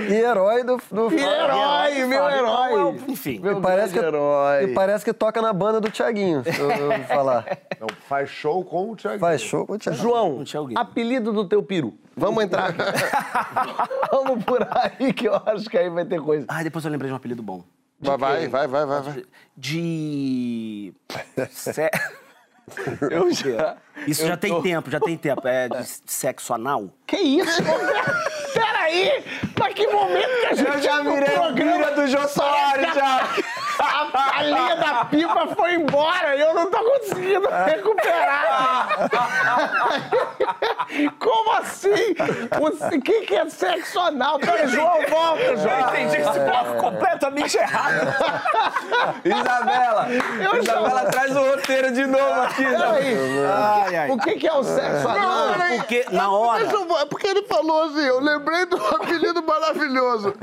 E 0.09 0.13
herói 0.15 0.63
do. 0.63 0.78
do 0.91 1.07
Que 1.09 1.15
herói, 1.22 2.05
meu 2.05 2.30
herói. 2.30 2.72
então, 2.72 2.78
eu- 2.78 2.95
Enfim. 3.07 3.39
Meu 3.39 3.59
E 3.59 3.61
parece, 3.61 3.93
que, 3.93 3.99
herói. 3.99 4.63
e 4.63 4.74
parece 4.74 5.05
que 5.05 5.13
toca 5.13 5.41
na 5.41 5.53
banda 5.53 5.80
do 5.80 5.89
Tiaguinho, 5.89 6.43
se 6.43 6.59
eu 6.59 6.70
eu 6.72 6.91
ouvi 6.91 7.03
falar. 7.05 7.45
Não, 7.80 7.88
faz 8.09 8.28
show 8.30 8.63
com 8.65 8.91
o 8.91 8.95
Thiago. 8.95 9.20
Faz 9.20 9.41
show 9.41 9.65
com 9.65 9.74
o 9.74 9.78
Thiaguinho. 9.78 10.03
João, 10.03 10.43
alguém. 10.55 10.78
apelido 10.78 11.32
do 11.32 11.45
teu 11.47 11.61
peru. 11.63 11.93
Vamos 12.15 12.43
entrar. 12.43 12.74
Vamos 14.11 14.43
por 14.43 14.68
aí, 14.70 15.13
que 15.13 15.28
eu 15.28 15.36
acho 15.45 15.70
que 15.70 15.78
aí 15.78 15.89
vai 15.89 16.03
ter 16.05 16.20
coisa. 16.22 16.45
Ah, 16.49 16.63
depois 16.63 16.84
eu 16.84 16.91
lembrei 16.91 17.09
de 17.09 17.13
um 17.13 17.18
apelido 17.18 17.43
bom. 17.43 17.63
Vai, 18.00 18.18
vai, 18.18 18.48
vai, 18.48 18.68
vai, 18.68 18.86
vai, 18.86 19.02
vai. 19.02 19.26
De. 19.56 20.93
Eu 23.10 23.34
já. 23.34 23.78
Isso 24.06 24.24
eu 24.24 24.28
já 24.28 24.38
tem 24.38 24.52
tô- 24.54 24.62
tempo, 24.62 24.91
já 24.91 25.00
tem 25.00 25.18
tempo. 25.18 25.48
É 25.48 25.70
de 25.70 25.84
sexo 26.06 26.54
anal. 26.54 26.89
Que 27.06 27.18
isso? 27.18 27.62
Peraí! 28.54 29.24
Mas 29.60 29.74
que 29.74 29.88
momento 29.88 30.39
que 30.41 30.45
a 30.45 30.54
gente 30.54 30.70
Eu 30.72 30.82
já 30.82 31.04
no 31.04 31.14
virei 31.14 31.30
programa 31.36 31.91
do 31.91 32.08
Jô 32.08 32.28
Soares, 32.28 32.93
já. 32.93 33.22
A, 33.80 34.39
a 34.39 34.43
linha 34.43 34.76
da 34.78 35.06
pipa 35.06 35.48
foi 35.56 35.74
embora 35.76 36.36
e 36.36 36.41
eu 36.41 36.54
não 36.56 36.70
tô 36.72 36.80
conseguindo 36.80 37.48
recuperar. 37.66 39.10
Como 41.20 41.52
assim? 41.54 42.16
O 42.95 43.02
que, 43.02 43.22
que 43.22 43.36
é 43.36 43.48
sexo 43.50 44.00
anal? 44.00 44.39
Peraí, 44.39 44.68
João, 44.70 44.98
volta, 45.10 45.58
João. 45.58 45.89
entendi 45.89 46.18
esse 46.18 46.39
bloco 46.39 46.74
completamente 46.78 47.58
errado. 47.58 48.08
Isabela! 49.24 50.08
Isabela, 50.62 51.06
traz 51.12 51.36
o 51.36 51.41
roteiro 51.52 51.91
de 51.91 52.06
novo 52.08 52.41
aqui, 52.41 52.64
Peraí. 52.66 53.14
Isabela. 53.14 53.86
Ai, 53.88 53.95
ai. 53.95 54.11
O 54.11 54.17
que, 54.17 54.35
que 54.35 54.47
é 54.47 54.53
o 54.53 54.63
sexo 54.63 55.07
anal? 55.07 55.53
peraí. 55.53 55.77
Porque 55.79 56.05
na 56.11 56.31
hora. 56.31 56.63
Eu- 56.63 56.97
É 56.97 57.05
porque 57.05 57.27
ele 57.27 57.43
falou 57.43 57.83
assim, 57.83 57.99
eu 58.05 58.19
lembrei 58.19 58.65
do 58.65 58.77
apelido 58.95 59.41
maravilhoso. 59.43 60.33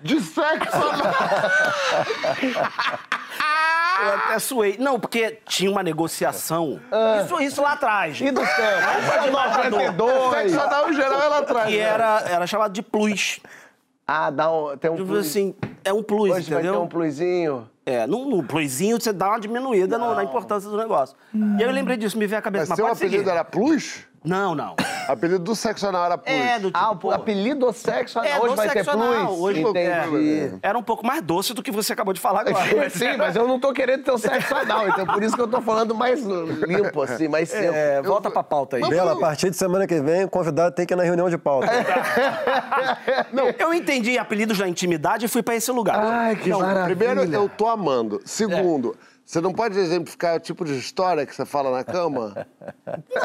De 0.00 0.20
sexo 0.20 0.76
anal. 0.76 1.02
Eu 4.04 4.12
até 4.14 4.38
suei. 4.38 4.76
Não, 4.78 4.98
porque 4.98 5.38
tinha 5.46 5.70
uma 5.70 5.82
negociação. 5.82 6.80
Isso, 7.24 7.40
isso 7.40 7.62
lá 7.62 7.72
atrás. 7.72 8.20
E 8.20 8.30
do. 8.30 8.40
92. 9.30 10.30
Sexo 10.32 10.60
anal 10.60 10.90
em 10.90 10.94
geral 10.94 11.20
ela 11.22 11.42
traz. 11.42 11.68
Que 11.68 11.78
era, 11.78 12.22
era 12.28 12.46
chamado 12.46 12.72
de 12.72 12.82
plus. 12.82 13.40
Ah, 14.06 14.30
dá 14.30 14.50
um, 14.52 14.76
tem 14.76 14.90
um... 14.90 14.96
Tipo 14.96 15.16
assim, 15.16 15.54
É 15.84 15.92
um 15.92 16.02
plus, 16.02 16.32
Hoje 16.32 16.52
vai 16.52 16.60
ter 16.62 16.68
entendeu? 16.68 16.82
um 16.82 16.88
plusinho. 16.88 17.70
É, 17.86 18.06
no, 18.06 18.24
no 18.28 18.42
plusinho 18.42 18.98
você 19.00 19.12
dá 19.12 19.28
uma 19.28 19.38
diminuída 19.40 19.98
no- 19.98 20.14
na 20.14 20.24
importância 20.24 20.70
do 20.70 20.76
negócio. 20.76 21.14
E 21.34 21.38
aí 21.42 21.62
eu 21.62 21.70
lembrei 21.70 21.96
disso, 21.98 22.16
me 22.16 22.26
veio 22.26 22.38
a 22.38 22.42
cabeça, 22.42 22.62
Mas 22.62 22.68
mas 22.70 22.76
seu 22.78 22.86
apelido 22.86 23.18
seguir. 23.24 23.30
era 23.30 23.44
Plus? 23.44 24.04
Não, 24.24 24.54
não. 24.54 24.74
Apelido 25.06 25.38
do 25.40 25.54
sexo 25.54 25.86
anal 25.86 26.06
era 26.06 26.16
Plus. 26.16 26.34
É, 26.34 26.58
do 26.58 26.68
tipo, 26.68 26.78
Ah, 26.78 26.90
o 26.92 26.96
pô, 26.96 27.10
apelido 27.10 27.70
sexo 27.74 28.18
anal. 28.18 28.30
É, 28.32 28.38
Hoje 28.40 28.48
do 28.48 28.56
vai 28.56 28.68
ter 28.68 28.72
sexo 28.84 28.90
anal, 28.92 29.26
plus. 29.26 29.38
hoje- 29.40 29.60
Entendi. 29.60 30.52
Era 30.62 30.78
um 30.78 30.82
pouco 30.82 31.06
mais 31.06 31.20
doce 31.22 31.52
do 31.52 31.62
que 31.62 31.70
você 31.70 31.92
acabou 31.92 32.14
de 32.14 32.20
falar 32.20 32.40
agora. 32.40 32.64
Sim, 32.88 33.18
mas 33.18 33.36
eu 33.36 33.46
não 33.46 33.60
tô 33.60 33.70
querendo 33.74 34.02
ter 34.02 34.12
o 34.12 34.16
sexo 34.16 34.54
anal, 34.54 34.88
então 34.88 35.06
por 35.06 35.22
isso 35.22 35.36
que 35.36 35.42
eu 35.42 35.46
tô 35.48 35.60
falando 35.60 35.94
mais 35.94 36.22
limpo, 36.22 37.02
assim, 37.02 37.28
mais 37.28 37.50
seco. 37.50 37.74
É, 37.74 38.00
volta 38.00 38.30
pra 38.30 38.42
pauta 38.42 38.76
aí. 38.78 38.88
Bela, 38.88 39.12
a 39.12 39.16
partir 39.16 39.50
de 39.50 39.56
semana 39.58 39.86
que 39.86 40.00
vem, 40.00 40.24
o 40.24 40.28
convidado 40.30 40.74
tem 40.74 40.86
que 40.86 40.94
ir 40.94 40.96
na 40.96 41.02
reunião 41.02 41.28
de 41.28 41.36
pauta. 41.36 41.66
Não, 43.30 43.48
eu 43.58 43.74
entendi 43.74 44.18
apelidos 44.18 44.56
da 44.58 44.66
intimidade 44.68 45.26
e 45.26 45.28
fui 45.28 45.42
pra 45.42 45.54
esse 45.54 45.70
lugar. 45.70 45.98
Ai, 45.98 46.36
que 46.36 46.48
Não, 46.48 46.60
maravilha. 46.60 46.96
primeiro, 46.96 47.30
eu 47.34 47.48
tô 47.48 47.68
amando. 47.68 48.20
Segundo, 48.24 48.96
você 49.24 49.40
não 49.40 49.52
pode 49.52 49.78
exemplificar 49.78 50.36
o 50.36 50.40
tipo 50.40 50.64
de 50.64 50.76
história 50.76 51.24
que 51.24 51.34
você 51.34 51.46
fala 51.46 51.70
na 51.70 51.82
cama? 51.82 52.46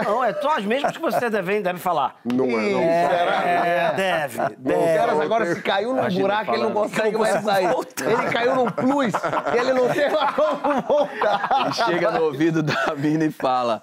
Não, 0.05 0.23
é 0.23 0.33
só 0.33 0.57
as 0.57 0.63
mesmas 0.65 0.93
que 0.93 1.01
você 1.01 1.29
deve, 1.29 1.61
deve 1.61 1.77
falar. 1.77 2.15
Não 2.23 2.45
é, 2.45 2.69
não. 2.71 2.81
É, 2.81 3.93
deve, 3.95 4.41
O 4.41 4.49
deve. 4.57 4.97
Caras 4.97 5.19
agora, 5.19 5.55
se 5.55 5.61
caiu 5.61 5.89
num 5.89 5.99
Imagina 5.99 6.21
buraco, 6.21 6.53
ele 6.53 6.63
não 6.63 6.71
consegue 6.71 7.17
mais 7.17 7.43
sair. 7.43 7.67
voltar. 7.67 8.05
Ele 8.11 8.29
caiu 8.31 8.55
num 8.55 8.71
plus 8.71 9.13
e 9.53 9.57
ele 9.57 9.73
não 9.73 9.89
tem 9.89 10.09
mais 10.09 10.35
como 10.35 10.81
voltar. 10.87 11.49
Ele 11.65 11.73
chega 11.73 12.11
no 12.11 12.23
ouvido 12.23 12.63
da 12.63 12.95
mina 12.95 13.25
e 13.25 13.31
fala: 13.31 13.81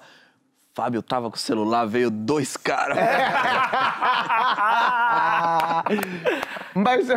Fábio 0.77 1.01
tava 1.01 1.27
com 1.31 1.35
o 1.35 1.39
celular, 1.39 1.87
veio 1.87 2.11
dois 2.11 2.55
caras. 2.55 2.99
Mas, 6.75 7.07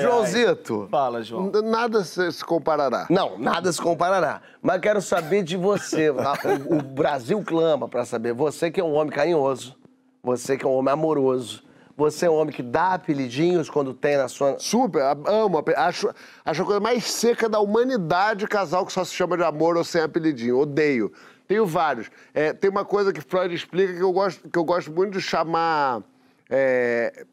Joãozito, 0.00 0.86
Fala, 0.88 1.20
João. 1.20 1.50
Nada 1.64 2.04
se, 2.04 2.44
comparará. 2.44 3.08
não, 3.10 3.36
nada 3.36 3.72
se 3.72 3.82
comparará. 3.82 4.40
Mas 4.62 4.80
quero 4.80 5.02
saber 5.02 5.42
de 5.42 5.56
você. 5.56 6.12
tá? 6.12 6.34
O, 6.70 6.76
o 6.76 6.82
Brasil 6.82 7.42
clama 7.44 7.88
pra 7.88 8.04
saber. 8.04 8.32
Você 8.32 8.70
que 8.70 8.80
é 8.80 8.84
um 8.84 8.94
homem 8.94 9.12
carinhoso, 9.12 9.74
você 10.22 10.56
que 10.56 10.64
é 10.64 10.68
um 10.68 10.74
homem 10.74 10.94
amoroso, 10.94 11.64
você 11.96 12.26
é 12.26 12.30
um 12.30 12.36
homem 12.36 12.54
que 12.54 12.62
dá 12.62 12.94
apelidinhos 12.94 13.68
quando 13.68 13.92
tem 13.92 14.18
na 14.18 14.28
sua... 14.28 14.56
Super, 14.60 15.02
amo. 15.26 15.64
Acho, 15.76 16.14
acho 16.44 16.62
a 16.62 16.64
coisa 16.64 16.78
mais 16.80 17.02
seca 17.10 17.48
da 17.48 17.58
humanidade 17.58 18.46
casal 18.46 18.86
que 18.86 18.92
só 18.92 19.04
se 19.04 19.12
chama 19.12 19.36
de 19.36 19.42
amor 19.42 19.76
ou 19.76 19.82
sem 19.82 20.00
apelidinho. 20.00 20.60
Odeio. 20.60 21.12
Tenho 21.50 21.66
vários. 21.66 22.08
É, 22.32 22.52
tem 22.52 22.70
uma 22.70 22.84
coisa 22.84 23.12
que 23.12 23.20
Freud 23.20 23.52
explica 23.52 23.92
que 23.92 24.00
eu 24.00 24.12
gosto, 24.12 24.48
que 24.48 24.56
eu 24.56 24.62
gosto 24.62 24.92
muito 24.92 25.14
de 25.14 25.20
chamar. 25.20 26.00
é, 26.48 27.26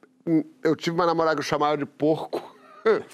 eu 0.63 0.75
tive 0.75 0.95
uma 0.95 1.05
namorada 1.05 1.35
que 1.35 1.41
eu 1.41 1.45
chamava 1.45 1.77
de 1.77 1.85
porco. 1.85 2.56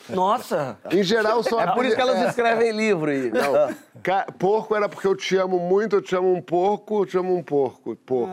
Nossa! 0.09 0.77
em 0.91 1.03
geral, 1.03 1.41
são 1.43 1.59
É 1.59 1.67
por 1.73 1.85
isso 1.85 1.95
que 1.95 2.01
elas 2.01 2.17
é, 2.17 2.27
escrevem 2.29 2.71
livro. 2.71 3.11
E... 3.11 3.31
Não, 3.31 3.75
ca- 4.01 4.27
porco 4.37 4.75
era 4.75 4.87
porque 4.89 5.07
eu 5.07 5.15
te 5.15 5.35
amo 5.35 5.59
muito, 5.59 5.97
eu 5.97 6.01
te 6.01 6.15
amo 6.15 6.33
um 6.33 6.41
porco, 6.41 7.01
eu 7.01 7.05
te 7.05 7.17
amo 7.17 7.35
um 7.35 7.43
porco. 7.43 7.95
Porco. 7.95 8.31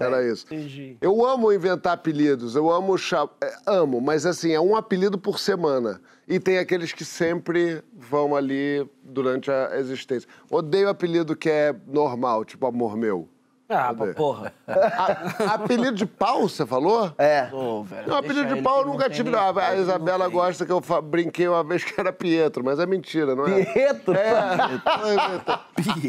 era 0.00 0.26
isso. 0.26 0.46
entendi. 0.46 0.96
Eu 1.00 1.24
amo 1.24 1.52
inventar 1.52 1.94
apelidos, 1.94 2.54
eu 2.56 2.70
amo 2.70 2.96
cha- 2.98 3.28
é, 3.42 3.52
amo, 3.66 4.00
mas 4.00 4.24
assim, 4.26 4.52
é 4.52 4.60
um 4.60 4.76
apelido 4.76 5.18
por 5.18 5.38
semana. 5.38 6.00
E 6.28 6.38
tem 6.38 6.58
aqueles 6.58 6.92
que 6.92 7.04
sempre 7.04 7.82
vão 7.92 8.34
ali 8.34 8.88
durante 9.02 9.50
a 9.50 9.70
existência. 9.74 10.28
Odeio 10.50 10.88
apelido 10.88 11.34
que 11.36 11.50
é 11.50 11.74
normal, 11.86 12.44
tipo 12.44 12.64
amor 12.66 12.96
meu. 12.96 13.28
Ah, 13.72 13.94
porra. 14.14 14.52
A- 14.68 15.54
apelido 15.54 15.92
de 15.96 16.06
pau, 16.06 16.42
você 16.48 16.64
falou? 16.66 17.12
É. 17.18 17.48
Ô, 17.52 17.82
velho. 17.82 18.08
Não, 18.08 18.16
apelido 18.16 18.54
de 18.54 18.60
pau 18.62 18.78
eu 18.80 18.86
não 18.86 18.92
nunca 18.92 19.08
tive. 19.10 19.30
não. 19.30 19.38
A 19.40 19.52
não 19.52 19.74
Isabela 19.76 20.28
gosta 20.28 20.64
que 20.66 20.72
eu 20.72 20.80
fa- 20.80 21.00
brinquei 21.00 21.48
uma 21.48 21.64
vez 21.64 21.82
que 21.84 21.98
era 21.98 22.12
Pietro, 22.12 22.62
mas 22.64 22.78
é 22.78 22.86
mentira, 22.86 23.34
não 23.34 23.46
é? 23.46 23.64
Pietro? 23.64 24.14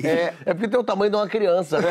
É, 0.04 0.34
É 0.46 0.54
porque 0.54 0.68
tem 0.68 0.80
o 0.80 0.84
tamanho 0.84 1.10
de 1.12 1.18
uma 1.18 1.28
criança, 1.28 1.80
né? 1.80 1.90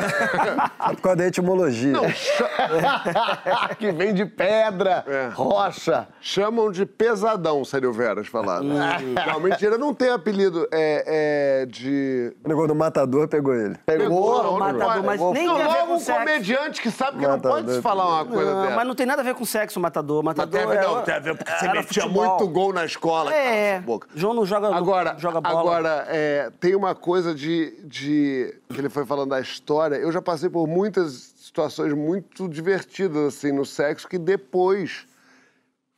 É 0.89 0.95
por 0.95 1.01
causa 1.01 1.17
da 1.17 1.27
etimologia. 1.27 1.93
que 3.79 3.91
vem 3.93 4.15
de 4.15 4.25
pedra, 4.27 5.05
É. 5.07 5.29
rocha. 5.33 6.07
chamam 6.21 6.71
de 6.71 6.85
pesadão, 6.87 7.65
Sério 7.65 7.93
Veras 7.93 8.27
falado. 8.29 8.65
Não, 8.65 9.41
mentira, 9.41 9.77
não 9.79 9.95
tem 9.95 10.11
apelido 10.11 10.67
é, 10.73 11.63
é, 11.63 11.67
de. 11.67 12.35
O 12.45 12.49
negócio 12.49 12.69
do 12.69 12.75
matador 12.75 13.29
pegou 13.29 13.55
ele. 13.55 13.77
Pegou, 13.87 14.43
não, 14.43 14.59
matador, 14.59 14.97
não, 14.97 15.03
mas 15.03 15.21
não, 15.21 15.33
nem 15.33 15.49
não, 15.65 15.81
logo 15.81 15.95
um 15.95 15.99
sexo. 15.99 16.19
comediante 16.21 16.81
que 16.83 16.91
sabe 16.91 17.19
que 17.19 17.23
não 17.25 17.33
Matador. 17.37 17.57
pode 17.59 17.73
se 17.75 17.83
falar 17.83 18.07
uma 18.09 18.25
coisa 18.27 18.55
Não, 18.55 18.63
dessa. 18.63 18.77
mas 18.77 18.87
não 18.87 18.95
tem 18.95 19.07
nada 19.07 19.23
a 19.23 19.25
ver 19.25 19.35
com 19.35 19.45
sexo, 19.45 19.79
matador. 19.81 20.23
Matador 20.23 20.53
tem 20.53 20.63
a 20.63 20.67
ver, 20.73 20.79
é- 20.79 20.87
não, 20.87 21.03
tem 21.03 21.15
a 21.15 21.19
ver 21.19 21.37
porque 21.37 21.51
você 21.53 21.67
metia 21.69 21.83
futebol. 22.03 22.29
muito 22.29 22.49
gol 22.49 22.73
na 22.73 22.85
escola. 22.85 23.35
É. 23.35 23.71
essa 23.77 23.83
boca. 23.83 24.09
João 24.15 24.35
não 24.35 24.45
joga, 24.47 24.75
Agora, 24.75 25.13
não 25.15 25.19
joga 25.21 25.41
bola. 25.41 25.61
agora 25.61 26.05
é, 26.09 26.51
tem 26.61 26.75
uma 26.75 26.95
coisa 26.95 27.35
de, 27.35 27.75
de. 27.85 28.55
que 28.69 28.79
ele 28.81 28.89
foi 28.89 29.05
falando 29.07 29.31
da 29.31 29.41
história. 29.41 29.97
Eu 29.97 30.11
já 30.13 30.21
passei 30.23 30.49
por 30.51 30.67
muitas 30.67 31.13
situações 31.39 31.93
muito 31.93 32.49
divertidas, 32.49 33.35
assim, 33.35 33.53
no 33.53 33.65
sexo, 33.67 34.09
que 34.09 34.19
depois 34.19 35.07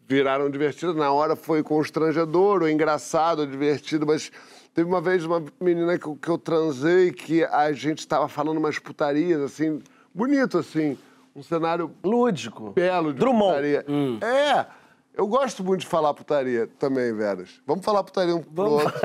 viraram 0.07 0.51
divertidas. 0.51 0.95
Na 0.97 1.12
hora 1.12 1.35
foi 1.37 1.62
constrangedor, 1.62 2.62
ou 2.62 2.69
engraçado, 2.69 3.41
ou 3.41 3.47
divertido, 3.47 4.07
mas 4.07 4.31
teve 4.75 4.89
uma 4.89 5.01
vez 5.01 5.25
uma 5.25 5.43
menina 5.61 5.97
que, 5.99 6.07
eu- 6.07 6.16
que 6.16 6.29
eu 6.29 6.37
transei 6.37 7.12
que 7.12 7.45
a 7.45 7.72
gente 7.72 8.01
estava 8.01 8.29
falando 8.29 8.59
umas 8.59 8.79
putarias, 8.79 9.41
assim, 9.41 9.81
bonito, 10.12 10.59
assim, 10.59 10.99
um 11.35 11.43
cenário 11.43 11.91
Lúdico. 12.05 12.72
belo 12.72 13.12
de 13.12 13.18
Drummond. 13.20 13.49
putaria. 13.55 13.85
É, 14.20 14.66
eu 15.14 15.27
gosto 15.29 15.62
muito 15.62 15.81
de 15.83 15.87
falar 15.87 16.12
putaria 16.12 16.68
também, 16.79 17.14
Veras. 17.14 17.61
Vamos 17.66 17.85
falar 17.85 18.03
putaria 18.03 18.35
um 18.35 18.43
pro 18.43 18.64
outro. 18.70 18.93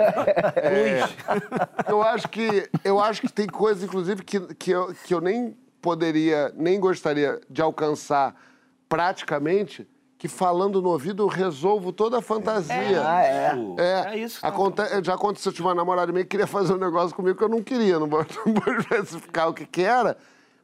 É, 0.58 1.02
eu 1.92 2.02
acho 2.02 2.28
que 2.28 2.68
eu 2.84 3.00
acho 3.00 3.22
que 3.22 3.32
tem 3.32 3.48
coisas, 3.48 3.84
inclusive, 3.84 4.24
que, 4.24 4.40
que, 4.56 4.72
eu, 4.72 4.94
que 5.06 5.14
eu 5.14 5.22
nem 5.22 5.56
poderia, 5.82 6.52
nem 6.56 6.80
gostaria 6.80 7.40
de 7.50 7.62
alcançar 7.62 8.36
praticamente, 8.88 9.88
que 10.20 10.28
falando 10.28 10.82
no 10.82 10.90
ouvido 10.90 11.24
eu 11.24 11.28
resolvo 11.28 11.94
toda 11.94 12.18
a 12.18 12.22
fantasia. 12.22 13.02
Ah, 13.06 13.24
é. 13.24 13.56
É, 13.78 14.14
É 14.14 14.18
isso 14.18 14.42
que 14.42 14.46
Aconte... 14.46 14.82
Já 15.02 15.14
aconteceu, 15.14 15.54
tinha 15.54 15.66
uma 15.66 15.74
namorada 15.74 16.12
minha 16.12 16.26
que 16.26 16.30
queria 16.32 16.46
fazer 16.46 16.74
um 16.74 16.78
negócio 16.78 17.16
comigo 17.16 17.38
que 17.38 17.44
eu 17.44 17.48
não 17.48 17.64
queria, 17.64 17.98
não 17.98 18.08
vou, 18.08 18.20
não 18.46 18.54
vou 18.54 18.74
especificar 18.76 19.48
o 19.48 19.54
que, 19.54 19.66
que 19.66 19.82
era, 19.82 20.18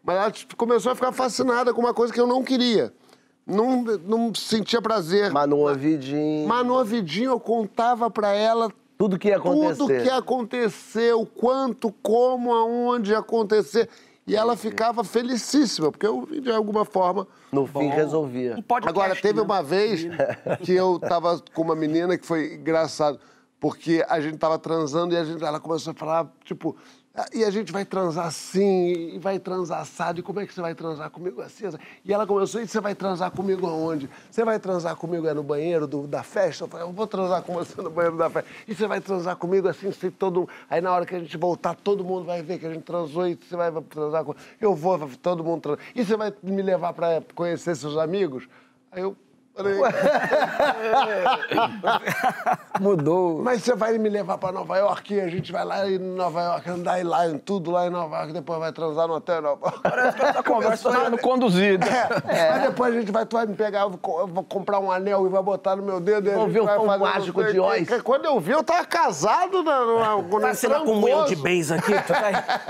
mas 0.03 0.18
ela 0.18 0.30
tipo, 0.30 0.58
começou 0.58 0.91
a 0.91 0.95
ficar 0.95 1.14
fascinada 1.14 1.74
com 1.74 1.80
uma 1.80 1.93
coisa 1.93 2.14
que 2.14 2.20
eu 2.20 2.28
não 2.28 2.43
queria. 2.43 2.93
Não, 3.47 3.84
não 3.84 4.36
sentia 4.36 4.82
prazer. 4.82 5.32
Mas 5.32 5.47
no 5.47 5.60
ouvidinho. 5.60 6.47
Mas 6.47 6.66
no 6.66 6.74
ouvidinho 6.74 7.32
eu 7.32 7.39
contava 7.39 8.12
pra 8.12 8.34
ela 8.34 8.70
Tudo 8.97 9.18
que 9.18 9.30
ia 9.30 9.38
acontecer. 9.38 9.78
tudo 9.78 10.03
que 10.03 10.10
aconteceu, 10.10 11.26
quanto, 11.26 11.93
como, 12.03 12.53
aonde 12.53 13.12
ia 13.12 13.20
acontecer. 13.20 13.88
E 14.28 14.36
ela 14.36 14.58
ficava 14.58 15.04
felicíssima, 15.04 15.92
porque 15.92 16.08
eu, 16.08 16.26
de 16.42 16.50
alguma 16.52 16.84
forma, 16.84 17.28
No 17.52 17.68
fim, 17.68 17.88
resolvia. 17.90 18.56
Um 18.58 18.62
podcast, 18.62 18.90
Agora, 18.90 19.16
teve 19.22 19.36
né? 19.40 19.42
uma 19.42 19.62
vez 19.62 20.08
que 20.64 20.74
eu 20.74 21.00
tava 21.00 21.40
com 21.54 21.62
uma 21.62 21.76
menina 21.76 22.18
que 22.18 22.26
foi 22.26 22.56
engraçado, 22.56 23.20
porque 23.60 24.04
a 24.10 24.20
gente 24.20 24.38
tava 24.38 24.58
transando 24.58 25.14
e 25.14 25.18
a 25.18 25.24
gente, 25.24 25.44
ela 25.44 25.60
começou 25.60 25.92
a 25.92 25.94
falar, 25.94 26.34
tipo, 26.44 26.76
"Ah, 26.80 26.82
e 27.34 27.43
a 27.43 27.49
gente 27.49 27.72
vai 27.72 27.86
transar 27.86 28.26
assim, 28.28 29.13
e 29.16 29.20
vai 29.20 29.39
transar 29.39 29.80
assado, 29.82 30.20
e 30.20 30.24
como 30.24 30.39
é 30.39 30.45
que 30.45 30.53
você 30.53 30.61
vai 30.61 30.76
transar 30.76 31.09
comigo 31.09 31.41
assim? 31.41 31.66
assim?" 31.66 31.78
E 32.03 32.13
ela 32.13 32.28
começou, 32.28 32.61
e 32.61 32.68
você 32.68 32.82
vai 32.82 32.93
transar 32.93 33.32
comigo 33.32 33.66
aonde? 33.68 34.09
Você 34.30 34.43
vai 34.43 34.59
transar 34.59 34.95
comigo 34.95 35.26
é 35.28 35.34
no 35.34 35.43
banheiro 35.43 35.88
do- 35.88 36.07
da 36.07 36.24
festa? 36.24 36.66
Eu 36.66 36.68
falei, 36.68 36.86
eu 36.86 36.91
vou 36.91 37.07
transar 37.07 37.41
com 37.41 37.53
você 37.53 37.82
no 37.82 37.89
banheiro 37.89 38.18
da 38.18 38.30
festa. 38.30 38.49
E 38.68 38.76
você 38.76 38.86
vai 38.88 38.99
transar 38.99 39.36
comigo 39.38 39.68
assim, 39.68 39.91
se 39.91 40.11
todo 40.11 40.49
Aí 40.70 40.82
na 40.82 40.91
hora 40.91 41.05
que 41.05 41.16
a 41.16 41.20
gente 41.20 41.38
voltar, 41.38 41.76
todo 41.76 42.03
mundo 42.03 42.26
vai 42.26 42.41
ver 42.41 42.59
que 42.59 42.66
a 42.66 42.74
gente 42.74 42.84
transou 42.84 43.28
e 43.28 43.36
você 43.36 43.55
vai 43.55 43.72
transar 43.84 44.24
com... 44.24 44.36
Eu 44.59 44.76
vou, 44.76 44.99
todo 45.22 45.43
mundo 45.43 45.61
transar. 45.61 45.86
E 45.95 46.03
você 46.03 46.18
vai 46.18 46.34
me 46.43 46.61
levar 46.61 46.93
pra 46.93 47.22
conhecer 47.34 47.76
seus 47.76 47.97
amigos? 47.97 48.47
Aí 48.91 49.01
eu 49.01 49.16
falei... 49.56 49.76
Mudou. 52.80 53.41
Mas 53.41 53.64
você 53.64 53.76
vai 53.76 53.97
me 53.97 54.10
levar 54.10 54.38
pra 54.38 54.51
Nova 54.51 54.78
York 54.78 55.14
e 55.14 55.22
a 55.22 55.28
gente 55.30 55.51
vai 55.51 55.64
lá 55.64 55.89
em 55.89 55.97
Nova 55.97 56.41
York, 56.41 56.70
andar 56.70 56.99
em 56.99 57.03
lá, 57.03 57.28
em 57.28 57.38
tudo 57.38 57.72
lá 57.72 57.88
em 57.88 57.89
Nova 57.89 58.18
York, 58.18 58.34
depois 58.34 58.60
vai 58.60 58.72
transar 58.72 59.08
no 59.08 59.16
hotel 59.16 59.39
em 59.39 59.43
Nova 59.43 59.66
York. 59.66 59.80
Parece 59.82 60.18
que 60.18 60.24
essa 60.24 60.43
conversa 60.43 60.91
tá 60.91 61.06
sendo 61.06 61.18
conduzida. 61.18 61.86
É. 62.28 62.51
Mas 62.51 62.62
depois 62.64 62.95
a 62.95 62.99
gente 62.99 63.12
vai, 63.12 63.26
tu 63.26 63.38
vai 63.38 63.45
me 63.45 63.56
pegar, 63.56 63.82
eu 63.82 63.89
vou, 63.91 64.20
eu 64.20 64.28
vou 64.28 64.43
comprar 64.43 64.80
um 64.80 64.91
anel 64.91 65.26
e 65.26 65.30
vai 65.30 65.41
botar 65.41 65.76
no 65.76 65.84
meu 65.84 65.99
dedo. 65.99 66.30
a 66.30 66.34
gente 66.34 66.51
ver 66.51 66.62
o 66.62 66.66
vai 66.66 66.78
pão 66.78 66.86
mágico 66.86 67.43
de. 67.43 67.60
Oz. 67.60 67.88
Quando 68.03 68.26
eu 68.26 68.39
vi, 68.39 68.51
eu 68.51 68.64
tava 68.64 68.86
casado 68.86 69.64
na, 69.64 69.86
na, 69.86 70.22
na, 70.22 70.39
Tá 70.45 70.53
sendo 70.53 70.84
com 70.84 70.91
um 70.91 70.99
moinho 70.99 71.26
de 71.26 71.36
bens 71.36 71.72
aqui. 71.72 71.93
tu 71.93 72.08
tá- 72.08 72.62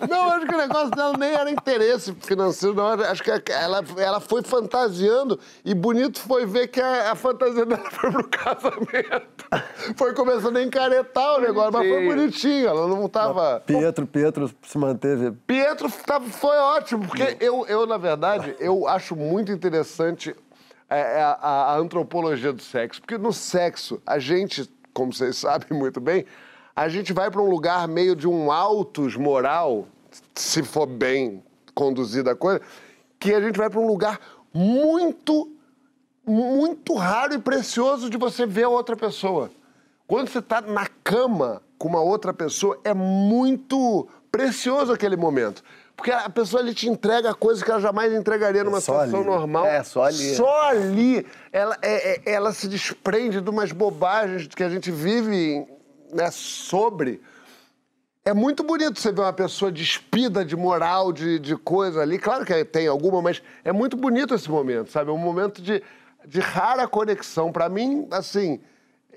Não, 0.08 0.30
acho 0.32 0.46
que 0.46 0.54
o 0.54 0.58
negócio 0.58 0.90
dela 0.90 1.14
nem 1.18 1.32
era 1.32 1.50
interesse 1.50 2.14
financeiro, 2.20 2.74
não. 2.74 2.92
Acho 2.92 3.22
que 3.22 3.30
ela, 3.50 3.82
ela 3.96 4.20
foi 4.20 4.42
fantasiando 4.42 5.38
e 5.64 5.74
bonito 5.74 6.20
foi 6.26 6.44
ver 6.46 6.68
que 6.68 6.80
a, 6.80 7.12
a 7.12 7.14
fantasia 7.14 7.64
dela 7.64 7.90
foi 7.90 8.10
pro 8.10 8.26
casamento. 8.28 9.44
Foi 9.96 10.12
começando 10.14 10.56
a 10.56 10.62
encaretar 10.62 11.36
o 11.36 11.40
negócio, 11.40 11.72
mas 11.72 11.88
foi 11.88 12.04
bonitinho. 12.06 12.68
Ela 12.68 12.88
não 12.88 13.08
tava. 13.08 13.60
Pietro, 13.64 14.06
Pietro 14.06 14.50
se 14.62 14.76
manteve. 14.78 15.32
Pietro 15.46 15.90
tava- 16.04 16.26
foi 16.28 16.56
ótimo, 16.56 17.06
porque 17.06 17.36
eu, 17.40 17.66
eu, 17.66 17.86
na 17.86 17.96
verdade, 17.96 18.54
eu 18.60 18.86
acho 18.88 19.14
muito 19.14 19.52
interessante 19.52 20.34
é, 20.90 21.18
é 21.18 21.22
a, 21.22 21.36
a 21.40 21.76
antropologia 21.76 22.52
do 22.52 22.62
sexo. 22.62 23.00
Porque 23.00 23.16
no 23.16 23.32
sexo, 23.32 24.00
a 24.06 24.18
gente, 24.18 24.70
como 24.92 25.12
vocês 25.12 25.36
sabem 25.38 25.78
muito 25.78 26.00
bem, 26.00 26.24
a 26.74 26.88
gente 26.88 27.12
vai 27.12 27.30
para 27.30 27.40
um 27.40 27.48
lugar 27.48 27.86
meio 27.88 28.14
de 28.14 28.28
um 28.28 28.50
altos 28.52 29.16
moral, 29.16 29.86
se 30.34 30.62
for 30.62 30.86
bem 30.86 31.42
conduzida 31.74 32.32
a 32.32 32.36
coisa, 32.36 32.60
que 33.18 33.32
a 33.32 33.40
gente 33.40 33.56
vai 33.56 33.70
para 33.70 33.80
um 33.80 33.86
lugar 33.86 34.18
muito, 34.52 35.50
muito 36.26 36.94
raro 36.94 37.34
e 37.34 37.38
precioso 37.38 38.10
de 38.10 38.16
você 38.16 38.44
ver 38.44 38.64
a 38.64 38.68
outra 38.68 38.96
pessoa. 38.96 39.50
Quando 40.06 40.28
você 40.28 40.38
está 40.40 40.60
na 40.60 40.86
cama 41.04 41.62
com 41.78 41.88
uma 41.88 42.00
outra 42.00 42.32
pessoa, 42.34 42.78
é 42.84 42.92
muito 42.94 44.08
precioso 44.30 44.92
aquele 44.92 45.16
momento. 45.16 45.62
Porque 45.96 46.10
a 46.10 46.28
pessoa 46.28 46.62
ali 46.62 46.74
te 46.74 46.88
entrega 46.88 47.32
coisas 47.34 47.62
que 47.62 47.70
ela 47.70 47.80
jamais 47.80 48.12
entregaria 48.12 48.62
numa 48.62 48.80
só 48.80 48.92
situação 48.92 49.20
ali. 49.20 49.28
normal. 49.28 49.64
É, 49.64 49.82
só 49.82 50.02
ali. 50.04 50.34
Só 50.34 50.68
ali. 50.68 51.26
Ela, 51.50 51.76
é- 51.80 52.16
é- 52.30 52.32
ela 52.34 52.52
se 52.52 52.68
desprende 52.68 53.40
de 53.40 53.48
umas 53.48 53.72
bobagens 53.72 54.46
que 54.48 54.62
a 54.62 54.68
gente 54.68 54.90
vive 54.90 55.66
né, 56.12 56.30
sobre. 56.30 57.20
É 58.26 58.34
muito 58.34 58.62
bonito 58.62 59.00
você 59.00 59.10
ver 59.10 59.22
uma 59.22 59.32
pessoa 59.32 59.72
despida 59.72 60.44
de 60.44 60.54
moral, 60.56 61.12
de, 61.12 61.38
de 61.38 61.56
coisa 61.56 62.02
ali. 62.02 62.18
Claro 62.18 62.44
que 62.44 62.64
tem 62.64 62.86
alguma, 62.88 63.22
mas 63.22 63.40
é 63.64 63.72
muito 63.72 63.96
bonito 63.96 64.34
esse 64.34 64.50
momento, 64.50 64.90
sabe? 64.90 65.10
É 65.10 65.12
um 65.14 65.18
momento 65.18 65.62
de, 65.62 65.82
de 66.26 66.40
rara 66.40 66.86
conexão. 66.86 67.52
Pra 67.52 67.68
mim, 67.68 68.06
assim, 68.10 68.60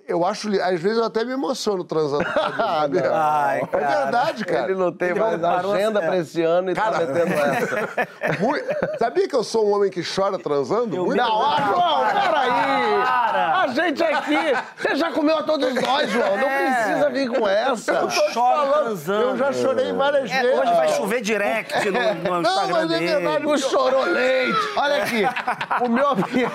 eu 0.09 0.25
acho. 0.25 0.49
Às 0.61 0.79
vezes 0.81 0.97
eu 0.97 1.03
até 1.05 1.23
me 1.23 1.31
emociono 1.33 1.83
transando. 1.83 2.25
Ai, 2.59 3.59
é 3.61 3.67
cara. 3.67 4.01
verdade, 4.03 4.45
cara. 4.45 4.71
Ele 4.71 4.79
não 4.79 4.91
tem 4.91 5.09
Ele 5.09 5.19
mais 5.19 5.39
parou 5.39 5.73
agenda 5.73 5.99
assim, 5.99 6.07
pra 6.07 6.17
esse 6.17 6.41
ano 6.43 6.71
e 6.71 6.73
tá 6.75 6.81
Cara. 6.83 7.05
metendo 7.05 7.33
essa. 7.39 8.07
Mui- 8.39 8.63
Sabia 8.97 9.27
que 9.27 9.35
eu 9.35 9.43
sou 9.43 9.67
um 9.69 9.75
homem 9.75 9.89
que 9.89 10.01
chora 10.03 10.37
transando? 10.39 10.97
Muito 11.05 11.15
Não, 11.17 11.41
ah. 11.41 11.55
João, 11.67 12.21
peraí! 12.21 13.03
Para. 13.05 13.61
A 13.61 13.67
gente 13.67 14.03
aqui, 14.03 14.37
você 14.77 14.95
já 14.95 15.11
comeu 15.11 15.37
a 15.37 15.43
todos 15.43 15.73
nós, 15.75 16.09
João. 16.09 16.37
Não 16.37 16.47
É. 16.49 16.83
precisa 16.83 17.09
vir 17.09 17.29
com 17.29 17.47
essa. 17.47 17.91
Eu 17.93 18.07
tô 18.07 18.31
falando, 18.33 18.73
transando. 18.83 19.21
Eu 19.21 19.37
já 19.37 19.53
chorei 19.53 19.93
várias 19.93 20.31
É, 20.31 20.41
vezes. 20.41 20.59
hoje 20.59 20.73
vai 20.73 20.87
chover 20.89 21.21
direct 21.21 21.89
no, 21.91 21.91
no 22.15 22.41
Não, 22.41 22.41
Instagram 22.41 22.73
mas 22.73 22.91
é 22.91 22.99
dele. 22.99 23.07
verdade. 23.15 23.45
O 23.45 23.57
chorou 23.57 24.03
leite. 24.05 24.59
Olha 24.77 25.03
aqui, 25.03 25.23
o 25.85 25.89
meu 25.89 26.07
apelido, 26.09 26.51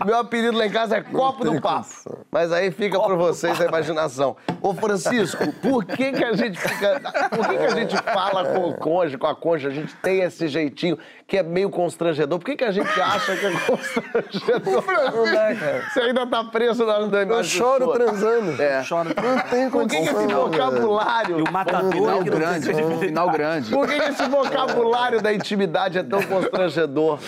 meu 0.04 0.18
apelido 0.18 0.56
lá 0.56 0.66
em 0.66 0.70
casa 0.70 0.96
é 0.96 1.02
Copo 1.02 1.44
do 1.44 1.60
Papo. 1.60 1.88
Mas 2.30 2.52
aí 2.52 2.70
fica 2.70 2.98
por 2.98 3.16
vocês 3.16 3.60
a 3.60 3.66
imaginação. 3.66 4.36
Ô, 4.62 4.72
Francisco, 4.72 5.52
por 5.54 5.84
que 5.84 6.12
que 6.12 6.24
a 6.24 6.32
gente 6.32 6.58
fica... 6.58 7.00
Por 7.30 7.48
que 7.48 7.56
que 7.56 7.64
a 7.64 7.70
gente 7.70 7.96
fala 7.96 8.44
com 8.44 8.68
o 8.68 8.74
cônjuge, 8.74 9.18
com 9.18 9.26
a 9.26 9.34
cônjuge, 9.34 9.66
a 9.66 9.80
gente 9.80 9.94
tem 9.96 10.20
esse 10.20 10.48
jeitinho 10.48 10.98
que 11.26 11.38
é 11.38 11.42
meio 11.42 11.70
constrangedor? 11.70 12.38
Por 12.38 12.44
que 12.44 12.56
que 12.56 12.64
a 12.64 12.70
gente 12.70 12.88
acha 13.00 13.36
que 13.36 13.46
é 13.46 13.52
constrangedor? 13.52 14.84
Você 15.92 16.00
ainda 16.00 16.26
tá 16.26 16.44
preso 16.44 16.86
na, 16.86 17.06
na 17.06 17.18
Eu 17.18 17.22
imagem 17.22 17.58
choro 17.58 17.84
sua. 17.84 17.94
transando. 17.94 18.62
É. 18.62 18.82
Chora 18.88 19.10
Não 19.22 19.38
tem 19.50 19.70
Por 19.70 19.86
que, 19.86 19.96
que 19.96 20.02
esse 20.02 20.26
vocabulário... 20.26 21.38
E 21.40 21.42
o 21.42 21.52
matador 21.52 21.90
Final 21.90 22.24
grande, 22.24 22.72
final 23.00 23.30
grande. 23.30 23.70
Por 23.70 23.86
que, 23.86 23.98
que 23.98 24.08
esse 24.10 24.28
vocabulário 24.28 25.20
da 25.20 25.32
intimidade 25.32 25.98
é 25.98 26.02
tão 26.02 26.22
constrangedor? 26.22 27.18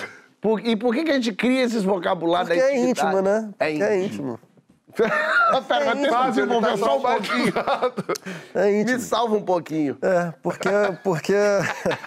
Por- 0.43 0.61
e 0.66 0.74
por 0.76 0.93
que, 0.93 1.05
que 1.05 1.11
a 1.12 1.14
gente 1.14 1.32
cria 1.32 1.62
esses 1.62 1.84
vocabulários 1.84 2.49
Porque 2.49 2.61
da 2.61 2.68
é 2.72 2.76
íntimo, 2.76 3.22
né? 3.22 3.49
É 3.61 3.68
Porque 3.70 3.82
é 3.84 4.05
íntimo. 4.05 4.32
íntimo. 4.32 4.53
Pera, 4.95 5.95
deixa 5.95 6.14
eu 6.18 6.28
desenvolver 6.30 6.76
só 6.76 6.99
um 6.99 7.01
pouquinho. 7.01 7.53
É 8.55 8.64
Me 8.70 8.82
íntimo. 8.82 8.99
salva 8.99 9.36
um 9.36 9.43
pouquinho. 9.43 9.97
É, 10.03 10.34
porque, 10.43 10.68
porque 11.03 11.32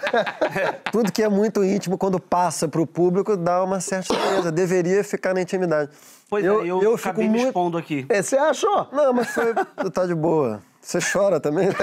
tudo 0.92 1.10
que 1.10 1.22
é 1.22 1.28
muito 1.28 1.64
íntimo, 1.64 1.98
quando 1.98 2.20
passa 2.20 2.68
pro 2.68 2.86
público, 2.86 3.36
dá 3.36 3.64
uma 3.64 3.80
certa 3.80 4.12
estranheza. 4.14 4.52
Deveria 4.52 5.02
ficar 5.02 5.34
na 5.34 5.40
intimidade. 5.40 5.90
Pois 6.28 6.44
é, 6.44 6.48
eu, 6.48 6.64
eu 6.66 6.94
acabei 6.94 6.98
fico 6.98 7.20
me 7.22 7.28
muito... 7.28 7.46
expondo 7.46 7.78
aqui. 7.78 8.06
É, 8.08 8.22
Você 8.22 8.36
achou? 8.36 8.86
Não, 8.92 9.12
mas 9.12 9.28
foi... 9.28 9.52
Tu 9.54 9.90
tá 9.90 10.06
de 10.06 10.14
boa. 10.14 10.60
Você 10.80 10.98
chora 11.00 11.40
também? 11.40 11.68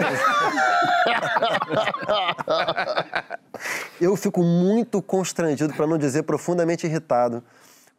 Eu 4.00 4.16
fico 4.16 4.42
muito 4.44 5.02
constrangido, 5.02 5.74
para 5.74 5.88
não 5.88 5.98
dizer 5.98 6.24
profundamente 6.24 6.86
irritado, 6.88 7.44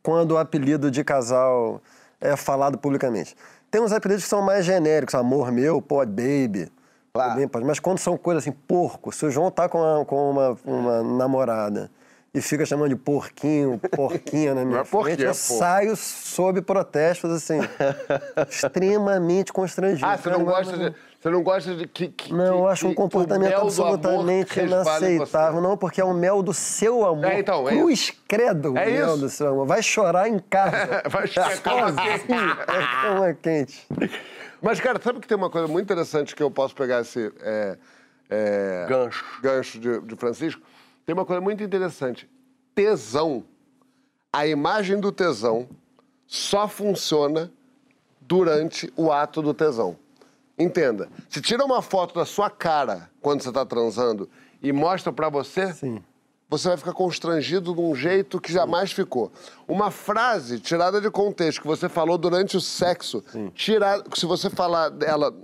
quando 0.03 0.33
o 0.33 0.39
apelido 0.39 0.91
de 0.91 1.05
casal 1.05 1.81
é 2.21 2.37
falado 2.37 2.79
publicamente. 2.79 3.37
Tem 3.71 3.81
uns 3.81 3.93
apelidos 3.93 4.25
que 4.25 4.31
são 4.31 4.43
mais 4.43 4.65
genéricos, 4.65 5.15
amor 5.15 5.51
meu, 5.51 5.81
pô, 5.83 5.99
baby. 6.05 6.71
Claro. 7.13 7.37
bem, 7.37 7.47
pode- 7.49 7.65
Mas 7.65 7.79
quando 7.79 7.99
são 7.99 8.17
coisas 8.17 8.43
assim, 8.43 8.53
porco, 8.53 9.13
se 9.13 9.25
o 9.25 9.31
João 9.31 9.51
tá 9.51 9.69
com, 9.69 9.79
uma, 9.79 10.05
com 10.05 10.31
uma, 10.31 10.57
uma 10.65 11.03
namorada 11.03 11.91
e 12.35 12.41
fica 12.43 12.67
chamando 12.67 12.89
de 12.89 12.97
porquinho, 12.97 13.81
porquinha 13.93 14.55
na 14.55 14.65
minha 14.65 14.81
é 14.81 14.85
frente, 14.85 15.23
é 15.23 15.29
eu 15.29 15.33
porco. 15.33 15.35
saio 15.35 15.97
sob 15.97 16.61
protestos, 16.63 17.31
assim, 17.31 17.61
extremamente 18.49 19.53
constrangido. 19.53 20.05
Ah, 20.05 20.17
você 20.19 20.31
não 20.31 20.45
gosta 20.45 20.77
de. 20.77 20.95
Você 21.21 21.31
não 21.31 21.43
gosta 21.43 21.75
de 21.75 21.87
que. 21.87 22.09
que 22.09 22.35
Não, 22.35 22.59
eu 22.59 22.69
acho 22.69 22.87
um 22.87 22.91
o 22.91 22.95
comportamento 22.95 23.55
absolutamente 23.55 24.61
inaceitável. 24.61 25.61
Não, 25.61 25.77
porque 25.77 26.01
é 26.01 26.05
o 26.05 26.13
mel 26.13 26.43
do 26.43 26.53
seu 26.53 27.07
amor. 27.07 27.25
É, 27.25 27.39
então, 27.39 27.69
é 27.69 27.77
Cruz 27.77 28.13
credo 28.29 28.73
o 28.73 28.79
É 28.79 28.91
mel 28.91 29.09
isso. 29.11 29.19
do 29.19 29.29
seu 29.31 29.49
amor. 29.49 29.67
Vai 29.67 29.83
chorar 29.83 30.29
em 30.29 30.39
casa. 30.39 31.03
Vai 31.09 31.27
Sozinho. 31.29 32.57
É 32.69 33.03
cama 33.03 33.35
quente. 33.41 33.87
Mas, 34.61 34.81
cara, 34.81 35.01
sabe 35.01 35.21
que 35.21 35.29
tem 35.29 35.37
uma 35.37 35.49
coisa 35.51 35.69
muito 35.69 35.85
interessante 35.85 36.35
que 36.35 36.43
eu 36.43 36.51
posso 36.51 36.75
pegar 36.75 37.01
esse 37.01 37.33
é, 37.43 37.79
é, 38.29 38.87
Gancho. 38.89 39.25
gancho 39.41 39.79
de, 39.79 40.01
de 40.01 40.17
Francisco? 40.17 40.61
Tem 41.05 41.15
uma 41.15 41.25
coisa 41.25 41.41
muito 41.41 41.63
interessante. 41.63 42.29
Tesão. 42.75 43.45
A 44.33 44.47
imagem 44.47 44.99
do 44.99 45.13
tesão 45.13 45.69
só 46.27 46.67
funciona 46.67 47.53
durante 48.21 48.93
o 48.97 49.13
ato 49.13 49.43
do 49.43 49.55
tesão. 49.55 49.97
Entenda. 50.59 51.09
Se 51.29 51.41
tira 51.41 51.65
uma 51.65 51.83
foto 51.83 52.15
da 52.15 52.25
sua 52.25 52.49
cara 52.49 53.11
quando 53.21 53.43
você 53.43 53.49
está 53.49 53.65
transando 53.67 54.29
e 54.63 54.73
mostra 54.73 55.13
pra 55.13 55.29
você, 55.29 55.73
Sim. 55.73 56.03
você 56.49 56.69
vai 56.69 56.77
ficar 56.77 56.93
constrangido 56.93 57.75
de 57.75 57.81
um 57.81 57.95
jeito 57.95 58.41
que 58.41 58.53
jamais 58.53 58.93
ficou. 58.93 59.31
Uma 59.69 59.91
frase 59.91 60.59
tirada 60.59 61.01
de 61.01 61.11
contexto 61.11 61.61
que 61.61 61.67
você 61.67 61.89
falou 61.89 62.17
durante 62.17 62.57
o 62.57 62.61
sexo, 62.61 63.23
tira, 63.55 64.03
se 64.15 64.27
você 64.27 64.49
falar 64.49 64.89
dela 64.89 65.35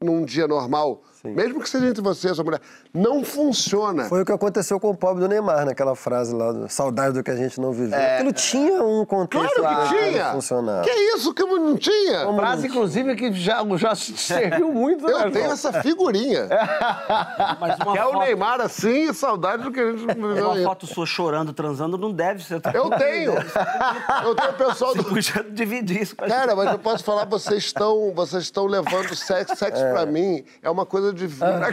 num 0.00 0.24
dia 0.24 0.48
normal, 0.48 1.02
mesmo 1.24 1.60
que 1.60 1.68
seja 1.68 1.86
entre 1.86 2.02
você 2.02 2.28
e 2.28 2.30
a 2.30 2.34
sua 2.34 2.44
mulher, 2.44 2.60
não 2.92 3.24
funciona. 3.24 4.04
Foi 4.04 4.22
o 4.22 4.24
que 4.24 4.32
aconteceu 4.32 4.80
com 4.80 4.90
o 4.90 4.96
pobre 4.96 5.22
do 5.22 5.28
Neymar, 5.28 5.64
naquela 5.64 5.94
frase 5.94 6.34
lá, 6.34 6.52
do, 6.52 6.68
saudade 6.68 7.14
do 7.14 7.22
que 7.22 7.30
a 7.30 7.36
gente 7.36 7.60
não 7.60 7.72
viveu. 7.72 7.98
Aquilo 7.98 8.32
tinha 8.32 8.82
um 8.82 9.04
contexto 9.04 9.54
Claro 9.54 9.88
que 9.88 9.94
tinha! 9.94 10.32
funcionar. 10.32 10.82
Que 10.82 10.90
isso 10.90 11.32
que 11.32 11.42
não 11.44 11.76
tinha? 11.76 12.32
Frase, 12.34 12.66
inclusive, 12.66 13.14
que 13.14 13.32
já, 13.32 13.64
já 13.76 13.94
serviu 13.94 14.72
muito, 14.72 15.04
né, 15.06 15.12
Eu 15.12 15.30
tenho 15.30 15.44
João? 15.44 15.52
essa 15.52 15.72
figurinha. 15.82 16.48
Uma 17.58 17.92
Que 17.92 17.98
é 17.98 18.04
o 18.04 18.12
foto, 18.12 18.18
Neymar 18.20 18.60
assim 18.60 19.10
e 19.10 19.14
saudade 19.14 19.62
do 19.62 19.70
que 19.70 19.80
a 19.80 19.92
gente 19.92 20.18
não 20.18 20.28
viveu 20.28 20.50
uma 20.50 20.62
foto 20.62 20.86
sua 20.86 21.06
chorando, 21.06 21.52
transando, 21.52 21.96
não 21.96 22.12
deve 22.12 22.42
ser. 22.44 22.60
Eu 22.74 22.90
tenho! 22.90 23.32
Eu 24.24 24.34
tenho 24.34 24.50
o 24.50 24.54
pessoal 24.54 24.94
do 24.94 25.04
Podia 25.04 25.44
dividir 25.50 26.02
isso 26.02 26.16
com 26.16 26.24
a 26.24 26.28
gente. 26.28 26.36
Cara, 26.38 26.56
mas 26.56 26.72
eu 26.72 26.78
posso 26.78 27.04
falar, 27.04 27.24
vocês 27.26 27.64
estão, 27.64 28.12
vocês 28.14 28.44
estão 28.44 28.66
levando 28.66 29.14
sexo. 29.14 29.56
Sexo 29.56 29.82
pra 29.92 30.06
mim 30.06 30.44
é 30.62 30.70
uma 30.70 30.86
coisa 30.86 31.11
divina. 31.12 31.68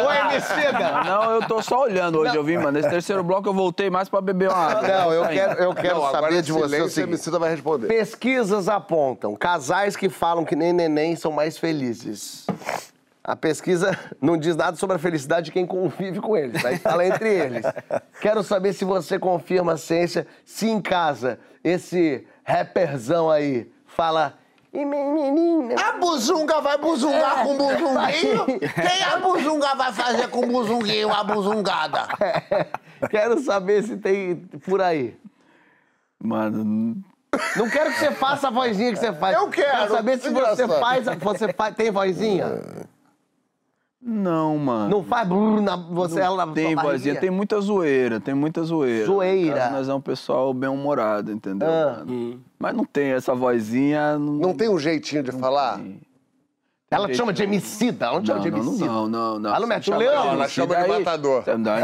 Ô, 0.00 0.12
Emicida! 0.12 1.02
Não, 1.04 1.30
eu 1.32 1.48
tô 1.48 1.62
só 1.62 1.82
olhando 1.82 2.18
hoje, 2.18 2.34
eu 2.36 2.44
vim, 2.44 2.56
mano. 2.56 2.72
Nesse 2.72 2.88
terceiro 2.88 3.22
bloco 3.22 3.48
eu 3.48 3.54
voltei 3.54 3.90
mais 3.90 4.08
pra 4.08 4.20
beber 4.20 4.50
uma 4.50 4.56
água. 4.56 4.88
Não, 4.88 5.12
eu 5.12 5.28
quero, 5.28 5.62
eu 5.62 5.74
quero 5.74 6.00
Não, 6.00 6.10
saber 6.10 6.42
de 6.42 6.52
você 6.52 6.64
o 6.64 6.68
silêncio, 6.68 6.90
seguinte. 6.90 7.10
Emicida 7.10 7.38
vai 7.38 7.50
responder. 7.50 7.86
Pesquisas 7.88 8.68
apontam 8.68 9.34
casais 9.36 9.96
que 9.96 10.08
falam 10.08 10.44
que 10.44 10.56
nem 10.56 10.72
neném 10.72 11.16
são 11.16 11.32
mais 11.32 11.58
felizes. 11.58 12.46
A 13.22 13.34
pesquisa 13.34 13.98
não 14.20 14.36
diz 14.36 14.54
nada 14.54 14.76
sobre 14.76 14.96
a 14.96 14.98
felicidade 14.98 15.46
de 15.46 15.52
quem 15.52 15.66
convive 15.66 16.20
com 16.20 16.36
eles, 16.36 16.62
aí 16.64 16.78
fala 16.78 17.06
entre 17.06 17.32
eles. 17.32 17.64
Quero 18.20 18.42
saber 18.42 18.74
se 18.74 18.84
você 18.84 19.18
confirma 19.18 19.72
a 19.72 19.76
ciência, 19.78 20.26
se 20.44 20.68
em 20.68 20.80
casa 20.80 21.38
esse 21.62 22.26
rapperzão 22.44 23.30
aí 23.30 23.66
fala. 23.86 24.34
"E 24.74 24.84
menina, 24.84 25.76
A 25.80 25.92
buzunga 25.98 26.60
vai 26.60 26.76
buzungar 26.76 27.44
com 27.44 27.56
buzunguinho? 27.56 28.44
Quem 28.58 29.04
a 29.04 29.18
buzunga 29.20 29.74
vai 29.76 29.92
fazer 29.92 30.28
com 30.28 30.48
buzunguinho 30.48 31.12
a 31.12 31.22
buzungada? 31.22 32.08
Quero 33.08 33.40
saber 33.40 33.84
se 33.84 33.96
tem 33.96 34.36
por 34.66 34.82
aí. 34.82 35.16
Mano, 36.22 36.96
Não 37.56 37.68
quero 37.68 37.90
que 37.92 37.98
você 37.98 38.10
faça 38.12 38.48
a 38.48 38.50
vozinha 38.50 38.92
que 38.92 38.98
você 38.98 39.12
faz. 39.12 39.36
Eu 39.36 39.48
quero. 39.48 39.70
Quero 39.70 39.90
saber 39.92 40.18
se 40.18 40.30
você 40.30 40.66
faz. 40.66 41.04
Você 41.20 41.52
faz, 41.52 41.74
tem 41.76 41.90
vozinha? 41.90 42.62
não, 44.00 44.58
mano. 44.58 44.90
Não 44.90 45.02
faz 45.02 45.26
brrr 45.26 45.60
na, 45.62 45.76
você, 45.76 46.20
ela 46.20 46.44
na 46.44 46.52
Tem 46.52 46.74
vozinha, 46.76 47.18
tem 47.18 47.30
muita 47.30 47.60
zoeira, 47.60 48.20
tem 48.20 48.34
muita 48.34 48.62
zoeira. 48.62 49.06
Zoeira. 49.06 49.60
Caso, 49.60 49.72
Nós 49.72 49.88
é 49.88 49.94
um 49.94 50.00
pessoal 50.00 50.52
bem-humorado, 50.52 51.32
entendeu? 51.32 51.68
Ah. 51.68 52.04
mano? 52.06 52.40
Mas 52.64 52.74
não 52.74 52.84
tem 52.86 53.10
essa 53.12 53.34
vozinha. 53.34 54.18
Não, 54.18 54.32
Não 54.32 54.54
tem 54.54 54.70
um 54.70 54.78
jeitinho 54.78 55.22
de 55.22 55.32
falar? 55.32 55.78
Ela 56.90 57.08
te 57.08 57.14
chama 57.14 57.30
de 57.30 57.42
emicida. 57.42 58.06
Ela 58.06 58.14
não 58.14 58.22
te 58.22 58.26
chama 58.28 58.38
não, 58.38 58.44
de 58.44 58.50
não, 58.50 58.58
emicida. 58.58 58.86
não, 58.86 59.06
não, 59.06 59.38
não. 59.38 59.50
Ela 59.50 59.60
não 59.60 59.66
mete 59.66 59.84
Chama 59.84 59.96
o 59.98 60.00
leão, 60.00 60.12
de 60.12 60.28
ela 60.28 60.36
homicida 60.36 60.48
chama 60.48 60.74
de 60.74 60.80
aí. 60.92 60.98
matador. 61.04 61.42
Você 61.44 61.52
não 61.52 61.62
dá- 61.62 61.76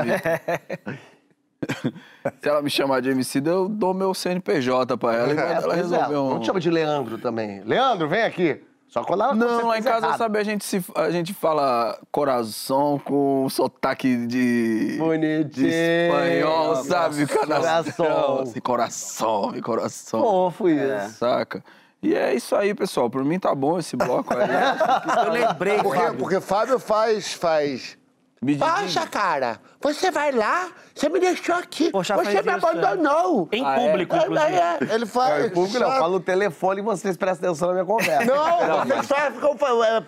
Se 2.40 2.48
ela 2.48 2.62
me 2.62 2.70
chamar 2.70 3.02
de 3.02 3.10
MC, 3.10 3.42
eu 3.44 3.68
dou 3.68 3.92
meu 3.92 4.14
CNPJ 4.14 4.96
pra 4.96 5.14
ela 5.14 5.32
e 5.32 5.34
mando 5.36 5.40
ela 5.50 5.74
é, 5.74 5.76
resolver 5.76 6.16
um... 6.16 6.30
Não 6.30 6.40
te 6.40 6.46
chama 6.46 6.60
de 6.60 6.70
Leandro 6.70 7.18
também. 7.18 7.62
Leandro, 7.64 8.08
vem 8.08 8.22
aqui. 8.22 8.62
Só 8.90 9.04
quando 9.04 9.22
ela 9.22 9.34
Não, 9.36 9.68
lá 9.68 9.78
em 9.78 9.82
casa, 9.82 10.06
errado. 10.06 10.18
sabe, 10.18 10.38
a 10.38 10.42
gente, 10.42 10.64
se, 10.64 10.84
a 10.96 11.10
gente 11.10 11.32
fala 11.32 11.96
coração 12.10 12.98
com 13.04 13.48
sotaque 13.48 14.26
de. 14.26 14.96
Bonitinho. 14.98 15.48
De 15.48 15.68
espanhol, 15.68 16.76
sabe? 16.76 17.26
Coração. 17.28 18.40
Assim, 18.40 18.60
Coração, 18.60 19.52
e 19.54 19.62
coração. 19.62 20.20
Fofo 20.20 20.68
isso. 20.68 21.14
Saca? 21.18 21.62
E 22.02 22.14
é 22.16 22.34
isso 22.34 22.56
aí, 22.56 22.74
pessoal. 22.74 23.08
Por 23.08 23.24
mim 23.24 23.38
tá 23.38 23.54
bom 23.54 23.78
esse 23.78 23.96
bloco 23.96 24.34
aí. 24.34 24.48
Eu 25.24 25.32
lembrei, 25.32 25.78
Porque, 25.82 25.98
Fábio. 25.98 26.18
porque 26.18 26.40
Fábio 26.40 26.78
faz. 26.80 27.32
faz... 27.34 27.96
Me 28.42 28.54
Baixa, 28.54 29.06
cara. 29.06 29.60
Você 29.82 30.10
vai 30.10 30.32
lá, 30.32 30.68
você 30.94 31.10
me 31.10 31.20
deixou 31.20 31.54
aqui. 31.54 31.90
Poxa, 31.90 32.16
você 32.16 32.24
faz 32.24 32.46
me 32.46 32.56
isso, 32.56 32.66
é. 32.66 32.70
abandonou. 32.70 33.48
Em 33.52 33.62
Ah, 33.66 33.74
é? 33.74 33.86
público, 33.86 34.16
É, 34.16 34.18
inclusive. 34.20 34.54
é, 34.54 34.78
ele 34.94 35.04
faz. 35.04 35.44
É, 35.44 35.46
em 35.46 35.50
público 35.50 35.78
não, 35.78 35.90
fala 35.90 36.08
no 36.08 36.20
telefone 36.20 36.80
e 36.80 36.82
vocês 36.82 37.18
prestam 37.18 37.50
atenção 37.50 37.68
na 37.68 37.74
minha 37.74 37.84
conversa. 37.84 38.24
Não, 38.24 38.84
vocês 38.86 39.06
só 39.06 39.14
ficam 39.30 39.56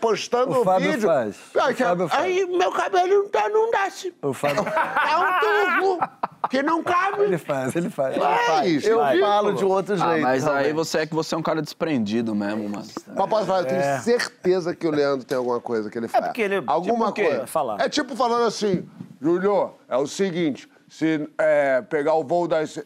postando 0.01 0.61
O 0.61 0.65
Fábio 0.65 0.93
vídeo. 0.93 1.09
faz. 1.11 1.37
O 1.55 1.61
Aí, 1.61 1.75
Fábio 1.75 2.09
faz. 2.09 2.25
aí 2.25 2.47
meu 2.47 2.73
cabelo 2.73 3.07
não, 3.23 3.29
tá- 3.29 3.49
não 3.51 3.71
desce. 3.71 4.15
O 4.23 4.33
Fábio... 4.33 4.65
É 5.13 5.17
um 5.19 5.99
tubo 5.99 6.09
que 6.53 6.63
não 6.63 6.83
cabe. 6.85 7.23
Ele 7.25 7.39
faz, 7.39 7.75
ele 7.75 7.89
faz. 7.91 8.17
É 8.17 8.69
isso. 8.69 8.87
Eu 8.89 9.03
ridículo. 9.03 9.27
falo 9.27 9.53
de 9.55 9.65
outro 9.65 9.97
jeito. 9.97 10.09
Ah, 10.11 10.19
mas 10.19 10.47
aí 10.47 10.59
também. 10.59 10.73
você 10.75 10.99
é 10.99 11.07
que 11.07 11.15
você 11.15 11.35
é 11.35 11.39
um 11.39 11.43
cara 11.43 11.63
desprendido 11.63 12.35
mesmo, 12.35 12.69
mano. 12.69 12.85
Mas 12.85 12.93
posso 13.29 13.47
falar, 13.47 13.61
eu 13.61 13.67
tenho 13.67 14.03
certeza 14.03 14.75
que 14.77 14.87
o 14.87 14.91
Leandro 14.91 15.25
tem 15.27 15.37
alguma 15.37 15.61
coisa 15.61 15.91
que 15.91 15.99
ele 15.99 16.07
faz. 16.09 16.25
porque 16.27 16.43
ele- 16.43 16.63
Alguma 16.67 17.07
tipo 17.07 17.11
o 17.11 17.13
quê? 17.15 17.25
coisa. 17.25 17.47
Falar. 17.47 17.81
É 17.81 17.89
tipo 17.89 18.15
falando 18.15 18.45
assim, 18.45 18.87
Júlio, 19.21 19.73
é 19.89 19.97
o 19.97 20.07
seguinte, 20.07 20.69
se 20.89 21.29
é, 21.39 21.81
pegar 21.83 22.15
o 22.15 22.23
voo 22.23 22.47
das... 22.47 22.79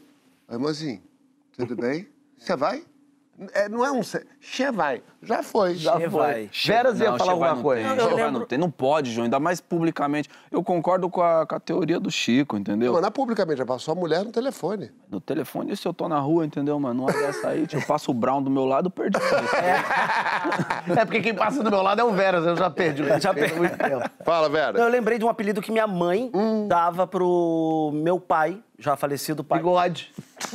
Irmãozinho, 0.50 1.02
tudo 1.56 1.74
bem? 1.74 2.08
Você 2.38 2.54
vai? 2.54 2.84
É, 3.52 3.68
não 3.68 3.84
é 3.84 3.90
um... 3.90 4.00
Você 4.52 4.70
vai. 4.70 5.02
Já 5.22 5.42
foi. 5.42 5.74
Já 5.74 5.98
Che 5.98 6.08
foi. 6.08 6.20
vai. 6.20 6.50
Veras 6.64 7.00
ia 7.00 7.10
Não, 7.10 7.18
falar 7.18 7.32
alguma 7.32 7.54
não 7.54 7.62
coisa. 7.62 7.82
Tem, 7.82 7.98
Eu 7.98 8.04
vai 8.04 8.14
lembro- 8.14 8.32
não 8.40 8.46
tem. 8.46 8.58
Não 8.58 8.70
pode, 8.70 9.10
João, 9.12 9.24
ainda 9.24 9.40
mais 9.40 9.60
publicamente. 9.60 10.28
Eu 10.50 10.62
concordo 10.62 11.10
com 11.10 11.20
a, 11.20 11.44
com 11.46 11.54
a 11.56 11.60
teoria 11.60 11.98
do 11.98 12.10
Chico, 12.10 12.56
entendeu? 12.56 12.92
Mas 12.92 13.02
não 13.02 13.08
é 13.08 13.10
publicamente, 13.10 13.60
é 13.60 13.64
pra 13.64 13.78
sua 13.78 13.94
mulher 13.94 14.24
no 14.24 14.30
telefone. 14.30 14.92
No 15.10 15.20
telefone, 15.20 15.76
se 15.76 15.86
eu 15.86 15.92
tô 15.92 16.08
na 16.08 16.18
rua, 16.20 16.46
entendeu, 16.46 16.78
mano? 16.78 17.02
Não 17.02 17.08
é 17.10 17.12
dessa 17.12 17.48
aí, 17.48 17.66
eu 17.72 17.82
passo 17.82 18.10
o 18.12 18.14
Brown 18.14 18.40
do 18.42 18.50
meu 18.50 18.64
lado, 18.64 18.86
eu 18.86 18.90
perdi. 18.90 19.18
É 20.96 21.04
porque 21.04 21.20
quem 21.20 21.34
passa 21.34 21.62
do 21.62 21.70
meu 21.70 21.82
lado 21.82 22.00
é 22.00 22.04
o 22.04 22.12
Veras, 22.12 22.46
eu 22.46 22.56
já 22.56 22.70
perdi. 22.70 23.02
o 23.02 23.20
Já 23.20 23.30
há 23.30 23.32
muito 23.56 23.76
tempo. 23.76 24.10
Fala, 24.24 24.48
Vera. 24.48 24.78
Eu 24.78 24.88
lembrei 24.88 25.18
de 25.18 25.24
um 25.24 25.28
apelido 25.28 25.60
que 25.60 25.72
minha 25.72 25.86
mãe 25.86 26.30
dava 26.68 27.06
pro 27.06 27.90
meu 27.94 28.20
pai, 28.20 28.60
já 28.78 28.96
falecido 28.96 29.42
pai. 29.42 29.58
Bigode. 29.58 30.12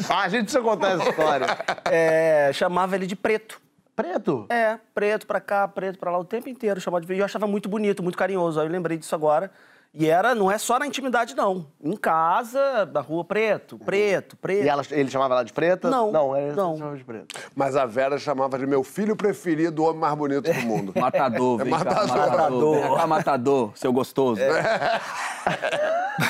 Ah, 0.10 0.22
a 0.22 0.30
gente 0.30 0.44
precisa 0.44 0.64
contar 0.64 0.92
essa 0.92 1.10
história. 1.10 1.46
É, 1.94 2.52
chamava 2.54 2.96
ele 2.96 3.06
de 3.06 3.16
preto. 3.18 3.60
Preto? 3.96 4.48
É, 4.50 4.80
preto 4.94 5.28
pra 5.28 5.40
cá, 5.42 5.68
preto 5.68 6.00
pra 6.00 6.12
lá, 6.12 6.18
o 6.18 6.26
tempo 6.26 6.50
inteiro 6.50 6.80
chamava 6.80 7.06
de. 7.06 7.14
E 7.14 7.20
eu 7.20 7.26
achava 7.26 7.46
muito 7.46 7.68
bonito, 7.68 8.02
muito 8.02 8.18
carinhoso. 8.18 8.60
Aí 8.60 8.68
eu 8.68 8.72
lembrei 8.72 8.98
disso 8.98 9.14
agora. 9.14 9.52
E 9.94 10.08
era, 10.08 10.34
não 10.34 10.50
é 10.50 10.58
só 10.58 10.80
na 10.80 10.88
intimidade, 10.88 11.36
não. 11.36 11.68
Em 11.84 11.98
casa, 11.98 12.90
na 12.94 13.02
rua, 13.02 13.26
preto, 13.26 13.78
preto, 13.78 14.38
preto. 14.38 14.64
E 14.64 14.70
ela, 14.70 14.82
ele 14.90 15.10
chamava 15.10 15.34
ela 15.34 15.44
de 15.44 15.52
preta? 15.52 15.90
Não, 15.90 16.10
Não, 16.10 16.38
ele 16.38 16.54
não. 16.54 16.78
chamava 16.78 16.96
de 16.98 17.04
preto. 17.04 17.36
Mas 17.54 17.76
a 17.76 17.86
Vera 17.86 18.18
chamava 18.18 18.58
de 18.58 18.66
meu 18.66 18.86
filho 18.86 19.18
preferido, 19.18 19.84
o 19.84 19.88
homem 19.88 20.00
mais 20.00 20.16
bonito 20.16 20.50
do 20.50 20.62
mundo. 20.62 20.94
Matador, 20.98 21.58
vem 21.58 21.70
cá, 21.72 21.78
matador. 21.84 22.18
matador. 22.18 22.82
Vem 22.82 22.96
cá, 22.96 23.08
matador, 23.08 23.72
seu 23.76 23.92
gostoso. 23.92 24.40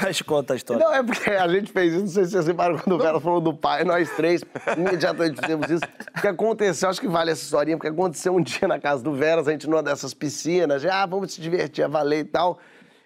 Mas 0.04 0.22
conta 0.22 0.54
a 0.54 0.56
história. 0.56 0.84
Não, 0.84 0.94
é 0.94 1.04
porque 1.04 1.30
a 1.30 1.48
gente 1.48 1.72
fez 1.72 1.94
isso, 1.94 2.02
não 2.02 2.08
sei 2.10 2.26
se 2.26 2.32
vocês 2.32 2.48
reparam 2.48 2.78
quando 2.78 2.96
o 2.96 2.98
Vera 2.98 3.20
falou 3.20 3.42
do 3.42 3.54
pai, 3.54 3.84
nós 3.84 4.10
três 4.16 4.42
imediatamente 4.76 5.40
fizemos 5.40 5.70
isso. 5.70 5.84
O 6.18 6.22
que 6.22 6.28
aconteceu, 6.28 6.90
acho 6.90 7.00
que 7.02 7.08
vale 7.08 7.32
essa 7.32 7.44
historinha, 7.44 7.78
porque 7.78 7.90
aconteceu 7.90 8.34
um 8.36 8.42
dia 8.42 8.68
na 8.68 8.80
casa 8.80 9.04
do 9.04 9.14
Veras, 9.14 9.48
a 9.48 9.52
gente 9.52 9.70
numa 9.70 9.84
dessas 9.84 10.14
piscinas, 10.14 10.82
já, 10.82 11.04
ah, 11.04 11.06
vamos 11.06 11.34
se 11.34 11.42
divertir, 11.42 11.84
a 11.84 11.88
valer 11.88 12.20
e 12.22 12.24
tal. 12.26 12.58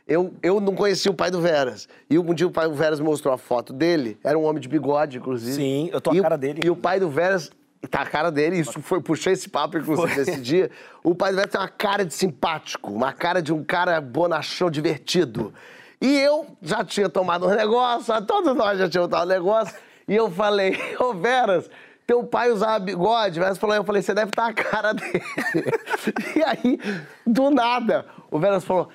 Eu, 0.08 0.34
eu 0.44 0.60
não 0.62 0.76
conhecia 0.76 1.12
o 1.12 1.16
pai 1.16 1.32
do 1.32 1.42
Veras. 1.42 1.88
E 2.10 2.20
um 2.20 2.34
dia 2.34 2.46
o 2.46 2.52
pai 2.52 2.68
do 2.68 2.76
Veras 2.76 3.00
mostrou 3.00 3.34
a 3.34 3.38
foto 3.38 3.74
dele, 3.74 4.18
era 4.24 4.38
um 4.38 4.44
homem 4.44 4.62
de 4.62 4.68
bigode, 4.68 5.18
inclusive. 5.18 5.54
Sim, 5.54 5.90
eu 5.92 6.00
tô 6.00 6.12
a 6.12 6.16
E 6.16 6.22
cara 6.22 6.38
dele. 6.38 6.62
E 6.64 6.70
o 6.70 6.76
pai 6.76 7.00
do 7.00 7.10
Veras. 7.10 7.52
Tá 7.90 8.02
a 8.02 8.06
cara 8.06 8.32
dele, 8.32 8.58
isso 8.58 8.82
foi, 8.82 9.00
puxei 9.00 9.34
esse 9.34 9.48
papo, 9.48 9.78
inclusive, 9.78 10.18
nesse 10.18 10.42
dia. 10.42 10.72
O 11.04 11.14
pai 11.14 11.32
do 11.32 11.36
Veras 11.36 11.52
tem 11.52 11.62
uma 11.62 11.68
cara 11.68 12.04
de 12.04 12.16
simpático, 12.16 12.92
uma 12.92 13.14
cara 13.14 13.44
de 13.44 13.54
um 13.54 13.64
cara 13.64 14.02
bonachão, 14.02 14.72
divertido. 14.72 15.54
E 16.02 16.18
eu 16.20 16.48
já 16.64 16.84
tinha 16.84 17.08
tomado 17.08 17.46
um 17.48 17.56
negócio, 17.56 18.14
todos 18.26 18.56
nós 18.56 18.80
já 18.80 18.90
tínhamos 18.90 19.12
tomado 19.12 19.28
um 19.28 19.34
negócio, 19.34 19.76
e 20.08 20.16
eu 20.16 20.32
falei, 20.32 20.76
ô 21.00 21.14
Veras, 21.14 21.70
teu 22.08 22.24
pai 22.24 22.52
usava 22.52 22.80
bigode, 22.80 23.40
o 23.40 23.44
Veras 23.44 23.60
falou, 23.60 23.76
eu 23.76 23.84
falei, 23.84 24.02
você 24.02 24.16
deve 24.16 24.32
estar 24.32 24.48
a 24.48 24.54
cara 24.54 24.94
dele. 24.94 25.22
e 26.36 26.44
aí, 26.44 26.80
do 27.26 27.52
nada, 27.52 28.06
o 28.32 28.40
Veras 28.40 28.64
falou, 28.64 28.90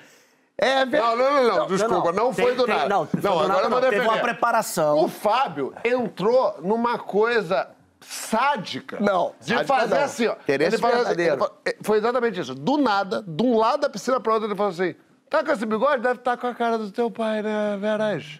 é 0.57 0.85
Não, 0.85 1.15
não, 1.15 1.33
não, 1.43 1.57
não, 1.57 1.67
desculpa, 1.67 2.11
não, 2.11 2.33
foi 2.33 2.45
Tem- 2.47 2.55
do 2.55 2.65
tem- 2.65 2.75
nada. 2.75 2.89
Não, 2.89 3.07
foi 3.07 3.19
do 3.21 3.27
agora 3.27 3.47
nada, 3.47 3.59
eu 3.61 3.69
vou 3.69 3.69
não. 3.71 3.79
Teve 3.81 3.95
defender. 4.01 4.13
uma 4.15 4.21
preparação. 4.21 4.97
O 5.03 5.07
Fábio 5.07 5.73
entrou 5.83 6.55
numa 6.61 6.97
coisa 6.99 7.69
sádica. 7.99 8.97
Não, 8.99 9.33
De 9.39 9.47
sádica 9.53 9.65
fazer 9.67 9.95
não. 9.95 10.03
assim, 10.03 10.27
ó. 10.27 10.33
Interesse 10.33 10.75
Ele 10.75 10.85
assim, 10.85 10.95
verdadeiro. 10.95 11.31
ele 11.33 11.37
falou- 11.39 11.57
é, 11.65 11.75
foi 11.81 11.97
exatamente 11.97 12.39
isso. 12.39 12.53
Do 12.55 12.77
nada, 12.77 13.23
de 13.25 13.43
um 13.43 13.57
lado 13.57 13.81
da 13.81 13.89
piscina 13.89 14.19
para 14.19 14.33
outro, 14.33 14.47
ele 14.47 14.55
falou 14.55 14.71
assim: 14.71 14.95
tá 15.29 15.43
com 15.43 15.51
esse 15.51 15.65
bigode? 15.65 16.01
Deve 16.01 16.19
estar 16.19 16.37
com 16.37 16.47
a 16.47 16.53
cara 16.55 16.77
do 16.77 16.91
teu 16.91 17.09
pai, 17.09 17.41
né, 17.41 17.77
Veras? 17.79 18.39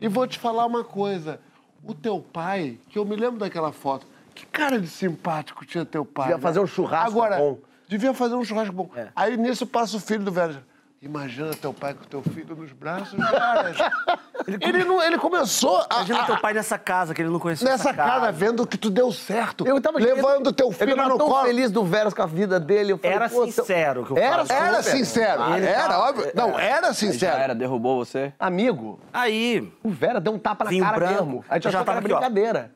E 0.00 0.08
vou 0.08 0.26
te 0.26 0.38
falar 0.38 0.66
uma 0.66 0.84
coisa. 0.84 1.38
O 1.84 1.94
teu 1.94 2.20
pai, 2.20 2.78
que 2.90 2.98
eu 2.98 3.04
me 3.04 3.16
lembro 3.16 3.38
daquela 3.40 3.72
foto, 3.72 4.06
que 4.34 4.46
cara 4.46 4.78
de 4.80 4.86
simpático 4.88 5.64
tinha 5.66 5.84
teu 5.84 6.04
pai. 6.04 6.24
Devia 6.26 6.36
né? 6.36 6.42
fazer 6.42 6.60
um 6.60 6.66
churrasco 6.66 7.10
Agora, 7.10 7.36
bom. 7.38 7.58
devia 7.88 8.14
fazer 8.14 8.34
um 8.34 8.44
churrasco 8.44 8.72
bom. 8.72 8.88
É. 8.94 9.08
Aí 9.16 9.36
nisso 9.36 9.66
passa 9.66 9.96
o 9.96 10.00
filho 10.00 10.22
do 10.24 10.30
Veras. 10.30 10.56
Imagina 11.02 11.50
teu 11.56 11.74
pai 11.74 11.94
com 11.94 12.04
teu 12.04 12.22
filho 12.22 12.54
nos 12.54 12.70
braços, 12.72 13.10
Veras. 13.18 13.76
ele, 14.60 14.84
não, 14.84 15.02
ele 15.02 15.18
começou 15.18 15.78
a, 15.90 15.96
Imagina 15.96 16.20
a- 16.22 16.26
teu 16.26 16.38
pai 16.40 16.54
nessa 16.54 16.78
casa, 16.78 17.12
que 17.12 17.20
ele 17.20 17.28
não 17.28 17.40
conhecia 17.40 17.68
nessa 17.68 17.88
essa 17.88 17.96
casa. 17.96 18.20
cara 18.20 18.30
vendo 18.32 18.64
que 18.64 18.78
tu 18.78 18.88
deu 18.88 19.10
certo. 19.10 19.66
Eu 19.66 19.80
tava 19.80 19.98
levando 19.98 20.52
teu 20.52 20.68
eu 20.68 20.72
filho 20.72 20.94
tava 20.94 21.08
no 21.08 21.18
tão 21.18 21.28
colo. 21.28 21.44
feliz 21.44 21.72
do 21.72 21.84
Veras 21.84 22.14
com 22.14 22.22
a 22.22 22.26
vida 22.26 22.60
dele. 22.60 22.92
Eu 22.92 22.98
falei, 22.98 23.16
Era 23.16 23.28
sincero 23.28 24.04
que 24.06 24.12
eu 24.12 24.16
Era, 24.16 24.46
falo. 24.46 24.60
Era 24.68 24.82
sincero. 24.84 25.54
Ele 25.56 25.66
era, 25.66 25.88
tava- 25.88 26.08
óbvio. 26.08 26.30
Não, 26.36 26.56
era 26.58 26.86
Já 26.88 26.94
sincero. 26.94 27.36
era, 27.36 27.54
derrubou 27.54 28.04
você? 28.04 28.32
Amigo, 28.38 29.00
Aí, 29.12 29.72
o 29.82 29.90
Vera 29.90 30.20
deu 30.20 30.32
um 30.32 30.38
tapa 30.38 30.64
na 30.66 30.70
cara 30.78 30.96
branco. 30.98 31.14
mesmo. 31.14 31.44
A 31.48 31.54
gente 31.54 31.64
Eu 31.64 31.68
achou 31.70 31.72
já 31.80 31.84
que 31.84 31.90
era 31.90 32.00
tava 32.00 32.14
ó. 32.14 32.18
brincadeira. 32.18 32.70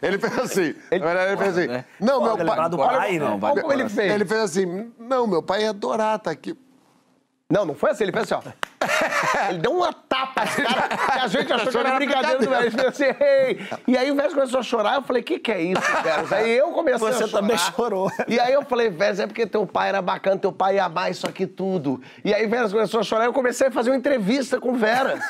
Ele 0.00 0.18
fez 0.20 0.38
assim. 0.38 0.74
Ele- 0.88 1.04
ele 1.04 1.36
fez 1.36 1.58
assim. 1.58 1.66
né? 1.66 1.84
Não, 1.98 2.22
meu 2.22 2.36
pai. 2.46 2.68
do 2.70 2.76
pai, 2.78 3.18
né? 3.18 3.24
Não, 3.28 3.38
vai 3.40 3.60
como 3.60 3.72
ele 3.72 3.88
fez. 3.88 4.12
Ele 4.12 4.24
fez 4.24 4.40
assim. 4.40 4.92
Não, 5.00 5.26
meu 5.26 5.42
pai 5.42 5.62
ia 5.62 5.70
adorar 5.70 6.14
estar 6.16 6.30
aqui. 6.30 6.56
Não, 7.50 7.64
não 7.64 7.74
foi 7.74 7.90
assim. 7.90 8.04
Ele 8.04 8.12
fez 8.12 8.30
assim, 8.30 8.48
ó. 8.48 8.69
ele 9.50 9.58
deu 9.58 9.72
uma 9.72 9.92
tapa 9.92 10.44
na 10.44 10.74
cara 10.74 10.88
que 10.88 11.18
a 11.18 11.26
gente 11.28 11.52
achou 11.52 11.70
que 11.70 11.78
era 11.78 11.94
brincadeira 11.96 12.38
do 12.38 12.86
assim, 12.88 13.04
ei. 13.04 13.60
E 13.86 13.96
aí 13.96 14.10
o 14.10 14.14
Veras 14.14 14.32
começou 14.32 14.60
a 14.60 14.62
chorar. 14.62 14.94
Eu 14.96 15.02
falei, 15.02 15.20
o 15.22 15.24
que, 15.24 15.38
que 15.38 15.52
é 15.52 15.60
isso, 15.60 15.82
Veras? 16.02 16.32
Aí 16.32 16.50
eu 16.56 16.68
comecei 16.70 17.06
a 17.08 17.12
Você 17.12 17.26
chorar. 17.28 17.40
também 17.42 17.58
chorou. 17.58 18.10
E 18.26 18.40
aí 18.40 18.52
eu 18.52 18.64
falei, 18.64 18.88
Veras, 18.88 19.20
é 19.20 19.26
porque 19.26 19.46
teu 19.46 19.66
pai 19.66 19.90
era 19.90 20.00
bacana, 20.00 20.38
teu 20.38 20.52
pai 20.52 20.76
ia 20.76 20.84
amar 20.86 21.10
isso 21.10 21.26
aqui 21.28 21.46
tudo. 21.46 22.00
E 22.24 22.32
aí 22.32 22.46
o 22.46 22.48
Veras 22.50 22.72
começou 22.72 23.00
a 23.00 23.02
chorar. 23.02 23.26
Eu 23.26 23.32
comecei 23.32 23.66
a 23.68 23.70
fazer 23.70 23.90
uma 23.90 23.96
entrevista 23.96 24.58
com 24.58 24.70
o 24.70 24.74
Veras. 24.76 25.20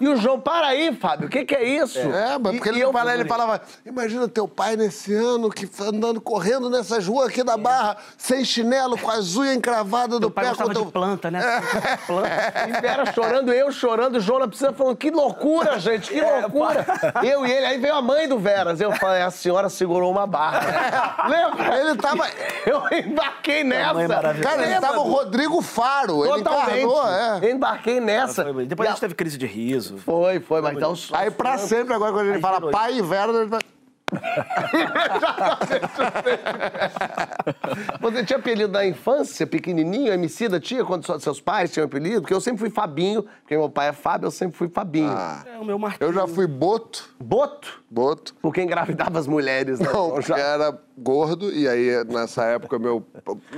E 0.00 0.08
o 0.08 0.16
João, 0.16 0.38
para 0.38 0.66
aí, 0.66 0.94
Fábio, 0.94 1.28
o 1.28 1.30
que, 1.30 1.44
que 1.44 1.54
é 1.54 1.64
isso? 1.64 1.98
É, 1.98 2.38
mas 2.38 2.52
E- 2.52 2.56
porque 2.56 2.68
e 2.68 2.72
ele, 2.72 2.80
eu 2.82 2.92
falava, 2.92 3.14
ele 3.14 3.24
falei, 3.28 3.46
falava, 3.46 3.62
imagina 3.86 4.28
teu 4.28 4.46
pai 4.46 4.76
nesse 4.76 5.14
ano, 5.14 5.48
que 5.50 5.66
foi 5.66 5.88
andando, 5.88 6.20
correndo 6.20 6.68
nessas 6.68 7.06
ruas 7.06 7.28
aqui 7.28 7.42
da 7.42 7.56
Barra, 7.56 7.96
sem 8.18 8.44
chinelo, 8.44 8.98
com 8.98 9.10
as 9.10 9.34
unhas 9.36 9.56
encravadas 9.56 10.10
do 10.10 10.20
teu 10.20 10.30
pai 10.30 10.44
pé. 10.44 10.50
gostava 10.50 10.68
com 10.70 10.74
de 10.74 10.82
teu- 10.82 10.92
planta, 10.92 11.30
né? 11.30 11.40
Planta. 12.06 12.28
Chorando, 13.06 13.52
eu 13.52 13.70
chorando, 13.72 14.16
o 14.16 14.20
João 14.20 14.38
na 14.40 14.48
piscina 14.48 14.72
falando, 14.72 14.96
que 14.96 15.10
loucura, 15.10 15.78
gente, 15.78 16.10
que 16.10 16.20
loucura. 16.20 16.84
Eu 17.24 17.46
e 17.46 17.50
ele, 17.50 17.66
aí 17.66 17.78
veio 17.78 17.94
a 17.94 18.02
mãe 18.02 18.28
do 18.28 18.38
Veras. 18.38 18.80
Eu 18.80 18.92
falei, 18.92 19.22
a 19.22 19.30
senhora 19.30 19.68
segurou 19.68 20.10
uma 20.10 20.26
barra. 20.26 21.26
Lembra? 21.28 21.78
Ele 21.80 21.96
tava... 21.96 22.26
Eu 22.66 22.82
embarquei 22.98 23.64
nessa. 23.64 24.00
é. 24.02 24.40
Cara, 24.40 24.62
ele 24.66 24.80
tava 24.80 25.00
o 25.00 25.10
Rodrigo 25.10 25.60
Faro. 25.62 26.24
Ele 26.24 26.42
Totalmente. 26.42 26.82
encarnou, 26.84 27.08
é. 27.08 27.38
Eu 27.42 27.50
embarquei 27.50 28.00
nessa. 28.00 28.44
Depois 28.44 28.86
E 28.86 28.88
a 28.88 28.90
gente 28.92 29.00
teve 29.00 29.14
crise 29.14 29.38
de 29.38 29.46
riso. 29.46 29.98
Foi, 29.98 30.40
foi, 30.40 30.60
mas 30.60 30.76
então... 30.76 30.94
só- 30.94 31.16
Aí 31.16 31.30
pra 31.30 31.58
sempre, 31.58 31.94
agora, 31.94 32.12
quando 32.12 32.26
ele 32.26 32.36
Aí 32.36 32.40
fala 32.40 32.70
pai 32.70 32.94
e 32.98 33.02
Vera, 33.02 33.32
ele 33.32 33.46
vai... 33.46 33.60
Você 38.00 38.24
tinha 38.24 38.38
apelido 38.38 38.72
na 38.72 38.84
infância, 38.86 39.46
pequenininho? 39.46 40.12
Emicida 40.12 40.58
tinha 40.60 40.84
quando 40.84 41.04
só- 41.06 41.18
seus 41.18 41.40
pais 41.40 41.72
tinham 41.72 41.86
apelido? 41.86 42.20
Porque 42.22 42.34
eu 42.34 42.40
sempre 42.40 42.60
fui 42.60 42.70
Fabinho, 42.70 43.22
porque 43.22 43.56
meu 43.56 43.68
pai 43.70 43.88
é 43.88 43.92
Fábio, 43.92 44.26
eu 44.26 44.30
sempre 44.30 44.56
fui 44.56 44.68
Fabinho. 44.68 45.10
É 45.46 45.58
o 45.58 45.64
meu 45.64 45.78
marquinho. 45.78 46.08
Eu 46.08 46.12
já 46.12 46.26
fui 46.26 46.46
boto, 46.46 47.08
Boto, 47.20 47.82
boto. 47.90 48.34
porque 48.40 48.62
engravidava 48.62 49.18
as 49.18 49.26
mulheres, 49.26 49.78
né? 49.80 49.86
Não, 49.86 49.92
Então, 50.08 50.14
porque 50.14 50.32
era 50.32 50.76
gordo, 50.96 51.52
e 51.52 51.68
aí, 51.68 52.04
nessa 52.04 52.44
época, 52.44 52.78
meu, 52.78 53.04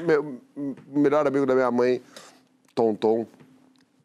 meu 0.06 0.40
melhor 0.88 1.26
amigo 1.26 1.46
da 1.46 1.54
minha 1.54 1.70
mãe, 1.70 2.00
Tonton, 2.74 3.26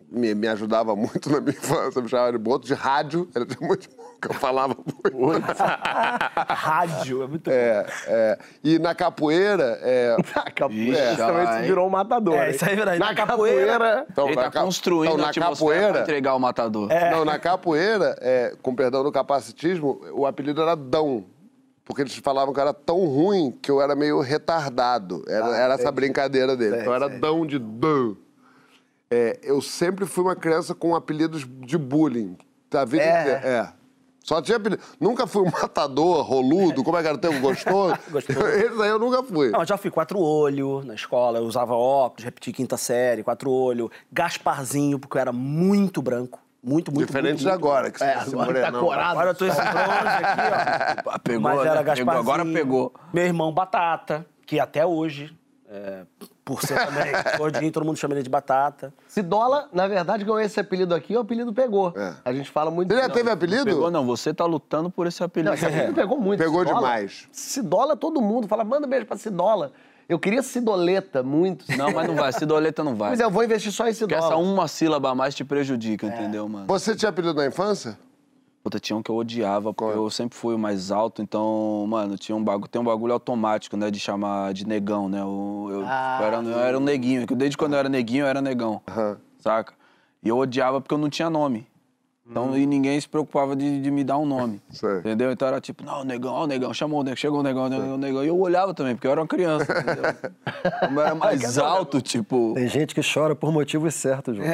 me, 0.09 0.33
me 0.35 0.47
ajudava 0.47 0.95
muito 0.95 1.29
na 1.31 1.39
minha 1.41 1.55
infância, 1.57 2.01
me 2.01 2.07
chamava 2.09 2.31
de 2.31 2.37
boto 2.37 2.65
de 2.67 2.73
rádio, 2.73 3.27
era 3.35 3.45
de 3.45 3.59
muito 3.61 3.89
que 4.21 4.29
eu 4.29 4.33
falava 4.33 4.75
muito. 4.75 5.45
Rádio, 6.47 7.23
é 7.23 7.27
muito 7.27 7.49
É, 7.49 7.85
é. 8.07 8.37
E 8.63 8.79
na 8.79 8.93
capoeira, 8.95 9.79
é, 9.81 10.15
A 10.35 10.51
capoeira. 10.51 10.91
Ixi, 10.99 11.13
Isso 11.13 11.17
também 11.17 11.61
virou 11.63 11.87
um 11.87 11.89
matador. 11.89 12.35
É, 12.35 12.51
isso 12.51 12.65
aí 12.65 12.73
é 12.73 12.75
verdade. 12.75 12.99
Na 12.99 13.07
Na 13.07 13.15
capoeira. 13.15 14.05
então, 14.09 14.27
Ele 14.27 14.35
na 14.35 14.49
tá 14.49 14.61
construindo 14.61 15.13
então, 15.13 15.23
a 15.25 15.27
na 15.27 15.33
pra 15.33 15.43
capoeira, 15.49 16.01
entregar 16.01 16.35
o 16.35 16.39
matador. 16.39 16.89
Não, 17.11 17.25
na 17.25 17.39
capoeira, 17.39 18.15
é, 18.21 18.55
com 18.61 18.73
perdão 18.75 19.03
do 19.03 19.11
capacitismo, 19.11 20.01
o 20.13 20.25
apelido 20.25 20.61
era 20.61 20.75
Dão. 20.75 21.25
Porque 21.83 22.01
eles 22.01 22.15
falavam 22.15 22.51
que 22.51 22.59
eu 22.59 22.63
era 22.63 22.73
tão 22.73 23.05
ruim 23.05 23.51
que 23.61 23.69
eu 23.69 23.79
era 23.79 23.95
meio 23.95 24.19
retardado. 24.19 25.23
Era, 25.27 25.55
era 25.55 25.73
essa 25.75 25.91
brincadeira 25.91 26.55
dele. 26.57 26.79
então 26.81 26.93
era 26.93 27.07
Dão 27.07 27.45
de 27.45 27.59
Dão. 27.59 28.17
É, 29.11 29.39
eu 29.43 29.61
sempre 29.61 30.03
fui 30.07 30.23
uma 30.23 30.35
criança 30.35 30.73
com 30.73 30.95
apelidos 30.95 31.45
de 31.47 31.77
bullying. 31.77 32.35
Da 32.71 32.83
vida 32.83 33.03
É. 33.03 33.21
inteira. 33.21 33.39
É. 33.47 33.84
Só 34.25 34.41
tinha 34.41 34.57
apelido. 34.57 34.81
Nunca 34.99 35.27
fui 35.27 35.43
um 35.43 35.51
matador, 35.61 36.25
roludo, 36.25 36.83
como 36.83 36.97
é 36.97 37.01
que 37.03 37.07
era 37.07 37.15
o 37.15 37.19
termo? 37.19 37.39
Gostoso? 37.39 37.95
Gostoso. 38.09 38.47
Esse 38.47 38.81
aí 38.81 38.89
eu 38.89 38.97
nunca 38.97 39.21
fui. 39.21 39.51
Não, 39.51 39.59
eu 39.59 39.65
já 39.67 39.77
fui 39.77 39.91
quatro 39.91 40.19
olho 40.19 40.81
na 40.83 40.95
escola, 40.95 41.37
eu 41.37 41.43
usava 41.43 41.75
óculos, 41.75 42.23
repeti 42.25 42.51
quinta 42.51 42.75
série, 42.75 43.21
quatro 43.21 43.51
olho, 43.51 43.91
Gasparzinho, 44.11 44.97
porque 44.97 45.15
eu 45.17 45.21
era 45.21 45.31
muito 45.31 46.01
branco. 46.01 46.39
Muito, 46.63 46.91
muito 46.91 47.05
Diferente 47.05 47.27
muito, 47.33 47.39
de 47.41 47.45
muito 47.45 47.53
agora, 47.63 47.91
que 47.91 47.99
você 47.99 48.05
É, 48.05 48.13
tá 48.15 48.21
se 48.21 48.33
agora 48.33 48.61
tá 48.61 48.71
corado. 48.71 49.11
Agora 49.11 49.29
eu 49.29 49.35
tô 49.35 49.45
esse 49.45 49.61
bronze 49.61 50.23
aqui, 50.23 51.01
ó. 51.05 51.19
Pegou, 51.19 51.41
Mas 51.41 51.55
né? 51.57 51.61
era 51.61 51.71
Pegou, 51.71 51.83
Gasparzinho. 51.85 52.19
agora 52.19 52.43
pegou. 52.45 52.93
Meu 53.13 53.23
irmão 53.25 53.53
Batata, 53.53 54.25
que 54.47 54.59
até 54.59 54.83
hoje, 54.83 55.31
é, 55.69 56.05
por 56.45 56.61
ser 56.61 56.75
também 56.85 57.11
gordinho, 57.39 57.71
todo 57.71 57.83
mundo 57.83 57.97
chama 57.97 58.13
ele 58.13 58.21
de 58.21 58.29
Batata. 58.29 58.93
Cidola, 59.07 59.67
na 59.73 59.87
verdade, 59.87 60.23
ganhou 60.23 60.39
esse 60.39 60.59
apelido 60.59 60.93
aqui, 60.93 61.17
o 61.17 61.19
apelido 61.21 61.51
pegou. 61.51 61.91
É. 61.97 62.13
A 62.23 62.31
gente 62.31 62.51
fala 62.51 62.69
muito... 62.69 62.93
Você 62.93 63.01
já 63.01 63.07
Não, 63.07 63.15
teve 63.15 63.31
apelido? 63.31 63.65
Pegou, 63.65 63.89
não. 63.89 64.05
Você 64.05 64.31
tá 64.31 64.45
lutando 64.45 64.89
por 64.91 65.07
esse 65.07 65.23
apelido. 65.23 65.49
Não, 65.49 65.55
esse 65.55 65.65
apelido 65.65 65.93
pegou 65.93 66.19
muito. 66.19 66.39
Pegou 66.39 66.59
Cidola. 66.59 66.77
demais. 66.79 67.27
Cidola, 67.31 67.97
todo 67.97 68.21
mundo 68.21 68.47
fala, 68.47 68.63
manda 68.63 68.85
um 68.85 68.89
beijo 68.89 69.07
pra 69.07 69.17
Cidola. 69.17 69.71
Eu 70.07 70.19
queria 70.19 70.43
Cidoleta 70.43 71.23
muito. 71.23 71.65
Não, 71.75 71.91
mas 71.91 72.07
não 72.07 72.13
vai. 72.13 72.31
Cidoleta 72.31 72.83
não 72.83 72.93
vai. 72.95 73.09
Mas 73.09 73.19
eu 73.19 73.31
vou 73.31 73.43
investir 73.43 73.71
só 73.71 73.85
em 73.87 73.93
Porque 73.93 74.13
Cidola. 74.13 74.27
essa 74.27 74.35
uma 74.35 74.67
sílaba 74.67 75.09
a 75.09 75.15
mais 75.15 75.33
te 75.33 75.41
É. 75.41 75.45
prejudica, 75.47 76.05
entendeu, 76.05 76.47
mano? 76.47 76.67
Você 76.67 76.95
tinha 76.95 77.09
apelido 77.09 77.33
na 77.33 77.47
infância? 77.47 77.97
Puta, 78.65 78.79
tinha 78.79 78.97
um 78.97 79.03
que 79.03 79.11
eu 79.11 79.15
odiava, 79.15 79.71
porque 79.71 79.93
Qual? 79.93 80.05
eu 80.05 80.09
sempre 80.09 80.35
fui 80.35 80.55
o 80.55 80.57
mais 80.57 80.89
alto, 80.91 81.21
então, 81.21 81.85
mano, 81.87 82.17
tinha 82.17 82.35
um 82.35 82.43
bagulho, 82.43 82.67
tem 82.67 82.81
um 82.81 82.85
bagulho 82.85 83.13
automático, 83.13 83.77
né, 83.77 83.91
de 83.91 83.99
chamar 83.99 84.55
de 84.55 84.65
negão, 84.65 85.07
né? 85.07 85.21
Eu, 85.21 85.67
eu, 85.69 85.83
Ah, 85.85 86.17
eu 86.19 86.25
era, 86.25 86.37
eu 86.37 86.59
era 86.59 86.77
um 86.79 86.81
neguinho, 86.81 87.27
desde 87.27 87.55
quando 87.55 87.73
eu 87.73 87.79
era 87.79 87.87
neguinho, 87.87 88.23
eu 88.23 88.27
era 88.27 88.41
negão, 88.41 88.81
Aham. 88.89 89.17
saca? 89.37 89.75
E 90.23 90.29
eu 90.29 90.37
odiava 90.39 90.81
porque 90.81 90.95
eu 90.95 90.97
não 90.97 91.11
tinha 91.11 91.29
nome. 91.29 91.67
Então, 92.27 92.57
e 92.57 92.65
ninguém 92.65 92.99
se 92.99 93.07
preocupava 93.07 93.55
de, 93.55 93.79
de 93.81 93.91
me 93.91 94.03
dar 94.03 94.17
um 94.17 94.25
nome. 94.25 94.59
Sei. 94.71 94.97
Entendeu? 94.99 95.31
Então 95.31 95.47
era 95.47 95.61
tipo, 95.61 95.83
não, 95.83 96.03
negão, 96.03 96.33
ó, 96.33 96.43
o 96.43 96.47
negão, 96.47 96.73
chamou 96.73 96.99
o 97.01 97.03
negão, 97.03 97.15
chegou 97.15 97.39
o 97.39 97.43
negão, 97.43 97.65
o 97.65 97.69
negão, 97.69 97.93
o 97.93 97.97
negão. 97.97 98.23
E 98.23 98.27
eu 98.27 98.39
olhava 98.39 98.73
também, 98.73 98.95
porque 98.95 99.05
eu 99.07 99.11
era 99.11 99.21
uma 99.21 99.27
criança, 99.27 99.65
entendeu? 99.71 100.03
Como 100.79 100.99
era 100.99 101.13
mais 101.15 101.57
alto, 101.59 102.01
tipo. 102.01 102.53
Tem 102.55 102.67
gente 102.67 102.95
que 102.95 103.01
chora 103.01 103.35
por 103.35 103.51
motivos 103.51 103.93
certos, 103.93 104.35
João. 104.35 104.47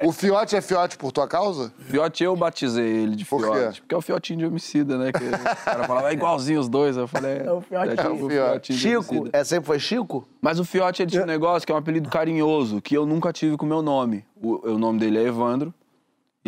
Pô, 0.00 0.08
O 0.08 0.12
fiote 0.12 0.56
é 0.56 0.60
fiote 0.60 0.98
por 0.98 1.12
tua 1.12 1.28
causa? 1.28 1.72
Fiote, 1.78 2.24
eu 2.24 2.34
batizei 2.34 2.84
ele 3.04 3.14
de 3.16 3.24
Por 3.24 3.40
quê? 3.42 3.52
Fiote. 3.58 3.80
Porque 3.82 3.94
é 3.94 3.98
o 3.98 4.02
Fiotinho 4.02 4.38
de 4.40 4.46
homicida, 4.46 4.98
né? 4.98 5.12
Que 5.12 5.24
o 5.24 5.30
cara 5.64 5.84
falava, 5.84 6.10
é 6.10 6.14
igualzinho 6.14 6.58
os 6.60 6.68
dois. 6.68 6.96
Eu 6.96 7.06
falei, 7.06 7.38
é, 7.38 7.52
o 7.52 7.60
Fiotinho. 7.60 8.00
é, 8.00 8.06
É 8.06 8.08
o 8.10 8.28
Fiote. 8.28 8.72
de 8.72 8.78
Chico, 8.78 9.14
homicida. 9.14 9.38
é, 9.38 9.44
sempre 9.44 9.66
foi 9.66 9.78
Chico? 9.78 10.26
Mas 10.42 10.58
o 10.58 10.64
Fiote, 10.64 11.02
ele 11.02 11.10
tinha 11.10 11.22
um 11.22 11.26
negócio 11.26 11.64
que 11.66 11.72
é 11.72 11.74
um 11.74 11.78
apelido 11.78 12.08
carinhoso, 12.08 12.80
que 12.82 12.96
eu 12.96 13.06
nunca 13.06 13.32
tive 13.32 13.56
com 13.56 13.64
o 13.64 13.68
meu 13.68 13.82
nome. 13.82 14.24
O, 14.42 14.70
o 14.72 14.78
nome 14.78 14.98
dele 14.98 15.18
é 15.18 15.22
Evandro, 15.22 15.72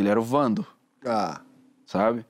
ele 0.01 0.09
era 0.09 0.19
o 0.20 0.23
Vando, 0.23 0.66
Ah. 1.05 1.41
sabe? 1.87 2.25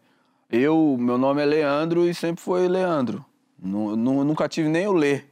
Eu, 0.51 0.97
meu 0.99 1.19
nome 1.19 1.43
é 1.43 1.45
Leandro 1.45 2.05
e 2.07 2.15
sempre 2.15 2.43
foi 2.43 2.66
Leandro. 2.69 3.24
Nu- 3.59 3.95
nu- 3.97 4.24
nunca 4.24 4.49
tive 4.49 4.69
nem 4.69 4.86
o 4.86 4.93
Lê. 4.93 5.23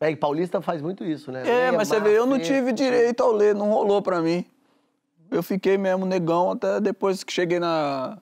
É, 0.00 0.10
e 0.10 0.16
paulista 0.16 0.60
faz 0.60 0.80
muito 0.82 1.04
isso, 1.04 1.30
né? 1.30 1.42
É, 1.42 1.44
Leia, 1.44 1.72
mas 1.72 1.88
você 1.88 2.00
vê, 2.00 2.16
eu 2.18 2.26
não 2.26 2.38
tive 2.38 2.72
direito 2.72 3.22
ao 3.22 3.30
ler, 3.32 3.54
não 3.54 3.70
rolou 3.70 4.02
pra 4.02 4.20
mim. 4.20 4.44
Eu 5.30 5.42
fiquei 5.44 5.78
mesmo 5.78 6.04
negão 6.04 6.50
até 6.50 6.80
depois 6.80 7.22
que 7.22 7.32
cheguei 7.32 7.60
na, 7.60 8.18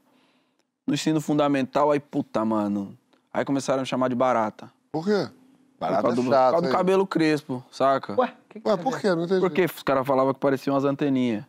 no 0.87 0.93
ensino 0.93 1.21
fundamental, 1.23 1.91
aí, 1.91 1.99
puta, 1.99 2.45
mano. 2.45 2.97
Aí 3.33 3.45
começaram 3.47 3.79
a 3.79 3.83
me 3.83 3.87
chamar 3.87 4.09
de 4.09 4.15
barata. 4.15 4.71
Por 4.93 5.05
quê? 5.07 5.29
Por 5.79 5.87
Barata 5.87 6.03
causa 6.03 6.21
é 6.21 6.23
do, 6.23 6.25
por 6.25 6.31
causa 6.31 6.67
do 6.67 6.73
cabelo 6.73 7.07
crespo, 7.07 7.65
saca? 7.71 8.15
Ué, 8.21 8.35
que 8.51 8.61
que 8.61 8.69
Ué, 8.69 8.77
por 8.77 9.01
quê? 9.01 9.15
Não 9.15 9.25
entendi. 9.25 9.41
Porque 9.41 9.65
os 9.65 9.83
caras 9.83 10.07
falavam 10.07 10.35
que 10.35 10.41
pareciam 10.41 10.75
umas 10.75 10.85
anteninhas. 10.85 11.45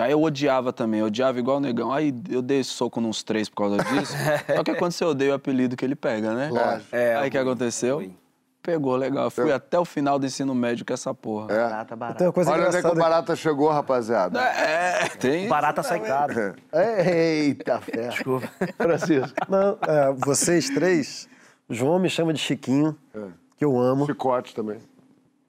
Aí 0.00 0.12
eu 0.12 0.22
odiava 0.22 0.72
também, 0.72 1.00
eu 1.00 1.06
odiava 1.06 1.38
igual 1.38 1.58
o 1.58 1.60
negão. 1.60 1.92
Aí 1.92 2.14
eu 2.28 2.42
dei 2.42 2.62
soco 2.64 3.00
nos 3.00 3.22
três 3.22 3.48
por 3.48 3.56
causa 3.56 3.76
disso. 3.78 4.14
Só 4.56 4.62
que 4.64 4.74
quando 4.74 4.92
você 4.92 5.04
odeia 5.04 5.32
o 5.32 5.34
apelido 5.34 5.76
que 5.76 5.84
ele 5.84 5.94
pega, 5.94 6.34
né? 6.34 6.48
Lógico. 6.50 6.96
É, 6.96 7.16
Aí 7.16 7.28
o 7.28 7.30
que 7.30 7.38
aconteceu? 7.38 8.10
Pegou, 8.62 8.94
legal. 8.94 9.24
Eu 9.24 9.30
fui 9.30 9.50
até 9.50 9.78
o 9.78 9.84
final 9.86 10.18
do 10.18 10.26
ensino 10.26 10.54
médio 10.54 10.84
com 10.84 10.92
essa 10.92 11.14
porra. 11.14 11.52
É. 11.52 11.56
Barata, 11.56 11.96
barata. 11.96 12.18
Tem 12.18 12.26
uma 12.26 12.32
coisa 12.32 12.50
Olha 12.50 12.66
onde 12.68 12.76
é 12.76 12.82
que 12.82 12.86
o. 12.88 12.94
Barata 12.94 13.34
chegou, 13.34 13.70
rapaziada. 13.70 14.38
É, 14.38 15.08
tem. 15.18 15.48
Barata 15.48 15.82
sai 15.82 16.00
caro. 16.00 16.54
Eita, 16.72 17.80
fé. 17.80 18.08
Desculpa. 18.08 18.48
Francisco. 18.76 19.32
Não, 19.48 19.78
é, 19.80 20.12
vocês 20.12 20.68
três, 20.68 21.26
João 21.70 21.98
me 21.98 22.10
chama 22.10 22.34
de 22.34 22.40
Chiquinho, 22.40 22.94
que 23.56 23.64
eu 23.64 23.78
amo. 23.78 24.04
Chicote 24.04 24.54
também. 24.54 24.78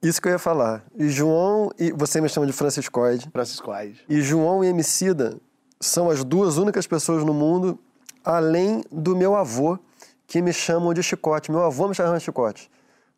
Isso 0.02 0.20
que 0.20 0.28
eu 0.28 0.32
ia 0.32 0.38
falar. 0.38 0.84
E 0.96 1.08
João, 1.08 1.70
e 1.78 1.92
você 1.92 2.20
me 2.20 2.28
chama 2.28 2.46
de 2.46 2.52
Franciscoide. 2.52 3.28
Francisco 3.32 3.70
Aires. 3.70 3.98
E 4.08 4.20
João 4.20 4.64
e 4.64 4.66
Emicida 4.66 5.38
são 5.80 6.10
as 6.10 6.24
duas 6.24 6.58
únicas 6.58 6.86
pessoas 6.86 7.24
no 7.24 7.32
mundo, 7.32 7.78
além 8.24 8.82
do 8.90 9.14
meu 9.14 9.36
avô, 9.36 9.78
que 10.26 10.42
me 10.42 10.52
chamam 10.52 10.92
de 10.92 11.02
Chicote. 11.02 11.50
Meu 11.52 11.62
avô 11.62 11.88
me 11.88 11.94
chama 11.94 12.18
de 12.18 12.24
Chicote. 12.24 12.70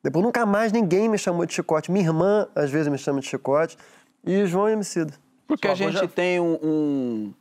Depois 0.02 0.22
nunca 0.22 0.44
mais 0.44 0.72
ninguém 0.72 1.08
me 1.08 1.16
chamou 1.16 1.46
de 1.46 1.54
Chicote. 1.54 1.90
Minha 1.90 2.04
irmã, 2.04 2.46
às 2.54 2.70
vezes, 2.70 2.88
me 2.88 2.98
chama 2.98 3.20
de 3.20 3.26
Chicote. 3.26 3.78
E 4.22 4.44
João 4.46 4.68
e 4.68 4.72
Emicida. 4.72 5.14
Porque 5.46 5.66
a 5.68 5.74
gente 5.74 6.06
tem 6.08 6.40
um, 6.40 6.58
um 6.62 7.34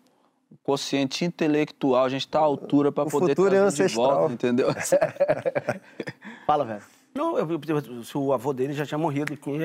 quociente 0.64 1.26
intelectual, 1.26 2.06
a 2.06 2.10
gente 2.10 2.28
tá 2.28 2.40
à 2.40 2.44
altura 2.44 2.91
pra 2.91 3.03
O 3.03 3.10
poder 3.10 3.30
futuro 3.30 3.53
é 3.56 3.60
trazer 3.60 3.76
de 3.76 3.84
ancestral. 3.84 4.20
volta, 4.20 4.34
entendeu? 4.34 4.68
Fala, 6.48 6.64
velho. 6.64 6.82
Não, 7.15 7.38
eu, 7.38 7.48
eu- 7.48 8.03
se 8.03 8.18
o 8.18 8.34
avô 8.34 8.52
dele 8.53 8.73
já 8.73 8.85
tinha 8.85 8.98
morrido. 8.98 9.35
Que... 9.38 9.52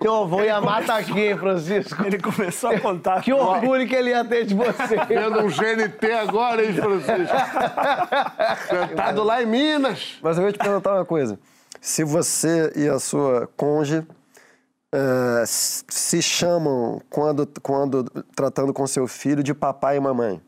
Teu 0.00 0.14
avô 0.22 0.42
ia 0.42 0.60
matar 0.60 1.00
aqui, 1.00 1.20
hein, 1.20 1.38
Francisco? 1.38 2.02
Ele 2.04 2.18
começou 2.18 2.70
a 2.70 2.80
contar. 2.80 3.22
Que 3.22 3.32
orgulho 3.32 3.86
que 3.86 3.94
ele 3.94 4.10
ia 4.10 4.24
ter 4.24 4.44
de 4.46 4.54
você. 4.54 4.96
Tendo 5.06 5.40
um 5.40 5.48
GNT 5.48 6.12
agora, 6.12 6.64
hein, 6.64 6.72
Francisco? 6.72 7.36
Sentado 8.68 9.22
lá 9.24 9.42
em 9.42 9.46
Minas. 9.46 10.18
Mas 10.22 10.36
eu 10.38 10.44
vou 10.44 10.52
te 10.52 10.58
perguntar 10.58 10.94
uma 10.94 11.04
coisa. 11.04 11.38
Se 11.80 12.04
você 12.04 12.72
e 12.76 12.88
a 12.88 12.98
sua 12.98 13.48
cônjuge 13.56 14.06
eh, 14.92 15.40
s- 15.42 15.84
se 15.88 16.20
chamam, 16.22 17.00
quando, 17.08 17.48
quando 17.62 18.04
tratando 18.34 18.72
com 18.72 18.86
seu 18.86 19.06
filho, 19.06 19.42
de 19.42 19.54
papai 19.54 19.96
e 19.96 20.00
mamãe. 20.00 20.40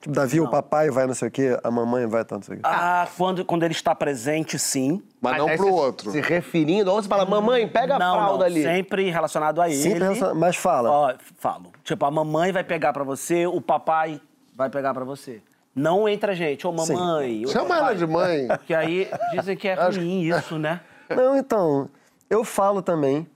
Tipo, 0.00 0.14
Davi, 0.14 0.40
o 0.40 0.48
papai 0.48 0.88
vai 0.90 1.06
não 1.06 1.12
sei 1.12 1.28
o 1.28 1.30
quê, 1.30 1.58
a 1.62 1.70
mamãe 1.70 2.06
vai 2.06 2.24
tanto 2.24 2.40
não 2.40 2.42
sei 2.42 2.54
o 2.56 2.58
quê. 2.58 2.62
Ah, 2.64 3.06
quando, 3.18 3.44
quando 3.44 3.64
ele 3.64 3.74
está 3.74 3.94
presente, 3.94 4.58
sim. 4.58 5.02
Mas 5.20 5.36
não 5.36 5.46
pro 5.46 5.56
você 5.58 5.70
outro. 5.70 6.10
Se 6.10 6.20
referindo, 6.22 6.90
ou 6.90 7.02
você 7.02 7.06
fala, 7.08 7.26
mamãe, 7.26 7.68
pega 7.68 7.96
a 7.96 7.98
não, 7.98 8.14
fralda 8.16 8.38
não, 8.38 8.46
ali. 8.46 8.62
sempre 8.62 9.10
relacionado 9.10 9.60
a 9.60 9.68
ele. 9.68 9.76
Sempre 9.82 9.98
relaciona- 9.98 10.34
mas 10.34 10.56
fala. 10.56 10.90
Ó, 10.90 11.14
falo. 11.38 11.70
Tipo, 11.84 12.06
a 12.06 12.10
mamãe 12.10 12.50
vai 12.50 12.64
pegar 12.64 12.94
pra 12.94 13.04
você, 13.04 13.46
o 13.46 13.60
papai 13.60 14.18
vai 14.56 14.70
pegar 14.70 14.94
pra 14.94 15.04
você. 15.04 15.42
Não 15.74 16.08
entra 16.08 16.34
gente, 16.34 16.66
ô 16.66 16.72
mamãe. 16.72 17.44
ô 17.44 17.48
Chama 17.48 17.74
ela 17.76 17.80
papai. 17.82 17.96
de 17.96 18.06
mãe. 18.06 18.48
Porque 18.56 18.72
aí 18.74 19.06
dizem 19.32 19.54
que 19.56 19.68
é 19.68 19.74
ruim 19.74 20.22
isso, 20.22 20.58
né? 20.58 20.80
Não, 21.14 21.36
então, 21.36 21.90
eu 22.30 22.42
falo 22.42 22.80
também. 22.80 23.26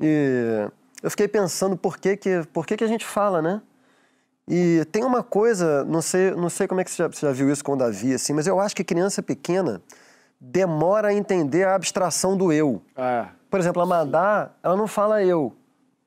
E 0.00 0.68
eu 1.02 1.10
fiquei 1.10 1.28
pensando 1.28 1.76
por 1.76 1.98
que 1.98 2.16
que, 2.16 2.42
por 2.52 2.66
que, 2.66 2.76
que 2.76 2.84
a 2.84 2.88
gente 2.88 3.04
fala, 3.04 3.40
né? 3.40 3.60
E 4.52 4.84
tem 4.86 5.04
uma 5.04 5.22
coisa, 5.22 5.84
não 5.84 6.02
sei, 6.02 6.32
não 6.32 6.48
sei 6.50 6.66
como 6.66 6.80
é 6.80 6.84
que 6.84 6.90
você 6.90 7.02
já, 7.04 7.08
você 7.08 7.24
já 7.24 7.32
viu 7.32 7.48
isso 7.52 7.62
com 7.64 7.74
o 7.74 7.76
Davi, 7.76 8.12
assim, 8.14 8.32
mas 8.32 8.48
eu 8.48 8.58
acho 8.58 8.74
que 8.74 8.82
criança 8.82 9.22
pequena 9.22 9.80
demora 10.40 11.08
a 11.08 11.14
entender 11.14 11.62
a 11.64 11.76
abstração 11.76 12.36
do 12.36 12.52
eu. 12.52 12.82
É. 12.96 13.26
Por 13.48 13.60
exemplo, 13.60 13.80
a 13.80 13.86
Madá, 13.86 14.50
ela 14.60 14.76
não 14.76 14.88
fala 14.88 15.22
eu. 15.22 15.54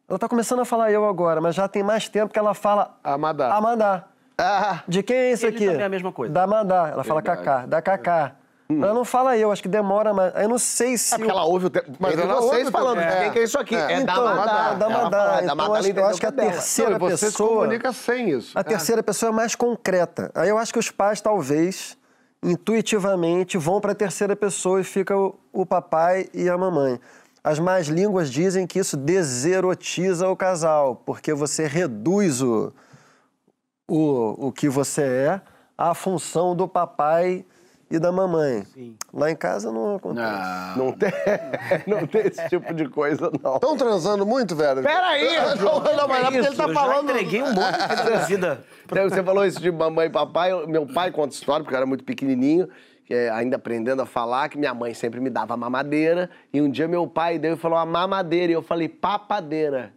Ela 0.09 0.19
tá 0.19 0.27
começando 0.27 0.59
a 0.59 0.65
falar 0.65 0.91
eu 0.91 1.07
agora, 1.07 1.39
mas 1.39 1.55
já 1.55 1.67
tem 1.69 1.81
mais 1.83 2.09
tempo 2.09 2.33
que 2.33 2.37
ela 2.37 2.53
fala 2.53 2.97
Amadá. 3.01 3.53
Amadá. 3.53 4.03
Ah, 4.37 4.83
De 4.87 5.01
quem 5.03 5.15
é 5.15 5.31
isso 5.31 5.45
Ele 5.45 5.55
aqui? 5.55 5.65
também 5.65 5.81
é 5.81 5.85
a 5.85 5.89
mesma 5.89 6.11
coisa. 6.11 6.33
Da 6.33 6.45
Madá. 6.45 6.89
Ela 6.91 7.03
fala 7.03 7.21
Verdade. 7.21 7.45
Cacá. 7.45 7.65
Da 7.65 7.81
Cacá. 7.81 8.35
Ela 8.69 8.93
não 8.93 9.05
fala 9.05 9.37
eu, 9.37 9.51
acho 9.51 9.61
que 9.61 9.67
demora 9.67 10.13
mais. 10.13 10.35
Aí 10.35 10.45
eu 10.45 10.49
não 10.49 10.57
sei 10.57 10.97
se. 10.97 11.13
é 11.13 11.17
porque 11.17 11.29
ela 11.29 11.43
ouve 11.43 11.65
o 11.67 11.69
tempo. 11.69 11.91
Mas 11.99 12.15
Mas 12.15 12.23
ela 12.25 12.39
ouve 12.39 12.71
falando, 12.71 12.99
também. 12.99 13.19
quem 13.23 13.31
que 13.31 13.39
é 13.39 13.43
isso 13.43 13.59
aqui? 13.59 13.75
É. 13.75 13.93
É, 13.93 13.99
então, 13.99 14.23
da 14.23 14.33
Madá. 14.35 14.73
da 14.73 14.85
Ela 14.85 15.03
Madá. 15.03 15.17
fala, 15.19 15.41
da 15.41 15.43
Então, 15.43 15.73
acho, 15.75 15.89
eu 15.99 16.05
acho 16.07 16.19
que 16.19 16.25
a 16.25 16.29
é 16.29 16.31
terceira 16.31 16.91
Não, 16.91 16.97
e 16.97 16.99
você 17.11 17.17
se 17.17 17.25
pessoa. 17.25 17.49
comunica 17.49 17.93
sem 17.93 18.29
isso. 18.31 18.57
A 18.57 18.63
terceira 18.63 19.03
pessoa 19.03 19.29
é 19.31 19.33
mais 19.33 19.53
concreta. 19.53 20.31
Aí 20.33 20.49
eu 20.49 20.57
acho 20.57 20.71
que 20.73 20.79
os 20.79 20.89
pais, 20.89 21.19
talvez, 21.21 21.97
intuitivamente, 22.41 23.57
vão 23.57 23.81
para 23.81 23.91
a 23.91 23.95
terceira 23.95 24.35
pessoa 24.35 24.79
e 24.81 24.83
fica 24.83 25.15
o, 25.15 25.35
o 25.51 25.65
papai 25.65 26.27
e 26.33 26.49
a 26.49 26.57
mamãe. 26.57 26.99
As 27.43 27.59
más 27.59 27.87
línguas 27.87 28.31
dizem 28.31 28.65
que 28.65 28.79
isso 28.79 28.95
deserotiza 28.95 30.29
o 30.29 30.35
casal, 30.35 30.95
porque 31.05 31.33
você 31.33 31.67
reduz 31.67 32.41
o, 32.41 32.71
o, 33.87 34.47
o 34.47 34.51
que 34.51 34.69
você 34.69 35.01
é 35.03 35.41
à 35.77 35.93
função 35.93 36.55
do 36.55 36.67
papai 36.67 37.45
e 37.93 37.99
da 37.99 38.11
mamãe. 38.11 38.63
Lá 39.13 39.29
em 39.29 39.35
casa 39.35 39.71
não 39.71 39.95
acontece. 39.95 40.25
Ah, 40.27 40.73
Não 40.75 40.91
tem, 40.91 41.11
não 41.85 42.07
tem 42.07 42.21
esse 42.27 42.49
tipo 42.49 42.73
de 42.73 42.89
coisa, 42.89 43.31
não. 43.43 43.55
Estão 43.55 43.77
transando 43.77 44.25
muito, 44.25 44.55
Vera? 44.55 44.81
Peraí, 44.81 45.27
Não, 45.57 45.79
não, 45.79 46.07
mas 46.07 46.19
é 46.19 46.31
porque 46.31 46.37
ele 46.47 46.55
tá 46.55 46.63
Eu 46.67 46.73
falando... 46.73 47.07
já 47.07 47.13
entreguei 47.13 47.43
um 47.43 47.53
monte 47.53 47.77
da 47.77 48.03
minha 48.03 48.19
vida. 48.25 48.63
Então, 48.85 49.09
Você 49.09 49.23
falou 49.23 49.45
isso 49.45 49.59
de 49.61 49.71
mamãe 49.71 50.07
e 50.07 50.09
papai. 50.09 50.51
eu- 50.51 50.67
Meu 50.67 50.87
pai 50.87 51.11
conta 51.11 51.35
história, 51.35 51.63
porque 51.63 51.75
eu 51.75 51.77
era 51.77 51.85
muito 51.85 52.03
pequenininho, 52.03 52.67
que 53.05 53.13
é, 53.13 53.29
ainda 53.29 53.57
aprendendo 53.57 54.01
a 54.01 54.05
falar, 54.05 54.49
que 54.49 54.57
minha 54.57 54.73
mãe 54.73 54.93
sempre 54.93 55.19
me 55.19 55.29
dava 55.29 55.55
mamadeira. 55.55 56.29
E 56.51 56.61
um 56.61 56.69
dia 56.69 56.87
meu 56.87 57.05
pai 57.07 57.37
deu 57.37 57.53
e 57.53 57.57
falou 57.57 57.77
uma 57.77 57.85
mamadeira. 57.85 58.51
E 58.51 58.55
eu 58.55 58.61
falei 58.63 58.89
papadeira. 58.89 59.93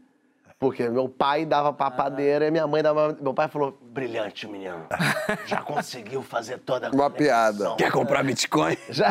Porque 0.58 0.88
meu 0.88 1.06
pai 1.06 1.44
dava 1.44 1.70
papadeira 1.70 2.46
e 2.46 2.50
minha 2.50 2.66
mãe 2.66 2.82
dava. 2.82 3.14
Meu 3.20 3.34
pai 3.34 3.46
falou: 3.46 3.76
brilhante, 3.82 4.46
menino. 4.48 4.86
Já 5.44 5.60
conseguiu 5.60 6.22
fazer 6.22 6.58
toda 6.60 6.86
a 6.86 6.90
Uma 6.90 7.10
conexão." 7.10 7.26
piada. 7.26 7.74
Quer 7.76 7.92
comprar 7.92 8.22
Bitcoin? 8.24 8.74
Já. 8.88 9.08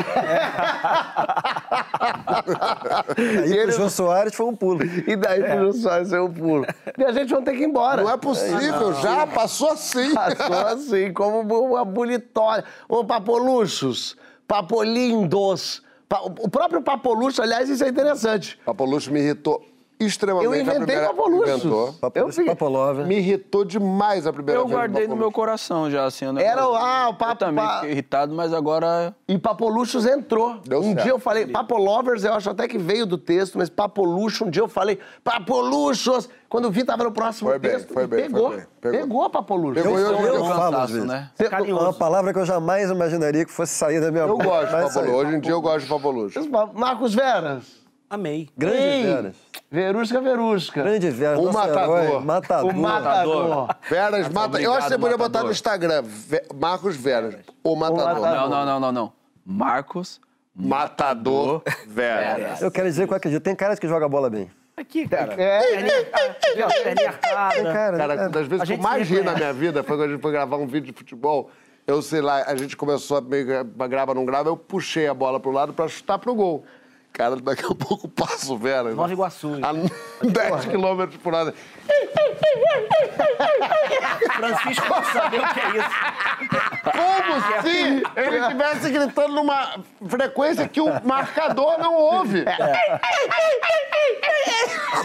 Aí 3.43 3.61
pro 3.63 3.72
Jô 3.72 3.89
Soares 3.89 4.34
foi 4.35 4.45
um 4.47 4.55
pulo. 4.55 4.84
E 4.84 5.15
daí 5.15 5.43
pro 5.43 5.72
só 5.73 5.99
esse 5.99 6.15
é 6.15 6.19
o 6.19 6.30
pulo. 6.30 6.65
E 6.97 7.03
a 7.03 7.11
gente 7.11 7.31
vai 7.31 7.43
ter 7.43 7.51
que 7.53 7.61
ir 7.63 7.67
embora. 7.67 8.01
Não 8.03 8.09
é 8.09 8.17
possível, 8.17 8.93
já 8.95 9.27
passou 9.27 9.72
assim. 9.72 10.13
Passou 10.15 10.55
assim, 10.67 11.13
como 11.13 11.41
uma 11.41 11.85
bonitória. 11.85 12.63
Ô, 12.89 13.03
papoluchos, 13.05 14.17
papolindos. 14.47 15.84
Pa- 16.07 16.22
O 16.22 16.49
próprio 16.49 16.81
papolucho, 16.81 17.41
aliás, 17.41 17.69
isso 17.69 17.84
é 17.84 17.89
interessante. 17.89 18.59
Papolucho 18.65 19.11
me 19.11 19.19
irritou 19.19 19.63
extremamente. 19.99 20.45
Eu 20.45 20.55
inventei 20.55 20.85
primeira-. 20.85 21.13
Inventou. 21.43 21.95
Eu 22.13 22.31
fiquei-. 22.31 23.05
Me 23.05 23.17
irritou 23.17 23.63
demais 23.63 24.26
a 24.27 24.34
primeira 24.34 24.59
Eu 24.59 24.65
vez. 24.65 24.76
guardei 24.77 25.07
no 25.07 25.15
meu 25.15 25.31
coração 25.31 25.89
já, 25.89 26.05
assim. 26.05 26.27
o 26.27 26.38
Era 26.39 26.65
lá, 26.65 27.07
o 27.07 27.09
Eu 27.11 27.13
papo. 27.15 27.35
também 27.38 27.63
pa- 27.65 27.76
fiquei 27.76 27.91
irritado, 27.91 28.34
mas 28.35 28.53
agora... 28.53 29.15
E 29.27 29.38
Papoluchos 29.38 30.05
entrou. 30.05 30.57
Deu 30.65 30.80
um 30.80 30.84
certo. 30.93 31.01
dia 31.03 31.11
eu 31.11 31.19
falei, 31.19 31.47
Papolovers, 31.47 32.23
eu 32.23 32.34
acho 32.34 32.49
até 32.49 32.67
que 32.67 32.77
veio 32.77 33.05
do 33.05 33.17
texto, 33.17 33.57
mas 33.57 33.69
Papolucho, 33.69 34.45
um 34.45 34.49
dia 34.49 34.61
eu 34.61 34.67
falei, 34.67 34.99
Papoluchos. 35.23 36.30
Quando 36.47 36.65
eu 36.65 36.72
vi, 36.72 36.84
tava 36.84 37.03
no 37.03 37.11
próximo 37.11 37.49
Foi 37.49 37.59
bem, 37.59 37.72
texto. 37.72 37.91
foi 37.93 38.03
e 38.03 38.07
bem, 38.07 38.22
pegou, 38.23 38.47
foi 38.49 38.57
bem. 38.57 38.65
Pegou. 38.80 38.99
Pegou. 39.01 39.30
Papolucho. 39.30 39.73
Pegou 39.81 39.97
eu, 39.99 40.11
eu 40.19 40.35
eu, 40.35 40.45
falo 40.45 40.77
às 40.77 40.91
vezes. 40.91 41.05
né? 41.07 41.30
É 41.39 41.73
uma 41.73 41.91
palavra 41.93 42.31
que 42.31 42.39
eu 42.39 42.45
jamais 42.45 42.89
imaginaria 42.89 43.43
que 43.45 43.51
fosse 43.51 43.73
sair 43.73 43.99
da 43.99 44.11
minha 44.11 44.23
eu 44.23 44.30
boca. 44.30 44.43
gosto 44.45 44.65
de. 44.67 44.72
Papolucho. 44.84 45.13
Hoje 45.15 45.35
em 45.35 45.39
dia 45.39 45.51
eu 45.51 45.61
gosto 45.61 45.81
de 45.81 45.88
Papolucho. 45.89 46.39
Marcos 46.73 47.13
Veras. 47.13 47.85
Amei. 48.16 48.50
Grande 48.58 48.78
Ei, 48.78 49.04
Veras. 49.04 49.36
Verusca, 49.72 50.22
Verusca. 50.22 50.84
Grande 50.84 51.10
Veras. 51.10 51.40
O 51.40 51.52
matador. 51.52 52.00
herói, 52.04 52.20
matador. 52.24 52.72
O 52.72 52.78
matador. 52.78 53.76
Veras, 53.90 54.30
mata. 54.30 54.62
Eu 54.62 54.74
acho 54.74 54.84
que 54.88 54.94
você 54.94 54.98
podia 54.98 55.18
botar 55.18 55.44
matador. 55.44 55.46
no 55.48 55.52
Instagram. 55.52 56.04
Marcos 56.56 56.96
Veras. 56.96 57.36
O 57.64 57.76
matador. 57.76 58.22
matador. 58.22 58.50
Não, 58.50 58.50
não, 58.50 58.66
não, 58.66 58.80
não, 58.80 58.92
não. 58.92 59.14
Marcos 59.46 60.20
Matador 60.58 61.62
Veras. 61.88 62.62
Eu 62.62 62.72
quero 62.72 62.88
dizer 62.88 63.06
que 63.08 63.14
eu 63.14 63.18
acredito. 63.18 63.44
Tem 63.44 63.56
cara 63.56 63.76
que 63.76 63.88
joga 63.88 64.08
bola 64.08 64.30
bem. 64.30 64.50
Aqui, 64.78 65.08
cara. 65.08 65.34
É. 65.42 65.60
Perninha, 65.62 66.08
ah, 66.14 66.84
perninha 66.84 67.08
arcada. 67.10 67.64
Cara, 67.74 67.98
Cara, 67.98 68.14
é- 68.14 68.30
das 68.30 68.48
vezes 68.48 68.62
A 68.62 68.66
que 68.66 68.72
eu 68.74 68.76
gente 68.78 68.82
mais 68.84 69.08
ri 69.08 69.16
na 69.16 69.32
reconhece. 69.32 69.40
minha 69.40 69.54
vida 69.54 69.84
foi 69.84 69.98
quando 69.98 70.10
a 70.10 70.12
gente 70.14 70.22
foi 70.22 70.32
gravar 70.32 70.58
um 70.58 70.68
vídeo 70.68 70.92
de 70.92 70.98
futebol. 70.98 71.50
Eu 71.88 72.02
sei 72.02 72.20
lá, 72.22 72.44
a 72.44 72.56
gente 72.56 72.76
começou 72.76 73.18
a 73.18 73.22
meio 73.22 73.46
que 73.46 73.88
grava, 73.88 74.14
não 74.14 74.26
grava, 74.26 74.50
eu 74.50 74.58
puxei 74.58 75.08
a 75.08 75.14
bola 75.14 75.40
pro 75.40 75.52
lado 75.52 75.72
pra 75.74 75.88
chutar 75.88 76.18
pro 76.18 76.34
gol. 76.34 76.66
Cara, 77.16 77.38
daqui 77.38 77.64
a 77.66 77.74
pouco 77.74 78.08
passa 78.10 78.52
o 78.52 78.58
Vera. 78.58 78.94
Nova 78.94 79.12
Iguaçu. 79.12 79.54
A 79.64 79.72
10 79.72 80.66
km 80.66 81.18
por 81.24 81.34
hora. 81.34 81.54
Francisco 84.36 84.86
não 84.90 85.04
sabe 85.06 85.38
o 85.38 85.48
que 85.54 85.60
é 85.60 85.70
isso. 85.78 85.90
Como 86.92 87.62
se 87.62 88.04
ele 88.18 88.38
estivesse 88.40 88.90
gritando 88.90 89.34
numa 89.34 89.80
frequência 90.10 90.68
que 90.68 90.82
o 90.82 90.88
marcador 91.06 91.78
não 91.80 91.94
ouve. 91.96 92.44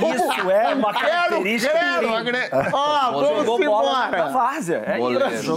Isso 0.00 0.50
é 0.50 0.74
uma 0.74 0.92
Quero, 0.94 1.10
característica. 1.10 1.72
quero. 1.72 2.14
agre- 2.14 2.50
Ó, 2.72 3.10
vamos 3.12 3.28
Jogou 3.46 3.58
bola 3.64 3.92
na 3.92 4.06
embora. 4.08 4.28
várzea. 4.30 4.82
É 4.86 4.92
isso. 4.92 5.00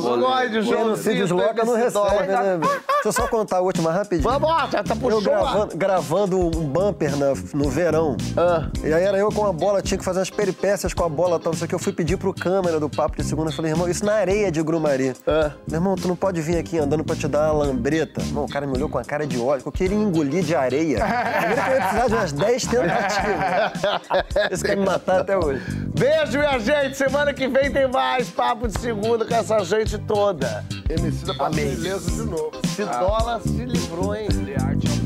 goleiro. 0.02 0.20
Gosto 0.20 0.50
de 0.50 0.62
Quem 0.64 0.84
não 0.86 0.96
se 0.96 1.14
desloca 1.14 1.66
não 1.66 1.76
recebe, 1.76 2.28
né? 2.28 2.58
Deixa 2.58 2.80
eu 3.06 3.12
só 3.12 3.28
contar 3.28 3.58
a 3.58 3.62
última 3.62 3.92
rapidinho. 3.92 4.24
Vamos, 4.30 4.72
já 4.72 4.84
tá 4.84 4.94
Eu 4.94 5.00
puxando 5.00 5.28
lá. 5.28 5.42
gravando, 5.42 5.78
gravando 5.78 6.40
um 6.48 6.68
bumper 6.68 7.16
na- 7.18 7.34
no 7.54 7.70
verão. 7.70 8.16
Ah. 8.38 8.68
E 8.84 8.94
aí 8.94 9.04
era 9.04 9.18
eu 9.18 9.30
com 9.32 9.46
a 9.46 9.54
bola, 9.54 9.82
tinha 9.82 9.98
que 9.98 10.04
fazer 10.04 10.20
umas 10.20 10.30
peripécias 10.30 10.94
com 10.94 11.04
a 11.04 11.10
bola, 11.10 11.40
tal, 11.40 11.52
não 11.52 11.58
sei 11.58 11.66
o 11.66 11.70
que. 11.70 11.76
Eu 11.76 11.80
fui 11.80 11.94
pedir 11.94 12.18
pro 12.18 12.34
câmera 12.34 12.80
do 12.80 12.90
Papo 12.90 13.18
de 13.18 13.24
Segunda. 13.24 13.52
Falei, 13.52 13.72
irmão, 13.72 13.88
isso 13.88 14.06
na 14.06 14.14
areia 14.14 14.52
de 14.52 14.62
Grumari. 14.62 15.14
Ah. 15.28 15.52
Meu 15.68 15.78
irmão, 15.78 15.96
tu 15.96 16.08
não 16.08 16.16
pode 16.16 16.42
vir 16.42 16.58
aqui 16.58 16.78
andando 16.80 17.04
pra 17.04 17.16
te 17.16 17.28
dar 17.28 17.54
uma 17.54 17.66
lambreta. 17.66 18.22
Não, 18.32 18.46
o 18.46 18.50
cara 18.50 18.66
me 18.68 18.74
olhou 18.74 18.90
com 18.90 18.98
a 18.98 19.04
cara 19.04 19.26
de 19.28 19.40
óleo, 19.40 19.62
que 19.62 19.68
eu 19.68 19.72
queria 19.72 19.98
engolir 19.98 20.44
de 20.44 20.56
areia. 20.56 21.00
Primeiro 21.04 21.62
que 21.64 21.70
eu 21.70 21.76
ia 21.76 21.82
precisar 21.82 22.08
de 22.08 22.14
umas 22.14 22.32
10 22.32 22.66
tentativas. 22.66 24.52
Esse 24.52 24.64
quer 24.64 24.78
me 24.78 24.86
matar 24.86 25.22
até 25.22 25.38
hoje. 25.38 25.62
Beijo, 25.98 26.38
minha 26.38 26.60
gente. 26.60 26.98
Semana 26.98 27.34
que 27.34 27.48
vem 27.48 27.72
tem 27.72 27.88
mais 27.88 28.30
Papo 28.30 28.68
de 28.68 28.80
Segunda 28.80 29.26
com 29.26 29.34
essa 29.36 29.60
gente 29.64 29.98
toda. 30.00 30.64
Emicida 30.90 31.34
pra 31.36 31.50
beleza 31.50 32.10
de 32.12 32.24
novo. 32.30 32.52
Se 32.76 32.84
dólar 32.86 33.42
se 33.42 33.50
livrou, 33.66 34.16
hein? 34.16 34.28
De 34.30 34.54
arte. 34.56 35.03